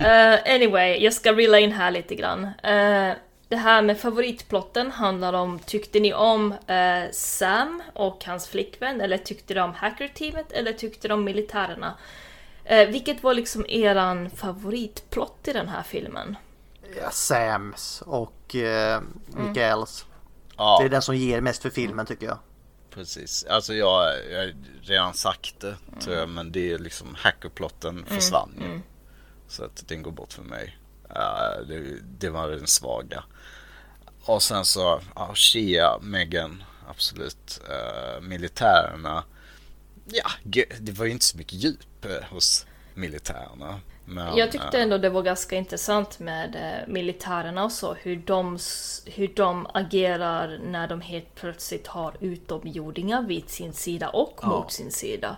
Uh, 0.00 0.54
anyway, 0.54 1.04
jag 1.04 1.12
ska 1.12 1.32
rilla 1.32 1.58
in 1.58 1.72
här 1.72 1.90
lite 1.90 2.14
grann. 2.14 2.44
Eh, 2.44 3.12
det 3.48 3.56
här 3.56 3.82
med 3.82 3.98
favoritplotten 3.98 4.90
handlar 4.90 5.32
om, 5.32 5.58
tyckte 5.58 6.00
ni 6.00 6.14
om 6.14 6.52
eh, 6.66 7.10
Sam 7.12 7.82
och 7.94 8.24
hans 8.24 8.48
flickvän? 8.48 9.00
Eller 9.00 9.18
tyckte 9.18 9.54
ni 9.54 9.60
om 9.60 9.74
hackerteamet? 9.74 10.52
Eller 10.52 10.72
tyckte 10.72 11.08
ni 11.08 11.14
om 11.14 11.24
militärerna? 11.24 11.94
Vilket 12.88 13.22
var 13.22 13.34
liksom 13.34 13.66
eran 13.68 14.30
favoritplott 14.30 15.48
i 15.48 15.52
den 15.52 15.68
här 15.68 15.82
filmen? 15.82 16.36
Ja, 17.02 17.10
Sams 17.10 18.02
och 18.06 18.56
Mikaels. 19.26 20.06
Ja. 20.56 20.78
Det 20.80 20.86
är 20.86 20.88
den 20.88 21.02
som 21.02 21.16
ger 21.16 21.40
mest 21.40 21.62
för 21.62 21.70
filmen 21.70 22.06
tycker 22.06 22.26
jag. 22.26 22.38
Precis, 22.94 23.44
alltså 23.44 23.74
jag, 23.74 24.12
jag 24.30 24.38
har 24.38 24.54
redan 24.82 25.14
sagt 25.14 25.60
det 25.60 25.76
tror 26.00 26.16
jag, 26.16 26.28
men 26.28 26.52
det 26.52 26.72
är 26.72 26.78
liksom 26.78 27.14
hackerplotten 27.14 28.04
försvann 28.06 28.54
ju. 28.60 28.80
Så 29.48 29.64
att 29.64 29.88
den 29.88 30.02
går 30.02 30.10
bort 30.10 30.32
för 30.32 30.42
mig. 30.42 30.78
Ja, 31.08 31.54
det, 31.68 32.00
det 32.18 32.30
var 32.30 32.48
den 32.48 32.66
svaga. 32.66 33.24
Och 34.24 34.42
sen 34.42 34.64
så, 34.64 35.00
ja, 35.14 35.34
Shia, 35.34 35.98
Megan, 36.02 36.62
absolut. 36.88 37.60
Uh, 37.68 38.20
militärerna, 38.20 39.24
ja, 40.04 40.30
det 40.80 40.98
var 40.98 41.04
ju 41.04 41.10
inte 41.10 41.24
så 41.24 41.36
mycket 41.36 41.52
djup 41.52 42.04
eh, 42.04 42.24
hos 42.30 42.66
militärerna. 42.94 43.80
Men, 44.04 44.36
Jag 44.36 44.52
tyckte 44.52 44.76
eh, 44.78 44.82
ändå 44.82 44.98
det 44.98 45.10
var 45.10 45.22
ganska 45.22 45.56
intressant 45.56 46.18
med 46.18 46.54
eh, 46.56 46.92
militärerna 46.92 47.64
och 47.64 47.72
så, 47.72 47.94
hur 47.94 48.16
de, 48.16 48.58
hur 49.06 49.28
de 49.28 49.66
agerar 49.74 50.60
när 50.64 50.88
de 50.88 51.00
helt 51.00 51.34
plötsligt 51.34 51.86
har 51.86 52.16
utomjordingar 52.20 53.22
vid 53.22 53.48
sin 53.48 53.72
sida 53.72 54.08
och 54.08 54.38
Ja. 54.42 54.48
mot 54.48 54.72
sin 54.72 54.90
sida. 54.92 55.36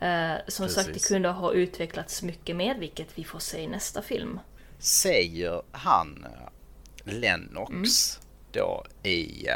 Eh, 0.00 0.32
som 0.48 0.68
sagt, 0.68 0.86
det 0.86 0.92
Precis. 0.92 1.08
kunde 1.08 1.28
ha 1.28 1.52
utvecklats 1.52 2.22
mycket 2.22 2.56
mer, 2.56 2.78
vilket 2.78 3.08
vi 3.18 3.24
får 3.24 3.38
se 3.38 3.60
i 3.60 3.66
nästa 3.66 4.02
film. 4.02 4.40
säger 4.78 5.62
han 5.72 6.24
eh, 7.04 7.12
Lennox 7.14 8.18
då 8.52 8.84
i 9.02 9.46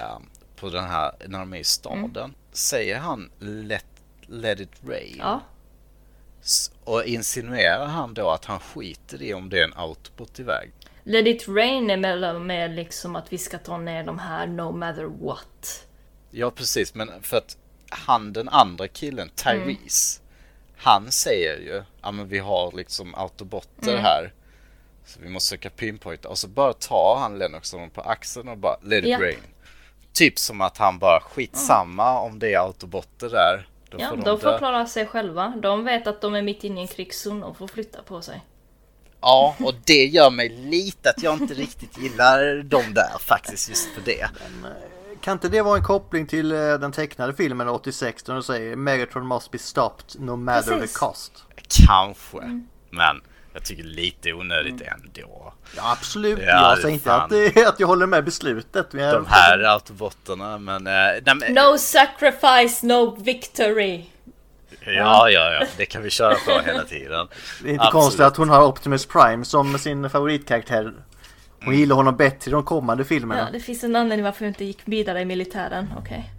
på 0.56 0.68
den 0.68 0.84
här 0.84 1.12
när 1.28 1.38
de 1.38 1.52
är 1.52 1.58
i 1.58 1.64
staden. 1.64 2.34
Säger 2.52 2.98
han 2.98 3.30
let, 3.38 3.86
let 4.26 4.60
it 4.60 4.70
rain? 4.88 5.16
Ja, 5.18 5.40
Och 6.84 7.04
insinuerar 7.04 7.86
han 7.86 8.14
då 8.14 8.30
att 8.30 8.44
han 8.44 8.60
skiter 8.60 9.22
i 9.22 9.34
om 9.34 9.48
det 9.48 9.60
är 9.60 9.64
en 9.64 9.74
autobot 9.76 10.40
iväg? 10.40 10.72
Let 11.04 11.26
it 11.26 11.48
rain 11.48 11.90
är 11.90 11.96
med, 11.96 12.40
med 12.40 12.70
liksom 12.70 13.16
att 13.16 13.32
vi 13.32 13.38
ska 13.38 13.58
ta 13.58 13.78
ner 13.78 14.04
de 14.04 14.18
här 14.18 14.46
no 14.46 14.72
matter 14.72 15.04
what. 15.04 15.86
Ja, 16.30 16.50
precis. 16.50 16.94
Men 16.94 17.22
för 17.22 17.36
att 17.36 17.56
han 17.90 18.32
den 18.32 18.48
andra 18.48 18.88
killen, 18.88 19.30
Tyrese, 19.34 20.20
han 20.76 21.10
säger 21.10 21.58
ju, 21.58 21.82
ja 22.02 22.10
men 22.10 22.28
vi 22.28 22.38
har 22.38 22.72
liksom 22.72 23.14
autobotter 23.14 23.96
här. 23.96 24.32
Så 25.04 25.20
vi 25.20 25.28
måste 25.28 25.48
söka 25.48 25.70
pinpointa. 25.70 26.28
Och 26.28 26.38
så 26.38 26.48
bara 26.48 26.72
tar 26.72 27.16
han 27.20 27.38
Lennox 27.38 27.72
honom 27.72 27.90
på 27.90 28.00
axeln 28.00 28.48
och 28.48 28.58
bara 28.58 28.76
let 28.82 29.04
it 29.04 29.10
Japp. 29.10 29.20
rain. 29.20 29.38
Typ 30.12 30.38
som 30.38 30.60
att 30.60 30.78
han 30.78 30.98
bara 30.98 31.20
skitsamma 31.20 32.20
om 32.20 32.38
det 32.38 32.54
är 32.54 32.58
autobotter 32.58 33.30
där. 33.30 33.68
Då 33.92 33.98
Ja, 34.00 34.08
får 34.08 34.16
de 34.16 34.22
de 34.24 34.40
får 34.40 34.50
dö. 34.50 34.58
klara 34.58 34.86
sig 34.86 35.06
själva. 35.06 35.52
De 35.62 35.84
vet 35.84 36.06
att 36.06 36.20
de 36.20 36.34
är 36.34 36.42
mitt 36.42 36.64
inne 36.64 36.80
i 36.80 36.82
en 36.82 36.88
krigszon 36.88 37.42
och 37.42 37.56
får 37.56 37.66
flytta 37.66 38.02
på 38.02 38.22
sig. 38.22 38.44
Ja, 39.20 39.56
och 39.60 39.74
det 39.84 40.04
gör 40.06 40.30
mig 40.30 40.48
lite 40.48 41.10
att 41.10 41.22
jag 41.22 41.34
inte 41.42 41.54
riktigt 41.54 41.98
gillar 41.98 42.62
dem 42.62 42.94
där 42.94 43.18
faktiskt 43.20 43.68
just 43.68 43.88
för 43.94 44.02
det. 44.04 44.26
Kan 45.20 45.32
inte 45.32 45.48
det 45.48 45.62
vara 45.62 45.76
en 45.78 45.84
koppling 45.84 46.26
till 46.26 46.52
eh, 46.52 46.58
den 46.58 46.92
tecknade 46.92 47.34
filmen 47.34 47.68
86 47.68 48.22
där 48.22 48.34
de 48.34 48.42
säger 48.42 48.76
Megatron 48.76 49.26
must 49.28 49.50
be 49.50 49.58
stopped 49.58 50.20
no 50.20 50.36
matter 50.36 50.72
Precis. 50.78 50.92
the 50.92 50.98
cost? 50.98 51.44
Kanske. 51.86 52.38
Mm. 52.38 52.66
Men 52.90 53.20
jag 53.52 53.64
tycker 53.64 53.82
lite 53.82 54.32
onödigt 54.32 54.80
ändå. 54.80 55.54
Ja 55.76 55.92
absolut, 55.92 56.38
Ja, 56.38 56.68
jag 56.70 56.78
säger 56.78 56.94
inte 56.94 57.14
att, 57.14 57.32
att 57.68 57.80
jag 57.80 57.86
håller 57.86 58.06
med 58.06 58.24
beslutet. 58.24 58.92
Men 58.92 59.14
De 59.14 59.26
här 59.26 59.58
autobotterna, 59.58 60.58
men... 60.58 60.86
eh, 60.86 60.92
nej, 60.92 61.22
men 61.34 61.54
No 61.54 61.78
sacrifice, 61.78 62.86
no 62.86 63.16
victory! 63.16 64.04
Ja, 64.86 65.30
ja, 65.30 65.52
ja. 65.52 65.66
Det 65.76 65.86
kan 65.86 66.02
vi 66.02 66.10
köra 66.10 66.34
på 66.34 66.60
hela 66.66 66.84
tiden. 66.84 67.28
Det 67.62 67.68
är 67.68 67.72
inte 67.72 67.84
Absolut. 67.84 68.02
konstigt 68.02 68.20
att 68.20 68.36
hon 68.36 68.48
har 68.48 68.66
Optimus 68.66 69.06
Prime 69.06 69.44
som 69.44 69.78
sin 69.78 70.10
favoritkaraktär. 70.10 70.92
Hon 71.64 71.76
gillar 71.76 71.96
honom 71.96 72.16
bättre 72.16 72.48
i 72.48 72.52
de 72.52 72.64
kommande 72.64 73.04
filmerna. 73.04 73.40
Ja, 73.40 73.48
det 73.52 73.60
finns 73.60 73.84
en 73.84 73.96
anledning 73.96 74.24
varför 74.24 74.44
jag 74.44 74.50
inte 74.50 74.64
gick 74.64 74.80
vidare 74.84 75.20
i 75.20 75.24
militären, 75.24 75.92
okej. 75.98 76.32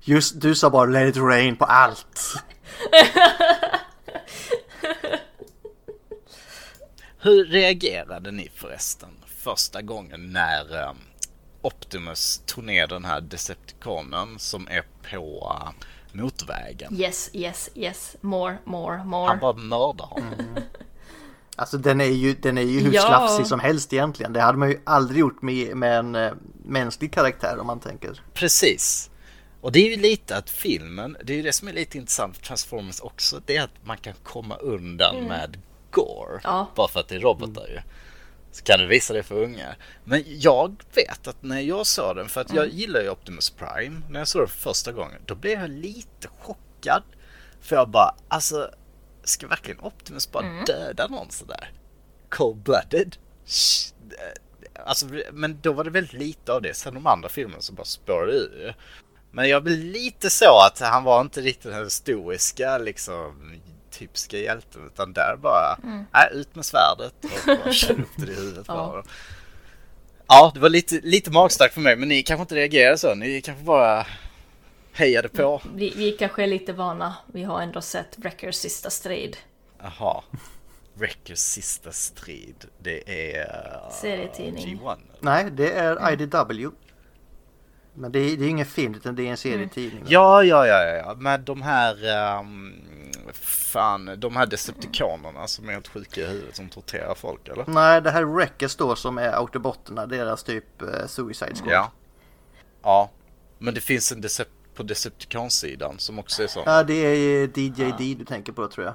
Just 0.00 0.40
du 0.40 0.54
sa 0.54 0.70
bara 0.70 0.86
let 0.86 1.16
it 1.16 1.22
rain 1.22 1.56
på 1.56 1.64
allt. 1.64 2.34
Hur 7.18 7.44
reagerade 7.44 8.30
ni 8.30 8.50
förresten 8.54 9.08
första 9.36 9.82
gången 9.82 10.32
när 10.32 10.82
eh, 10.82 10.92
Optimus 11.62 12.42
tog 12.46 12.64
ner 12.64 12.86
den 12.86 13.04
här 13.04 13.20
Decepticonen 13.20 14.38
som 14.38 14.68
är 14.68 14.82
på 15.10 15.56
eh, 15.60 15.70
motorvägen? 16.12 17.00
Yes, 17.00 17.30
yes, 17.32 17.70
yes. 17.74 18.16
More, 18.20 18.56
more, 18.64 19.04
more. 19.04 19.28
Han 19.28 19.38
bara 19.38 19.52
mördar 19.52 20.06
honom. 20.06 20.56
Alltså 21.56 21.78
den 21.78 22.00
är 22.00 22.04
ju, 22.04 22.34
den 22.34 22.58
är 22.58 22.62
ju 22.62 22.80
hur 22.80 22.92
Ja. 22.94 23.02
slafsig 23.02 23.46
som 23.46 23.60
helst 23.60 23.92
egentligen. 23.92 24.32
Det 24.32 24.40
hade 24.40 24.58
man 24.58 24.68
ju 24.70 24.80
aldrig 24.84 25.20
gjort 25.20 25.42
med, 25.42 25.76
med 25.76 25.98
en 25.98 26.14
eh, 26.14 26.32
mänsklig 26.64 27.12
karaktär 27.12 27.58
om 27.60 27.66
man 27.66 27.80
tänker. 27.80 28.20
Precis. 28.34 29.09
Och 29.60 29.72
det 29.72 29.78
är 29.78 29.90
ju 29.90 30.02
lite 30.02 30.36
att 30.36 30.50
filmen, 30.50 31.16
det 31.24 31.32
är 31.32 31.36
ju 31.36 31.42
det 31.42 31.52
som 31.52 31.68
är 31.68 31.72
lite 31.72 31.98
intressant 31.98 32.36
för 32.36 32.44
Transformers 32.44 33.00
också, 33.00 33.40
det 33.46 33.56
är 33.56 33.62
att 33.62 33.84
man 33.84 33.96
kan 33.96 34.14
komma 34.22 34.56
undan 34.56 35.24
med 35.24 35.58
gore. 35.90 36.40
Ja. 36.44 36.70
Bara 36.76 36.88
för 36.88 37.00
att 37.00 37.08
det 37.08 37.14
är 37.14 37.20
robotar 37.20 37.68
ju. 37.68 37.80
Så 38.52 38.64
kan 38.64 38.80
du 38.80 38.86
visa 38.86 39.14
det 39.14 39.22
för 39.22 39.42
unga. 39.42 39.76
Men 40.04 40.24
jag 40.26 40.82
vet 40.94 41.26
att 41.26 41.42
när 41.42 41.60
jag 41.60 41.86
såg 41.86 42.16
den, 42.16 42.28
för 42.28 42.40
att 42.40 42.54
jag 42.54 42.68
gillar 42.68 43.00
ju 43.00 43.10
Optimus 43.10 43.50
Prime, 43.50 44.02
när 44.10 44.20
jag 44.20 44.28
såg 44.28 44.40
den 44.40 44.48
för 44.48 44.58
första 44.58 44.92
gången, 44.92 45.22
då 45.26 45.34
blev 45.34 45.60
jag 45.60 45.70
lite 45.70 46.28
chockad. 46.38 47.02
För 47.60 47.76
jag 47.76 47.88
bara, 47.88 48.14
alltså, 48.28 48.70
ska 49.24 49.46
verkligen 49.46 49.80
Optimus 49.80 50.32
bara 50.32 50.64
döda 50.66 51.06
någon 51.08 51.30
sådär? 51.30 51.72
Cold-blooded? 52.28 53.16
Alltså, 54.86 55.06
men 55.32 55.60
då 55.62 55.72
var 55.72 55.84
det 55.84 55.90
väldigt 55.90 56.12
lite 56.12 56.52
av 56.52 56.62
det. 56.62 56.74
Sen 56.74 56.94
de 56.94 57.06
andra 57.06 57.28
filmerna 57.28 57.60
så 57.60 57.72
bara 57.72 57.84
spårade 57.84 58.32
ur. 58.32 58.76
Men 59.30 59.48
jag 59.48 59.62
blev 59.64 59.78
lite 59.78 60.30
så 60.30 60.58
att 60.66 60.80
han 60.80 61.04
var 61.04 61.20
inte 61.20 61.40
riktigt 61.40 61.72
den 61.72 61.90
stoiska 61.90 62.78
liksom 62.78 63.60
typiska 63.90 64.38
hjälten 64.38 64.86
utan 64.86 65.12
där 65.12 65.36
bara, 65.42 65.78
nej 66.12 66.28
ut 66.32 66.54
med 66.54 66.64
svärdet 66.64 67.14
och 67.24 67.56
bara 67.64 67.72
körde 67.72 68.02
upp 68.02 68.08
det 68.16 68.32
i 68.32 68.34
huvudet 68.34 68.64
Ja. 68.68 68.74
honom. 68.74 69.02
Ja, 70.26 70.50
det 70.54 70.60
var 70.60 70.68
lite, 70.68 71.00
lite 71.02 71.30
magstarkt 71.30 71.74
för 71.74 71.80
mig 71.80 71.96
men 71.96 72.08
ni 72.08 72.22
kanske 72.22 72.42
inte 72.42 72.54
reagerade 72.54 72.98
så. 72.98 73.14
Ni 73.14 73.40
kanske 73.40 73.64
bara 73.64 74.06
hejade 74.92 75.28
på. 75.28 75.62
Vi, 75.74 75.92
vi 75.96 76.12
kanske 76.12 76.42
är 76.42 76.46
lite 76.46 76.72
vana. 76.72 77.14
Vi 77.26 77.42
har 77.44 77.60
ändå 77.62 77.80
sett 77.80 78.18
Wreckers 78.18 78.54
sista 78.54 78.90
strid. 78.90 79.36
Jaha. 79.82 80.22
Wreckers 80.94 81.38
sista 81.38 81.92
strid. 81.92 82.64
Det 82.78 83.32
är... 83.36 83.40
uh, 83.40 83.92
Serietidning. 84.00 84.78
G1. 84.82 84.96
Nej, 85.20 85.50
det 85.50 85.72
är 85.72 86.12
IDW. 86.12 86.70
Men 87.94 88.12
det 88.12 88.18
är, 88.18 88.36
det 88.36 88.44
är 88.44 88.48
ingen 88.48 88.66
film 88.66 88.94
utan 88.94 89.14
det 89.14 89.26
är 89.26 89.30
en 89.30 89.36
serietidning. 89.36 90.04
Ja, 90.06 90.44
ja, 90.44 90.66
ja, 90.66 90.82
ja, 90.84 90.96
ja. 90.96 91.14
Med 91.14 91.40
de 91.40 91.62
här... 91.62 92.08
ehm, 92.38 92.72
fan, 93.70 94.10
de 94.18 94.36
här 94.36 94.46
deceptikonerna 94.46 95.46
som 95.46 95.68
är 95.68 95.72
helt 95.72 95.88
sjuka 95.88 96.20
i 96.20 96.26
huvudet 96.26 96.56
som 96.56 96.68
torterar 96.68 97.14
folk 97.14 97.48
eller? 97.48 97.64
Nej, 97.66 98.02
det 98.02 98.10
här 98.10 98.20
är 98.20 98.26
Wreckers 98.26 98.76
då 98.76 98.96
som 98.96 99.18
är 99.18 99.32
Autobotterna, 99.32 100.06
deras 100.06 100.42
typ 100.42 100.82
eh, 100.82 101.06
Suicide 101.06 101.54
Squad. 101.54 101.72
Ja. 101.72 101.92
Ja. 102.82 103.10
Men 103.58 103.74
det 103.74 103.80
finns 103.80 104.12
en 104.12 104.20
Decep 104.20 104.48
på 104.74 104.82
Decepticon-sidan 104.82 105.98
som 105.98 106.18
också 106.18 106.42
är 106.42 106.46
sån. 106.46 106.62
Ja, 106.66 106.82
det 106.82 106.94
är 106.94 107.42
eh, 107.42 107.58
DJD 107.58 108.18
du 108.18 108.24
tänker 108.24 108.52
på 108.52 108.68
tror 108.68 108.86
jag. 108.86 108.94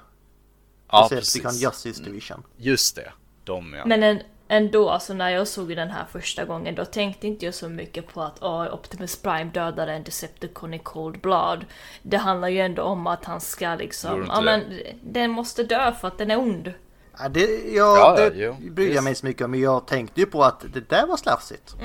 Ja, 0.91 1.07
Decepticon 1.11 1.49
precis. 1.49 1.63
Justice 1.63 2.03
Division. 2.03 2.43
Just 2.57 2.95
det. 2.95 3.11
De 3.43 3.73
ja. 3.73 3.85
Men 3.85 4.03
en, 4.03 4.21
ändå, 4.47 4.89
alltså 4.89 5.13
när 5.13 5.29
jag 5.29 5.47
såg 5.47 5.75
den 5.75 5.89
här 5.89 6.05
första 6.11 6.45
gången, 6.45 6.75
då 6.75 6.85
tänkte 6.85 7.27
inte 7.27 7.45
jag 7.45 7.53
så 7.53 7.69
mycket 7.69 8.07
på 8.07 8.21
att 8.21 8.41
oh, 8.41 8.73
Optimus 8.73 9.21
Prime 9.21 9.51
dödade 9.51 9.93
en 9.93 10.03
Decepticon 10.03 10.73
i 10.73 10.79
Cold 10.79 11.19
Blood. 11.19 11.65
Det 12.01 12.17
handlar 12.17 12.47
ju 12.47 12.59
ändå 12.59 12.83
om 12.83 13.07
att 13.07 13.25
han 13.25 13.41
ska 13.41 13.75
liksom, 13.75 14.25
ja 14.27 14.41
men 14.41 14.79
den 15.03 15.31
måste 15.31 15.63
dö 15.63 15.91
för 16.01 16.07
att 16.07 16.17
den 16.17 16.31
är 16.31 16.39
ond. 16.39 16.73
Ja, 17.17 17.29
det, 17.29 17.41
ja, 17.41 17.97
Ja, 17.97 18.19
ja, 18.19 18.29
det 18.29 18.35
jo, 18.35 18.55
bryr 18.71 18.95
jag 18.95 19.03
mig 19.03 19.15
så 19.15 19.25
mycket 19.25 19.45
om. 19.45 19.51
Men 19.51 19.59
jag 19.59 19.87
tänkte 19.87 20.19
ju 20.19 20.25
på 20.25 20.43
att 20.43 20.65
det 20.73 20.89
där 20.89 21.07
var 21.07 21.17
slafsigt. 21.17 21.75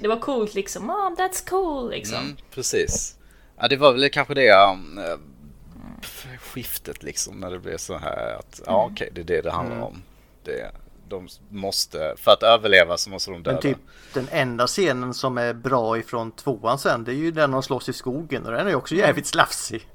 Det 0.00 0.08
var 0.08 0.20
coolt 0.20 0.54
liksom, 0.54 0.86
mom 0.86 1.16
that's 1.18 1.48
cool 1.48 1.90
liksom. 1.90 2.18
Mm, 2.18 2.36
precis. 2.54 3.16
Ja, 3.56 3.68
det 3.68 3.76
var 3.76 3.92
väl 3.92 4.10
kanske 4.10 4.34
det 4.34 4.50
um, 4.50 4.98
eh, 4.98 6.38
skiftet 6.38 7.02
liksom 7.02 7.40
när 7.40 7.50
det 7.50 7.58
blev 7.58 7.76
så 7.76 7.96
här 7.96 8.36
att 8.38 8.60
ja 8.66 8.88
okej 8.92 9.10
det 9.14 9.20
är 9.20 9.24
det 9.24 9.40
det 9.40 9.50
handlar 9.50 9.80
om. 9.82 10.02
Det, 10.44 10.70
de 11.10 11.28
måste, 11.50 12.14
för 12.16 12.30
att 12.32 12.42
överleva 12.42 12.96
så 12.96 13.10
måste 13.10 13.30
de 13.30 13.42
döda. 13.42 13.52
Men 13.52 13.62
typ 13.62 13.78
den 14.14 14.28
enda 14.30 14.66
scenen 14.66 15.14
som 15.14 15.38
är 15.38 15.52
bra 15.52 15.98
ifrån 15.98 16.32
tvåan 16.32 16.78
sen 16.78 17.04
det 17.04 17.10
är 17.12 17.14
ju 17.16 17.30
den 17.30 17.50
de 17.50 17.62
slåss 17.62 17.88
i 17.88 17.92
skogen 17.92 18.46
och 18.46 18.52
den 18.52 18.66
är 18.66 18.70
ju 18.70 18.76
också 18.76 18.94
jävligt 18.94 19.26
slafsig. 19.26 19.88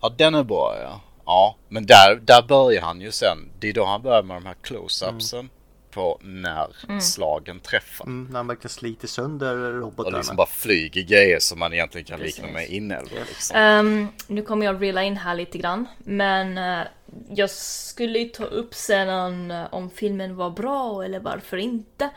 Ja 0.00 0.14
den 0.18 0.34
är 0.34 0.44
bra 0.44 0.76
ja. 0.82 1.00
Ja 1.26 1.56
men 1.68 1.86
där, 1.86 2.20
där 2.22 2.42
börjar 2.48 2.82
han 2.82 3.00
ju 3.00 3.10
sen. 3.12 3.38
Det 3.58 3.68
är 3.68 3.72
då 3.72 3.84
han 3.84 4.02
börjar 4.02 4.22
med 4.22 4.36
de 4.36 4.46
här 4.46 4.56
close-upsen. 4.62 5.48
På 5.90 6.18
när 6.22 7.00
slagen 7.00 7.60
träffar. 7.60 8.04
Mm, 8.06 8.24
när 8.24 8.32
man 8.32 8.46
verkligen 8.46 8.68
sliter 8.70 9.08
sönder 9.08 9.56
Och 9.56 9.80
robotarna. 9.80 10.16
liksom 10.16 10.36
bara 10.36 10.46
flyger 10.46 11.02
grejer 11.02 11.38
som 11.40 11.58
man 11.58 11.72
egentligen 11.72 12.04
kan 12.04 12.20
likna 12.20 12.42
Precis. 12.42 12.54
med 12.54 12.68
inälvor 12.68 13.18
liksom. 13.28 13.56
Ehm, 13.56 14.08
nu 14.26 14.42
kommer 14.42 14.66
jag 14.66 14.82
rela 14.82 15.02
in 15.02 15.16
här 15.16 15.34
lite 15.34 15.58
grann, 15.58 15.86
men 15.98 16.58
eh, 16.58 16.86
jag 17.28 17.50
skulle 17.50 18.18
ju 18.18 18.28
ta 18.28 18.44
upp 18.44 18.74
sen 18.74 19.50
eh, 19.50 19.64
om 19.74 19.90
filmen 19.90 20.36
var 20.36 20.50
bra 20.50 21.04
eller 21.04 21.20
varför 21.20 21.56
inte. 21.56 22.10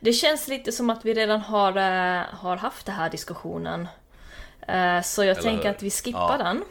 Det 0.00 0.12
känns 0.12 0.48
lite 0.48 0.72
som 0.72 0.90
att 0.90 1.04
vi 1.04 1.14
redan 1.14 1.40
har, 1.40 1.68
eh, 1.76 2.22
har 2.30 2.56
haft 2.56 2.86
den 2.86 2.94
här 2.94 3.10
diskussionen. 3.10 3.88
Eh, 4.68 5.02
så 5.02 5.24
jag 5.24 5.30
Eller 5.30 5.42
tänker 5.42 5.64
hur? 5.64 5.70
att 5.70 5.82
vi 5.82 5.90
skippar 5.90 6.38
Ja. 6.38 6.44
den. 6.44 6.64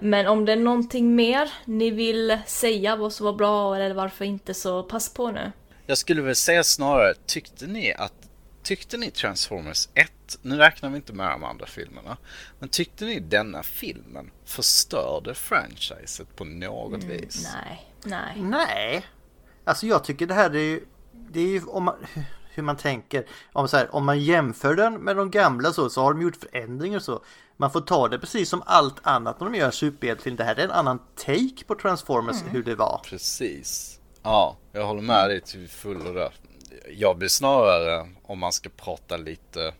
Men 0.00 0.26
om 0.26 0.44
det 0.44 0.52
är 0.52 0.56
någonting 0.56 1.14
mer 1.14 1.52
ni 1.64 1.90
vill 1.90 2.38
säga 2.46 2.96
vad 2.96 3.12
som 3.12 3.26
var 3.26 3.32
bra 3.32 3.76
eller 3.76 3.94
varför 3.94 4.24
inte 4.24 4.54
så 4.54 4.82
pass 4.82 5.14
på 5.14 5.30
nu. 5.30 5.52
Jag 5.86 5.98
skulle 5.98 6.22
väl 6.22 6.36
säga 6.36 6.64
snarare, 6.64 7.14
tyckte 7.26 7.66
ni 7.66 7.92
att 7.92 8.23
Tyckte 8.64 8.96
ni 8.96 9.10
Transformers 9.10 9.88
1, 9.94 10.38
nu 10.42 10.56
räknar 10.56 10.90
vi 10.90 10.96
inte 10.96 11.12
med 11.12 11.30
de 11.30 11.44
andra 11.44 11.66
filmerna, 11.66 12.16
men 12.58 12.68
tyckte 12.68 13.04
ni 13.04 13.20
denna 13.20 13.62
filmen 13.62 14.30
förstörde 14.44 15.34
franchiset 15.34 16.36
på 16.36 16.44
något 16.44 17.04
vis? 17.04 17.48
Nej, 17.54 17.90
nej. 18.04 18.34
Nej. 18.36 19.06
Alltså 19.64 19.86
jag 19.86 20.04
tycker 20.04 20.26
det 20.26 20.34
här 20.34 20.50
är 20.50 20.58
ju, 20.58 20.84
det 21.12 21.40
är 21.40 21.46
ju 21.46 21.64
om 21.64 21.84
man, 21.84 21.94
hur 22.50 22.62
man 22.62 22.76
tänker. 22.76 23.26
Om, 23.52 23.68
så 23.68 23.76
här, 23.76 23.94
om 23.94 24.04
man 24.06 24.20
jämför 24.20 24.74
den 24.74 24.94
med 24.94 25.16
de 25.16 25.30
gamla 25.30 25.72
så, 25.72 25.90
så 25.90 26.02
har 26.02 26.14
de 26.14 26.22
gjort 26.22 26.36
förändringar 26.36 26.96
och 26.96 27.02
så. 27.02 27.24
Man 27.56 27.70
får 27.70 27.80
ta 27.80 28.08
det 28.08 28.18
precis 28.18 28.48
som 28.48 28.62
allt 28.66 28.96
annat 29.02 29.40
när 29.40 29.50
de 29.50 29.58
gör 29.58 29.66
en 29.66 29.72
superhjältefilm. 29.72 30.36
Det 30.36 30.44
här 30.44 30.56
är 30.56 30.64
en 30.64 30.70
annan 30.70 30.98
take 31.14 31.64
på 31.66 31.74
Transformers 31.74 32.36
hur 32.50 32.62
det 32.62 32.74
var. 32.74 33.00
Precis. 33.04 34.00
Ja, 34.22 34.56
jag 34.72 34.86
håller 34.86 35.02
med 35.02 35.30
dig 35.30 35.40
till 35.40 35.68
fullo 35.68 36.12
där. 36.12 36.32
Jag 36.90 37.18
blir 37.18 37.28
snarare, 37.28 38.08
om 38.22 38.38
man 38.38 38.52
ska 38.52 38.68
prata 38.68 39.16
lite, 39.16 39.74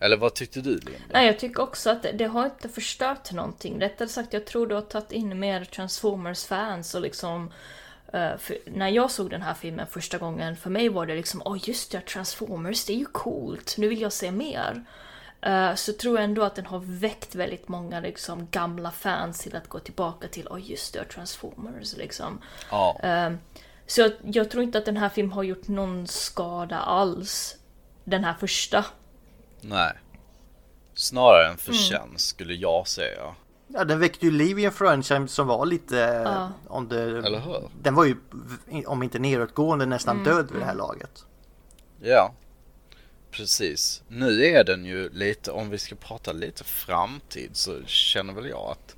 eller 0.00 0.16
vad 0.16 0.34
tyckte 0.34 0.60
du 0.60 0.70
Linda? 0.70 1.00
Nej, 1.12 1.26
jag 1.26 1.38
tycker 1.38 1.62
också 1.62 1.90
att 1.90 2.02
det, 2.02 2.12
det 2.12 2.24
har 2.24 2.44
inte 2.44 2.68
förstört 2.68 3.32
någonting. 3.32 3.80
Rättare 3.80 4.08
sagt, 4.08 4.32
jag 4.32 4.46
tror 4.46 4.66
det 4.66 4.74
har 4.74 4.82
tagit 4.82 5.12
in 5.12 5.38
mer 5.38 5.64
Transformers-fans 5.64 6.94
och 6.94 7.00
liksom 7.00 7.50
Eh, 8.12 8.32
när 8.64 8.88
jag 8.88 9.10
såg 9.10 9.30
den 9.30 9.42
här 9.42 9.54
filmen 9.54 9.86
första 9.86 10.18
gången, 10.18 10.56
för 10.56 10.70
mig 10.70 10.88
var 10.88 11.06
det 11.06 11.14
liksom 11.14 11.42
åh 11.44 11.52
oh, 11.52 11.68
just 11.68 11.92
det, 11.92 12.00
Transformers, 12.00 12.84
det 12.84 12.92
är 12.92 12.98
ju 12.98 13.06
coolt, 13.06 13.74
nu 13.78 13.88
vill 13.88 14.00
jag 14.00 14.12
se 14.12 14.30
mer. 14.30 14.84
Uh, 15.46 15.74
så 15.74 15.92
tror 15.92 16.16
jag 16.16 16.24
ändå 16.24 16.42
att 16.42 16.54
den 16.54 16.66
har 16.66 16.78
väckt 16.84 17.34
väldigt 17.34 17.68
många 17.68 18.00
liksom, 18.00 18.48
gamla 18.50 18.90
fans 18.90 19.40
till 19.40 19.56
att 19.56 19.68
gå 19.68 19.78
tillbaka 19.78 20.28
till 20.28 20.48
åh 20.50 20.56
oh, 20.56 20.70
just 20.70 20.94
det, 20.94 21.04
Transformers 21.04 21.96
liksom. 21.96 22.40
Ja. 22.70 23.00
Uh, 23.04 23.36
så 23.86 24.00
jag, 24.00 24.12
jag, 24.22 24.50
tror 24.50 24.62
inte 24.62 24.78
att 24.78 24.84
den 24.84 24.96
här 24.96 25.08
filmen 25.08 25.32
har 25.32 25.42
gjort 25.42 25.68
någon 25.68 26.06
skada 26.06 26.78
alls. 26.78 27.56
Den 28.04 28.24
här 28.24 28.34
första. 28.34 28.84
Nej. 29.60 29.92
Snarare 30.94 31.48
en 31.48 31.56
förtjänst 31.56 32.06
mm. 32.06 32.18
skulle 32.18 32.54
jag 32.54 32.88
säga. 32.88 33.34
Ja, 33.68 33.84
den 33.84 34.00
väckte 34.00 34.26
ju 34.26 34.32
liv 34.32 34.58
i 34.58 34.64
en 34.64 34.72
franchise 34.72 35.28
som 35.28 35.46
var 35.46 35.66
lite... 35.66 35.96
Ja. 35.96 36.52
Om 36.66 36.88
det, 36.88 37.02
Eller 37.02 37.40
hur? 37.40 37.68
Den 37.82 37.94
var 37.94 38.04
ju, 38.04 38.16
om 38.86 39.02
inte 39.02 39.18
nedåtgående, 39.18 39.86
nästan 39.86 40.20
mm. 40.20 40.24
död 40.24 40.50
vid 40.50 40.60
det 40.60 40.66
här 40.66 40.74
laget. 40.74 41.24
Ja. 42.00 42.32
Precis. 43.30 44.02
Nu 44.08 44.44
är 44.44 44.64
den 44.64 44.84
ju 44.84 45.10
lite, 45.10 45.50
om 45.50 45.70
vi 45.70 45.78
ska 45.78 45.94
prata 45.94 46.32
lite 46.32 46.64
framtid 46.64 47.50
så 47.52 47.82
känner 47.86 48.32
väl 48.32 48.48
jag 48.48 48.70
att 48.70 48.96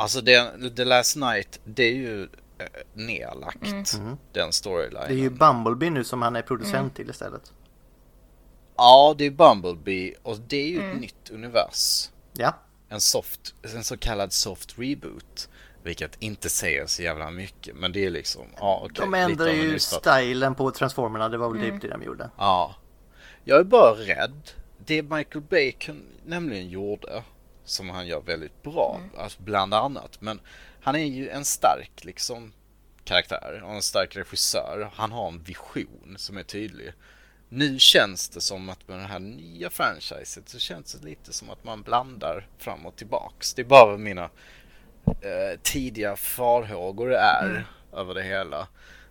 Alltså 0.00 0.20
det, 0.20 0.70
The 0.76 0.84
Last 0.84 1.16
Night, 1.16 1.60
det 1.64 1.82
är 1.82 1.94
ju 1.94 2.22
eh, 2.22 2.28
nedlagt. 2.92 3.66
Mm. 3.66 3.84
mm. 3.94 4.16
Den 4.32 4.52
storylinen. 4.52 5.08
Det 5.08 5.14
är 5.14 5.18
ju 5.18 5.30
Bumblebee 5.30 5.90
nu 5.90 6.04
som 6.04 6.22
han 6.22 6.36
är 6.36 6.42
producent 6.42 6.74
mm. 6.74 6.90
till 6.90 7.10
istället. 7.10 7.52
Ja, 8.76 9.14
det 9.18 9.26
är 9.26 9.30
Bumblebee 9.30 10.14
och 10.22 10.38
det 10.38 10.56
är 10.56 10.68
ju 10.68 10.80
mm. 10.80 10.90
ett 10.90 11.00
nytt 11.00 11.30
univers. 11.30 12.10
Ja. 12.32 12.54
En 12.88 13.00
soft, 13.00 13.54
en 13.62 13.84
så 13.84 13.96
kallad 13.96 14.32
soft 14.32 14.78
reboot. 14.78 15.48
Vilket 15.82 16.22
inte 16.22 16.48
säger 16.48 16.86
så 16.86 17.02
jävla 17.02 17.30
mycket 17.30 17.76
men 17.76 17.92
det 17.92 18.06
är 18.06 18.10
liksom, 18.10 18.46
ja. 18.56 18.82
Okay, 18.84 19.06
de 19.06 19.14
ändrar 19.14 19.48
ju 19.48 19.78
stilen 19.78 20.54
på 20.54 20.70
Transformerna, 20.70 21.28
det 21.28 21.38
var 21.38 21.50
väl 21.50 21.60
mm. 21.60 21.80
typ 21.80 21.82
det 21.82 21.96
de 21.96 22.04
gjorde. 22.04 22.30
Ja. 22.38 22.74
Jag 23.44 23.60
är 23.60 23.64
bara 23.64 23.92
rädd. 23.92 24.50
Det 24.86 25.02
Michael 25.02 25.44
Bay 25.48 25.72
nämligen 26.26 26.68
gjorde, 26.68 27.22
som 27.64 27.90
han 27.90 28.06
gör 28.06 28.20
väldigt 28.20 28.62
bra, 28.62 28.98
mm. 28.98 29.24
alltså 29.24 29.42
bland 29.42 29.74
annat. 29.74 30.20
Men 30.20 30.40
han 30.82 30.94
är 30.94 31.04
ju 31.04 31.28
en 31.28 31.44
stark 31.44 32.04
liksom 32.04 32.52
karaktär 33.04 33.62
och 33.64 33.74
en 33.74 33.82
stark 33.82 34.16
regissör. 34.16 34.90
Han 34.94 35.12
har 35.12 35.28
en 35.28 35.42
vision 35.42 36.14
som 36.18 36.36
är 36.36 36.42
tydlig. 36.42 36.92
Nu 37.48 37.78
känns 37.78 38.28
det 38.28 38.40
som 38.40 38.68
att 38.68 38.88
med 38.88 38.98
det 38.98 39.06
här 39.06 39.18
nya 39.18 39.70
franchiset 39.70 40.48
så 40.48 40.58
känns 40.58 40.92
det 40.92 41.06
lite 41.08 41.32
som 41.32 41.50
att 41.50 41.64
man 41.64 41.82
blandar 41.82 42.48
fram 42.58 42.86
och 42.86 42.96
tillbaks. 42.96 43.54
Det 43.54 43.62
är 43.62 43.66
bara 43.66 43.96
mina 43.96 44.30
eh, 45.06 45.60
tidiga 45.62 46.16
farhågor 46.16 47.12
är 47.12 47.50
mm. 47.50 47.62
över 47.92 48.14
det 48.14 48.22
hela. 48.22 48.68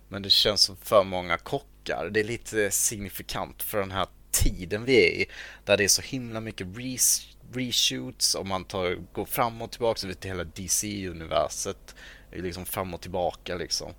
Men 0.08 0.22
det 0.22 0.30
känns 0.30 0.62
som 0.62 0.76
för 0.76 1.04
många 1.04 1.38
kockar. 1.38 2.10
Det 2.10 2.20
är 2.20 2.24
lite 2.24 2.70
signifikant 2.70 3.62
för 3.62 3.78
den 3.78 3.90
här 3.90 4.06
tiden 4.30 4.84
vi 4.84 5.06
är 5.06 5.10
i. 5.10 5.26
Där 5.64 5.76
det 5.76 5.84
är 5.84 5.88
så 5.88 6.02
himla 6.02 6.40
mycket 6.40 6.66
res 6.76 7.26
reshoots 7.52 8.34
och 8.34 8.46
man 8.46 8.64
tar, 8.64 8.98
går 9.12 9.24
fram 9.24 9.62
och 9.62 9.70
tillbaka. 9.70 10.06
Vet, 10.06 10.24
hela 10.24 10.44
DC-universet 10.44 11.94
är 12.30 12.42
liksom 12.42 12.64
fram 12.64 12.94
och 12.94 13.00
tillbaka 13.00 13.56
liksom. 13.56 13.92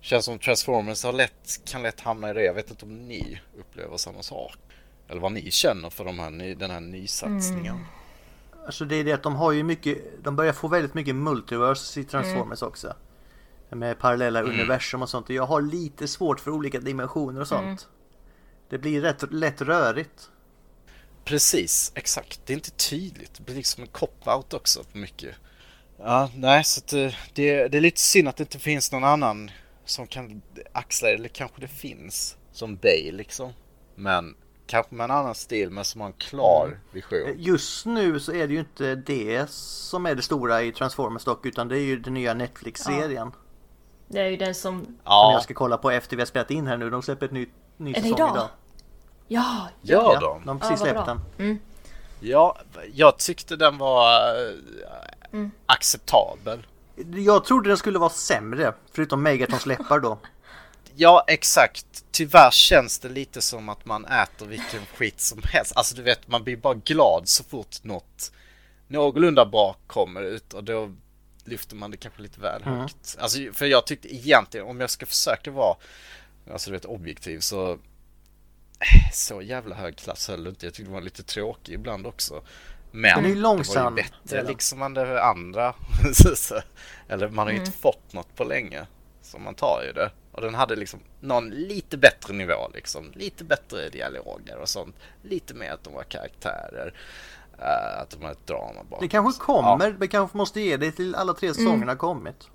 Känns 0.00 0.24
som 0.24 0.38
Transformers 0.38 1.04
har 1.04 1.12
lätt, 1.12 1.60
kan 1.64 1.82
lätt 1.82 2.00
hamna 2.00 2.30
i 2.30 2.34
det. 2.34 2.44
Jag 2.44 2.54
vet 2.54 2.70
inte 2.70 2.84
om 2.84 3.08
ni 3.08 3.40
upplever 3.58 3.96
samma 3.96 4.22
sak. 4.22 4.56
Eller 5.08 5.20
vad 5.20 5.32
ni 5.32 5.50
känner 5.50 5.90
för 5.90 6.04
de 6.04 6.18
här, 6.18 6.54
den 6.54 6.70
här 6.70 6.80
nysatsningen. 6.80 7.74
Mm. 7.74 7.86
Alltså 8.66 8.84
det 8.84 8.96
är 8.96 9.04
det 9.04 9.12
att 9.12 9.22
de 9.22 9.36
har 9.36 9.52
ju 9.52 9.62
mycket, 9.62 10.24
de 10.24 10.36
börjar 10.36 10.52
få 10.52 10.68
väldigt 10.68 10.94
mycket 10.94 11.14
multiverse 11.14 12.00
i 12.00 12.04
Transformers 12.04 12.62
mm. 12.62 12.68
också. 12.68 12.94
Med 13.70 13.98
parallella 13.98 14.40
mm. 14.40 14.52
universum 14.52 15.02
och 15.02 15.08
sånt. 15.08 15.30
Jag 15.30 15.46
har 15.46 15.62
lite 15.62 16.08
svårt 16.08 16.40
för 16.40 16.50
olika 16.50 16.80
dimensioner 16.80 17.40
och 17.40 17.48
sånt. 17.48 17.62
Mm. 17.62 17.76
Det 18.68 18.78
blir 18.78 19.00
rätt 19.00 19.32
lätt 19.32 19.60
rörigt. 19.60 20.30
Precis, 21.24 21.92
exakt. 21.94 22.40
Det 22.46 22.52
är 22.52 22.54
inte 22.54 22.70
tydligt. 22.70 23.34
Det 23.34 23.42
blir 23.42 23.54
liksom 23.54 23.82
en 23.82 23.88
cop-out 23.88 24.54
också 24.54 24.84
på 24.84 24.98
mycket. 24.98 25.34
Ja, 25.98 26.30
nej, 26.34 26.64
så 26.64 26.80
det, 26.90 27.04
eh, 27.04 27.14
det, 27.34 27.68
det, 27.68 27.76
är 27.78 27.80
lite 27.80 28.00
synd 28.00 28.28
att 28.28 28.36
det 28.36 28.42
inte 28.42 28.58
finns 28.58 28.92
någon 28.92 29.04
annan 29.04 29.50
som 29.84 30.06
kan 30.06 30.42
axla 30.72 31.08
det. 31.08 31.14
Eller 31.14 31.28
kanske 31.28 31.60
det 31.60 31.68
finns 31.68 32.36
som 32.52 32.76
Bay 32.76 33.12
liksom. 33.12 33.52
Men 33.94 34.34
kanske 34.66 34.94
med 34.94 35.04
en 35.04 35.10
annan 35.10 35.34
stil 35.34 35.70
men 35.70 35.84
som 35.84 36.00
har 36.00 36.08
en 36.08 36.14
klar 36.14 36.66
mm. 36.66 36.78
vision. 36.92 37.42
Just 37.42 37.86
nu 37.86 38.20
så 38.20 38.32
är 38.32 38.46
det 38.46 38.52
ju 38.52 38.60
inte 38.60 38.94
det 38.94 39.50
som 39.50 40.06
är 40.06 40.14
det 40.14 40.22
stora 40.22 40.62
i 40.62 40.72
Transformers 40.72 41.24
dock 41.24 41.46
utan 41.46 41.68
det 41.68 41.76
är 41.78 41.82
ju 41.82 41.98
den 41.98 42.14
nya 42.14 42.34
Netflix-serien. 42.34 43.30
Ja. 43.34 43.40
Det 44.08 44.20
är 44.20 44.26
ju 44.26 44.36
den 44.36 44.54
som... 44.54 44.98
Ja. 45.04 45.22
Som 45.26 45.32
jag 45.32 45.42
ska 45.42 45.54
kolla 45.54 45.76
på 45.76 45.90
efter 45.90 46.16
vi 46.16 46.20
har 46.20 46.26
spelat 46.26 46.50
in 46.50 46.66
här 46.66 46.76
nu. 46.76 46.90
De 46.90 47.02
släpper 47.02 47.26
ett 47.26 47.32
nytt 47.32 47.50
ny 47.76 47.94
säsong 47.94 48.10
idag. 48.10 48.30
idag. 48.34 48.48
Ja, 49.32 49.68
Gör 49.82 50.12
ja, 50.12 50.20
de? 50.20 50.42
De 50.44 50.48
har 50.48 50.68
precis 50.68 50.86
ja, 50.86 50.92
släppt 50.92 51.06
den. 51.06 51.20
Mm. 51.38 51.58
Ja, 52.20 52.58
jag 52.92 53.18
tyckte 53.18 53.56
den 53.56 53.78
var 53.78 54.18
äh, 54.36 54.52
mm. 55.32 55.50
acceptabel. 55.66 56.66
Jag 57.14 57.44
trodde 57.44 57.68
den 57.68 57.76
skulle 57.76 57.98
vara 57.98 58.10
sämre, 58.10 58.74
förutom 58.92 59.22
Megatons 59.22 59.66
läppar 59.66 60.00
då. 60.00 60.18
Ja, 60.94 61.24
exakt. 61.26 62.04
Tyvärr 62.10 62.50
känns 62.50 62.98
det 62.98 63.08
lite 63.08 63.42
som 63.42 63.68
att 63.68 63.84
man 63.84 64.04
äter 64.04 64.46
vilken 64.46 64.80
skit 64.96 65.20
som 65.20 65.42
helst. 65.44 65.72
Alltså 65.76 65.96
du 65.96 66.02
vet, 66.02 66.28
man 66.28 66.44
blir 66.44 66.56
bara 66.56 66.74
glad 66.74 67.28
så 67.28 67.44
fort 67.44 67.84
något 67.84 68.32
någorlunda 68.88 69.46
bra 69.46 69.76
kommer 69.86 70.22
ut 70.22 70.54
och 70.54 70.64
då 70.64 70.90
lyfter 71.44 71.76
man 71.76 71.90
det 71.90 71.96
kanske 71.96 72.22
lite 72.22 72.40
väl 72.40 72.62
mm. 72.62 72.78
högt. 72.78 73.16
Alltså, 73.20 73.38
för 73.52 73.66
jag 73.66 73.86
tyckte 73.86 74.14
egentligen, 74.14 74.66
om 74.66 74.80
jag 74.80 74.90
ska 74.90 75.06
försöka 75.06 75.50
vara, 75.50 75.76
alltså 76.52 76.70
du 76.70 76.76
vet 76.76 76.84
objektiv 76.84 77.40
så 77.40 77.78
så 79.12 79.42
jävla 79.42 79.74
hög 79.74 79.96
klass 79.96 80.28
höll 80.28 80.44
det 80.44 80.50
inte. 80.50 80.66
Jag 80.66 80.74
tyckte 80.74 80.90
det 80.90 80.94
var 80.94 81.00
lite 81.00 81.22
tråkig 81.22 81.74
ibland 81.74 82.06
också. 82.06 82.42
Men 82.90 83.22
det, 83.22 83.34
det 83.34 83.42
var 83.42 83.90
ju 83.90 83.94
bättre 83.94 84.42
liksom 84.42 84.82
än 84.82 84.94
det 84.94 85.22
andra. 85.22 85.74
Eller 87.08 87.28
man 87.28 87.46
har 87.46 87.52
ju 87.52 87.56
mm. 87.56 87.66
inte 87.66 87.78
fått 87.78 88.12
något 88.12 88.36
på 88.36 88.44
länge. 88.44 88.86
Så 89.22 89.38
man 89.38 89.54
tar 89.54 89.82
ju 89.86 89.92
det. 89.92 90.10
Och 90.32 90.40
den 90.40 90.54
hade 90.54 90.76
liksom 90.76 91.00
någon 91.20 91.50
lite 91.50 91.96
bättre 91.96 92.34
nivå 92.34 92.70
liksom. 92.74 93.12
Lite 93.14 93.44
bättre 93.44 93.88
dialoger 93.88 94.58
och 94.58 94.68
sånt. 94.68 94.96
Lite 95.22 95.54
mer 95.54 95.72
att 95.72 95.84
de 95.84 95.94
var 95.94 96.02
karaktärer. 96.02 96.94
Uh, 97.58 98.00
att 98.02 98.10
de 98.10 98.22
har 98.22 98.32
ett 98.32 98.46
drama 98.46 98.84
bakom 98.90 99.06
Det 99.06 99.08
kanske 99.08 99.42
kommer. 99.42 99.86
Ja. 99.88 99.94
Vi 99.98 100.08
kanske 100.08 100.36
måste 100.36 100.60
ge 100.60 100.76
det 100.76 100.92
till 100.92 101.14
alla 101.14 101.34
tre 101.34 101.54
säsongerna 101.54 101.82
mm. 101.82 101.98
kommit. 101.98 102.48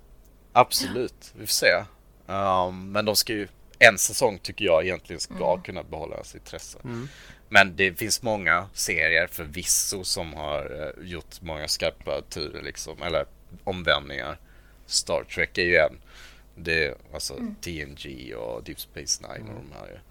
Absolut, 0.52 1.32
vi 1.34 1.46
får 1.46 1.52
se. 1.52 1.84
Um, 2.26 2.92
men 2.92 3.04
de 3.04 3.16
ska 3.16 3.32
ju 3.32 3.48
en 3.78 3.98
säsong 3.98 4.38
tycker 4.38 4.64
jag 4.64 4.84
egentligen 4.84 5.20
ska 5.20 5.52
mm. 5.52 5.62
kunna 5.62 5.82
behålla 5.82 6.24
sitt 6.24 6.34
intresse. 6.34 6.78
Mm. 6.84 7.08
Men 7.48 7.76
det 7.76 7.94
finns 7.94 8.22
många 8.22 8.68
serier 8.72 9.26
förvisso 9.26 10.04
som 10.04 10.34
har 10.34 10.72
uh, 10.72 11.08
gjort 11.08 11.40
många 11.40 11.68
skarpa 11.68 12.22
turer 12.30 12.62
liksom, 12.62 13.02
eller 13.02 13.26
omvändningar. 13.64 14.38
Star 14.86 15.24
Trek 15.24 15.58
är 15.58 15.64
ju 15.64 15.76
en. 15.76 15.98
Det 16.54 16.84
är 16.84 16.94
alltså 17.14 17.34
mm. 17.34 17.54
TNG 17.54 18.34
och 18.34 18.64
Deep 18.64 18.80
Space 18.80 19.22
Nine 19.22 19.42
och 19.42 19.60
mm. 19.60 19.70
de 19.70 19.76
här. 19.76 20.02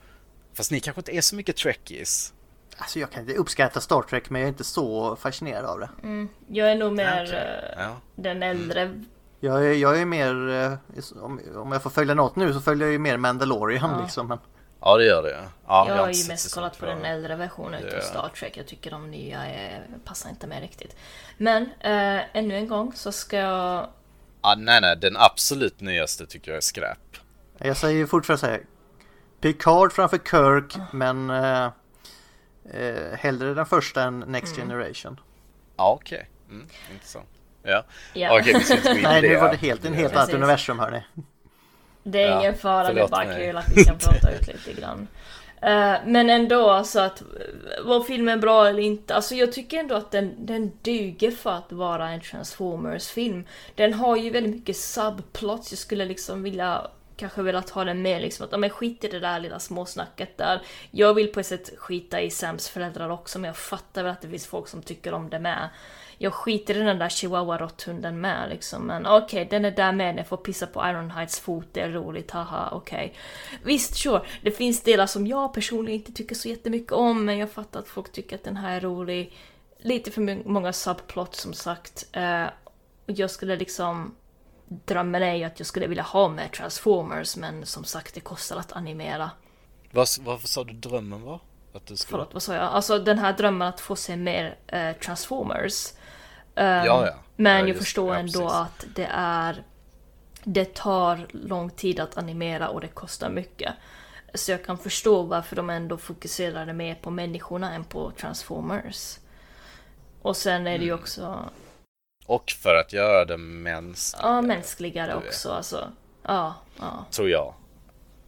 Fast 0.53 0.71
ni 0.71 0.79
kanske 0.79 0.99
inte 0.99 1.15
är 1.15 1.21
så 1.21 1.35
mycket 1.35 1.55
Trekkies? 1.55 2.33
Alltså 2.77 2.99
jag 2.99 3.11
kan 3.11 3.21
inte 3.21 3.33
uppskatta 3.33 3.81
Star 3.81 4.01
Trek 4.01 4.29
men 4.29 4.41
jag 4.41 4.47
är 4.47 4.51
inte 4.51 4.63
så 4.63 5.15
fascinerad 5.15 5.65
av 5.65 5.79
det. 5.79 5.89
Mm. 6.03 6.29
Jag 6.47 6.71
är 6.71 6.75
nog 6.75 6.93
mer 6.93 7.23
okay. 7.23 7.35
uh, 7.35 7.73
ja. 7.77 8.01
den 8.15 8.43
äldre 8.43 8.81
mm. 8.81 9.05
Jag 9.45 9.65
är, 9.65 9.73
jag 9.73 10.01
är 10.01 10.05
mer, 10.05 10.49
eh, 10.49 11.23
om, 11.23 11.71
jag 11.71 11.83
får 11.83 11.89
följa 11.89 12.13
något 12.13 12.35
nu 12.35 12.53
så 12.53 12.61
följer 12.61 12.87
jag 12.87 12.93
ju 12.93 12.99
mer 12.99 13.17
Mandalorian 13.17 13.91
ja. 13.91 14.01
liksom. 14.01 14.27
Men... 14.27 14.37
Ja 14.81 14.97
det 14.97 15.05
gör 15.05 15.23
det. 15.23 15.43
Ja, 15.67 15.85
jag 15.87 15.95
har 15.95 16.11
ju 16.11 16.27
mest 16.27 16.55
kollat 16.55 16.79
på 16.79 16.85
den 16.85 17.05
äldre 17.05 17.35
versionen 17.35 17.83
av 17.97 17.99
Star 17.99 18.29
Trek. 18.29 18.57
Jag 18.57 18.67
tycker 18.67 18.91
de 18.91 19.11
nya 19.11 19.45
är, 19.45 19.85
passar 20.05 20.29
inte 20.29 20.47
med 20.47 20.61
riktigt. 20.61 20.95
Men 21.37 21.63
äh, 21.63 22.37
ännu 22.37 22.55
en 22.55 22.67
gång 22.67 22.93
så 22.93 23.11
ska 23.11 23.37
jag... 23.37 23.89
Ah, 24.41 24.55
nej 24.55 24.81
nej, 24.81 24.97
den 24.97 25.17
absolut 25.17 25.81
nyaste 25.81 26.25
tycker 26.25 26.51
jag 26.51 26.57
är 26.57 26.61
skräp. 26.61 27.17
Jag 27.57 27.77
säger 27.77 28.05
fortfarande 28.05 28.39
så 28.39 28.47
här. 28.47 28.61
Picard 29.41 29.93
framför 29.93 30.17
Kirk 30.17 30.75
mm. 30.75 30.87
men 30.91 31.29
äh, 31.29 31.71
äh, 32.81 33.17
hellre 33.17 33.53
den 33.53 33.65
första 33.65 34.03
än 34.03 34.19
Next 34.19 34.57
mm. 34.57 34.69
Generation. 34.69 35.19
Ja 35.77 35.91
okej, 35.91 36.29
okay. 36.45 36.55
mm, 36.55 36.67
intressant. 36.91 37.34
Ja. 37.65 37.83
ja. 38.13 38.39
Okej, 38.39 38.55
okay, 38.55 39.01
Nej, 39.03 39.21
nu 39.21 39.35
var 39.35 39.49
det 39.49 39.57
helt 39.57 39.85
en 39.85 39.93
helt 39.93 40.15
annat 40.15 40.33
universum 40.33 40.79
hörni. 40.79 41.03
Det 42.03 42.21
är 42.21 42.29
ja, 42.29 42.39
ingen 42.39 42.55
fara, 42.55 42.93
det 42.93 43.01
är 43.01 43.07
bara 43.07 43.35
kul 43.35 43.57
att 43.57 43.77
vi 43.77 43.83
kan 43.83 43.97
prata 43.99 44.31
ut 44.31 44.47
lite 44.47 44.81
grann. 44.81 45.07
Uh, 45.63 45.95
men 46.05 46.29
ändå 46.29 46.69
alltså 46.69 46.99
att 46.99 47.23
var 47.83 48.03
filmen 48.03 48.39
bra 48.39 48.67
eller 48.67 48.83
inte, 48.83 49.15
alltså 49.15 49.35
jag 49.35 49.51
tycker 49.51 49.79
ändå 49.79 49.95
att 49.95 50.11
den, 50.11 50.45
den 50.45 50.71
duger 50.81 51.31
för 51.31 51.51
att 51.51 51.71
vara 51.71 52.09
en 52.09 52.21
Transformers-film. 52.21 53.45
Den 53.75 53.93
har 53.93 54.17
ju 54.17 54.29
väldigt 54.29 54.55
mycket 54.55 54.77
subplots, 54.77 55.71
jag 55.71 55.79
skulle 55.79 56.05
liksom 56.05 56.43
vilja 56.43 56.87
kanske 57.17 57.41
velat 57.41 57.69
ha 57.69 57.83
den 57.83 58.01
med 58.01 58.21
liksom 58.21 58.45
att, 58.45 58.59
men 58.59 58.69
skit 58.69 59.03
i 59.03 59.07
det 59.07 59.19
där 59.19 59.39
lilla 59.39 59.59
småsnacket 59.59 60.37
där. 60.37 60.61
Jag 60.91 61.13
vill 61.13 61.27
på 61.27 61.39
ett 61.39 61.45
sätt 61.45 61.71
skita 61.77 62.21
i 62.21 62.29
Sams 62.29 62.69
föräldrar 62.69 63.09
också, 63.09 63.39
men 63.39 63.47
jag 63.47 63.57
fattar 63.57 64.03
väl 64.03 64.11
att 64.11 64.21
det 64.21 64.29
finns 64.29 64.47
folk 64.47 64.67
som 64.67 64.81
tycker 64.81 65.13
om 65.13 65.29
det 65.29 65.39
med. 65.39 65.69
Jag 66.17 66.33
skiter 66.33 66.77
i 66.77 66.79
den 66.79 66.99
där 66.99 67.09
chihuahua-råtthunden 67.09 68.21
med 68.21 68.49
liksom, 68.49 68.87
men 68.87 69.05
okej, 69.05 69.25
okay, 69.25 69.45
den 69.45 69.65
är 69.65 69.71
där 69.71 69.91
med, 69.91 70.15
den 70.15 70.25
får 70.25 70.37
pissa 70.37 70.67
på 70.67 70.87
Ironhides 70.87 71.39
fot, 71.39 71.67
det 71.71 71.81
är 71.81 71.89
roligt, 71.89 72.31
haha, 72.31 72.69
okej. 72.71 73.05
Okay. 73.05 73.61
Visst, 73.63 73.95
sure, 73.95 74.21
det 74.41 74.51
finns 74.51 74.81
delar 74.81 75.07
som 75.07 75.27
jag 75.27 75.53
personligen 75.53 75.99
inte 75.99 76.11
tycker 76.11 76.35
så 76.35 76.49
jättemycket 76.49 76.91
om, 76.91 77.25
men 77.25 77.37
jag 77.37 77.51
fattar 77.51 77.79
att 77.79 77.87
folk 77.87 78.11
tycker 78.11 78.35
att 78.35 78.43
den 78.43 78.57
här 78.57 78.75
är 78.75 78.81
rolig. 78.81 79.33
Lite 79.77 80.11
för 80.11 80.47
många 80.49 80.73
subplots 80.73 81.41
som 81.41 81.53
sagt. 81.53 82.07
Uh, 82.17 82.45
jag 83.05 83.31
skulle 83.31 83.55
liksom 83.55 84.15
drömmen 84.67 85.23
är 85.23 85.35
ju 85.35 85.43
att 85.43 85.59
jag 85.59 85.67
skulle 85.67 85.87
vilja 85.87 86.03
ha 86.03 86.29
med 86.29 86.51
Transformers 86.51 87.37
men 87.37 87.65
som 87.65 87.83
sagt 87.83 88.13
det 88.13 88.19
kostar 88.19 88.57
att 88.57 88.71
animera. 88.71 89.31
Vad, 89.91 90.07
varför 90.19 90.47
sa 90.47 90.63
du 90.63 90.73
drömmen 90.73 91.21
var? 91.21 91.39
Att 91.73 91.87
du 91.87 91.97
skulle... 91.97 92.11
Förlåt, 92.11 92.33
vad 92.33 92.43
sa 92.43 92.53
jag? 92.53 92.63
Alltså 92.63 92.99
den 92.99 93.19
här 93.19 93.33
drömmen 93.33 93.67
att 93.67 93.81
få 93.81 93.95
se 93.95 94.15
mer 94.15 94.57
eh, 94.67 94.93
Transformers. 94.93 95.93
Um, 96.55 96.65
ja, 96.65 97.05
ja. 97.05 97.13
Men 97.35 97.61
ja, 97.61 97.67
jag 97.67 97.77
förstår 97.77 98.13
ja, 98.13 98.19
ändå 98.19 98.47
att 98.47 98.85
det 98.95 99.09
är... 99.11 99.63
Det 100.43 100.73
tar 100.73 101.27
lång 101.31 101.69
tid 101.69 101.99
att 101.99 102.17
animera 102.17 102.69
och 102.69 102.81
det 102.81 102.87
kostar 102.87 103.29
mycket. 103.29 103.73
Så 104.33 104.51
jag 104.51 104.65
kan 104.65 104.77
förstå 104.77 105.21
varför 105.21 105.55
de 105.55 105.69
ändå 105.69 105.97
fokuserade 105.97 106.73
mer 106.73 106.95
på 106.95 107.11
människorna 107.11 107.73
än 107.73 107.83
på 107.83 108.11
Transformers. 108.11 109.17
Och 110.21 110.37
sen 110.37 110.67
är 110.67 110.77
det 110.77 110.85
ju 110.85 110.91
mm. 110.91 110.99
också 110.99 111.49
och 112.25 112.51
för 112.51 112.75
att 112.75 112.93
göra 112.93 113.25
det 113.25 113.37
mänskligare. 113.37 114.35
Ja, 114.35 114.41
mänskligare 114.41 115.15
också. 115.15 115.51
Alltså. 115.51 115.91
Ja, 116.23 116.55
ja. 116.79 117.05
Tror 117.11 117.29
jag. 117.29 117.53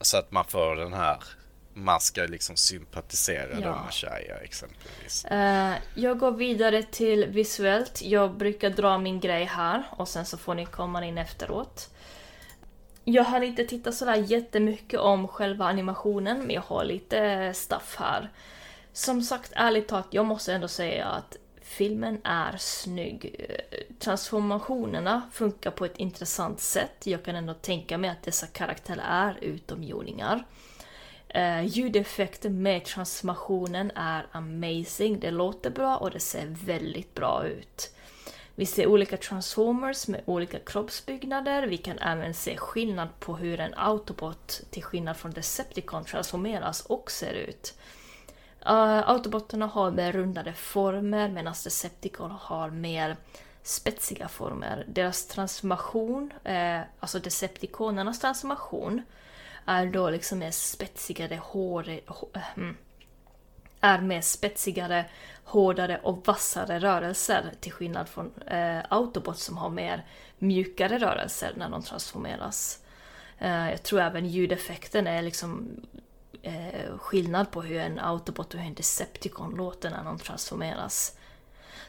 Så 0.02 0.18
att 0.18 0.32
man 0.32 0.46
får 0.46 0.76
den 0.76 0.94
här 0.94 1.18
man 1.78 2.00
ska 2.00 2.22
liksom 2.22 2.56
sympatisera 2.56 3.60
ja. 3.62 3.84
med 3.84 3.94
Shia 3.94 4.38
exempelvis. 4.38 5.26
Uh, 5.32 5.74
jag 5.96 6.20
går 6.20 6.32
vidare 6.32 6.84
till 6.84 7.26
visuellt. 7.26 8.02
Jag 8.02 8.34
brukar 8.38 8.70
dra 8.70 8.98
min 8.98 9.20
grej 9.20 9.44
här 9.44 9.84
och 9.92 10.08
sen 10.08 10.26
så 10.26 10.38
får 10.38 10.56
ni 10.56 10.66
komma 10.66 11.06
in 11.06 11.18
efteråt. 11.18 11.90
Jag 13.04 13.24
har 13.24 13.42
inte 13.42 13.64
tittat 13.64 13.96
sådär 13.96 14.16
jättemycket 14.16 15.00
om 15.00 15.28
själva 15.28 15.66
animationen 15.66 16.40
men 16.40 16.50
jag 16.50 16.62
har 16.62 16.84
lite 16.84 17.52
stuff 17.54 17.96
här. 18.00 18.32
Som 18.94 19.22
sagt, 19.22 19.52
ärligt 19.56 19.88
talat, 19.88 20.08
jag 20.10 20.26
måste 20.26 20.54
ändå 20.54 20.68
säga 20.68 21.06
att 21.06 21.38
filmen 21.62 22.22
är 22.24 22.58
snygg. 22.58 23.46
Transformationerna 24.00 25.22
funkar 25.34 25.72
på 25.72 25.86
ett 25.86 25.98
intressant 25.98 26.60
sätt. 26.60 27.02
Jag 27.04 27.24
kan 27.24 27.36
ändå 27.36 27.54
tänka 27.54 27.98
mig 27.98 28.10
att 28.10 28.24
dessa 28.24 28.48
karaktärer 28.48 29.04
är 29.08 29.38
utomjordingar. 29.42 30.44
Uh, 31.38 31.66
ljudeffekten 31.66 32.62
med 32.62 32.86
transformationen 32.86 33.92
är 33.96 34.28
amazing. 34.32 35.20
Det 35.20 35.32
låter 35.32 35.70
bra 35.70 35.98
och 35.98 36.12
det 36.12 36.20
ser 36.20 36.46
väldigt 36.66 37.14
bra 37.14 37.48
ut. 37.48 37.94
Vi 38.56 38.66
ser 38.66 38.88
olika 38.88 39.18
transformers 39.18 40.08
med 40.08 40.22
olika 40.26 40.60
kroppsbyggnader. 40.60 41.68
Vi 41.68 41.78
kan 41.78 42.00
även 42.00 42.34
se 42.34 42.58
skillnad 42.58 43.08
på 43.20 43.36
hur 43.36 43.60
en 43.60 43.74
autobot 43.74 44.62
till 44.70 44.84
skillnad 44.84 45.18
från 45.18 45.32
Decepticon 45.32 46.06
transformeras 46.06 46.82
och 46.82 47.12
ser 47.12 47.34
ut. 47.34 47.74
Eh, 48.66 48.74
uh, 48.74 49.10
Autobotterna 49.10 49.66
har 49.66 49.92
mer 49.92 50.12
rundade 50.12 50.54
former 50.54 51.30
medan 51.30 51.54
Decepticon 51.64 52.32
har 52.32 52.70
mer 52.70 53.18
spetsiga 53.64 54.28
former. 54.28 54.86
Deras 54.88 55.28
transformation, 55.28 56.34
uh, 56.50 56.82
alltså 57.00 57.20
Decepticonernas 57.20 58.20
transformation, 58.20 59.02
är 59.68 59.86
då 59.86 60.10
liksom 60.10 60.40
mer 60.40 60.52
spetsigare, 60.52 61.40
hårdare, 61.44 62.00
ehm, 62.34 62.78
är 63.82 64.02
mer 64.02 64.22
spetsigare, 64.22 65.06
hårdare 65.44 66.00
och 66.04 66.28
vassare 66.28 66.80
rörelser 66.80 67.54
till 67.60 67.72
skillnad 67.72 68.10
från 68.10 68.32
eh, 68.48 68.80
Autobots 68.90 69.44
som 69.44 69.58
har 69.58 69.70
mer 69.70 70.06
mjukare 70.38 70.98
rörelser 70.98 71.54
när 71.56 71.70
de 71.70 71.84
transformeras. 71.84 72.80
Eh, 73.38 73.70
jag 73.70 73.84
tror 73.84 74.02
även 74.02 74.26
ljudeffekten 74.26 75.08
är 75.08 75.22
liksom 75.22 75.68
eh, 76.42 76.98
skillnad 76.98 77.52
på 77.52 77.62
hur 77.62 77.80
en 77.80 78.00
Autobot 78.00 78.54
och 78.54 78.60
hur 78.60 78.68
en 78.68 78.74
Decepticon 78.74 79.56
låter 79.56 79.90
när 79.90 80.04
de 80.04 80.20
transformeras. 80.20 81.18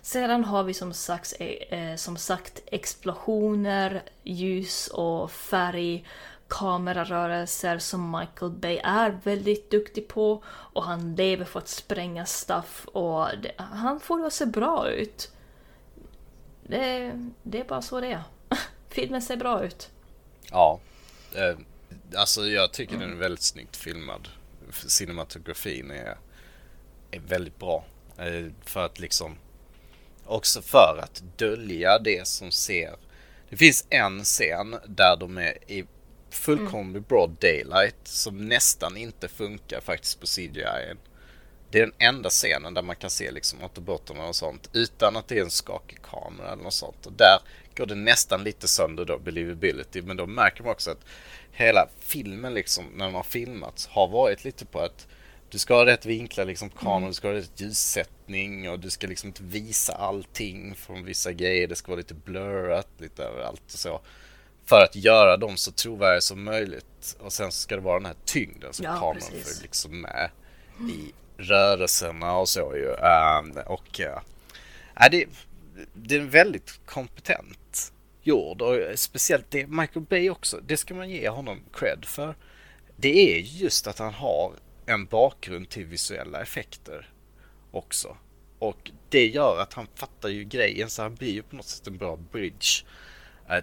Sedan 0.03 0.45
har 0.45 0.63
vi 0.63 0.75
som 0.75 0.93
sagt, 0.93 1.35
eh, 1.39 1.95
som 1.97 2.17
sagt 2.17 2.63
explosioner, 2.67 4.03
ljus 4.23 4.89
och 4.89 5.31
färg, 5.31 6.05
kamerarörelser 6.49 7.79
som 7.79 8.11
Michael 8.11 8.53
Bay 8.53 8.81
är 8.85 9.11
väldigt 9.11 9.71
duktig 9.71 10.09
på 10.09 10.43
och 10.47 10.85
han 10.85 11.15
lever 11.15 11.45
för 11.45 11.59
att 11.59 11.69
spränga 11.69 12.27
stuff 12.27 12.87
och 12.93 13.29
det, 13.43 13.53
han 13.57 14.01
får 14.01 14.19
det 14.19 14.27
att 14.27 14.33
se 14.33 14.47
bra 14.47 14.91
ut. 14.91 15.33
Det, 16.63 17.13
det 17.43 17.61
är 17.61 17.65
bara 17.65 17.83
så 17.83 18.01
det 18.01 18.13
är. 18.13 18.23
Filmen 18.89 19.23
ser 19.23 19.37
bra 19.37 19.65
ut. 19.65 19.91
Ja. 20.51 20.81
Eh, 21.35 21.59
alltså 22.17 22.47
jag 22.47 22.73
tycker 22.73 22.95
mm. 22.95 23.09
den 23.09 23.17
är 23.17 23.21
väldigt 23.21 23.43
snyggt 23.43 23.77
filmad 23.77 24.29
cinematografin 24.73 25.91
är, 25.91 26.19
är 27.11 27.21
väldigt 27.21 27.59
bra. 27.59 27.85
Eh, 28.19 28.47
för 28.65 28.87
att 28.87 28.99
liksom 28.99 29.37
också 30.25 30.63
för 30.63 31.01
att 31.03 31.23
dölja 31.37 31.99
det 31.99 32.27
som 32.27 32.51
ser. 32.51 32.97
Det 33.51 33.57
finns 33.57 33.87
en 33.91 34.25
scen 34.25 34.77
där 34.87 35.17
de 35.17 35.39
är 35.39 35.71
i 35.71 35.85
fullkomlig 36.31 37.03
broad 37.03 37.37
daylight 37.41 37.97
som 38.05 38.49
nästan 38.49 38.97
inte 38.97 39.29
funkar 39.29 39.81
faktiskt 39.81 40.21
på 40.21 40.27
CGI. 40.27 40.95
Det 41.71 41.79
är 41.79 41.87
den 41.87 41.95
enda 41.99 42.31
scenen 42.31 42.75
där 42.75 42.83
man 42.83 42.97
kan 42.97 43.11
se 43.11 43.31
liksom 43.31 43.63
autobotterna 43.63 44.27
och 44.27 44.37
sånt 44.37 44.71
utan 44.73 45.17
att 45.17 45.29
det 45.29 45.39
är 45.39 45.43
en 45.43 45.51
skakig 45.51 46.03
kamera 46.03 46.53
eller 46.53 46.63
något 46.63 46.75
sånt. 46.75 47.07
Och 47.07 47.13
där 47.13 47.39
går 47.77 47.87
det 47.87 47.95
nästan 47.95 48.45
lite 48.45 48.69
sönder 48.69 49.05
då, 49.05 49.19
believability. 49.19 50.03
Men 50.03 50.17
då 50.17 50.27
märker 50.27 50.63
man 50.63 50.73
också 50.73 50.91
att 50.91 51.05
hela 51.53 51.89
filmen 52.01 52.55
liksom, 52.55 52.85
när 52.95 53.05
den 53.05 53.15
har 53.15 53.23
filmats, 53.23 53.87
har 53.87 54.09
varit 54.09 54.45
lite 54.45 54.67
på 54.67 54.81
att 54.81 55.07
du 55.51 55.59
ska 55.59 55.75
ha 55.75 55.87
rätt 55.87 56.07
vinklar 56.07 56.45
liksom 56.45 56.71
kameran, 56.71 56.97
mm. 56.97 57.11
du 57.11 57.15
ska 57.15 57.29
ha 57.29 57.35
rätt 57.35 57.61
ljussättning 57.61 58.71
och 58.71 58.79
du 58.79 58.91
ska 58.91 59.07
liksom 59.07 59.27
inte 59.27 59.43
visa 59.43 59.93
allting 59.93 60.75
från 60.75 61.05
vissa 61.05 61.33
grejer. 61.33 61.69
Det 61.69 61.77
ska 61.77 61.89
vara 61.89 61.99
lite 61.99 62.15
blurrat 62.15 62.89
lite 62.99 63.25
överallt 63.25 63.63
och 63.65 63.79
så. 63.79 64.01
För 64.69 64.81
att 64.81 64.97
göra 64.97 65.37
dem 65.37 65.57
så 65.57 65.73
trovärdiga 65.73 66.21
som 66.21 66.45
möjligt. 66.45 67.17
Och 67.21 67.33
sen 67.33 67.53
ska 67.53 67.75
det 67.77 67.83
vara 67.83 67.99
den 67.99 68.07
här 68.07 68.17
tyngden 68.25 68.73
som 68.73 68.85
ja, 68.85 68.93
kameran 68.93 69.21
får 69.21 69.63
liksom 69.63 70.01
med 70.01 70.31
i 70.91 71.13
rörelserna 71.37 72.37
och 72.37 72.49
så 72.49 72.77
ju. 72.77 72.87
Uh, 72.87 73.67
och 73.67 74.01
uh, 74.01 75.09
det, 75.11 75.25
det 75.95 76.17
är 76.17 76.21
väldigt 76.21 76.81
kompetent 76.87 77.93
gjord 78.23 78.63
och 78.63 78.77
speciellt 78.95 79.51
det 79.51 79.67
Michael 79.67 80.07
Bay 80.09 80.31
också. 80.31 80.61
Det 80.67 80.77
ska 80.77 80.95
man 80.95 81.11
ge 81.11 81.29
honom 81.29 81.61
cred 81.73 82.05
för. 82.05 82.35
Det 82.97 83.37
är 83.37 83.41
just 83.41 83.87
att 83.87 83.99
han 83.99 84.15
har 84.15 84.53
en 84.87 85.07
bakgrund 85.07 85.69
till 85.69 85.85
visuella 85.85 86.43
effekter 86.43 87.11
också. 87.71 88.17
Och 88.59 88.91
det 89.09 89.27
gör 89.27 89.61
att 89.61 89.75
han 89.75 89.87
fattar 89.95 90.29
ju 90.29 90.45
grejen 90.45 90.91
så 90.91 91.03
han 91.03 91.15
blir 91.15 91.33
ju 91.33 91.43
på 91.43 91.57
något 91.57 91.67
sätt 91.67 91.87
en 91.87 91.99
bra 91.99 92.17
bridge 92.33 92.85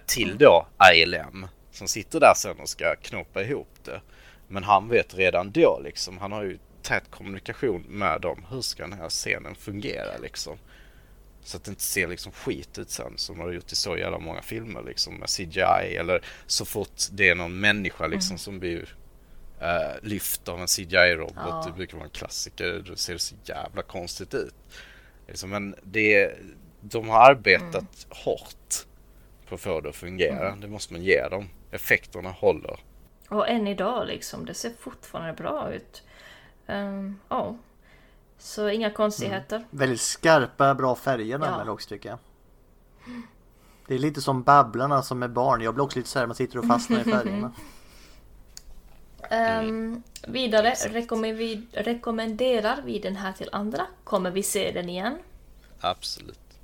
till 0.06 0.28
mm. 0.28 0.38
då 0.38 0.66
ILM 0.94 1.46
som 1.70 1.88
sitter 1.88 2.20
där 2.20 2.34
sen 2.36 2.60
och 2.60 2.68
ska 2.68 2.96
knåpa 2.96 3.42
ihop 3.42 3.78
det. 3.84 4.00
Men 4.48 4.64
han 4.64 4.88
vet 4.88 5.14
redan 5.14 5.50
då 5.50 5.80
liksom, 5.84 6.18
han 6.18 6.32
har 6.32 6.42
ju 6.42 6.58
tät 6.82 7.10
kommunikation 7.10 7.82
med 7.88 8.20
dem. 8.20 8.46
Hur 8.50 8.60
ska 8.60 8.82
den 8.82 8.98
här 8.98 9.08
scenen 9.08 9.54
fungera 9.54 10.18
liksom? 10.22 10.58
Så 11.42 11.56
att 11.56 11.64
det 11.64 11.70
inte 11.70 11.82
ser 11.82 12.08
liksom 12.08 12.32
skit 12.32 12.78
ut 12.78 12.90
sen 12.90 13.12
som 13.16 13.40
har 13.40 13.52
gjort 13.52 13.72
i 13.72 13.76
så 13.76 13.96
jävla 13.96 14.18
många 14.18 14.42
filmer 14.42 14.82
liksom 14.82 15.14
med 15.14 15.28
CGI 15.28 15.96
eller 15.96 16.24
så 16.46 16.64
fort 16.64 17.02
det 17.10 17.28
är 17.28 17.34
någon 17.34 17.60
människa 17.60 18.06
liksom 18.06 18.32
mm. 18.32 18.38
som 18.38 18.58
blir 18.58 18.96
uh, 19.62 20.02
lyft 20.02 20.48
av 20.48 20.60
en 20.60 20.66
CGI-robot. 20.66 21.34
Ja. 21.36 21.64
Det 21.66 21.72
brukar 21.72 21.96
vara 21.96 22.04
en 22.04 22.10
klassiker. 22.10 22.84
Då 22.86 22.96
ser 22.96 23.12
det 23.12 23.18
så 23.18 23.34
jävla 23.44 23.82
konstigt 23.82 24.34
ut. 24.34 24.54
Liksom, 25.28 25.50
men 25.50 25.74
det, 25.82 26.34
de 26.80 27.08
har 27.08 27.30
arbetat 27.30 27.74
mm. 27.74 27.86
hårt 28.10 28.86
på 29.48 29.54
att 29.54 29.60
få 29.60 29.80
det 29.80 29.88
att 29.88 29.96
fungera. 29.96 30.48
Mm. 30.48 30.60
Det 30.60 30.68
måste 30.68 30.92
man 30.92 31.02
ge 31.02 31.28
dem. 31.28 31.48
Effekterna 31.70 32.30
håller. 32.30 32.80
Och 33.28 33.48
än 33.48 33.66
idag 33.66 34.06
liksom. 34.06 34.44
Det 34.44 34.54
ser 34.54 34.70
fortfarande 34.78 35.32
bra 35.32 35.72
ut. 35.72 36.02
Um, 36.66 37.20
oh. 37.28 37.54
Så 38.38 38.68
inga 38.68 38.90
konstigheter. 38.90 39.56
Mm. 39.56 39.68
Väldigt 39.70 40.00
skarpa, 40.00 40.74
bra 40.74 40.94
färger 40.94 41.38
ja. 41.38 41.38
med 41.38 41.68
också 41.68 41.88
tycker 41.88 42.08
jag. 42.08 42.18
Det 43.86 43.94
är 43.94 43.98
lite 43.98 44.20
som 44.20 44.42
Babblarna 44.42 45.02
som 45.02 45.22
är 45.22 45.28
barn. 45.28 45.60
Jag 45.60 45.74
blir 45.74 45.84
också 45.84 45.98
lite 45.98 46.08
så 46.08 46.18
här, 46.18 46.26
man 46.26 46.36
sitter 46.36 46.58
och 46.58 46.66
fastnar 46.66 47.00
i 47.00 47.04
färgerna. 47.12 47.52
Um, 49.30 50.02
vidare, 50.28 50.74
rekommenderar 51.72 52.82
vi 52.84 52.98
den 52.98 53.16
här 53.16 53.32
till 53.32 53.48
andra? 53.52 53.86
Kommer 54.04 54.30
vi 54.30 54.42
se 54.42 54.72
den 54.72 54.88
igen? 54.88 55.18
Absolut. 55.80 56.58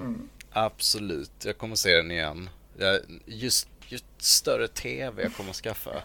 Mm. 0.00 0.28
Absolut, 0.52 1.30
jag 1.44 1.58
kommer 1.58 1.76
se 1.76 1.96
den 1.96 2.10
igen. 2.10 2.50
Jag, 2.78 3.00
just, 3.26 3.68
just 3.88 4.04
större 4.18 4.68
TV 4.68 5.22
jag 5.22 5.34
kommer 5.34 5.50
att 5.50 5.56
skaffa, 5.56 6.02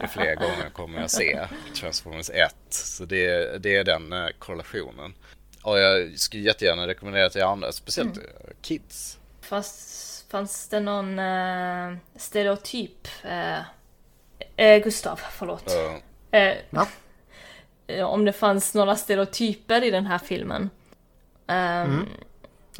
ju 0.00 0.06
fler 0.06 0.34
gånger 0.34 0.70
kommer 0.72 1.00
jag 1.00 1.10
se 1.10 1.46
Transformers 1.74 2.30
1. 2.30 2.54
Så 2.70 3.04
det, 3.04 3.58
det 3.62 3.76
är 3.76 3.84
den 3.84 4.12
eh, 4.12 4.28
korrelationen. 4.38 5.14
Och 5.62 5.78
jag 5.78 6.18
skulle 6.18 6.42
jättegärna 6.42 6.86
rekommendera 6.86 7.30
till 7.30 7.42
andra, 7.42 7.72
speciellt 7.72 8.16
Mm. 8.16 8.28
eh, 8.28 8.50
kids. 8.62 9.18
Fast 9.40 10.30
fanns 10.30 10.68
det 10.68 10.80
någon 10.80 11.18
eh, 11.18 11.96
stereotyp? 12.16 13.08
Eh, 13.24 13.58
eh, 14.56 14.82
Gustav, 14.82 15.20
förlåt. 15.30 15.70
Eh, 16.30 16.54
Ja. 16.70 16.86
eh, 17.86 18.04
om 18.04 18.24
det 18.24 18.32
fanns 18.32 18.74
några 18.74 18.96
stereotyper 18.96 19.84
i 19.84 19.90
den 19.90 20.06
här 20.06 20.18
filmen. 20.18 20.70
Ehm, 21.46 22.06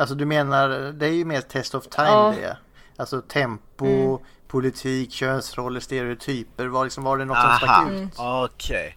Alltså 0.00 0.14
du 0.14 0.24
menar, 0.26 0.68
det 0.92 1.06
är 1.06 1.12
ju 1.12 1.24
mer 1.24 1.40
test 1.40 1.74
of 1.74 1.86
time 1.88 2.06
Ja. 2.08 2.34
det. 2.40 2.56
Alltså 2.96 3.20
tempo, 3.22 3.86
Mm. 3.86 4.18
politik, 4.48 5.12
könsroller, 5.12 5.80
stereotyper. 5.80 6.66
Var, 6.66 6.84
liksom, 6.84 7.04
var 7.04 7.18
det 7.18 7.24
något 7.24 7.36
som 7.36 7.46
Aha, 7.46 7.58
stack 7.58 7.88
Mm. 7.88 8.04
ut? 8.04 8.12
okej. 8.18 8.96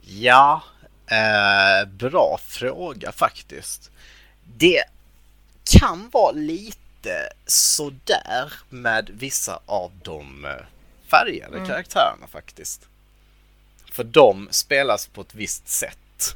Ja, 0.00 0.62
eh, 1.06 1.88
bra 1.88 2.38
fråga 2.46 3.12
faktiskt. 3.12 3.90
Det 4.56 4.84
kan 5.80 6.08
vara 6.12 6.32
lite 6.32 7.14
sådär 7.46 8.52
med 8.68 9.10
vissa 9.12 9.60
av 9.66 9.92
de 10.02 10.44
eh, 10.44 10.50
färgade 11.10 11.56
Mm. 11.56 11.68
karaktärerna 11.68 12.26
faktiskt. 12.26 12.88
För 13.92 14.04
de 14.04 14.48
spelas 14.50 15.06
på 15.06 15.20
ett 15.20 15.34
visst 15.34 15.68
sätt. 15.68 16.34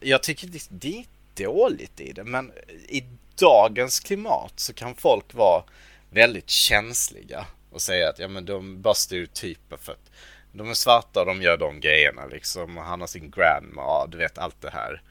Jag 0.00 0.22
tycker 0.22 0.46
det, 0.46 0.66
det 0.70 0.98
är 0.98 1.44
dåligt 1.44 2.00
i 2.00 2.12
det, 2.12 2.24
men 2.24 2.52
i 2.88 3.04
dagens 3.38 4.00
klimat 4.00 4.52
så 4.56 4.74
kan 4.74 4.94
folk 4.94 5.34
vara 5.34 5.62
väldigt 6.10 6.50
känsliga 6.50 7.46
och 7.70 7.82
säga 7.82 8.08
att 8.08 8.18
ja 8.18 8.28
men 8.28 8.44
de 8.44 8.82
bara 8.82 8.94
stereotyper 8.94 9.76
för 9.76 9.92
att 9.92 10.10
de 10.52 10.70
är 10.70 10.74
svarta 10.74 11.20
och 11.20 11.26
de 11.26 11.42
gör 11.42 11.56
de 11.56 11.80
grejerna 11.80 12.26
liksom 12.26 12.78
och 12.78 12.84
han 12.84 13.00
har 13.00 13.06
sin 13.06 13.30
grandma, 13.30 14.06
du 14.06 14.18
vet 14.18 14.38
allt 14.38 14.60
det 14.60 14.70
här. 14.70 15.02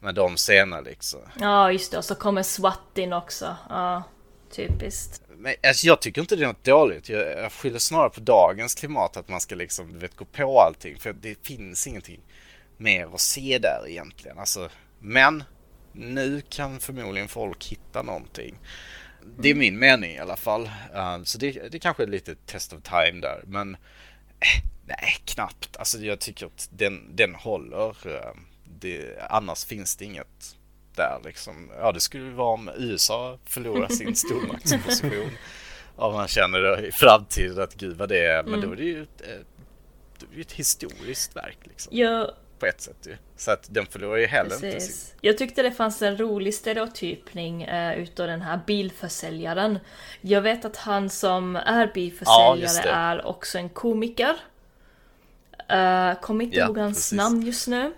Men 0.00 0.14
de 0.14 0.36
scener 0.36 0.82
liksom. 0.82 1.20
ja, 1.40 1.72
just 1.72 1.92
det. 1.92 1.98
Och 1.98 2.04
så 2.04 2.14
kommer 2.14 2.42
SWAT 2.42 2.98
in 2.98 3.12
också. 3.12 3.56
Ja, 3.68 4.02
typiskt. 4.50 5.22
Men 5.28 5.54
alltså, 5.66 5.86
jag 5.86 6.00
tycker 6.00 6.20
inte 6.20 6.36
det 6.36 6.42
är 6.42 6.46
något 6.46 6.64
dåligt. 6.64 7.08
Jag, 7.08 7.38
jag 7.42 7.52
skyller 7.52 7.78
snarare 7.78 8.10
på 8.10 8.20
dagens 8.20 8.74
klimat 8.74 9.16
att 9.16 9.28
man 9.28 9.40
ska 9.40 9.54
liksom, 9.54 9.92
du 9.92 9.98
vet, 9.98 10.16
gå 10.16 10.24
på 10.24 10.60
allting. 10.60 10.98
För 10.98 11.12
det 11.12 11.46
finns 11.46 11.86
ingenting 11.86 12.20
mer 12.76 13.14
att 13.14 13.20
se 13.20 13.58
där 13.58 13.84
egentligen. 13.88 14.38
Alltså, 14.38 14.68
men 14.98 15.44
nu 15.94 16.42
kan 16.48 16.80
förmodligen 16.80 17.28
folk 17.28 17.64
hitta 17.64 18.02
någonting. 18.02 18.58
Det 19.38 19.50
är 19.50 19.54
min 19.54 19.78
mening 19.78 20.10
i 20.10 20.18
alla 20.18 20.36
fall. 20.36 20.70
Uh, 20.94 21.22
så 21.22 21.38
det, 21.38 21.72
det 21.72 21.78
kanske 21.78 22.02
är 22.02 22.06
lite 22.06 22.34
test 22.34 22.72
of 22.72 22.82
time 22.82 23.20
där. 23.20 23.42
Men 23.46 23.74
eh, 23.74 24.64
nej, 24.86 25.16
knappt. 25.24 25.76
Alltså 25.76 25.98
jag 25.98 26.20
tycker 26.20 26.46
att 26.46 26.68
den, 26.72 27.16
den 27.16 27.34
håller. 27.34 27.88
eh, 28.06 28.32
det, 28.80 29.18
annars 29.30 29.64
finns 29.64 29.96
det 29.96 30.04
inget 30.04 30.56
där 30.96 31.20
liksom. 31.24 31.70
Ja, 31.78 31.92
det 31.92 32.00
skulle 32.00 32.30
vara 32.30 32.54
om 32.54 32.70
USA 32.76 33.38
förlorar 33.44 33.88
sin 33.88 34.16
stormaktsposition. 34.16 35.30
Om 35.96 36.14
man 36.14 36.28
känner 36.28 36.60
då 36.62 36.86
i 36.86 36.92
framtiden 36.92 37.62
att 37.62 37.74
gud 37.74 37.96
vad 37.96 38.08
det 38.08 38.26
är. 38.26 38.42
Men 38.42 38.60
då 38.60 38.72
är 38.72 38.76
det 38.76 38.84
ju 38.84 39.02
ett, 39.02 39.20
eh, 39.20 39.44
det 40.18 40.36
ju 40.36 40.40
ett 40.40 40.52
historiskt 40.52 41.36
verk 41.36 41.58
liksom. 41.62 41.96
Jag, 41.96 42.30
På 42.64 42.68
ett 42.68 42.80
sätt 42.80 42.96
ju. 43.06 43.16
Så 43.36 43.50
att 43.50 43.66
den 43.70 43.86
förlorar 43.86 44.16
ju 44.16 44.26
heller 44.26 44.54
inte 44.66 44.80
sin... 44.80 45.16
Jag 45.20 45.38
tyckte 45.38 45.62
det 45.62 45.70
fanns 45.72 46.02
en 46.02 46.16
rolig 46.16 46.54
stereotypning 46.54 47.62
eh, 47.62 47.98
utav 47.98 48.26
den 48.26 48.42
här 48.42 48.60
bilförsäljaren. 48.66 49.78
Jag 50.20 50.40
vet 50.42 50.64
att 50.64 50.76
han 50.76 51.10
som 51.10 51.56
är 51.56 51.80
Ja, 51.86 51.92
bilförsäljare 51.94 52.82
det. 52.82 52.90
är 52.90 53.26
också 53.26 53.58
en 53.58 53.68
komiker. 53.68 54.36
Uh, 55.72 56.20
Kommer 56.20 56.44
inte 56.44 56.56
Ja, 56.56 56.66
ihåg 56.66 56.78
hans 56.78 56.96
precis. 56.98 57.12
namn 57.12 57.42
just 57.42 57.68
nu. 57.68 57.92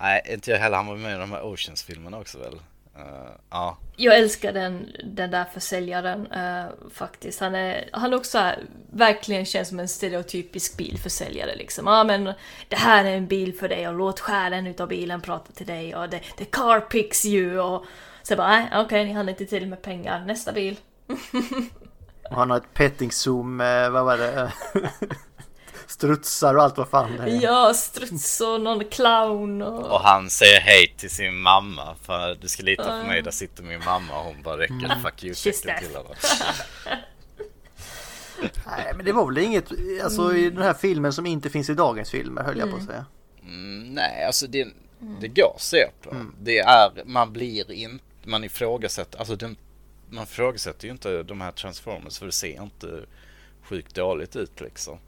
Nej, 0.00 0.22
inte 0.28 0.50
jag 0.50 0.58
heller. 0.58 0.76
Han 0.76 0.86
var 0.86 0.96
med 0.96 1.16
i 1.16 1.18
de 1.18 1.32
här 1.32 1.42
Oceans-filmerna 1.42 2.18
också 2.18 2.38
väl? 2.38 2.54
Eh, 2.98 3.30
ja. 3.50 3.76
Jag 3.96 4.18
älskar 4.18 4.52
den, 4.52 4.92
den 5.04 5.30
där 5.30 5.44
försäljaren 5.44 6.26
eh, 6.26 6.66
faktiskt. 6.94 7.40
Han 7.40 7.54
är, 7.54 7.88
han 7.92 8.14
också 8.14 8.30
så 8.30 8.38
här, 8.38 8.64
verkligen 8.90 9.44
känns 9.44 9.68
som 9.68 9.80
en 9.80 9.88
stereotypisk 9.88 10.76
bilförsäljare 10.76 11.56
liksom. 11.56 11.86
Ja 11.86 12.04
men 12.04 12.24
det 12.68 12.76
här 12.76 13.04
är 13.04 13.16
en 13.16 13.26
bil 13.26 13.54
för 13.54 13.68
dig 13.68 13.88
och 13.88 13.94
låt 13.94 14.20
själen 14.20 14.66
utav 14.66 14.88
bilen 14.88 15.20
prata 15.20 15.52
till 15.52 15.66
dig 15.66 15.96
och 15.96 16.10
the, 16.10 16.18
the 16.18 16.44
car 16.44 16.80
picks 16.80 17.24
you 17.24 17.60
och 17.60 17.84
så 18.22 18.36
bara 18.36 18.48
nej 18.48 18.68
okej 18.74 19.04
ni 19.04 19.12
hann 19.12 19.28
inte 19.28 19.46
till 19.46 19.66
med 19.66 19.82
pengar, 19.82 20.24
nästa 20.24 20.52
bil. 20.52 20.76
Och 22.30 22.36
han 22.36 22.50
har 22.50 22.56
ett 22.56 22.74
petting 22.74 23.12
zoom 23.12 23.56
med, 23.56 23.92
vad 23.92 24.04
var 24.04 24.18
det? 24.18 24.52
Strutsar 25.88 26.54
och 26.54 26.62
allt 26.62 26.76
vad 26.76 26.88
fan 26.88 27.16
det 27.16 27.22
är. 27.22 27.42
Ja, 27.42 27.74
struts 27.74 28.40
och 28.40 28.60
någon 28.60 28.84
clown 28.84 29.62
och... 29.62 29.92
Och 29.92 30.00
han 30.00 30.30
säger 30.30 30.60
hej 30.60 30.94
till 30.96 31.10
sin 31.10 31.38
mamma. 31.38 31.96
För 32.02 32.34
du 32.34 32.48
ska 32.48 32.62
lita 32.62 33.00
på 33.00 33.06
mig, 33.06 33.22
där 33.22 33.30
sitter 33.30 33.62
min 33.62 33.84
mamma. 33.84 34.18
Och 34.18 34.24
hon 34.24 34.42
bara 34.42 34.58
räcker 34.58 34.92
ett 34.92 35.02
fuck 35.02 35.16
there. 35.62 35.78
till 35.78 35.96
honom. 35.96 36.14
Nej 38.66 38.92
men 38.96 39.04
det 39.04 39.12
var 39.12 39.26
väl 39.26 39.38
inget, 39.38 39.72
alltså 40.02 40.34
i 40.34 40.50
den 40.50 40.62
här 40.62 40.74
filmen 40.74 41.12
som 41.12 41.26
inte 41.26 41.50
finns 41.50 41.70
i 41.70 41.74
dagens 41.74 42.10
filmer 42.10 42.42
höll 42.42 42.58
jag 42.58 42.70
på 42.70 42.76
att 42.76 42.84
säga. 42.84 43.04
Mm, 43.42 43.94
nej, 43.94 44.24
alltså 44.24 44.46
det, 44.46 44.68
det 45.20 45.28
går 45.28 45.52
att 45.54 45.62
se 45.62 45.86
på. 46.02 46.16
Det 46.40 46.58
är, 46.58 47.04
man 47.04 47.32
blir 47.32 47.72
inte, 47.72 48.04
man 48.24 48.44
ifrågasätter, 48.44 49.18
alltså 49.18 49.36
den, 49.36 49.56
man 50.10 50.24
ifrågasätter 50.24 50.86
ju 50.86 50.92
inte 50.92 51.22
de 51.22 51.40
här 51.40 51.52
Transformers 51.52 52.18
för 52.18 52.26
det 52.26 52.32
ser 52.32 52.62
inte 52.62 53.00
sjukt 53.62 53.94
dåligt 53.94 54.36
ut 54.36 54.60
liksom. 54.60 54.98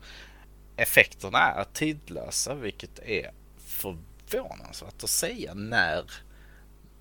Effekterna 0.81 1.39
är 1.39 1.65
tidlösa 1.65 2.55
vilket 2.55 2.98
är 2.98 3.31
förvånansvärt 3.59 5.05
att 5.05 5.11
säga 5.11 5.55
när 5.55 6.05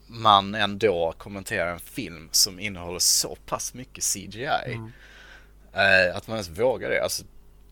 man 0.08 0.56
ändå 0.56 1.14
kommenterar 1.18 1.74
en 1.74 1.80
film 1.80 2.30
som 2.32 2.60
innehåller 2.60 3.00
så 3.00 3.38
pass 3.46 3.74
mycket 3.74 4.04
CGI. 4.04 4.80
Eh, 5.74 6.16
att 6.16 6.28
man 6.28 6.36
ens 6.36 6.60
vågar 6.60 6.90
det. 6.90 7.04
Alltså, 7.04 7.24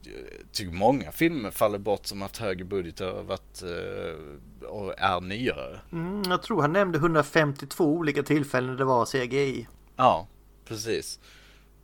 jag 0.01 0.51
tycker 0.51 0.73
många 0.73 1.11
filmer 1.11 1.51
faller 1.51 1.77
bort 1.79 2.05
som 2.05 2.21
haft 2.21 2.37
högre 2.37 2.65
budget 2.65 3.01
och, 3.01 3.25
varit, 3.25 3.61
eh, 3.61 4.67
och 4.67 4.99
är 4.99 5.21
nyare. 5.21 5.79
Mm, 5.91 6.23
jag 6.29 6.43
tror 6.43 6.61
han 6.61 6.73
nämnde 6.73 6.97
152 6.97 7.85
olika 7.85 8.23
tillfällen 8.23 8.77
det 8.77 8.85
var 8.85 9.05
CGI. 9.05 9.67
Ja, 9.95 10.27
precis. 10.65 11.19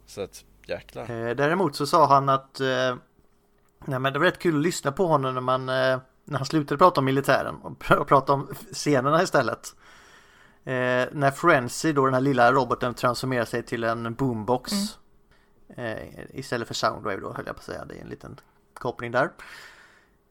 Så 0.05 0.21
att 0.21 0.45
jäklar. 0.65 1.03
Eh, 1.03 1.35
däremot 1.35 1.75
så 1.75 1.85
sa 1.85 2.07
han 2.07 2.29
att 2.29 2.61
nej, 3.85 3.99
men 3.99 4.13
det 4.13 4.19
var 4.19 4.25
rätt 4.25 4.39
kul 4.39 4.55
att 4.55 4.63
lyssna 4.63 4.91
på 4.91 5.07
honom 5.07 5.33
när 5.33 5.41
man 5.41 5.69
eh, 5.69 5.99
när 6.25 6.37
han 6.37 6.45
slutade 6.45 6.77
prata 6.77 7.01
om 7.01 7.05
militären 7.05 7.55
och 7.55 7.71
pr- 7.71 8.03
prata 8.03 8.33
om 8.33 8.49
scenerna 8.71 9.23
istället. 9.23 9.75
Eh, 10.65 11.05
när 11.11 11.31
Frenzy, 11.31 11.93
då 11.93 12.05
den 12.05 12.13
här 12.13 12.21
lilla 12.21 12.51
roboten 12.51 12.93
transformerar 12.93 13.45
sig 13.45 13.63
till 13.63 13.83
en 13.83 14.13
boombox. 14.13 14.71
Eh, 15.77 15.97
istället 16.33 16.67
för 16.67 16.75
Soundwave 16.75 17.21
då 17.21 17.33
höll 17.33 17.45
jag 17.45 17.55
på 17.55 17.59
att 17.59 17.65
säga. 17.65 17.85
Det 17.85 17.95
är 17.97 18.01
en 18.01 18.09
liten 18.09 18.39
koppling 18.73 19.11
där. 19.11 19.31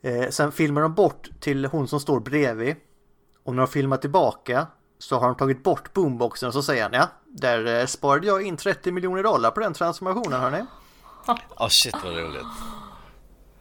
Eh, 0.02 0.28
sen 0.28 0.52
filmar 0.52 0.82
de 0.82 0.94
bort 0.94 1.28
till 1.40 1.64
hon 1.64 1.88
som 1.88 2.00
står 2.00 2.20
bredvid. 2.20 2.76
Och 3.44 3.54
när 3.54 3.62
de 3.62 3.68
filmar 3.68 3.96
tillbaka 3.96 4.66
så 4.98 5.18
har 5.18 5.26
de 5.26 5.36
tagit 5.36 5.62
bort 5.62 5.92
boomboxen 5.92 6.46
och 6.46 6.52
så 6.52 6.62
säger 6.62 6.82
han 6.82 6.92
ja, 6.92 7.08
där 7.24 7.80
eh, 7.80 7.86
sparade 7.86 8.26
jag 8.26 8.42
in 8.42 8.56
30 8.56 8.92
miljoner 8.92 9.22
dollar 9.22 9.50
på 9.50 9.60
den 9.60 9.74
transformationen 9.74 10.40
hörni. 10.40 10.64
Åh 11.56 11.68
shit 11.68 11.94
vad 12.04 12.16
roligt. 12.16 12.42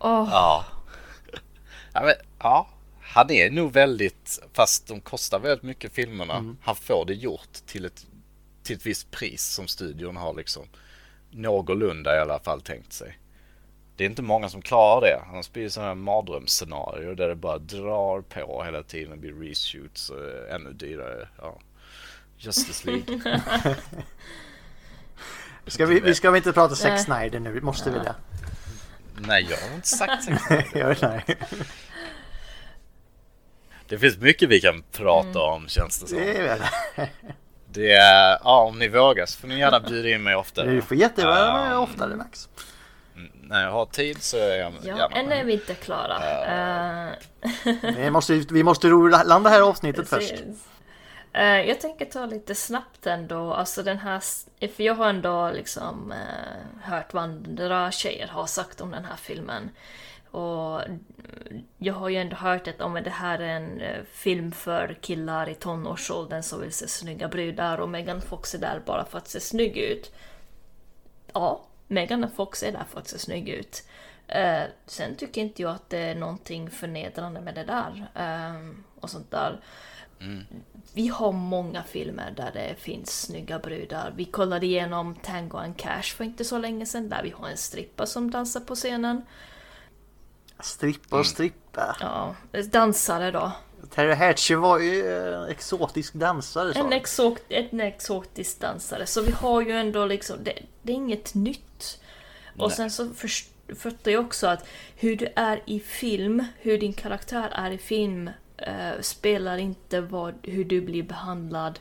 Åh. 0.03 0.27
Ja. 0.31 0.65
ja, 1.93 2.01
men, 2.01 2.13
ja. 2.39 2.67
Han 3.01 3.31
är 3.31 3.51
nog 3.51 3.73
väldigt, 3.73 4.41
fast 4.53 4.87
de 4.87 5.01
kostar 5.01 5.39
väldigt 5.39 5.63
mycket 5.63 5.93
filmerna. 5.93 6.55
Han 6.61 6.75
får 6.75 7.05
det 7.05 7.13
gjort 7.13 7.53
till 7.65 7.85
ett, 7.85 8.05
till 8.63 8.75
ett 8.75 8.85
visst 8.85 9.11
pris 9.11 9.43
som 9.43 9.67
studion 9.67 10.17
har 10.17 10.33
liksom 10.33 10.63
någorlunda 11.31 12.15
i 12.15 12.19
alla 12.19 12.39
fall 12.39 12.61
tänkt 12.61 12.93
sig. 12.93 13.17
Det 13.95 14.05
är 14.05 14.09
inte 14.09 14.21
många 14.21 14.49
som 14.49 14.61
klarar 14.61 15.01
det. 15.01 15.21
Annars 15.31 15.51
blir 15.51 15.63
det 15.63 15.69
sådana 15.69 15.89
här 15.89 15.95
mardrömsscenarier 15.95 17.15
där 17.15 17.27
det 17.27 17.35
bara 17.35 17.57
drar 17.57 18.21
på 18.21 18.63
hela 18.63 18.83
tiden. 18.83 19.11
Det 19.11 19.17
blir 19.17 19.49
reshoots 19.49 20.09
och 20.09 20.23
eh, 20.23 20.55
ännu 20.55 20.73
dyrare. 20.73 21.27
Ja. 21.41 21.59
Justice 22.37 22.85
League. 22.87 23.41
Ska 25.67 25.85
vi, 25.85 25.99
vi 25.99 26.15
ska 26.15 26.31
väl 26.31 26.37
inte 26.37 26.53
prata 26.53 26.75
Nej. 26.83 26.99
Snyder 26.99 27.39
nu, 27.39 27.61
måste 27.61 27.91
vi 27.91 27.99
det? 27.99 28.15
Nej, 29.15 29.47
jag 29.49 29.57
har 29.67 29.75
inte 29.75 29.88
sagt 29.88 30.27
vet 30.27 31.03
inte. 31.03 31.35
Det 33.88 33.97
finns 33.99 34.17
mycket 34.17 34.49
vi 34.49 34.61
kan 34.61 34.83
prata 34.91 35.39
om 35.39 35.67
känns 35.67 35.99
det 36.01 36.07
som. 36.07 36.17
Det 36.17 36.38
är 36.38 36.43
väl. 36.43 36.61
Det 37.73 37.91
är, 37.91 38.38
ja 38.43 38.61
om 38.61 38.79
ni 38.79 38.88
vågar 38.88 39.25
så 39.25 39.39
får 39.39 39.47
ni 39.47 39.59
gärna 39.59 39.79
bjuda 39.79 40.09
in 40.09 40.23
mig 40.23 40.35
oftare. 40.35 40.69
Du 40.71 40.81
får 40.81 40.97
jättegärna 40.97 41.53
vara 41.53 41.69
Ja. 41.69 41.77
oftare 41.77 42.15
Max. 42.15 42.49
När 43.43 43.63
jag 43.63 43.71
har 43.71 43.85
tid 43.85 44.21
så 44.23 44.38
är 44.38 44.55
jag 44.57 44.73
Ja, 44.83 44.88
gärna 44.97 45.07
än 45.15 45.31
är 45.31 45.43
vi 45.43 45.53
inte 45.53 45.73
klara. 45.75 46.17
Eh, 47.07 47.09
Vi 47.95 48.09
måste, 48.11 48.33
vi 48.33 48.63
måste 48.63 48.88
ro- 48.88 49.07
landa 49.07 49.49
det 49.49 49.55
här 49.55 49.61
avsnittet 49.61 50.09
först. 50.09 50.29
precis. 50.29 50.45
Eh, 50.45 50.53
Eh, 51.33 51.61
jag 51.61 51.81
tänker 51.81 52.05
ta 52.05 52.25
lite 52.25 52.55
snabbt 52.55 53.07
ändå, 53.07 53.53
alltså 53.53 53.83
den 53.83 53.97
här, 53.97 54.19
för 54.67 54.83
jag 54.83 54.95
har 54.95 55.09
ändå 55.09 55.51
liksom 55.51 56.11
uh, 56.11 56.81
hört 56.83 57.13
vad 57.13 57.23
andra 57.23 57.91
tjejer 57.91 58.27
har 58.27 58.45
sagt 58.45 58.81
om 58.81 58.91
den 58.91 59.05
här 59.05 59.15
filmen. 59.15 59.69
Och 60.31 60.81
jag 61.77 61.93
har 61.93 62.09
ju 62.09 62.17
ändå 62.17 62.35
hört 62.35 62.67
att 62.67 62.81
om 62.81 62.93
det 62.93 63.09
här 63.09 63.39
är 63.39 63.55
en 63.55 63.81
uh, 63.81 64.03
film 64.11 64.51
för 64.51 64.97
killar 65.01 65.49
i 65.49 65.55
tonårsåldern 65.55 66.43
som 66.43 66.61
vill 66.61 66.71
se 66.71 66.87
snygga 66.87 67.27
brudar 67.27 67.77
och 67.77 67.89
Megan 67.89 68.21
Fox 68.21 68.55
är 68.55 68.59
där 68.59 68.81
bara 68.85 69.05
för 69.05 69.17
att 69.17 69.27
se 69.27 69.39
snygg 69.39 69.77
ut. 69.77 70.13
Ja, 71.33 71.65
Megan 71.87 72.31
Fox 72.31 72.63
är 72.63 72.71
där 72.71 72.85
för 72.91 72.99
att 72.99 73.07
se 73.07 73.19
snygg 73.19 73.49
ut. 73.49 73.83
Uh, 74.35 74.63
sen 74.85 75.15
tycker 75.15 75.41
inte 75.41 75.61
jag 75.61 75.71
att 75.71 75.89
det 75.89 75.97
är 75.99 76.15
någonting 76.15 76.69
förnedrande 76.69 77.41
med 77.41 77.55
det 77.55 77.63
där. 77.63 78.07
och 78.99 79.09
sånt 79.09 79.31
där. 79.31 79.59
Mm. 80.22 80.45
Vi 80.93 81.07
har 81.07 81.31
många 81.31 81.84
filmer 81.84 82.34
där 82.38 82.52
det 82.53 82.76
finns 82.80 83.22
snygga 83.22 83.60
brudar. 83.60 84.14
Vi 84.15 84.26
kollade 84.26 84.65
igenom 84.65 85.15
Tango 85.15 85.57
and 85.57 85.77
Cash 85.77 86.03
för 86.03 86.23
inte 86.23 86.45
så 86.45 86.57
länge 86.57 86.85
sedan 86.85 87.10
där 87.10 87.23
vi 87.23 87.30
har 87.30 87.48
en 87.48 87.57
strippa 87.57 88.06
som 88.06 88.31
dansar 88.31 88.60
på 88.60 88.76
scenen. 88.76 89.22
Strippa 90.60 91.19
och 91.19 91.26
strippa. 91.26 91.98
Ja, 91.99 92.35
dansare 92.72 93.31
då. 93.31 93.52
Terry 93.89 94.14
Hatcher 94.14 94.56
var 94.56 94.80
ju 94.80 95.18
en 95.34 95.49
exotisk 95.49 96.14
dansare. 96.14 96.72
En, 96.72 96.93
exot, 96.93 97.41
en 97.49 97.80
exotisk 97.80 98.60
dansare. 98.60 99.06
Så 99.06 99.22
vi 99.22 99.31
har 99.31 99.61
ju 99.61 99.72
ändå 99.72 100.06
liksom, 100.06 100.38
det, 100.43 100.53
det 100.81 100.91
är 100.91 100.95
inget 100.95 101.34
nytt. 101.34 102.02
Och 102.57 102.68
Nej. 102.68 102.77
sen 102.77 102.91
så 102.91 103.10
fattar 103.76 104.11
jag 104.11 104.26
också 104.26 104.48
att 104.48 104.68
hur 104.95 105.15
du 105.15 105.27
är 105.35 105.61
i 105.65 105.80
film, 105.80 106.45
hur 106.60 106.77
din 106.77 106.93
karaktär 106.93 107.49
är 107.53 107.72
i 107.72 107.77
film 107.77 108.30
eh, 108.61 109.01
spelar 109.01 109.57
inte 109.57 110.01
vad, 110.01 110.33
hur 110.43 110.65
du 110.65 110.81
blir 110.81 111.03
behandlad 111.03 111.79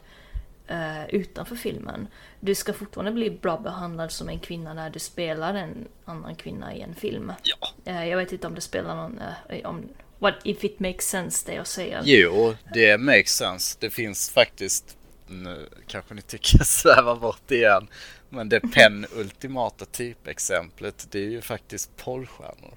eh, 0.67 1.09
utanför 1.09 1.57
filmen. 1.57 2.09
Du 2.41 2.55
ska 2.55 2.73
fortfarande 2.73 3.13
bli 3.13 3.31
bra 3.31 3.59
behandlad 3.59 4.13
som 4.13 4.29
en 4.29 4.39
kvinna 4.39 4.75
när 4.75 4.91
du 4.91 4.99
spelar 4.99 5.55
en 5.55 5.89
annan 6.05 6.35
kvinna 6.35 6.75
i 6.75 6.81
en 6.81 6.95
film. 6.95 7.33
Ja. 7.43 7.69
Eh, 7.85 8.09
jag 8.09 8.17
vet 8.17 8.33
inte 8.33 8.47
om 8.47 8.55
det 8.55 8.61
spelar 8.61 8.97
någon... 8.97 9.21
Eh, 9.49 9.69
om, 9.69 9.89
what 10.19 10.35
if 10.45 10.65
it 10.65 10.81
makes 10.81 11.09
sense 11.09 11.47
det 11.47 11.55
jag 11.55 11.67
säger. 11.67 12.03
Jo, 12.05 12.55
det 12.75 13.01
makes 13.01 13.37
sense. 13.37 13.77
Det 13.81 13.91
finns 13.91 14.31
faktiskt 14.31 14.97
nu 15.31 15.69
kanske 15.87 16.15
ni 16.15 16.23
tycker 16.23 16.59
jag 16.59 16.67
svävar 16.67 17.17
bort 17.17 17.51
igen. 17.51 17.89
Men 18.29 18.49
det 18.49 18.61
penultimata 18.75 19.85
typexemplet 19.85 21.07
det 21.11 21.19
är 21.19 21.29
ju 21.31 21.41
faktiskt 21.41 21.97
porrstjärnor. 21.97 22.75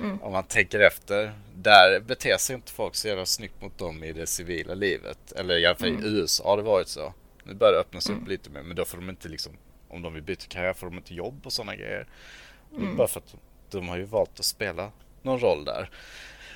Mm. 0.00 0.22
Om 0.22 0.32
man 0.32 0.44
tänker 0.44 0.80
efter. 0.80 1.32
Där 1.54 2.00
beter 2.00 2.36
sig 2.36 2.56
inte 2.56 2.72
folk 2.72 2.94
så 2.94 3.08
jävla 3.08 3.26
snyggt 3.26 3.62
mot 3.62 3.78
dem 3.78 4.04
i 4.04 4.12
det 4.12 4.26
civila 4.26 4.74
livet. 4.74 5.32
Eller 5.32 5.58
i 5.58 5.66
alla 5.66 5.76
fall 5.76 5.88
mm. 5.88 6.04
i 6.04 6.08
USA 6.08 6.44
har 6.44 6.56
det 6.56 6.62
varit 6.62 6.88
så. 6.88 7.14
Nu 7.44 7.54
börjar 7.54 7.72
det 7.72 7.80
öppnas 7.80 8.08
mm. 8.08 8.22
upp 8.22 8.28
lite 8.28 8.50
mer. 8.50 8.62
Men 8.62 8.76
då 8.76 8.84
får 8.84 8.98
de 8.98 9.10
inte 9.10 9.28
liksom, 9.28 9.52
om 9.88 10.02
de 10.02 10.14
vill 10.14 10.22
byta 10.22 10.46
karriär 10.48 10.72
får 10.72 10.86
de 10.86 10.96
inte 10.96 11.14
jobb 11.14 11.40
och 11.44 11.52
sådana 11.52 11.76
grejer. 11.76 12.06
Mm. 12.76 12.96
Bara 12.96 13.08
för 13.08 13.20
att 13.20 13.34
de 13.70 13.88
har 13.88 13.96
ju 13.96 14.04
valt 14.04 14.38
att 14.38 14.44
spela 14.44 14.92
någon 15.22 15.40
roll 15.40 15.64
där. 15.64 15.90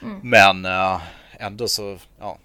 Mm. 0.03 0.21
Men 0.23 0.65
äh, 0.65 1.03
ändå 1.33 1.69
så, 1.69 1.99
ja, 2.19 2.39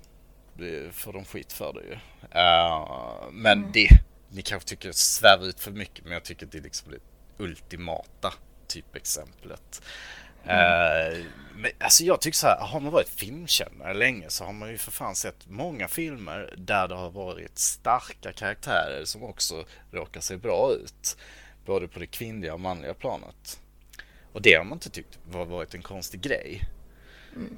får 0.91 1.13
de 1.13 1.25
skit 1.25 1.53
för 1.53 1.73
det 1.73 1.81
ju. 1.81 1.93
Äh, 2.31 3.31
men 3.31 3.57
mm. 3.57 3.71
det, 3.71 3.89
ni 4.29 4.41
kanske 4.41 4.69
tycker 4.69 4.87
jag 4.87 4.95
svävar 4.95 5.45
ut 5.45 5.59
för 5.59 5.71
mycket 5.71 6.03
men 6.03 6.13
jag 6.13 6.23
tycker 6.23 6.45
det 6.45 6.57
är 6.57 6.61
liksom 6.61 6.91
det 6.91 6.99
ultimata 7.43 8.33
typexemplet. 8.67 9.81
Mm. 10.47 11.13
Uh, 11.13 11.25
men, 11.55 11.71
alltså 11.79 12.03
jag 12.03 12.21
tycker 12.21 12.37
så 12.37 12.47
här, 12.47 12.57
har 12.59 12.79
man 12.79 12.91
varit 12.91 13.09
filmkännare 13.09 13.93
länge 13.93 14.29
så 14.29 14.43
har 14.43 14.53
man 14.53 14.69
ju 14.69 14.77
för 14.77 14.91
fan 14.91 15.15
sett 15.15 15.49
många 15.49 15.87
filmer 15.87 16.53
där 16.57 16.87
det 16.87 16.95
har 16.95 17.09
varit 17.09 17.59
starka 17.59 18.31
karaktärer 18.31 19.05
som 19.05 19.23
också 19.23 19.65
råkar 19.91 20.21
se 20.21 20.37
bra 20.37 20.71
ut. 20.73 21.17
Både 21.65 21.87
på 21.87 21.99
det 21.99 22.07
kvinnliga 22.07 22.53
och 22.53 22.59
manliga 22.59 22.93
planet. 22.93 23.59
Och 24.33 24.41
det 24.41 24.53
har 24.53 24.63
man 24.63 24.73
inte 24.75 24.89
tyckt 24.89 25.19
var 25.31 25.45
varit 25.45 25.73
en 25.73 25.81
konstig 25.81 26.21
grej. 26.21 26.61
Mm. 27.35 27.57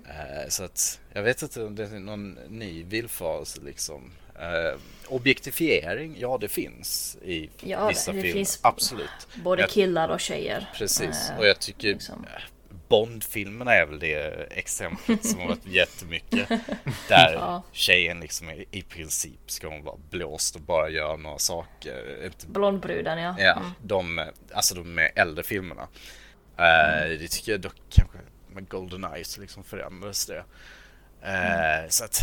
Så 0.50 0.64
att 0.64 1.00
jag 1.14 1.24
vet 1.24 1.42
inte 1.42 1.64
om 1.64 1.76
det 1.76 1.84
är 1.84 2.00
någon 2.00 2.32
ny 2.50 2.84
villfarelse 2.84 3.62
liksom. 3.62 4.12
Uh, 4.36 4.80
objektifiering, 5.08 6.16
ja 6.20 6.38
det 6.42 6.48
finns 6.48 7.18
i 7.24 7.50
ja, 7.60 7.88
vissa 7.88 8.12
filmer. 8.12 8.46
Absolut. 8.62 9.28
Både 9.44 9.68
killar 9.68 10.10
och 10.10 10.20
tjejer. 10.20 10.70
Precis, 10.76 11.32
och 11.38 11.48
jag 11.48 11.60
tycker 11.60 11.88
liksom. 11.88 12.26
Bond-filmerna 12.88 13.74
är 13.74 13.86
väl 13.86 14.00
det 14.00 14.48
exemplet 14.52 15.26
som 15.26 15.40
har 15.40 15.48
varit 15.48 15.66
jättemycket. 15.66 16.50
Där 17.10 17.34
ja. 17.34 17.64
tjejen 17.72 18.20
liksom 18.20 18.50
är, 18.50 18.66
i 18.72 18.82
princip 18.82 19.52
ska 19.52 19.68
hon 19.68 19.84
vara 19.84 19.98
blåst 20.10 20.56
och 20.56 20.62
bara 20.62 20.90
göra 20.90 21.16
några 21.16 21.38
saker. 21.38 22.32
Blondbruden 22.48 23.20
ja. 23.20 23.36
Ja, 23.40 23.54
mm. 23.54 23.70
de, 23.84 24.26
alltså 24.54 24.76
de 24.76 25.10
äldre 25.16 25.44
filmerna. 25.44 25.88
Uh, 26.60 27.04
mm. 27.04 27.20
Det 27.20 27.28
tycker 27.28 27.52
jag 27.52 27.62
dock 27.62 27.76
kanske 27.90 28.18
med 28.54 28.70
Golden 28.70 29.04
Eyes 29.04 29.38
liksom 29.38 29.64
förändrades 29.64 30.26
det. 30.26 30.44
Uh, 31.24 31.80
mm. 31.80 31.90
Så 31.90 32.06
att 32.06 32.22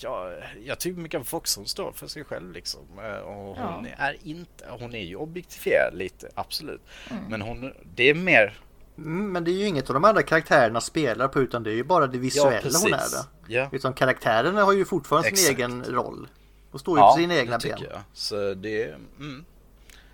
ja, 0.00 0.32
jag 0.64 0.80
tycker 0.80 1.00
Megan 1.00 1.24
Fox 1.24 1.56
hon 1.56 1.66
står 1.66 1.92
för 1.92 2.06
sig 2.06 2.24
själv 2.24 2.52
liksom. 2.52 2.98
Uh, 2.98 3.18
och 3.18 3.56
hon 3.56 3.84
ja. 3.84 4.04
är 4.04 4.16
inte, 4.22 4.64
hon 4.68 4.94
är 4.94 5.04
ju 5.04 5.16
objektifierad 5.16 5.94
lite, 5.94 6.30
absolut. 6.34 6.82
Mm. 7.10 7.24
Men 7.24 7.42
hon, 7.42 7.74
det 7.94 8.10
är 8.10 8.14
mer 8.14 8.58
Mm, 8.98 9.32
men 9.32 9.44
det 9.44 9.50
är 9.50 9.58
ju 9.58 9.66
inget 9.66 9.90
av 9.90 9.94
de 9.94 10.04
andra 10.04 10.22
karaktärerna 10.22 10.80
spelar 10.80 11.28
på 11.28 11.40
utan 11.40 11.62
det 11.62 11.70
är 11.70 11.74
ju 11.74 11.84
bara 11.84 12.06
det 12.06 12.18
visuella 12.18 12.60
ja, 12.64 12.78
hon 12.82 12.92
är 12.92 12.98
det. 12.98 13.54
Ja. 13.54 13.68
Utan 13.72 13.94
karaktärerna 13.94 14.64
har 14.64 14.72
ju 14.72 14.84
fortfarande 14.84 15.28
Exakt. 15.28 15.46
sin 15.46 15.56
egen 15.56 15.84
roll. 15.84 16.28
Och 16.70 16.80
står 16.80 16.98
ju 16.98 17.02
ja, 17.02 17.12
på 17.12 17.20
sina 17.20 17.34
egna 17.34 17.58
ben. 17.58 17.78
Jag. 17.80 18.02
Så 18.12 18.54
det 18.54 18.82
är, 18.82 18.88
mm. 18.88 19.44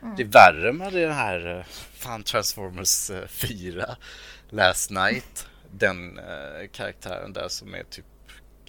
Mm. 0.02 0.16
det 0.16 0.22
är 0.22 0.26
värre 0.26 0.72
med 0.72 0.92
det 0.92 1.12
här 1.12 1.58
eh, 1.58 1.64
fan 1.94 2.22
Transformers 2.22 3.10
4 3.28 3.82
eh, 3.82 3.94
Last 4.48 4.90
Night. 4.90 5.46
Den 5.70 6.18
uh, 6.18 6.68
karaktären 6.72 7.32
där 7.32 7.48
som 7.48 7.74
är 7.74 7.82
typ 7.82 8.04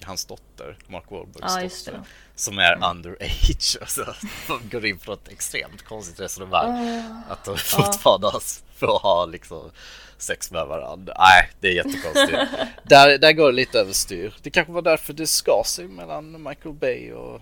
hans 0.02 0.24
dotter, 0.24 0.78
Mark 0.86 1.10
Wahlbergs 1.10 1.86
ja, 1.86 1.92
dotter. 1.92 2.08
Som 2.36 2.58
är 2.58 2.90
underage. 2.90 3.76
Alltså, 3.80 4.14
de 4.48 4.68
går 4.68 4.86
in 4.86 4.98
på 4.98 5.12
ett 5.12 5.28
extremt 5.28 5.82
konstigt 5.82 6.20
resonemang. 6.20 6.88
Uh, 6.88 7.20
att 7.28 7.44
de 7.44 7.58
fortfarande 7.58 8.26
uh. 8.26 8.40
får 8.76 8.98
ha 8.98 9.26
liksom 9.26 9.70
sex 10.18 10.50
med 10.50 10.66
varandra. 10.66 11.14
Nej, 11.18 11.50
det 11.60 11.68
är 11.68 11.72
jättekonstigt. 11.72 12.38
där, 12.82 13.18
där 13.18 13.32
går 13.32 13.46
det 13.46 13.56
lite 13.56 13.80
överstyr. 13.80 14.34
Det 14.42 14.50
kanske 14.50 14.72
var 14.72 14.82
därför 14.82 15.12
det 15.12 15.26
skar 15.26 15.62
sig 15.66 15.88
mellan 15.88 16.42
Michael 16.42 16.74
Bay 16.74 17.12
och 17.12 17.40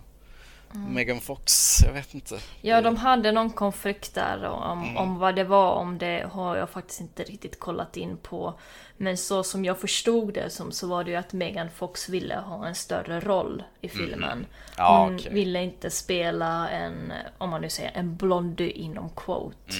mm. 0.75 0.95
Megan 0.95 1.21
Fox. 1.21 1.77
Jag 1.87 1.93
vet 1.93 2.15
inte. 2.15 2.39
Ja, 2.61 2.81
de 2.81 2.97
hade 2.97 3.33
någon 3.33 3.51
konflikt 3.51 4.15
där 4.15 4.45
om, 4.45 4.83
mm. 4.83 4.97
om 4.97 5.19
vad 5.19 5.37
det 5.37 5.45
var. 5.45 5.75
Om 5.75 5.99
det 5.99 6.27
har 6.33 6.57
jag 6.57 6.71
faktiskt 6.71 7.01
inte 7.01 7.23
riktigt 7.23 7.61
kollat 7.61 7.97
in 7.97 8.17
på. 8.17 8.55
Men 8.97 9.17
så 9.17 9.43
som 9.43 9.65
jag 9.65 9.79
förstod 9.79 10.35
det 10.35 10.51
som, 10.51 10.73
så 10.73 10.87
var 10.87 11.05
det 11.05 11.11
ju 11.11 11.17
att 11.17 11.33
Megan 11.33 11.71
Fox 11.71 12.09
ville 12.09 12.37
ha 12.37 12.67
en 12.67 12.75
större 12.75 13.21
roll 13.21 13.63
i 13.81 13.91
mm. 13.91 13.97
filmen. 13.97 14.33
Mm. 14.33 14.47
Ja, 14.77 15.05
Hon 15.05 15.15
okay. 15.15 15.33
ville 15.33 15.63
inte 15.63 15.91
spela 15.91 16.69
en, 16.69 17.13
om 17.39 17.51
man 17.51 17.61
nu 17.61 17.69
säger 17.69 17.91
en 17.95 18.17
blondie 18.17 18.71
inom 18.71 19.11
quote. 19.11 19.73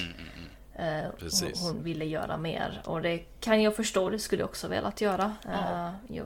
Eh, 0.75 1.11
Precis. 1.19 1.61
Hon 1.61 1.83
ville 1.83 2.05
göra 2.05 2.37
mer 2.37 2.81
och 2.85 3.01
det 3.01 3.17
kan 3.17 3.61
jag 3.61 3.75
förstå, 3.75 4.09
det 4.09 4.19
skulle 4.19 4.41
jag 4.41 4.49
också 4.49 4.67
velat 4.67 5.01
göra. 5.01 5.35
Ja. 6.07 6.23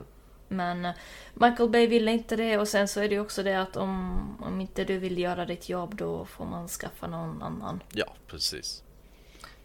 Men 0.48 0.88
Michael 1.34 1.68
Bay 1.68 1.86
ville 1.86 2.12
inte 2.12 2.36
det 2.36 2.58
och 2.58 2.68
sen 2.68 2.88
så 2.88 3.00
är 3.00 3.08
det 3.08 3.20
också 3.20 3.42
det 3.42 3.54
att 3.54 3.76
om, 3.76 4.18
om 4.42 4.60
inte 4.60 4.84
du 4.84 4.98
vill 4.98 5.18
göra 5.18 5.44
ditt 5.44 5.68
jobb 5.68 5.94
då 5.94 6.24
får 6.24 6.44
man 6.44 6.68
skaffa 6.68 7.06
någon 7.06 7.42
annan. 7.42 7.82
Ja, 7.92 8.14
precis. 8.26 8.82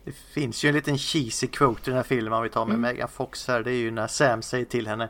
Det 0.05 0.11
finns 0.11 0.63
ju 0.63 0.69
en 0.69 0.75
liten 0.75 0.97
cheesy 0.97 1.47
quote 1.47 1.81
i 1.81 1.85
den 1.85 1.95
här 1.95 2.03
filmen 2.03 2.43
vi 2.43 2.49
tar 2.49 2.65
med 2.65 2.75
mm. 2.75 2.91
Megan 2.91 3.09
Fox 3.09 3.47
här. 3.47 3.63
Det 3.63 3.71
är 3.71 3.75
ju 3.75 3.91
när 3.91 4.07
Sam 4.07 4.41
säger 4.41 4.65
till 4.65 4.87
henne 4.87 5.09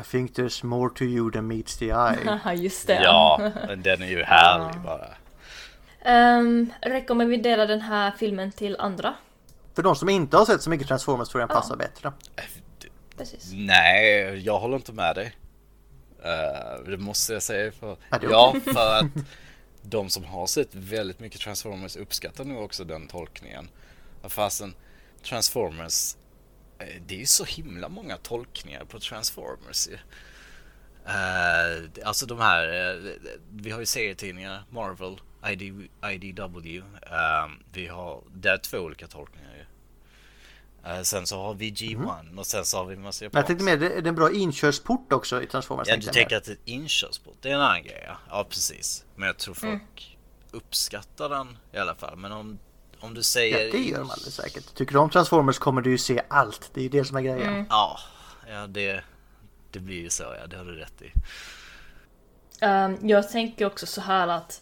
I 0.00 0.02
think 0.02 0.38
there's 0.38 0.64
more 0.66 0.90
to 0.94 1.04
you 1.04 1.30
than 1.30 1.46
meets 1.46 1.76
the 1.76 1.86
eye. 1.86 2.54
Just 2.54 2.86
det. 2.86 3.02
Ja, 3.02 3.52
men 3.66 3.82
den 3.82 4.02
är 4.02 4.06
ju 4.06 4.22
härlig 4.22 4.80
bara. 4.80 5.08
Um, 6.38 6.72
rekommenderar 6.80 7.66
den 7.66 7.80
här 7.80 8.12
filmen 8.18 8.52
till 8.52 8.76
andra? 8.78 9.14
För 9.74 9.82
de 9.82 9.96
som 9.96 10.08
inte 10.08 10.36
har 10.36 10.44
sett 10.44 10.62
så 10.62 10.70
mycket 10.70 10.88
Transformers 10.88 11.28
tror 11.28 11.40
jag 11.40 11.48
den 11.48 11.56
passar 11.56 11.76
bättre. 11.76 12.12
Precis. 13.16 13.52
Nej, 13.54 14.38
jag 14.44 14.58
håller 14.58 14.76
inte 14.76 14.92
med 14.92 15.14
dig. 15.16 15.36
Uh, 16.18 16.90
det 16.90 16.96
måste 16.96 17.32
jag 17.32 17.42
säga. 17.42 17.72
För, 17.72 17.96
ja, 18.22 18.56
för 18.64 18.98
att 18.98 19.06
de 19.82 20.10
som 20.10 20.24
har 20.24 20.46
sett 20.46 20.74
väldigt 20.74 21.20
mycket 21.20 21.40
Transformers 21.40 21.96
uppskattar 21.96 22.44
nog 22.44 22.62
också 22.64 22.84
den 22.84 23.06
tolkningen. 23.06 23.68
Fasen, 24.22 24.74
Transformers, 25.22 26.16
eh, 26.78 27.02
det 27.06 27.14
är 27.14 27.18
ju 27.18 27.26
så 27.26 27.44
himla 27.44 27.88
många 27.88 28.16
tolkningar 28.16 28.84
på 28.84 28.98
Transformers 28.98 29.88
ju. 29.88 29.98
Uh, 31.06 31.90
alltså 32.04 32.26
de 32.26 32.38
här, 32.38 32.94
uh, 32.96 33.12
vi 33.50 33.70
har 33.70 33.80
ju 33.80 33.86
serietidningar, 33.86 34.64
Marvel, 34.70 35.20
ID, 35.46 35.88
IDW. 36.12 36.78
Um, 36.78 37.62
vi 37.72 37.86
har, 37.86 38.22
det 38.34 38.48
är 38.48 38.58
två 38.58 38.78
olika 38.78 39.06
tolkningar 39.06 39.53
sen 41.02 41.26
så 41.26 41.42
har 41.42 41.54
vi 41.54 41.70
G1 41.70 42.38
och 42.38 42.46
sen 42.46 42.64
så 42.64 42.76
har 42.76 42.84
vi 42.84 42.96
massa 42.96 43.24
Men 43.24 43.30
jag 43.32 43.46
tänkte 43.46 43.64
mer, 43.64 43.76
det 43.76 43.92
är 43.94 44.06
en 44.06 44.14
bra 44.14 44.32
inkörsport 44.32 45.12
också 45.12 45.42
i 45.42 45.46
Transformers. 45.46 45.88
Ja, 45.88 45.96
du 45.96 46.06
tänker 46.06 46.36
att 46.36 46.44
det 46.44 46.50
är 46.50 46.54
ett 46.54 46.60
inkörsport, 46.64 47.36
det 47.40 47.50
är 47.50 47.54
en 47.54 47.60
annan 47.60 47.82
grej 47.82 48.04
ja. 48.06 48.16
Ja, 48.30 48.46
precis. 48.50 49.04
Men 49.16 49.26
jag 49.26 49.38
tror 49.38 49.54
folk 49.54 50.18
uppskattar 50.50 51.28
den 51.28 51.58
i 51.72 51.78
alla 51.78 51.94
fall. 51.94 52.16
Men 52.16 52.32
om, 52.32 52.58
om 53.00 53.14
du 53.14 53.22
säger... 53.22 53.66
Ja, 53.66 53.72
det 53.72 53.78
gör 53.78 53.98
de 53.98 54.10
alldeles 54.10 54.34
säkert. 54.34 54.74
Tycker 54.74 54.92
du 54.92 54.98
om 54.98 55.10
Transformers 55.10 55.58
kommer 55.58 55.82
du 55.82 55.90
ju 55.90 55.98
se 55.98 56.22
allt. 56.28 56.70
Det 56.74 56.80
är 56.80 56.82
ju 56.82 56.88
det 56.88 57.04
som 57.04 57.16
är 57.16 57.20
grejen. 57.20 57.66
Ja, 57.68 57.98
ja 58.48 58.66
det, 58.66 59.04
det 59.70 59.78
blir 59.78 60.02
ju 60.02 60.10
så 60.10 60.22
ja, 60.22 60.46
det 60.46 60.56
har 60.56 60.64
du 60.64 60.74
rätt 60.74 61.02
i. 61.02 61.12
Ehm, 62.60 63.08
jag 63.08 63.30
tänker 63.30 63.66
också 63.66 63.86
så 63.86 64.00
här 64.00 64.28
att 64.28 64.60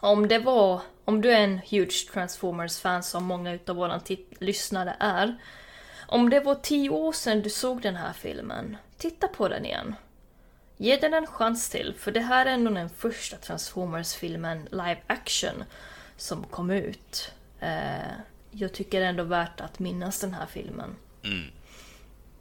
om 0.00 0.28
det 0.28 0.38
var, 0.38 0.80
om 1.04 1.20
du 1.20 1.30
är 1.30 1.40
en 1.40 1.58
huge 1.58 2.10
Transformers-fan 2.12 3.02
som 3.02 3.24
många 3.24 3.52
utav 3.52 3.76
våra 3.76 4.00
lyssnare 4.38 4.96
är. 5.00 5.36
Om 6.06 6.30
det 6.30 6.40
var 6.40 6.54
tio 6.54 6.90
år 6.90 7.12
sedan 7.12 7.42
du 7.42 7.50
såg 7.50 7.82
den 7.82 7.96
här 7.96 8.12
filmen, 8.12 8.76
titta 8.98 9.28
på 9.28 9.48
den 9.48 9.66
igen. 9.66 9.94
Ge 10.76 10.96
den 10.96 11.14
en 11.14 11.26
chans 11.26 11.68
till, 11.68 11.94
för 11.98 12.12
det 12.12 12.20
här 12.20 12.46
är 12.46 12.50
ändå 12.50 12.70
den 12.70 12.90
första 12.90 13.36
Transformers-filmen 13.36 14.68
live 14.70 15.00
action 15.06 15.64
som 16.16 16.44
kom 16.44 16.70
ut. 16.70 17.32
Eh, 17.60 18.12
jag 18.50 18.72
tycker 18.72 19.00
det 19.00 19.06
är 19.06 19.10
ändå 19.10 19.24
värt 19.24 19.60
att 19.60 19.78
minnas 19.78 20.20
den 20.20 20.34
här 20.34 20.46
filmen. 20.46 20.96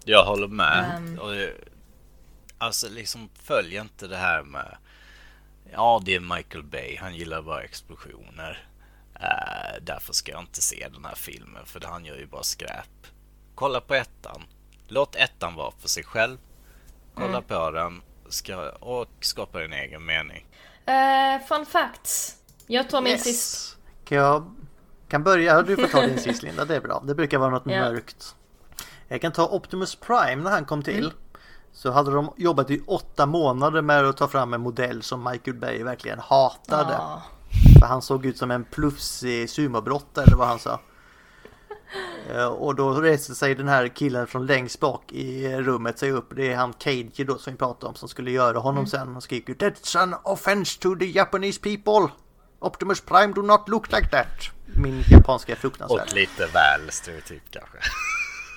Jag 0.04 0.26
håller 0.26 0.48
med. 0.48 0.92
Ehm. 0.96 1.20
Och, 1.20 1.32
alltså 2.58 2.90
liksom 2.90 3.30
följ 3.44 3.76
inte 3.76 4.08
det 4.08 4.18
här 4.18 4.44
med 4.44 4.78
Ja, 5.76 6.02
det 6.06 6.16
är 6.16 6.20
Michael 6.20 6.64
Bay. 6.64 6.98
Han 7.02 7.16
gillar 7.16 7.42
bara 7.42 7.62
explosioner. 7.64 8.68
Eh, 9.16 9.82
därför 9.82 10.14
ska 10.14 10.32
jag 10.32 10.42
inte 10.42 10.62
se 10.62 10.88
den 10.94 11.06
här 11.06 11.16
filmen 11.16 11.66
för 11.66 11.82
han 11.86 12.06
gör 12.06 12.16
ju 12.18 12.26
bara 12.28 12.44
skräp. 12.44 13.08
Kolla 13.56 13.82
på 13.82 13.94
ettan. 13.96 14.44
Låt 14.88 15.16
ettan 15.16 15.56
vara 15.56 15.72
för 15.80 15.88
sig 15.90 16.04
själv. 16.04 16.38
Kolla 17.14 17.28
Mm. 17.30 17.44
på 17.44 17.72
den 17.72 18.02
ska, 18.30 18.70
och 18.72 19.08
skapa 19.20 19.60
din 19.60 19.74
egen 19.74 20.06
mening. 20.06 20.46
Eh, 20.86 21.48
fun 21.48 21.66
facts. 21.66 22.36
Jag 22.68 22.90
tar 22.90 23.02
min 23.02 23.12
Yes. 23.14 23.24
sist. 23.24 23.78
Kan 24.06 24.18
jag 24.18 24.56
kan 25.08 25.24
börja? 25.24 25.62
Du 25.62 25.76
får 25.76 25.88
ta 25.88 26.02
din 26.02 26.20
sist 26.20 26.44
Linda, 26.44 26.66
det 26.66 26.76
är 26.76 26.82
bra. 26.82 27.04
Det 27.08 27.16
brukar 27.16 27.38
vara 27.38 27.50
något 27.50 27.64
Ja. 27.66 27.80
mörkt. 27.80 28.36
Jag 29.08 29.22
kan 29.22 29.32
ta 29.32 29.48
Optimus 29.48 29.96
Prime 29.96 30.36
när 30.44 30.52
han 30.52 30.66
kom 30.66 30.84
till. 30.84 31.06
Mm. 31.06 31.18
Så 31.74 31.92
hade 31.92 32.12
de 32.12 32.30
jobbat 32.38 32.70
i 32.72 32.82
åtta 32.88 33.26
månader 33.26 33.82
med 33.82 34.06
att 34.06 34.18
ta 34.18 34.28
fram 34.28 34.54
en 34.54 34.62
modell 34.62 35.04
som 35.04 35.24
Michael 35.32 35.58
Bay 35.58 35.84
verkligen 35.84 36.20
hatade. 36.20 36.98
Ah. 36.98 37.22
För 37.80 37.88
han 37.88 38.02
såg 38.02 38.26
ut 38.26 38.38
som 38.38 38.52
en 38.52 38.64
plufsig 38.64 39.50
sumobrottare 39.50 40.26
eller 40.26 40.38
vad 40.38 40.48
han 40.48 40.60
sa. 40.60 40.80
Eh, 42.32 42.46
Och 42.46 42.76
då 42.76 42.92
reste 42.94 43.36
sig 43.36 43.56
den 43.56 43.68
här 43.68 43.88
killen 43.88 44.28
från 44.28 44.46
längst 44.46 44.80
bak 44.80 45.12
i 45.12 45.56
rummet 45.58 46.00
sig 46.00 46.12
upp. 46.12 46.34
Det 46.36 46.52
är 46.52 46.56
han 46.56 46.74
Cage 46.80 47.26
då 47.28 47.38
som 47.38 47.54
vi 47.54 47.58
pratade 47.60 47.86
om 47.90 47.96
som 47.96 48.10
skulle 48.10 48.32
göra 48.32 48.60
honom 48.60 48.88
sen. 48.88 49.16
Och 49.16 49.24
skrek 49.24 49.50
ut 49.50 49.62
That's 49.62 50.00
an 50.00 50.16
offense 50.24 50.80
to 50.80 50.96
the 50.96 51.06
Japanese 51.06 51.60
people. 51.62 52.14
Optimus 52.60 53.02
Prime 53.02 53.34
do 53.34 53.42
not 53.42 53.70
look 53.70 53.92
like 53.92 54.08
that. 54.08 54.28
Min 54.66 55.04
japanska 55.10 55.52
är 55.52 55.56
fruktansvärd. 55.56 56.08
Och 56.08 56.14
lite 56.14 56.46
väl 56.46 56.92
stereotyp 56.92 57.44
kanske. 57.52 57.78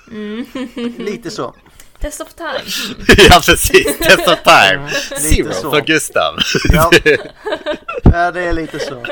Lite 1.03 1.31
så. 1.31 1.55
Test 1.99 2.21
of 2.21 2.33
time. 2.33 2.63
ja 3.29 3.41
precis, 3.45 3.97
test 3.99 4.27
of 4.27 4.43
time. 4.43 4.89
Zero 5.19 5.53
så. 5.53 5.71
för 5.71 5.81
Gustav. 5.81 6.37
Ja. 6.69 6.91
ja, 8.03 8.31
det 8.31 8.41
är 8.43 8.53
lite 8.53 8.79
så. 8.79 9.05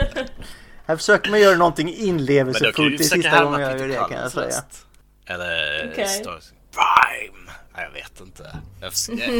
Här 0.86 0.96
försöker 0.98 1.30
man 1.32 1.40
göra 1.40 1.58
någonting 1.58 1.94
inlevelsefullt. 1.96 2.98
Det 2.98 3.04
är 3.04 3.08
sista 3.08 3.44
gången 3.44 3.62
jag 3.62 3.80
gör 3.80 3.88
det 3.88 3.96
kan 3.96 4.12
jag 4.22 4.32
säga. 4.32 4.64
Eller 5.26 5.90
Okej. 5.92 6.08
Star 6.08 6.40
Prime. 6.72 7.52
Nej, 7.76 7.86
jag 7.86 7.92
vet 7.92 8.20
inte. 8.22 8.58
Jag 8.82 8.92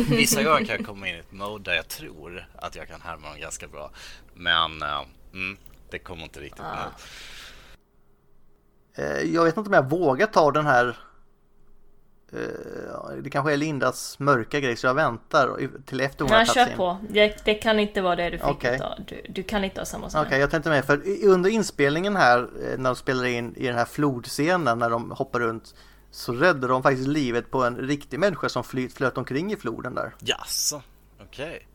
Vissa 0.18 0.44
gånger 0.44 0.66
kan 0.66 0.76
jag 0.76 0.86
komma 0.86 1.08
in 1.08 1.16
i 1.16 1.20
ett 1.20 1.32
mode 1.32 1.72
där 1.72 1.76
jag 1.76 1.88
tror 1.88 2.48
att 2.56 2.76
jag 2.76 2.88
kan 2.88 3.02
härma 3.02 3.30
dem 3.30 3.40
ganska 3.40 3.68
bra. 3.68 3.92
Men 4.34 4.82
eh, 4.82 5.02
mm, 5.34 5.58
det 5.92 6.00
kommer 6.00 6.24
inte 6.24 6.40
riktigt 6.40 6.62
Ah. 6.66 6.76
nu. 8.98 9.04
Eh, 9.04 9.22
Jag 9.34 9.44
vet 9.44 9.58
inte 9.58 9.68
om 9.68 9.74
jag 9.74 9.90
vågar 9.90 10.28
ta 10.28 10.52
den 10.52 10.66
här 10.66 10.98
Det 13.24 13.30
kanske 13.32 13.54
är 13.54 13.58
Lindas 13.58 14.20
mörka 14.20 14.60
grej 14.60 14.76
så 14.76 14.88
jag 14.88 14.94
väntar 14.94 15.70
till 15.86 16.02
efter 16.02 16.24
hon 16.24 16.32
har 16.32 16.38
Nej, 16.38 16.46
tagit 16.46 16.56
kör 16.58 16.66
sin. 16.66 16.78
på. 16.78 16.98
Det, 17.10 17.46
det 17.46 17.54
kan 17.54 17.80
inte 17.80 18.02
vara 18.02 18.16
det 18.16 18.30
du 18.30 18.38
fick 18.38 18.48
Okej. 18.48 18.76
utav. 18.76 18.92
Du, 19.08 19.22
du 19.30 19.44
kan 19.44 19.64
inte 19.64 19.82
ha 19.82 19.86
samma 19.86 20.10
som 20.10 20.22
Okej, 20.22 20.32
jag. 20.32 20.40
jag 20.42 20.52
tänkte 20.52 20.70
med 20.70 20.86
för 20.86 21.02
under 21.24 21.50
inspelningen 21.50 22.16
här 22.16 22.40
eh, 22.40 22.78
när 22.78 22.90
de 22.90 22.96
spelar 22.96 23.26
in 23.26 23.56
i 23.56 23.68
den 23.68 23.76
här 23.76 23.86
flodscenen 23.86 24.80
när 24.80 24.90
de 24.90 25.12
hoppar 25.12 25.40
runt 25.40 25.76
så 26.12 26.34
räddade 26.34 26.68
de 26.68 26.84
faktiskt 26.84 27.08
livet 27.08 27.52
på 27.52 27.64
en 27.64 27.76
riktig 27.78 28.20
människa 28.20 28.50
som 28.50 28.64
flyt, 28.64 28.94
flöt 28.94 29.18
omkring 29.18 29.52
i 29.54 29.56
floden 29.56 29.96
där. 29.96 30.16
Jaså, 30.20 30.82
okej. 31.22 31.68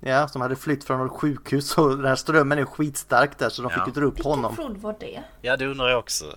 Ja, 0.00 0.28
som 0.28 0.40
hade 0.40 0.56
flytt 0.56 0.84
från 0.84 0.98
något 0.98 1.20
sjukhus 1.20 1.78
och 1.78 1.96
den 1.96 2.04
här 2.06 2.16
strömmen 2.16 2.58
är 2.58 2.64
skitstark 2.64 3.38
där 3.38 3.48
så 3.48 3.62
de 3.62 3.70
Ja. 3.76 3.84
fick 3.84 3.94
ju 3.94 4.00
dra 4.00 4.06
upp 4.08 4.16
Vilken 4.16 4.30
honom. 4.30 4.54
flod 4.54 4.76
var 4.76 4.96
det? 5.00 5.22
Ja, 5.42 5.56
det 5.56 5.66
undrar 5.66 5.88
jag 5.88 5.98
också. 5.98 6.24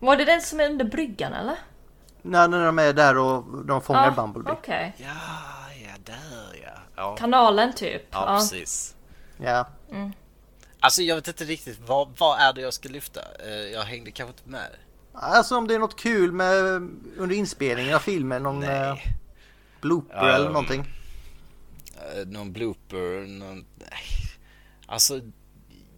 Eh, 0.00 0.06
Var 0.06 0.16
det 0.16 0.24
den 0.24 0.42
som 0.42 0.60
är 0.60 0.70
under 0.70 0.84
bryggan 0.84 1.32
eller? 1.32 1.56
när, 2.22 2.48
när 2.48 2.66
de 2.66 2.78
är 2.78 2.92
där 2.92 3.18
och 3.18 3.64
de 3.66 3.82
fångar 3.82 4.04
Ja, 4.16 4.22
Bumblebee. 4.22 4.52
Okej. 4.52 4.94
ja, 4.98 5.06
ja, 5.82 5.92
där 6.04 6.60
ja. 6.64 6.70
Ja, 6.96 7.16
Kanalen 7.16 7.72
typ. 7.72 8.02
ja 8.10 8.26
precis. 8.38 8.94
Ja, 9.38 9.66
Alltså 10.80 11.02
jag 11.02 11.16
vet 11.16 11.28
inte 11.28 11.44
riktigt, 11.44 11.78
vad, 11.86 12.08
vad 12.18 12.40
är 12.40 12.52
det 12.52 12.60
jag 12.60 12.74
ska 12.74 12.88
lyfta? 12.88 13.20
Eh, 13.44 13.50
Jag 13.54 13.82
hängde 13.82 14.10
kanske 14.10 14.30
inte 14.38 14.50
med. 14.50 14.68
Alltså 15.12 15.56
om 15.56 15.68
det 15.68 15.74
är 15.74 15.78
något 15.78 16.00
kul 16.00 16.32
med 16.32 16.54
under 17.16 17.32
inspelningen 17.36 17.94
av 17.94 17.98
filmen, 17.98 18.42
någon 18.42 18.62
eh, 18.62 18.68
Nej. 18.68 19.02
blooper 19.80 20.16
Ja, 20.16 20.28
eller 20.34 20.46
um, 20.46 20.52
någonting. 20.52 20.86
Eh, 21.96 22.26
någon 22.26 22.52
blooper, 22.52 23.26
någon... 23.26 23.64
Nej. 23.76 23.98
Alltså, 24.86 25.20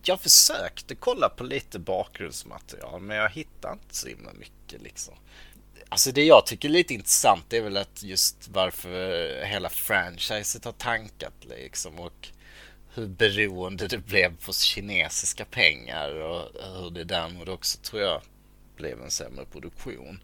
jag 0.03 0.20
försökte 0.20 0.95
kolla 0.95 1.29
på 1.29 1.45
lite 1.45 1.79
bakgrundsmaterial 1.79 3.01
men 3.01 3.16
jag 3.16 3.31
hittade 3.31 3.73
inte 3.73 3.95
så 3.95 4.09
himla 4.09 4.33
mycket 4.33 4.83
liksom. 4.83 5.15
Alltså 5.89 6.12
det 6.12 6.25
jag 6.25 6.47
tycker 6.47 6.69
är 6.69 6.73
lite 6.73 6.95
intressant 6.95 7.53
är 7.53 7.62
väl 7.62 7.77
att 7.77 8.03
just 8.03 8.49
varför 8.49 9.45
hela 9.45 9.69
franchiset 9.69 10.65
har 10.65 10.73
tankat 10.73 11.35
liksom 11.45 11.99
och 11.99 12.29
hur 12.95 13.07
beroende 13.07 13.87
det 13.89 13.99
blev 13.99 14.37
på 14.37 14.53
kinesiska 14.53 15.45
pengar 15.45 16.15
och 16.15 16.49
hur 16.75 16.91
det 16.91 17.05
därmed 17.05 17.49
också 17.49 17.79
tror 17.79 18.03
jag 18.03 18.23
blev 18.77 19.03
en 19.03 19.11
sämre 19.11 19.45
produktion. 19.45 20.20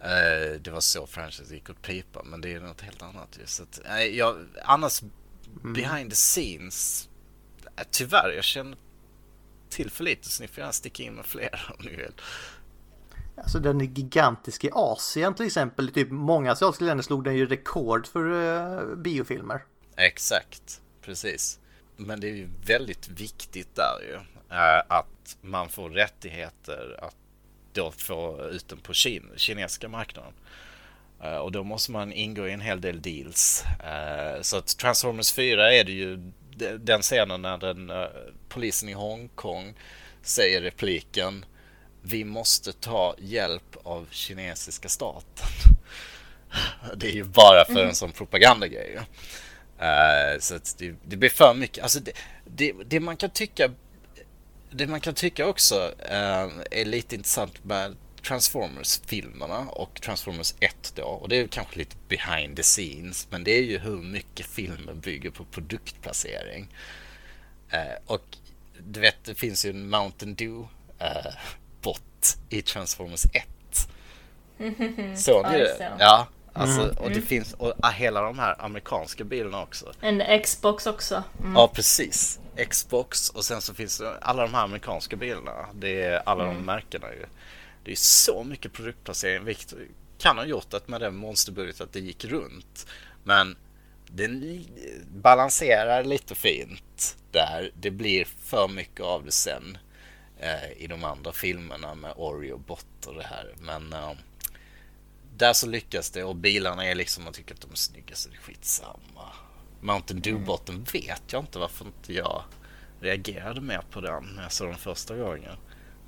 Eh, 0.00 0.60
Det 0.60 0.70
var 0.70 0.80
så 0.80 1.06
franchise 1.06 1.54
gick 1.54 1.70
åt 1.70 1.82
pipa 1.82 2.22
men 2.24 2.40
det 2.40 2.52
är 2.52 2.60
något 2.60 2.80
helt 2.80 3.02
annat 3.02 3.38
ju. 3.40 3.46
Så 3.46 3.62
att, 3.62 3.80
nej, 3.88 4.16
jag, 4.16 4.46
annars 4.64 5.02
behind 5.74 6.10
the 6.10 6.16
scenes 6.16 7.08
eh, 7.76 7.82
Tyvärr, 7.90 8.32
jag 8.36 8.44
känner 8.44 8.76
till 9.72 9.90
för 9.90 10.04
lite 10.04 10.28
så 10.28 10.42
ni 10.42 10.48
får 10.48 10.58
gärna 10.58 10.72
sticka 10.72 11.02
in 11.02 11.14
med 11.14 11.26
fler 11.26 11.74
om 11.78 11.84
ni 11.84 11.96
vill. 11.96 12.12
Alltså 13.36 13.58
den 13.58 13.80
är 13.80 13.84
gigantisk 13.84 14.64
i 14.64 14.70
Asien 14.72 15.34
till 15.34 15.46
exempel. 15.46 15.88
Typ 15.88 16.10
många 16.10 16.52
asiatiska 16.52 16.84
länder 16.84 17.02
slog 17.04 17.24
den 17.24 17.36
ju 17.36 17.46
rekord 17.46 18.06
för 18.06 18.20
uh, 18.30 18.96
biofilmer. 18.96 19.64
Exakt, 19.96 20.80
precis. 21.04 21.58
Men 21.96 22.20
det 22.20 22.26
är 22.28 22.34
ju 22.34 22.48
väldigt 22.66 23.08
viktigt 23.08 23.74
där 23.76 24.00
ju 24.08 24.14
eh, 24.56 24.82
att 24.88 25.36
man 25.40 25.68
får 25.68 25.90
rättigheter 25.90 26.98
att 27.04 27.16
då 27.72 27.90
få 27.90 28.48
ut 28.52 28.68
den 28.68 28.78
på 28.78 28.92
kin- 28.92 29.36
kinesiska 29.36 29.88
marknaden. 29.88 30.32
Eh, 31.22 31.36
Och 31.36 31.52
då 31.52 31.64
måste 31.64 31.92
man 31.92 32.12
ingå 32.12 32.48
i 32.48 32.52
en 32.52 32.60
hel 32.60 32.80
del 32.80 33.02
deals. 33.02 33.64
Så 34.40 34.56
att 34.56 34.78
Transformers 34.78 35.32
4 35.32 35.72
är 35.74 35.84
det 35.84 35.92
ju 35.92 36.16
de- 36.56 36.76
den 36.78 37.02
scenen 37.02 37.42
när 37.42 37.58
den 37.58 37.90
polisen 38.52 38.88
i 38.88 38.92
Hongkong 38.92 39.74
säger 40.22 40.62
repliken 40.62 41.44
Vi 42.02 42.24
måste 42.24 42.72
ta 42.72 43.14
hjälp 43.18 43.76
av 43.82 44.08
kinesiska 44.10 44.88
staten. 44.88 45.46
Det 46.96 47.06
är 47.06 47.12
ju 47.12 47.24
bara 47.24 47.64
för 47.64 47.84
en 47.84 47.94
sån 47.94 48.12
propagandagrej. 48.12 48.90
ju. 48.90 48.98
Eh, 49.86 50.38
så 50.40 50.58
det, 50.78 50.94
det 51.04 51.16
blir 51.16 51.30
för 51.30 51.54
mycket. 51.54 51.82
Alltså 51.82 52.00
det, 52.00 52.12
det, 52.44 52.72
det 52.86 53.00
man 53.00 53.16
kan 53.16 53.30
tycka 53.30 53.70
det 54.70 54.86
man 54.86 55.00
kan 55.00 55.14
tycka 55.14 55.46
också 55.46 55.94
eh, 55.98 56.48
är 56.70 56.84
lite 56.84 57.14
intressant 57.14 57.64
med 57.64 57.96
Transformers-filmerna 58.22 59.68
och 59.68 60.00
Transformers 60.00 60.54
1 60.60 60.92
då. 60.96 61.02
Och 61.02 61.28
det 61.28 61.36
är 61.36 61.46
kanske 61.46 61.78
lite 61.78 61.96
behind 62.08 62.56
the 62.56 62.62
scenes. 62.62 63.26
Men 63.30 63.44
det 63.44 63.50
är 63.50 63.62
ju 63.62 63.78
hur 63.78 63.96
mycket 63.96 64.46
filmen 64.46 65.00
bygger 65.00 65.30
på 65.30 65.44
produktplacering. 65.44 66.68
Eh, 67.70 67.96
och 68.06 68.36
du 68.86 69.00
vet, 69.00 69.24
det 69.24 69.34
finns 69.34 69.64
ju 69.64 69.70
en 69.70 69.90
Mountain 69.90 70.34
Dew 70.34 70.68
eh, 70.98 71.32
bot 71.82 72.36
i 72.48 72.62
Transformers 72.62 73.24
1. 73.24 73.46
Såg 75.18 75.46
just 75.54 75.78
det? 75.78 75.92
Ja, 75.98 76.28
alltså, 76.52 76.94
och 76.98 77.10
det 77.10 77.20
finns 77.20 77.52
och 77.52 77.72
ah, 77.82 77.90
hela 77.90 78.22
de 78.22 78.38
här 78.38 78.56
amerikanska 78.58 79.24
bilarna 79.24 79.62
också. 79.62 79.92
En 80.00 80.42
Xbox 80.42 80.86
också. 80.86 81.22
Mm. 81.40 81.54
Ja, 81.54 81.68
precis. 81.74 82.40
Xbox 82.70 83.28
och 83.28 83.44
sen 83.44 83.60
så 83.60 83.74
finns 83.74 83.98
det 83.98 84.18
alla 84.18 84.42
de 84.42 84.54
här 84.54 84.64
amerikanska 84.64 85.16
bilarna. 85.16 85.66
Det 85.74 86.02
är 86.02 86.22
alla 86.28 86.44
de 86.44 86.56
märkena 86.56 87.06
ju. 87.12 87.26
Det 87.84 87.92
är 87.92 87.96
så 87.96 88.44
mycket 88.44 88.72
produktplacering, 88.72 89.44
vilket 89.44 89.74
kan 90.18 90.38
ha 90.38 90.44
gjort 90.44 90.74
att 90.74 90.88
med 90.88 91.00
den 91.00 91.16
monsterbudget 91.16 91.80
att 91.80 91.92
det 91.92 92.00
gick 92.00 92.24
runt. 92.24 92.86
Men 93.24 93.56
den 94.14 94.64
balanserar 95.14 96.04
lite 96.04 96.34
fint 96.34 97.16
där. 97.30 97.70
Det 97.74 97.90
blir 97.90 98.24
för 98.24 98.68
mycket 98.68 99.00
av 99.00 99.24
det 99.24 99.32
sen 99.32 99.78
eh, 100.38 100.72
i 100.76 100.86
de 100.86 101.04
andra 101.04 101.32
filmerna 101.32 101.94
med 101.94 102.12
Oreo 102.16 102.58
Bot 102.58 103.06
och 103.06 103.14
det 103.14 103.24
här. 103.24 103.54
Men 103.60 103.92
eh, 103.92 104.12
där 105.36 105.52
så 105.52 105.66
lyckas 105.66 106.10
det 106.10 106.24
och 106.24 106.36
bilarna 106.36 106.86
är 106.86 106.94
liksom, 106.94 107.24
man 107.24 107.32
tycker 107.32 107.54
att 107.54 107.60
de 107.60 107.70
är 107.70 107.76
snygga 107.76 108.14
så 108.14 108.28
det 108.28 108.36
är 108.36 108.40
skitsamma. 108.40 109.32
Mountain 109.80 110.22
Dew-botten 110.22 110.84
vet 110.92 111.22
jag 111.32 111.42
inte 111.42 111.58
varför 111.58 111.84
inte 111.84 112.12
jag 112.12 112.42
reagerade 113.00 113.60
mer 113.60 113.82
på 113.90 114.00
den 114.00 114.24
när 114.36 114.42
jag 114.42 114.52
såg 114.52 114.68
den 114.68 114.78
första 114.78 115.16
gången. 115.16 115.56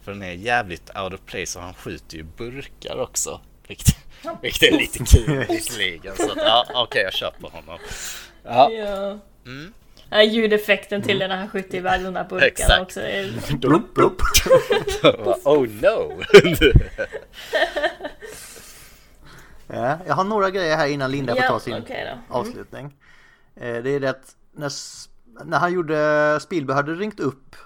För 0.03 0.13
den 0.13 0.23
är 0.23 0.33
jävligt 0.33 0.91
out 0.97 1.15
of 1.15 1.21
place 1.27 1.59
och 1.59 1.65
han 1.65 1.75
skjuter 1.75 2.17
ju 2.17 2.23
burkar 2.23 2.97
också. 3.01 3.41
Vilket, 3.69 3.97
vilket 4.43 4.63
är 4.63 4.79
lite 4.79 4.99
kul 5.05 5.47
visserligen. 5.49 6.17
Så 6.17 6.31
att, 6.31 6.37
ja, 6.37 6.65
okej 6.69 6.83
okay, 6.83 7.03
jag 7.03 7.13
köper 7.13 7.49
honom. 7.49 7.79
Ja. 8.43 8.71
ja. 8.71 9.19
Mm. 9.47 9.73
Ja, 10.11 10.23
ljudeffekten 10.23 11.03
till 11.03 11.17
mm. 11.17 11.29
när 11.29 11.37
han 11.37 11.49
skjuter 11.49 11.79
iväg 11.79 12.05
de 12.05 12.15
där 12.15 12.25
burkarna 12.25 12.47
Exakt. 12.47 12.83
också. 12.83 13.01
Är... 13.01 13.57
Blup, 13.57 13.95
blup. 13.95 14.23
oh 15.45 15.69
no! 15.69 16.23
ja, 19.67 19.99
jag 20.07 20.15
har 20.15 20.25
några 20.25 20.51
grejer 20.51 20.77
här 20.77 20.87
innan 20.87 21.11
Linda 21.11 21.35
får 21.35 21.43
ta 21.43 21.61
sin 21.61 21.75
okay 21.75 21.97
mm. 21.97 22.19
avslutning. 22.29 22.95
Eh, 23.57 23.77
det 23.83 23.91
är 23.91 24.01
det 24.01 24.11
att 24.11 24.37
när, 24.53 24.73
när 25.45 25.59
han 25.59 25.73
gjorde 25.73 26.39
Spielberg 26.43 26.77
hade 26.77 26.95
ringt 26.95 27.21
upp 27.21 27.57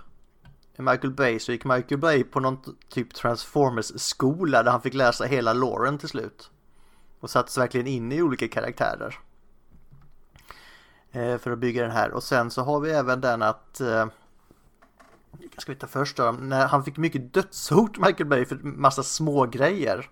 Michael 0.83 1.13
Bay 1.13 1.39
så 1.39 1.53
gick 1.53 1.65
Michael 1.65 2.01
Bay 2.01 2.25
på 2.25 2.41
någon 2.41 2.59
typ 2.89 3.15
Transformers 3.15 4.01
skola 4.01 4.63
där 4.63 4.71
han 4.71 4.83
fick 4.83 4.95
läsa 4.95 5.25
hela 5.25 5.53
Lauren 5.53 5.99
till 5.99 6.09
slut. 6.09 6.51
Och 7.21 7.31
sattes 7.31 7.59
verkligen 7.59 7.87
in 7.87 8.13
i 8.13 8.23
olika 8.23 8.49
karaktärer. 8.49 9.19
Eh, 11.13 11.39
för 11.39 11.51
att 11.51 11.59
bygga 11.59 11.83
den 11.83 11.91
här 11.91 12.11
och 12.11 12.23
sen 12.23 12.51
så 12.51 12.63
har 12.63 12.81
vi 12.81 12.91
även 12.91 13.21
den 13.21 13.43
att 13.43 13.81
eh, 13.81 14.07
Ska 15.59 15.73
vi 15.73 15.79
ta 15.79 15.87
först 15.87 16.17
då? 16.17 16.33
När 16.33 16.67
han 16.67 16.85
fick 16.85 16.97
mycket 16.97 17.35
dödshot 17.35 17.99
Michael 17.99 18.27
Bay 18.27 18.45
för 18.45 18.57
massa 18.63 19.03
små 19.03 19.47
grejer. 19.47 20.11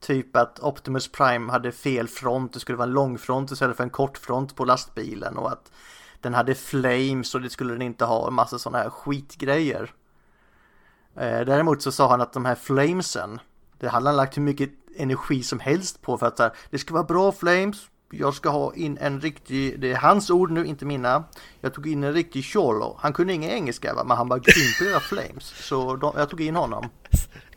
Typ 0.00 0.36
att 0.36 0.60
Optimus 0.60 1.12
Prime 1.12 1.52
hade 1.52 1.72
fel 1.72 2.08
front, 2.08 2.52
det 2.52 2.60
skulle 2.60 2.78
vara 2.78 2.88
en 2.88 2.94
lång 2.94 3.18
front 3.18 3.50
istället 3.50 3.76
för 3.76 3.84
en 3.84 3.90
kort 3.90 4.18
front 4.18 4.56
på 4.56 4.64
lastbilen 4.64 5.36
och 5.36 5.52
att 5.52 5.72
den 6.20 6.34
hade 6.34 6.54
flames 6.54 7.34
och 7.34 7.40
det 7.40 7.50
skulle 7.50 7.72
den 7.72 7.82
inte 7.82 8.04
ha, 8.04 8.28
en 8.28 8.34
massa 8.34 8.58
sådana 8.58 8.82
här 8.82 8.90
skitgrejer. 8.90 9.92
Eh, 11.16 11.40
däremot 11.40 11.82
så 11.82 11.92
sa 11.92 12.08
han 12.08 12.20
att 12.20 12.32
de 12.32 12.44
här 12.44 12.54
flamesen, 12.54 13.40
det 13.78 13.88
hade 13.88 14.08
han 14.08 14.16
lagt 14.16 14.36
hur 14.36 14.42
mycket 14.42 14.70
energi 14.96 15.42
som 15.42 15.60
helst 15.60 16.02
på 16.02 16.18
för 16.18 16.26
att 16.26 16.38
här, 16.38 16.52
det 16.70 16.78
ska 16.78 16.94
vara 16.94 17.04
bra 17.04 17.32
flames, 17.32 17.88
jag 18.10 18.34
ska 18.34 18.48
ha 18.48 18.74
in 18.74 18.98
en 18.98 19.20
riktig, 19.20 19.80
det 19.80 19.92
är 19.92 19.96
hans 19.96 20.30
ord 20.30 20.50
nu, 20.50 20.66
inte 20.66 20.84
mina. 20.84 21.24
Jag 21.60 21.74
tog 21.74 21.88
in 21.88 22.04
en 22.04 22.12
riktig 22.12 22.44
cholo. 22.44 22.96
Han 23.00 23.12
kunde 23.12 23.32
ingen 23.32 23.50
engelska 23.50 23.94
va, 23.94 24.04
men 24.04 24.16
han 24.16 24.28
var 24.28 24.38
grym 24.38 24.72
på 24.78 24.84
era 24.84 25.00
flames. 25.00 25.44
Så 25.44 25.96
de, 25.96 26.12
jag 26.16 26.30
tog 26.30 26.40
in 26.40 26.56
honom. 26.56 26.90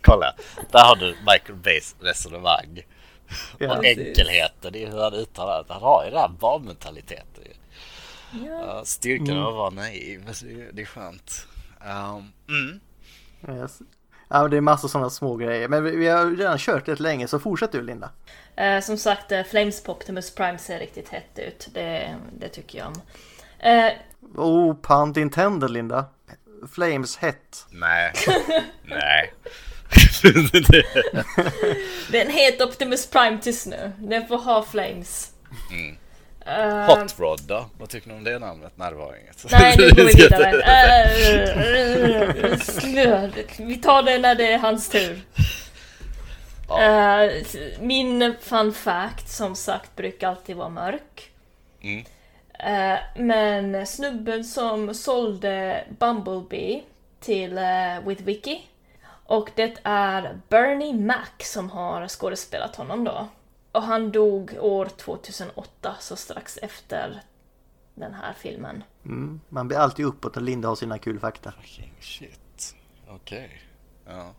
Kolla, 0.02 0.34
där 0.72 0.84
har 0.84 0.96
du 0.96 1.16
Michael 1.28 1.56
Bays 1.56 1.96
resonemang. 2.00 2.82
Ja, 3.58 3.78
och 3.78 3.86
enkelheten 3.86 4.76
i 4.76 4.86
hur 4.86 5.00
han 5.00 5.14
uttalar 5.14 5.64
det. 5.64 5.74
Han 5.74 5.82
har 5.82 6.06
ju 6.06 6.12
den 6.12 6.20
här 6.20 6.30
barnmentaliteten. 6.40 7.44
Ja. 8.32 8.82
Styrkan 8.86 9.30
mm. 9.30 9.44
av 9.44 9.48
att 9.48 9.56
vara 9.56 9.70
naiv, 9.70 10.26
det 10.74 10.82
är 10.82 10.86
skönt. 10.86 11.48
Um, 11.82 12.32
mm. 12.50 12.80
yes. 13.48 13.80
Ja, 14.28 14.48
det 14.48 14.58
är 14.58 14.62
massor 14.62 14.88
sådana 14.88 15.10
små 15.10 15.36
grejer. 15.36 15.68
Men 15.68 15.84
vi, 15.84 15.96
vi 15.96 16.08
har 16.08 16.26
redan 16.26 16.58
kört 16.58 16.88
rätt 16.88 17.00
länge, 17.00 17.28
så 17.28 17.40
fortsätt 17.40 17.72
du 17.72 17.82
Linda. 17.82 18.10
Eh, 18.56 18.80
som 18.80 18.98
sagt, 18.98 19.32
eh, 19.32 19.44
Flames 19.44 19.84
på 19.84 19.92
Optimus 19.92 20.36
Prime 20.36 20.58
ser 20.58 20.80
riktigt 20.80 21.10
hett 21.10 21.40
ut. 21.40 21.68
Det, 21.74 22.16
det 22.40 22.50
tycker 22.50 22.78
jag 22.78 22.88
om. 22.88 23.02
Eh, 23.60 23.92
oh, 24.36 24.76
pun 24.82 25.24
intended 25.24 25.72
Linda. 25.72 26.06
Flames 26.72 27.18
hett. 27.18 27.66
Nej. 27.70 28.14
Nej. 28.84 29.34
det 32.12 32.20
är 32.20 32.26
en 32.26 32.32
het 32.32 32.62
Optimus 32.62 33.10
Prime 33.10 33.38
tyst 33.42 33.68
nu. 33.68 33.92
Den 33.98 34.28
får 34.28 34.38
ha 34.38 34.64
Flames. 34.64 35.32
Mm. 35.72 35.98
Uh, 36.50 36.86
Hot 36.86 37.20
Rod 37.20 37.42
då? 37.48 37.66
Vad 37.78 37.90
tycker 37.90 38.08
ni 38.08 38.14
om 38.14 38.24
det 38.24 38.40
namnet? 38.40 38.74
Nej 38.76 38.90
det 38.92 38.96
var 38.96 39.16
inget. 39.22 39.52
Nej 39.52 39.76
nu 39.78 39.90
går 39.90 40.04
vi 40.04 40.14
vidare. 40.24 40.56
Uh, 43.26 43.68
vi 43.68 43.78
tar 43.78 44.04
det 44.04 44.18
när 44.18 44.36
det 44.36 44.54
är 44.54 44.58
hans 44.58 44.90
tur. 44.90 45.22
Ja. 46.70 47.26
Uh, 47.26 47.32
min 47.80 48.36
fun 48.42 48.74
fact 48.74 49.30
som 49.30 49.56
sagt 49.56 49.96
brukar 49.96 50.30
alltid 50.30 50.56
vara 50.56 50.70
mörk. 50.70 51.32
Mm. 51.82 52.06
Uh, 52.68 53.00
men 53.16 53.88
snubben 53.88 54.44
som 54.44 54.94
sålde 54.94 55.84
Bumblebee 56.00 56.82
till 57.20 57.58
uh, 57.58 58.08
WithWiki 58.08 58.62
och 59.26 59.50
det 59.56 59.78
är 59.84 60.40
Bernie 60.50 60.94
Mac 60.94 61.30
som 61.40 61.70
har 61.70 62.08
skådespelat 62.08 62.76
honom 62.76 63.04
då. 63.04 63.28
Och 63.72 63.84
han 63.84 64.12
dog 64.12 64.58
år 64.60 64.86
2008, 64.86 65.96
så 66.00 66.16
strax 66.16 66.58
efter 66.58 67.22
den 67.96 68.14
här 68.14 68.34
filmen. 68.34 68.84
Mm, 69.06 69.42
man 69.50 69.68
blir 69.68 69.78
alltid 69.78 70.06
uppåt 70.06 70.38
och 70.38 70.44
Linda 70.44 70.68
har 70.68 70.76
sina 70.76 70.98
kul 70.98 71.20
fakta. 71.20 71.52
Fucking 71.52 71.94
shit. 72.00 72.76
Okej. 73.08 73.46
Okay. 73.46 74.16
Ja. 74.16 74.34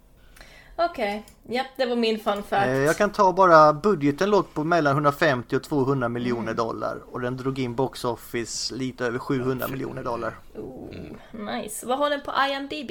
Okej, 0.77 1.25
okay. 1.45 1.57
ja 1.57 1.65
det 1.77 1.87
var 1.87 1.97
min 1.97 2.19
fun 2.19 2.43
fact. 2.43 2.67
Eh, 2.67 2.77
jag 2.77 2.97
kan 2.97 3.13
ta 3.13 3.33
bara 3.33 3.73
budgeten 3.73 4.31
låg 4.31 4.55
på 4.55 4.65
mellan 4.65 4.93
150 4.93 5.57
och 5.57 5.63
200 5.63 6.09
miljoner 6.09 6.43
mm. 6.43 6.57
dollar 6.57 7.03
och 7.13 7.21
den 7.21 7.37
drog 7.37 7.59
in 7.59 7.75
box 7.75 8.05
office 8.05 8.75
lite 8.75 9.07
över 9.07 9.19
700 9.19 9.69
miljoner 9.69 10.05
dollar. 10.05 10.39
Oh, 10.55 10.91
nice. 11.33 11.87
Vad 11.87 11.99
har 11.99 12.11
den 12.11 12.21
på 12.21 12.33
IMDB? 12.51 12.91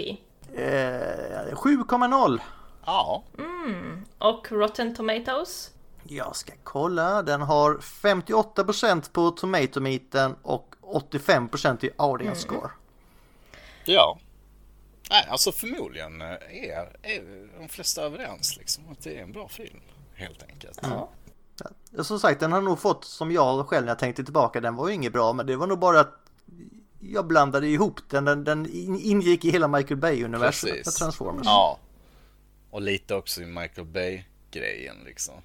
Eh, 0.53 1.56
7,0. 1.56 2.40
Ja. 2.86 3.24
Mm. 3.38 4.06
Och 4.18 4.52
Rotten 4.52 4.95
Tomatoes? 4.95 5.72
Jag 6.11 6.36
ska 6.36 6.53
kolla. 6.64 7.23
Den 7.23 7.41
har 7.41 7.73
58% 7.77 9.11
på 9.11 9.31
Tomatometer 9.31 10.36
och 10.41 10.76
85% 10.81 11.86
i 11.86 11.91
audience 11.98 12.48
mm. 12.48 12.60
score. 12.60 12.72
Ja. 13.86 14.19
Nej, 15.10 15.26
alltså 15.30 15.52
förmodligen 15.52 16.22
är, 16.22 16.98
är 17.03 17.48
de 17.60 17.69
flesta 17.69 18.02
överens 18.02 18.57
liksom 18.57 18.84
att 18.91 19.03
det 19.03 19.18
är 19.18 19.23
en 19.23 19.31
bra 19.31 19.48
film. 19.48 19.80
Helt 20.14 20.44
enkelt. 20.44 20.80
Ja. 20.81 21.10
ja. 21.94 22.03
Som 22.03 22.19
sagt, 22.19 22.40
den 22.40 22.52
har 22.52 22.61
nog 22.61 22.80
fått 22.80 23.06
som 23.06 23.31
jag 23.31 23.68
själv 23.68 23.86
när 23.86 23.91
jag 23.91 23.99
tänkte 23.99 24.23
tillbaka. 24.23 24.61
Den 24.61 24.76
var 24.76 24.88
ju 24.88 24.94
inget 24.94 25.14
bra, 25.14 25.34
men 25.34 25.45
det 25.45 25.56
var 25.56 25.68
nog 25.68 25.80
bara 25.80 25.99
att 25.99 26.15
jag 26.99 27.27
blandade 27.27 27.68
ihop 27.68 27.99
den. 28.10 28.26
Den, 28.26 28.44
den 28.44 28.68
ingick 28.99 29.45
i 29.45 29.52
hela 29.52 29.68
Michael 29.68 29.98
Bay-universumet 29.98 30.86
med 30.86 30.94
Transformers. 30.94 31.45
Ja. 31.45 31.80
Och 32.69 32.81
lite 32.81 33.15
också 33.15 33.41
i 33.41 33.45
Michael 33.45 33.88
Bay-grejen 33.88 34.95
liksom. 35.06 35.36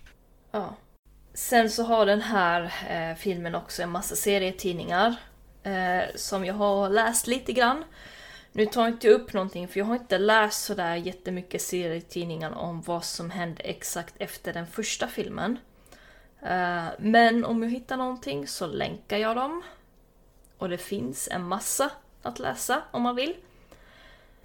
Ja. 0.55 0.75
Sen 1.35 1.71
så 1.71 1.83
har 1.83 2.07
den 2.07 2.21
här 2.21 2.73
eh, 2.89 3.17
filmen 3.17 3.55
också 3.55 3.83
en 3.83 3.91
massa 3.91 4.17
serietidningar 4.17 5.15
eh, 5.63 6.03
som 6.15 6.45
jag 6.45 6.55
har 6.55 6.89
läst 6.89 7.27
lite 7.27 7.53
grann. 7.53 7.85
Nu 8.53 8.67
tar 8.67 8.83
jag 8.83 8.91
inte 8.91 9.09
upp 9.09 9.33
någonting 9.33 9.69
för 9.69 9.81
jag 9.81 9.87
har 9.87 9.95
inte 9.95 10.19
läst 10.19 10.65
sådär 10.65 10.95
jättemycket 10.95 11.63
serietidningar 11.63 12.51
om 12.59 12.83
vad 12.83 13.05
som 13.05 13.31
hände 13.31 13.63
exakt 13.63 14.15
efter 14.19 14.53
den 14.53 14.67
första 14.67 15.09
filmen. 15.09 15.59
Eh, 16.43 16.85
men 16.99 17.45
om 17.45 17.63
jag 17.63 17.71
hittar 17.71 17.97
någonting 17.97 18.47
så 18.47 18.67
länkar 18.67 19.17
jag 19.17 19.37
dem. 19.37 19.63
Och 20.59 20.69
det 20.69 20.79
finns 20.79 21.29
en 21.29 21.45
massa 21.45 21.91
att 22.23 22.39
läsa 22.39 22.83
om 22.91 23.03
man 23.03 23.17
vill. 23.17 23.35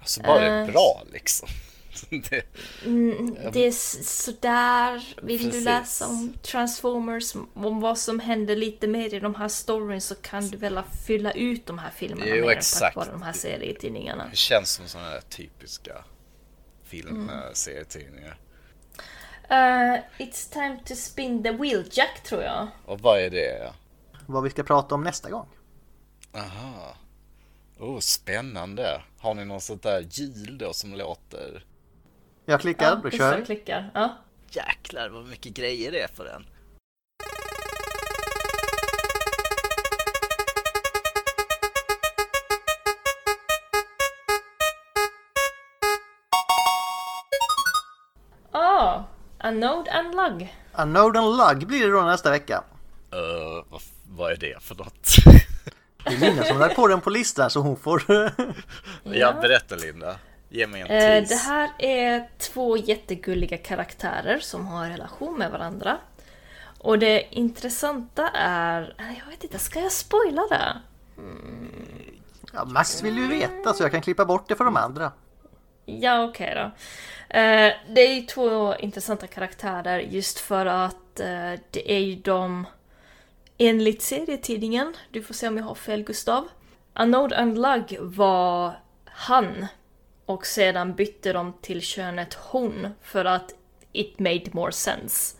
Alltså 0.00 0.22
bara 0.22 0.40
det 0.40 0.46
är 0.46 0.66
eh, 0.66 0.72
bra 0.72 1.02
liksom. 1.12 1.48
det, 2.30 2.42
mm, 2.84 3.36
det 3.52 3.66
är 3.66 3.70
sådär. 4.02 5.14
Vill 5.22 5.38
Precis. 5.38 5.54
du 5.54 5.64
läsa 5.64 6.06
om 6.06 6.32
Transformers, 6.42 7.34
om 7.54 7.80
vad 7.80 7.98
som 7.98 8.20
händer 8.20 8.56
lite 8.56 8.86
mer 8.86 9.14
i 9.14 9.20
de 9.20 9.34
här 9.34 9.48
storyn 9.48 10.00
så 10.00 10.14
kan 10.14 10.48
du 10.48 10.56
väl 10.56 10.80
fylla 11.06 11.32
ut 11.32 11.66
de 11.66 11.78
här 11.78 11.90
filmerna 11.90 12.36
jo, 12.36 12.46
mer 12.46 12.52
exakt. 12.52 12.80
tack 12.80 12.96
vare 12.96 13.10
de 13.10 13.22
här 13.22 13.32
serietidningarna. 13.32 14.26
Det 14.30 14.36
känns 14.36 14.70
som 14.70 14.88
sådana 14.88 15.08
här 15.08 15.20
typiska 15.20 16.04
filmserietidningar. 16.84 18.38
Mm. 19.48 19.94
Uh, 19.94 20.00
it's 20.18 20.52
time 20.52 20.78
to 20.86 20.94
spin 20.94 21.42
the 21.42 21.50
wheel 21.50 21.84
Jack 21.90 22.22
tror 22.22 22.42
jag. 22.42 22.68
Och 22.84 23.00
vad 23.00 23.20
är 23.20 23.30
det? 23.30 23.72
Vad 24.26 24.42
vi 24.42 24.50
ska 24.50 24.62
prata 24.62 24.94
om 24.94 25.04
nästa 25.04 25.30
gång. 25.30 25.46
Aha. 26.34 26.96
Oh, 27.78 27.98
spännande. 27.98 29.02
Har 29.18 29.34
ni 29.34 29.44
något 29.44 29.62
sånt 29.62 29.82
där 29.82 30.06
hjul 30.10 30.58
då 30.58 30.72
som 30.72 30.94
låter 30.94 31.64
jag 32.50 32.60
klickar, 32.60 32.86
ja, 32.86 33.00
då 33.02 33.10
kör 33.10 33.36
vi. 33.36 33.44
klickar. 33.44 33.90
Ja. 33.94 34.16
Jäklar 34.50 35.08
vad 35.08 35.26
mycket 35.26 35.54
grejer 35.54 35.92
det 35.92 36.00
är 36.00 36.08
på 36.08 36.24
den. 36.24 36.46
Anode 49.42 49.90
and 49.90 50.14
Lug. 50.14 50.54
Anode 50.72 51.18
and 51.18 51.36
Lug 51.36 51.66
blir 51.66 51.86
det 51.86 51.92
då 51.92 52.02
nästa 52.02 52.30
vecka. 52.30 52.62
Uh, 53.14 53.64
vad, 53.68 53.80
vad 54.08 54.32
är 54.32 54.36
det 54.36 54.62
för 54.62 54.74
något? 54.74 55.08
Det 56.04 56.14
är 56.14 56.18
Linda 56.18 56.44
som 56.44 56.56
har 56.56 56.60
lagt 56.66 56.76
på 56.76 56.88
den 56.88 57.00
på 57.00 57.10
listan 57.10 57.50
så 57.50 57.60
hon 57.60 57.76
får... 57.76 58.02
ja, 59.02 59.32
berätta 59.32 59.76
Linda. 59.76 60.16
Ge 60.52 60.66
mig 60.66 60.80
en 60.80 60.86
Eh, 60.86 61.00
tease. 61.00 61.34
det 61.34 61.40
här 61.40 61.70
är 61.78 62.28
två 62.38 62.76
jättegulliga 62.76 63.56
karaktärer 63.58 64.38
som 64.38 64.66
har 64.66 64.84
en 64.84 64.90
relation 64.90 65.38
med 65.38 65.50
varandra. 65.50 65.98
Och 66.78 66.98
det 66.98 67.34
intressanta 67.34 68.28
är... 68.34 68.94
eh, 68.98 69.18
Jag 69.18 69.26
vet 69.30 69.44
inte, 69.44 69.58
ska 69.58 69.80
jag 69.80 69.92
spoila 69.92 70.42
det? 70.50 70.80
ja, 72.52 72.64
Max 72.64 73.02
vill 73.02 73.18
ju 73.18 73.26
veta 73.28 73.74
så 73.74 73.82
jag 73.84 73.90
kan 73.92 74.02
klippa 74.02 74.24
bort 74.24 74.48
det 74.48 74.56
för 74.56 74.64
de 74.64 74.76
andra. 74.76 75.12
Ja, 75.86 76.24
okej 76.24 76.54
då. 76.54 76.60
Eh, 77.38 77.72
det 77.88 78.00
är 78.00 78.14
ju 78.14 78.20
två 78.22 78.76
intressanta 78.76 79.26
karaktärer 79.26 79.98
just 79.98 80.38
för 80.40 80.66
att 80.66 81.20
eh, 81.20 81.52
det 81.70 81.92
är 81.92 81.98
ju 81.98 82.14
de 82.14 82.66
enligt 83.58 84.02
serietidningen, 84.02 84.94
du 85.10 85.22
får 85.22 85.34
se 85.34 85.48
om 85.48 85.56
jag 85.56 85.64
har 85.64 85.74
fel 85.74 86.02
Gustav. 86.02 86.48
Anode 86.92 87.36
and 87.38 87.58
Lug 87.58 87.98
var 88.00 88.72
han 89.04 89.66
och 90.30 90.46
sedan 90.46 90.94
bytte 90.94 91.32
de 91.32 91.52
till 91.62 91.80
könet 91.82 92.34
hon 92.34 92.88
för 93.02 93.24
att 93.24 93.54
it 93.92 94.18
made 94.18 94.44
more 94.52 94.72
sense. 94.72 95.36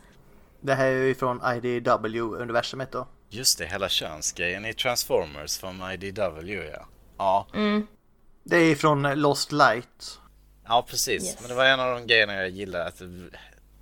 Det 0.61 0.73
här 0.73 0.85
är 0.85 1.03
ju 1.03 1.15
från 1.15 1.41
IDW-universumet 1.41 2.91
då. 2.91 3.07
Just 3.29 3.57
det, 3.57 3.65
hela 3.65 3.89
könsgrejen 3.89 4.65
i 4.65 4.73
Transformers 4.73 5.57
från 5.57 5.91
IDW 5.91 6.69
ja. 6.73 6.87
Ja, 7.17 7.47
Det 8.43 8.57
är 8.57 8.75
från 8.75 9.01
Lost 9.01 9.51
Light. 9.51 10.19
ja 10.67 10.85
precis. 10.89 11.23
Yes. 11.23 11.37
Men 11.41 11.49
det 11.49 11.55
var 11.55 11.65
en 11.65 11.79
av 11.79 11.95
de 11.95 12.07
grejerna 12.07 12.33
jag 12.33 12.49
gillade. 12.49 12.85
Att, 12.85 13.01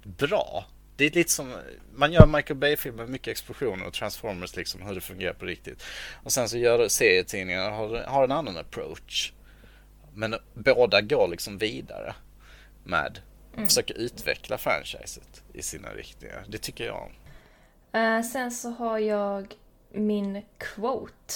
bra. 0.04 0.66
Det 0.96 1.06
är 1.06 1.12
lite 1.12 1.32
som, 1.32 1.56
man 1.96 2.12
gör 2.12 2.26
Michael 2.26 2.60
Bay-filmer 2.60 3.04
med 3.04 3.10
mycket 3.10 3.28
explosioner 3.32 3.88
och 3.88 3.94
Transformers 3.94 4.56
liksom 4.56 4.82
hur 4.82 4.96
det 4.96 5.02
fungerar 5.02 5.34
på 5.34 5.46
riktigt. 5.46 5.84
Och 6.24 6.32
sen 6.32 6.50
så 6.50 6.58
gör 6.58 6.88
serietidningarna 6.88 7.70
har, 7.70 8.04
har 8.04 8.24
en 8.24 8.32
annan 8.32 8.58
approach. 8.58 9.34
Men 10.14 10.36
båda 10.54 11.02
går 11.02 11.28
liksom 11.28 11.58
vidare 11.58 12.16
med, 12.84 13.20
försöker 13.56 13.98
utveckla 13.98 14.58
franchiset 14.58 15.44
i 15.54 15.62
sina 15.62 15.90
riktningar. 15.90 16.46
Det 16.48 16.58
tycker 16.58 16.86
jag 16.86 17.04
om. 17.04 17.12
Eh, 18.00 18.22
sen 18.22 18.52
så 18.52 18.70
har 18.70 18.98
jag 19.00 19.56
min 19.92 20.42
quote. 20.58 21.34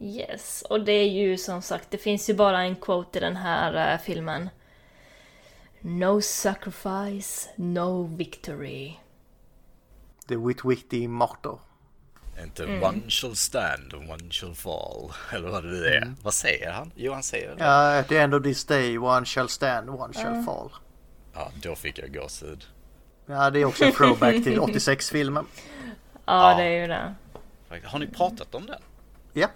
Yes, 0.00 0.62
och 0.70 0.84
det 0.84 0.92
är 0.92 1.08
ju 1.08 1.38
som 1.38 1.62
sagt, 1.62 1.90
det 1.90 1.98
finns 1.98 2.30
ju 2.30 2.34
bara 2.34 2.62
en 2.62 2.76
quote 2.76 3.18
i 3.18 3.20
den 3.20 3.36
här 3.36 3.92
eh, 3.92 4.00
filmen. 4.00 4.50
No 5.80 6.20
sacrifice, 6.20 7.50
no 7.56 8.16
victory. 8.16 8.94
The 10.28 10.36
Wit 10.36 10.64
Witty 10.64 11.08
motto. 11.08 11.60
Inte 12.42 12.64
one 12.66 13.00
shall 13.10 13.36
stand 13.36 13.94
and 13.94 14.10
one 14.10 14.30
shall 14.30 14.54
fall. 14.54 15.12
Eller 15.32 15.48
vad 15.48 15.64
det 15.64 15.68
nu 15.70 15.86
är. 15.86 16.14
Vad 16.22 16.34
säger 16.34 16.70
han? 16.70 16.92
Jo, 16.96 17.12
han 17.12 17.22
säger 17.22 17.48
det. 17.48 17.64
Ja, 17.64 17.92
Ja, 17.94 17.98
at 18.00 18.08
the 18.08 18.18
end 18.18 18.34
of 18.34 18.42
this 18.42 18.64
day 18.64 18.98
one 18.98 19.26
shall 19.26 19.48
stand, 19.48 19.90
one 19.90 20.14
shall 20.14 20.44
fall. 20.44 20.70
då 21.62 21.76
fick 21.76 21.98
jag 21.98 22.14
gåshud. 22.14 22.64
Ja, 23.26 23.50
det 23.50 23.60
är 23.60 23.64
också 23.64 23.84
en 23.84 23.92
throwback 23.92 24.34
till 24.34 24.58
86-filmen. 24.60 25.46
Ja, 26.26 26.50
Ja. 26.50 26.56
det 26.56 26.64
är 26.64 26.80
ju 26.80 26.86
det. 26.86 27.14
Har 27.84 27.98
ni 27.98 28.06
pratat 28.06 28.54
om 28.54 28.66
den? 28.66 28.80
Ja, 29.32 29.48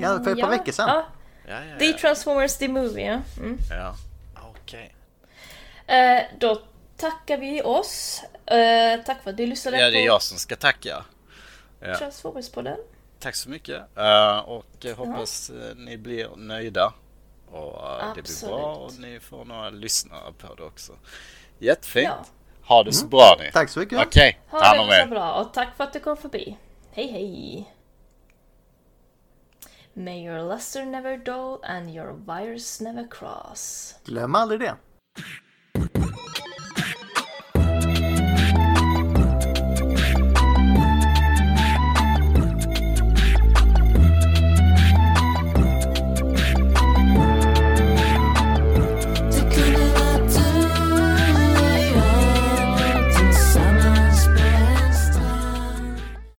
Ja, 0.00 0.20
för 0.24 0.30
ett 0.32 0.40
par 0.40 0.50
veckor 0.50 0.72
sedan. 0.72 0.88
Ja, 0.88 1.06
Ja, 1.48 1.64
ja, 1.64 1.78
The 1.78 1.84
ja. 1.90 1.98
Transformers 1.98 2.56
The 2.58 2.68
Movie, 2.68 3.06
ja. 3.06 3.20
Mm. 3.42 3.58
ja. 3.70 3.94
Okej. 4.50 4.94
Eh, 5.86 6.22
då 6.40 6.62
tackar 6.96 7.38
vi 7.38 7.62
oss. 7.62 8.22
Eh, 8.46 9.00
tack 9.06 9.22
för 9.22 9.30
att 9.30 9.36
du 9.36 9.46
lyssnade 9.46 9.78
Ja, 9.78 9.90
det 9.90 9.98
är 9.98 10.02
på 10.02 10.06
jag 10.06 10.22
som 10.22 10.38
ska 10.38 10.56
tacka. 10.56 11.04
Ja. 11.84 11.94
Transformers-podden. 11.94 12.76
Tack 13.18 13.34
så 13.34 13.50
mycket. 13.50 13.82
Eh, 13.98 14.38
och 14.38 14.66
jag 14.80 14.94
hoppas 14.96 15.50
eh, 15.50 15.74
ni 15.76 15.98
blir 15.98 16.36
nöjda. 16.36 16.92
Och 17.50 18.00
eh, 18.00 18.14
det 18.14 18.22
blir 18.22 18.48
bra 18.48 18.74
och 18.74 18.92
ni 18.98 19.20
får 19.20 19.44
några 19.44 19.70
lyssnare 19.70 20.32
på 20.38 20.54
det 20.54 20.62
också. 20.62 20.92
Jättefint. 21.58 22.08
Ja. 22.08 22.24
Ha 22.66 22.82
det 22.82 22.92
så 22.92 23.06
bra 23.06 23.36
ni. 23.40 23.52
tack 23.52 23.68
så 23.70 23.80
mycket. 23.80 24.06
Okej, 24.06 24.40
ta 24.50 24.56
Ha 24.58 24.64
hand 24.66 24.80
om 24.80 24.86
det 24.86 24.94
så 24.94 25.00
er. 25.02 25.06
bra 25.06 25.32
och 25.32 25.54
tack 25.54 25.76
för 25.76 25.84
att 25.84 25.92
du 25.92 26.00
kom 26.00 26.16
förbi. 26.16 26.56
Hej 26.92 27.06
hej! 27.06 27.70
May 29.92 30.26
your 30.26 30.48
luster 30.54 30.84
never 30.84 31.16
dull 31.16 31.58
and 31.62 31.90
your 31.90 32.12
wires 32.26 32.80
never 32.80 33.08
cross. 33.10 33.94
Glöm 34.04 34.34
aldrig 34.34 34.60
det. 34.60 34.74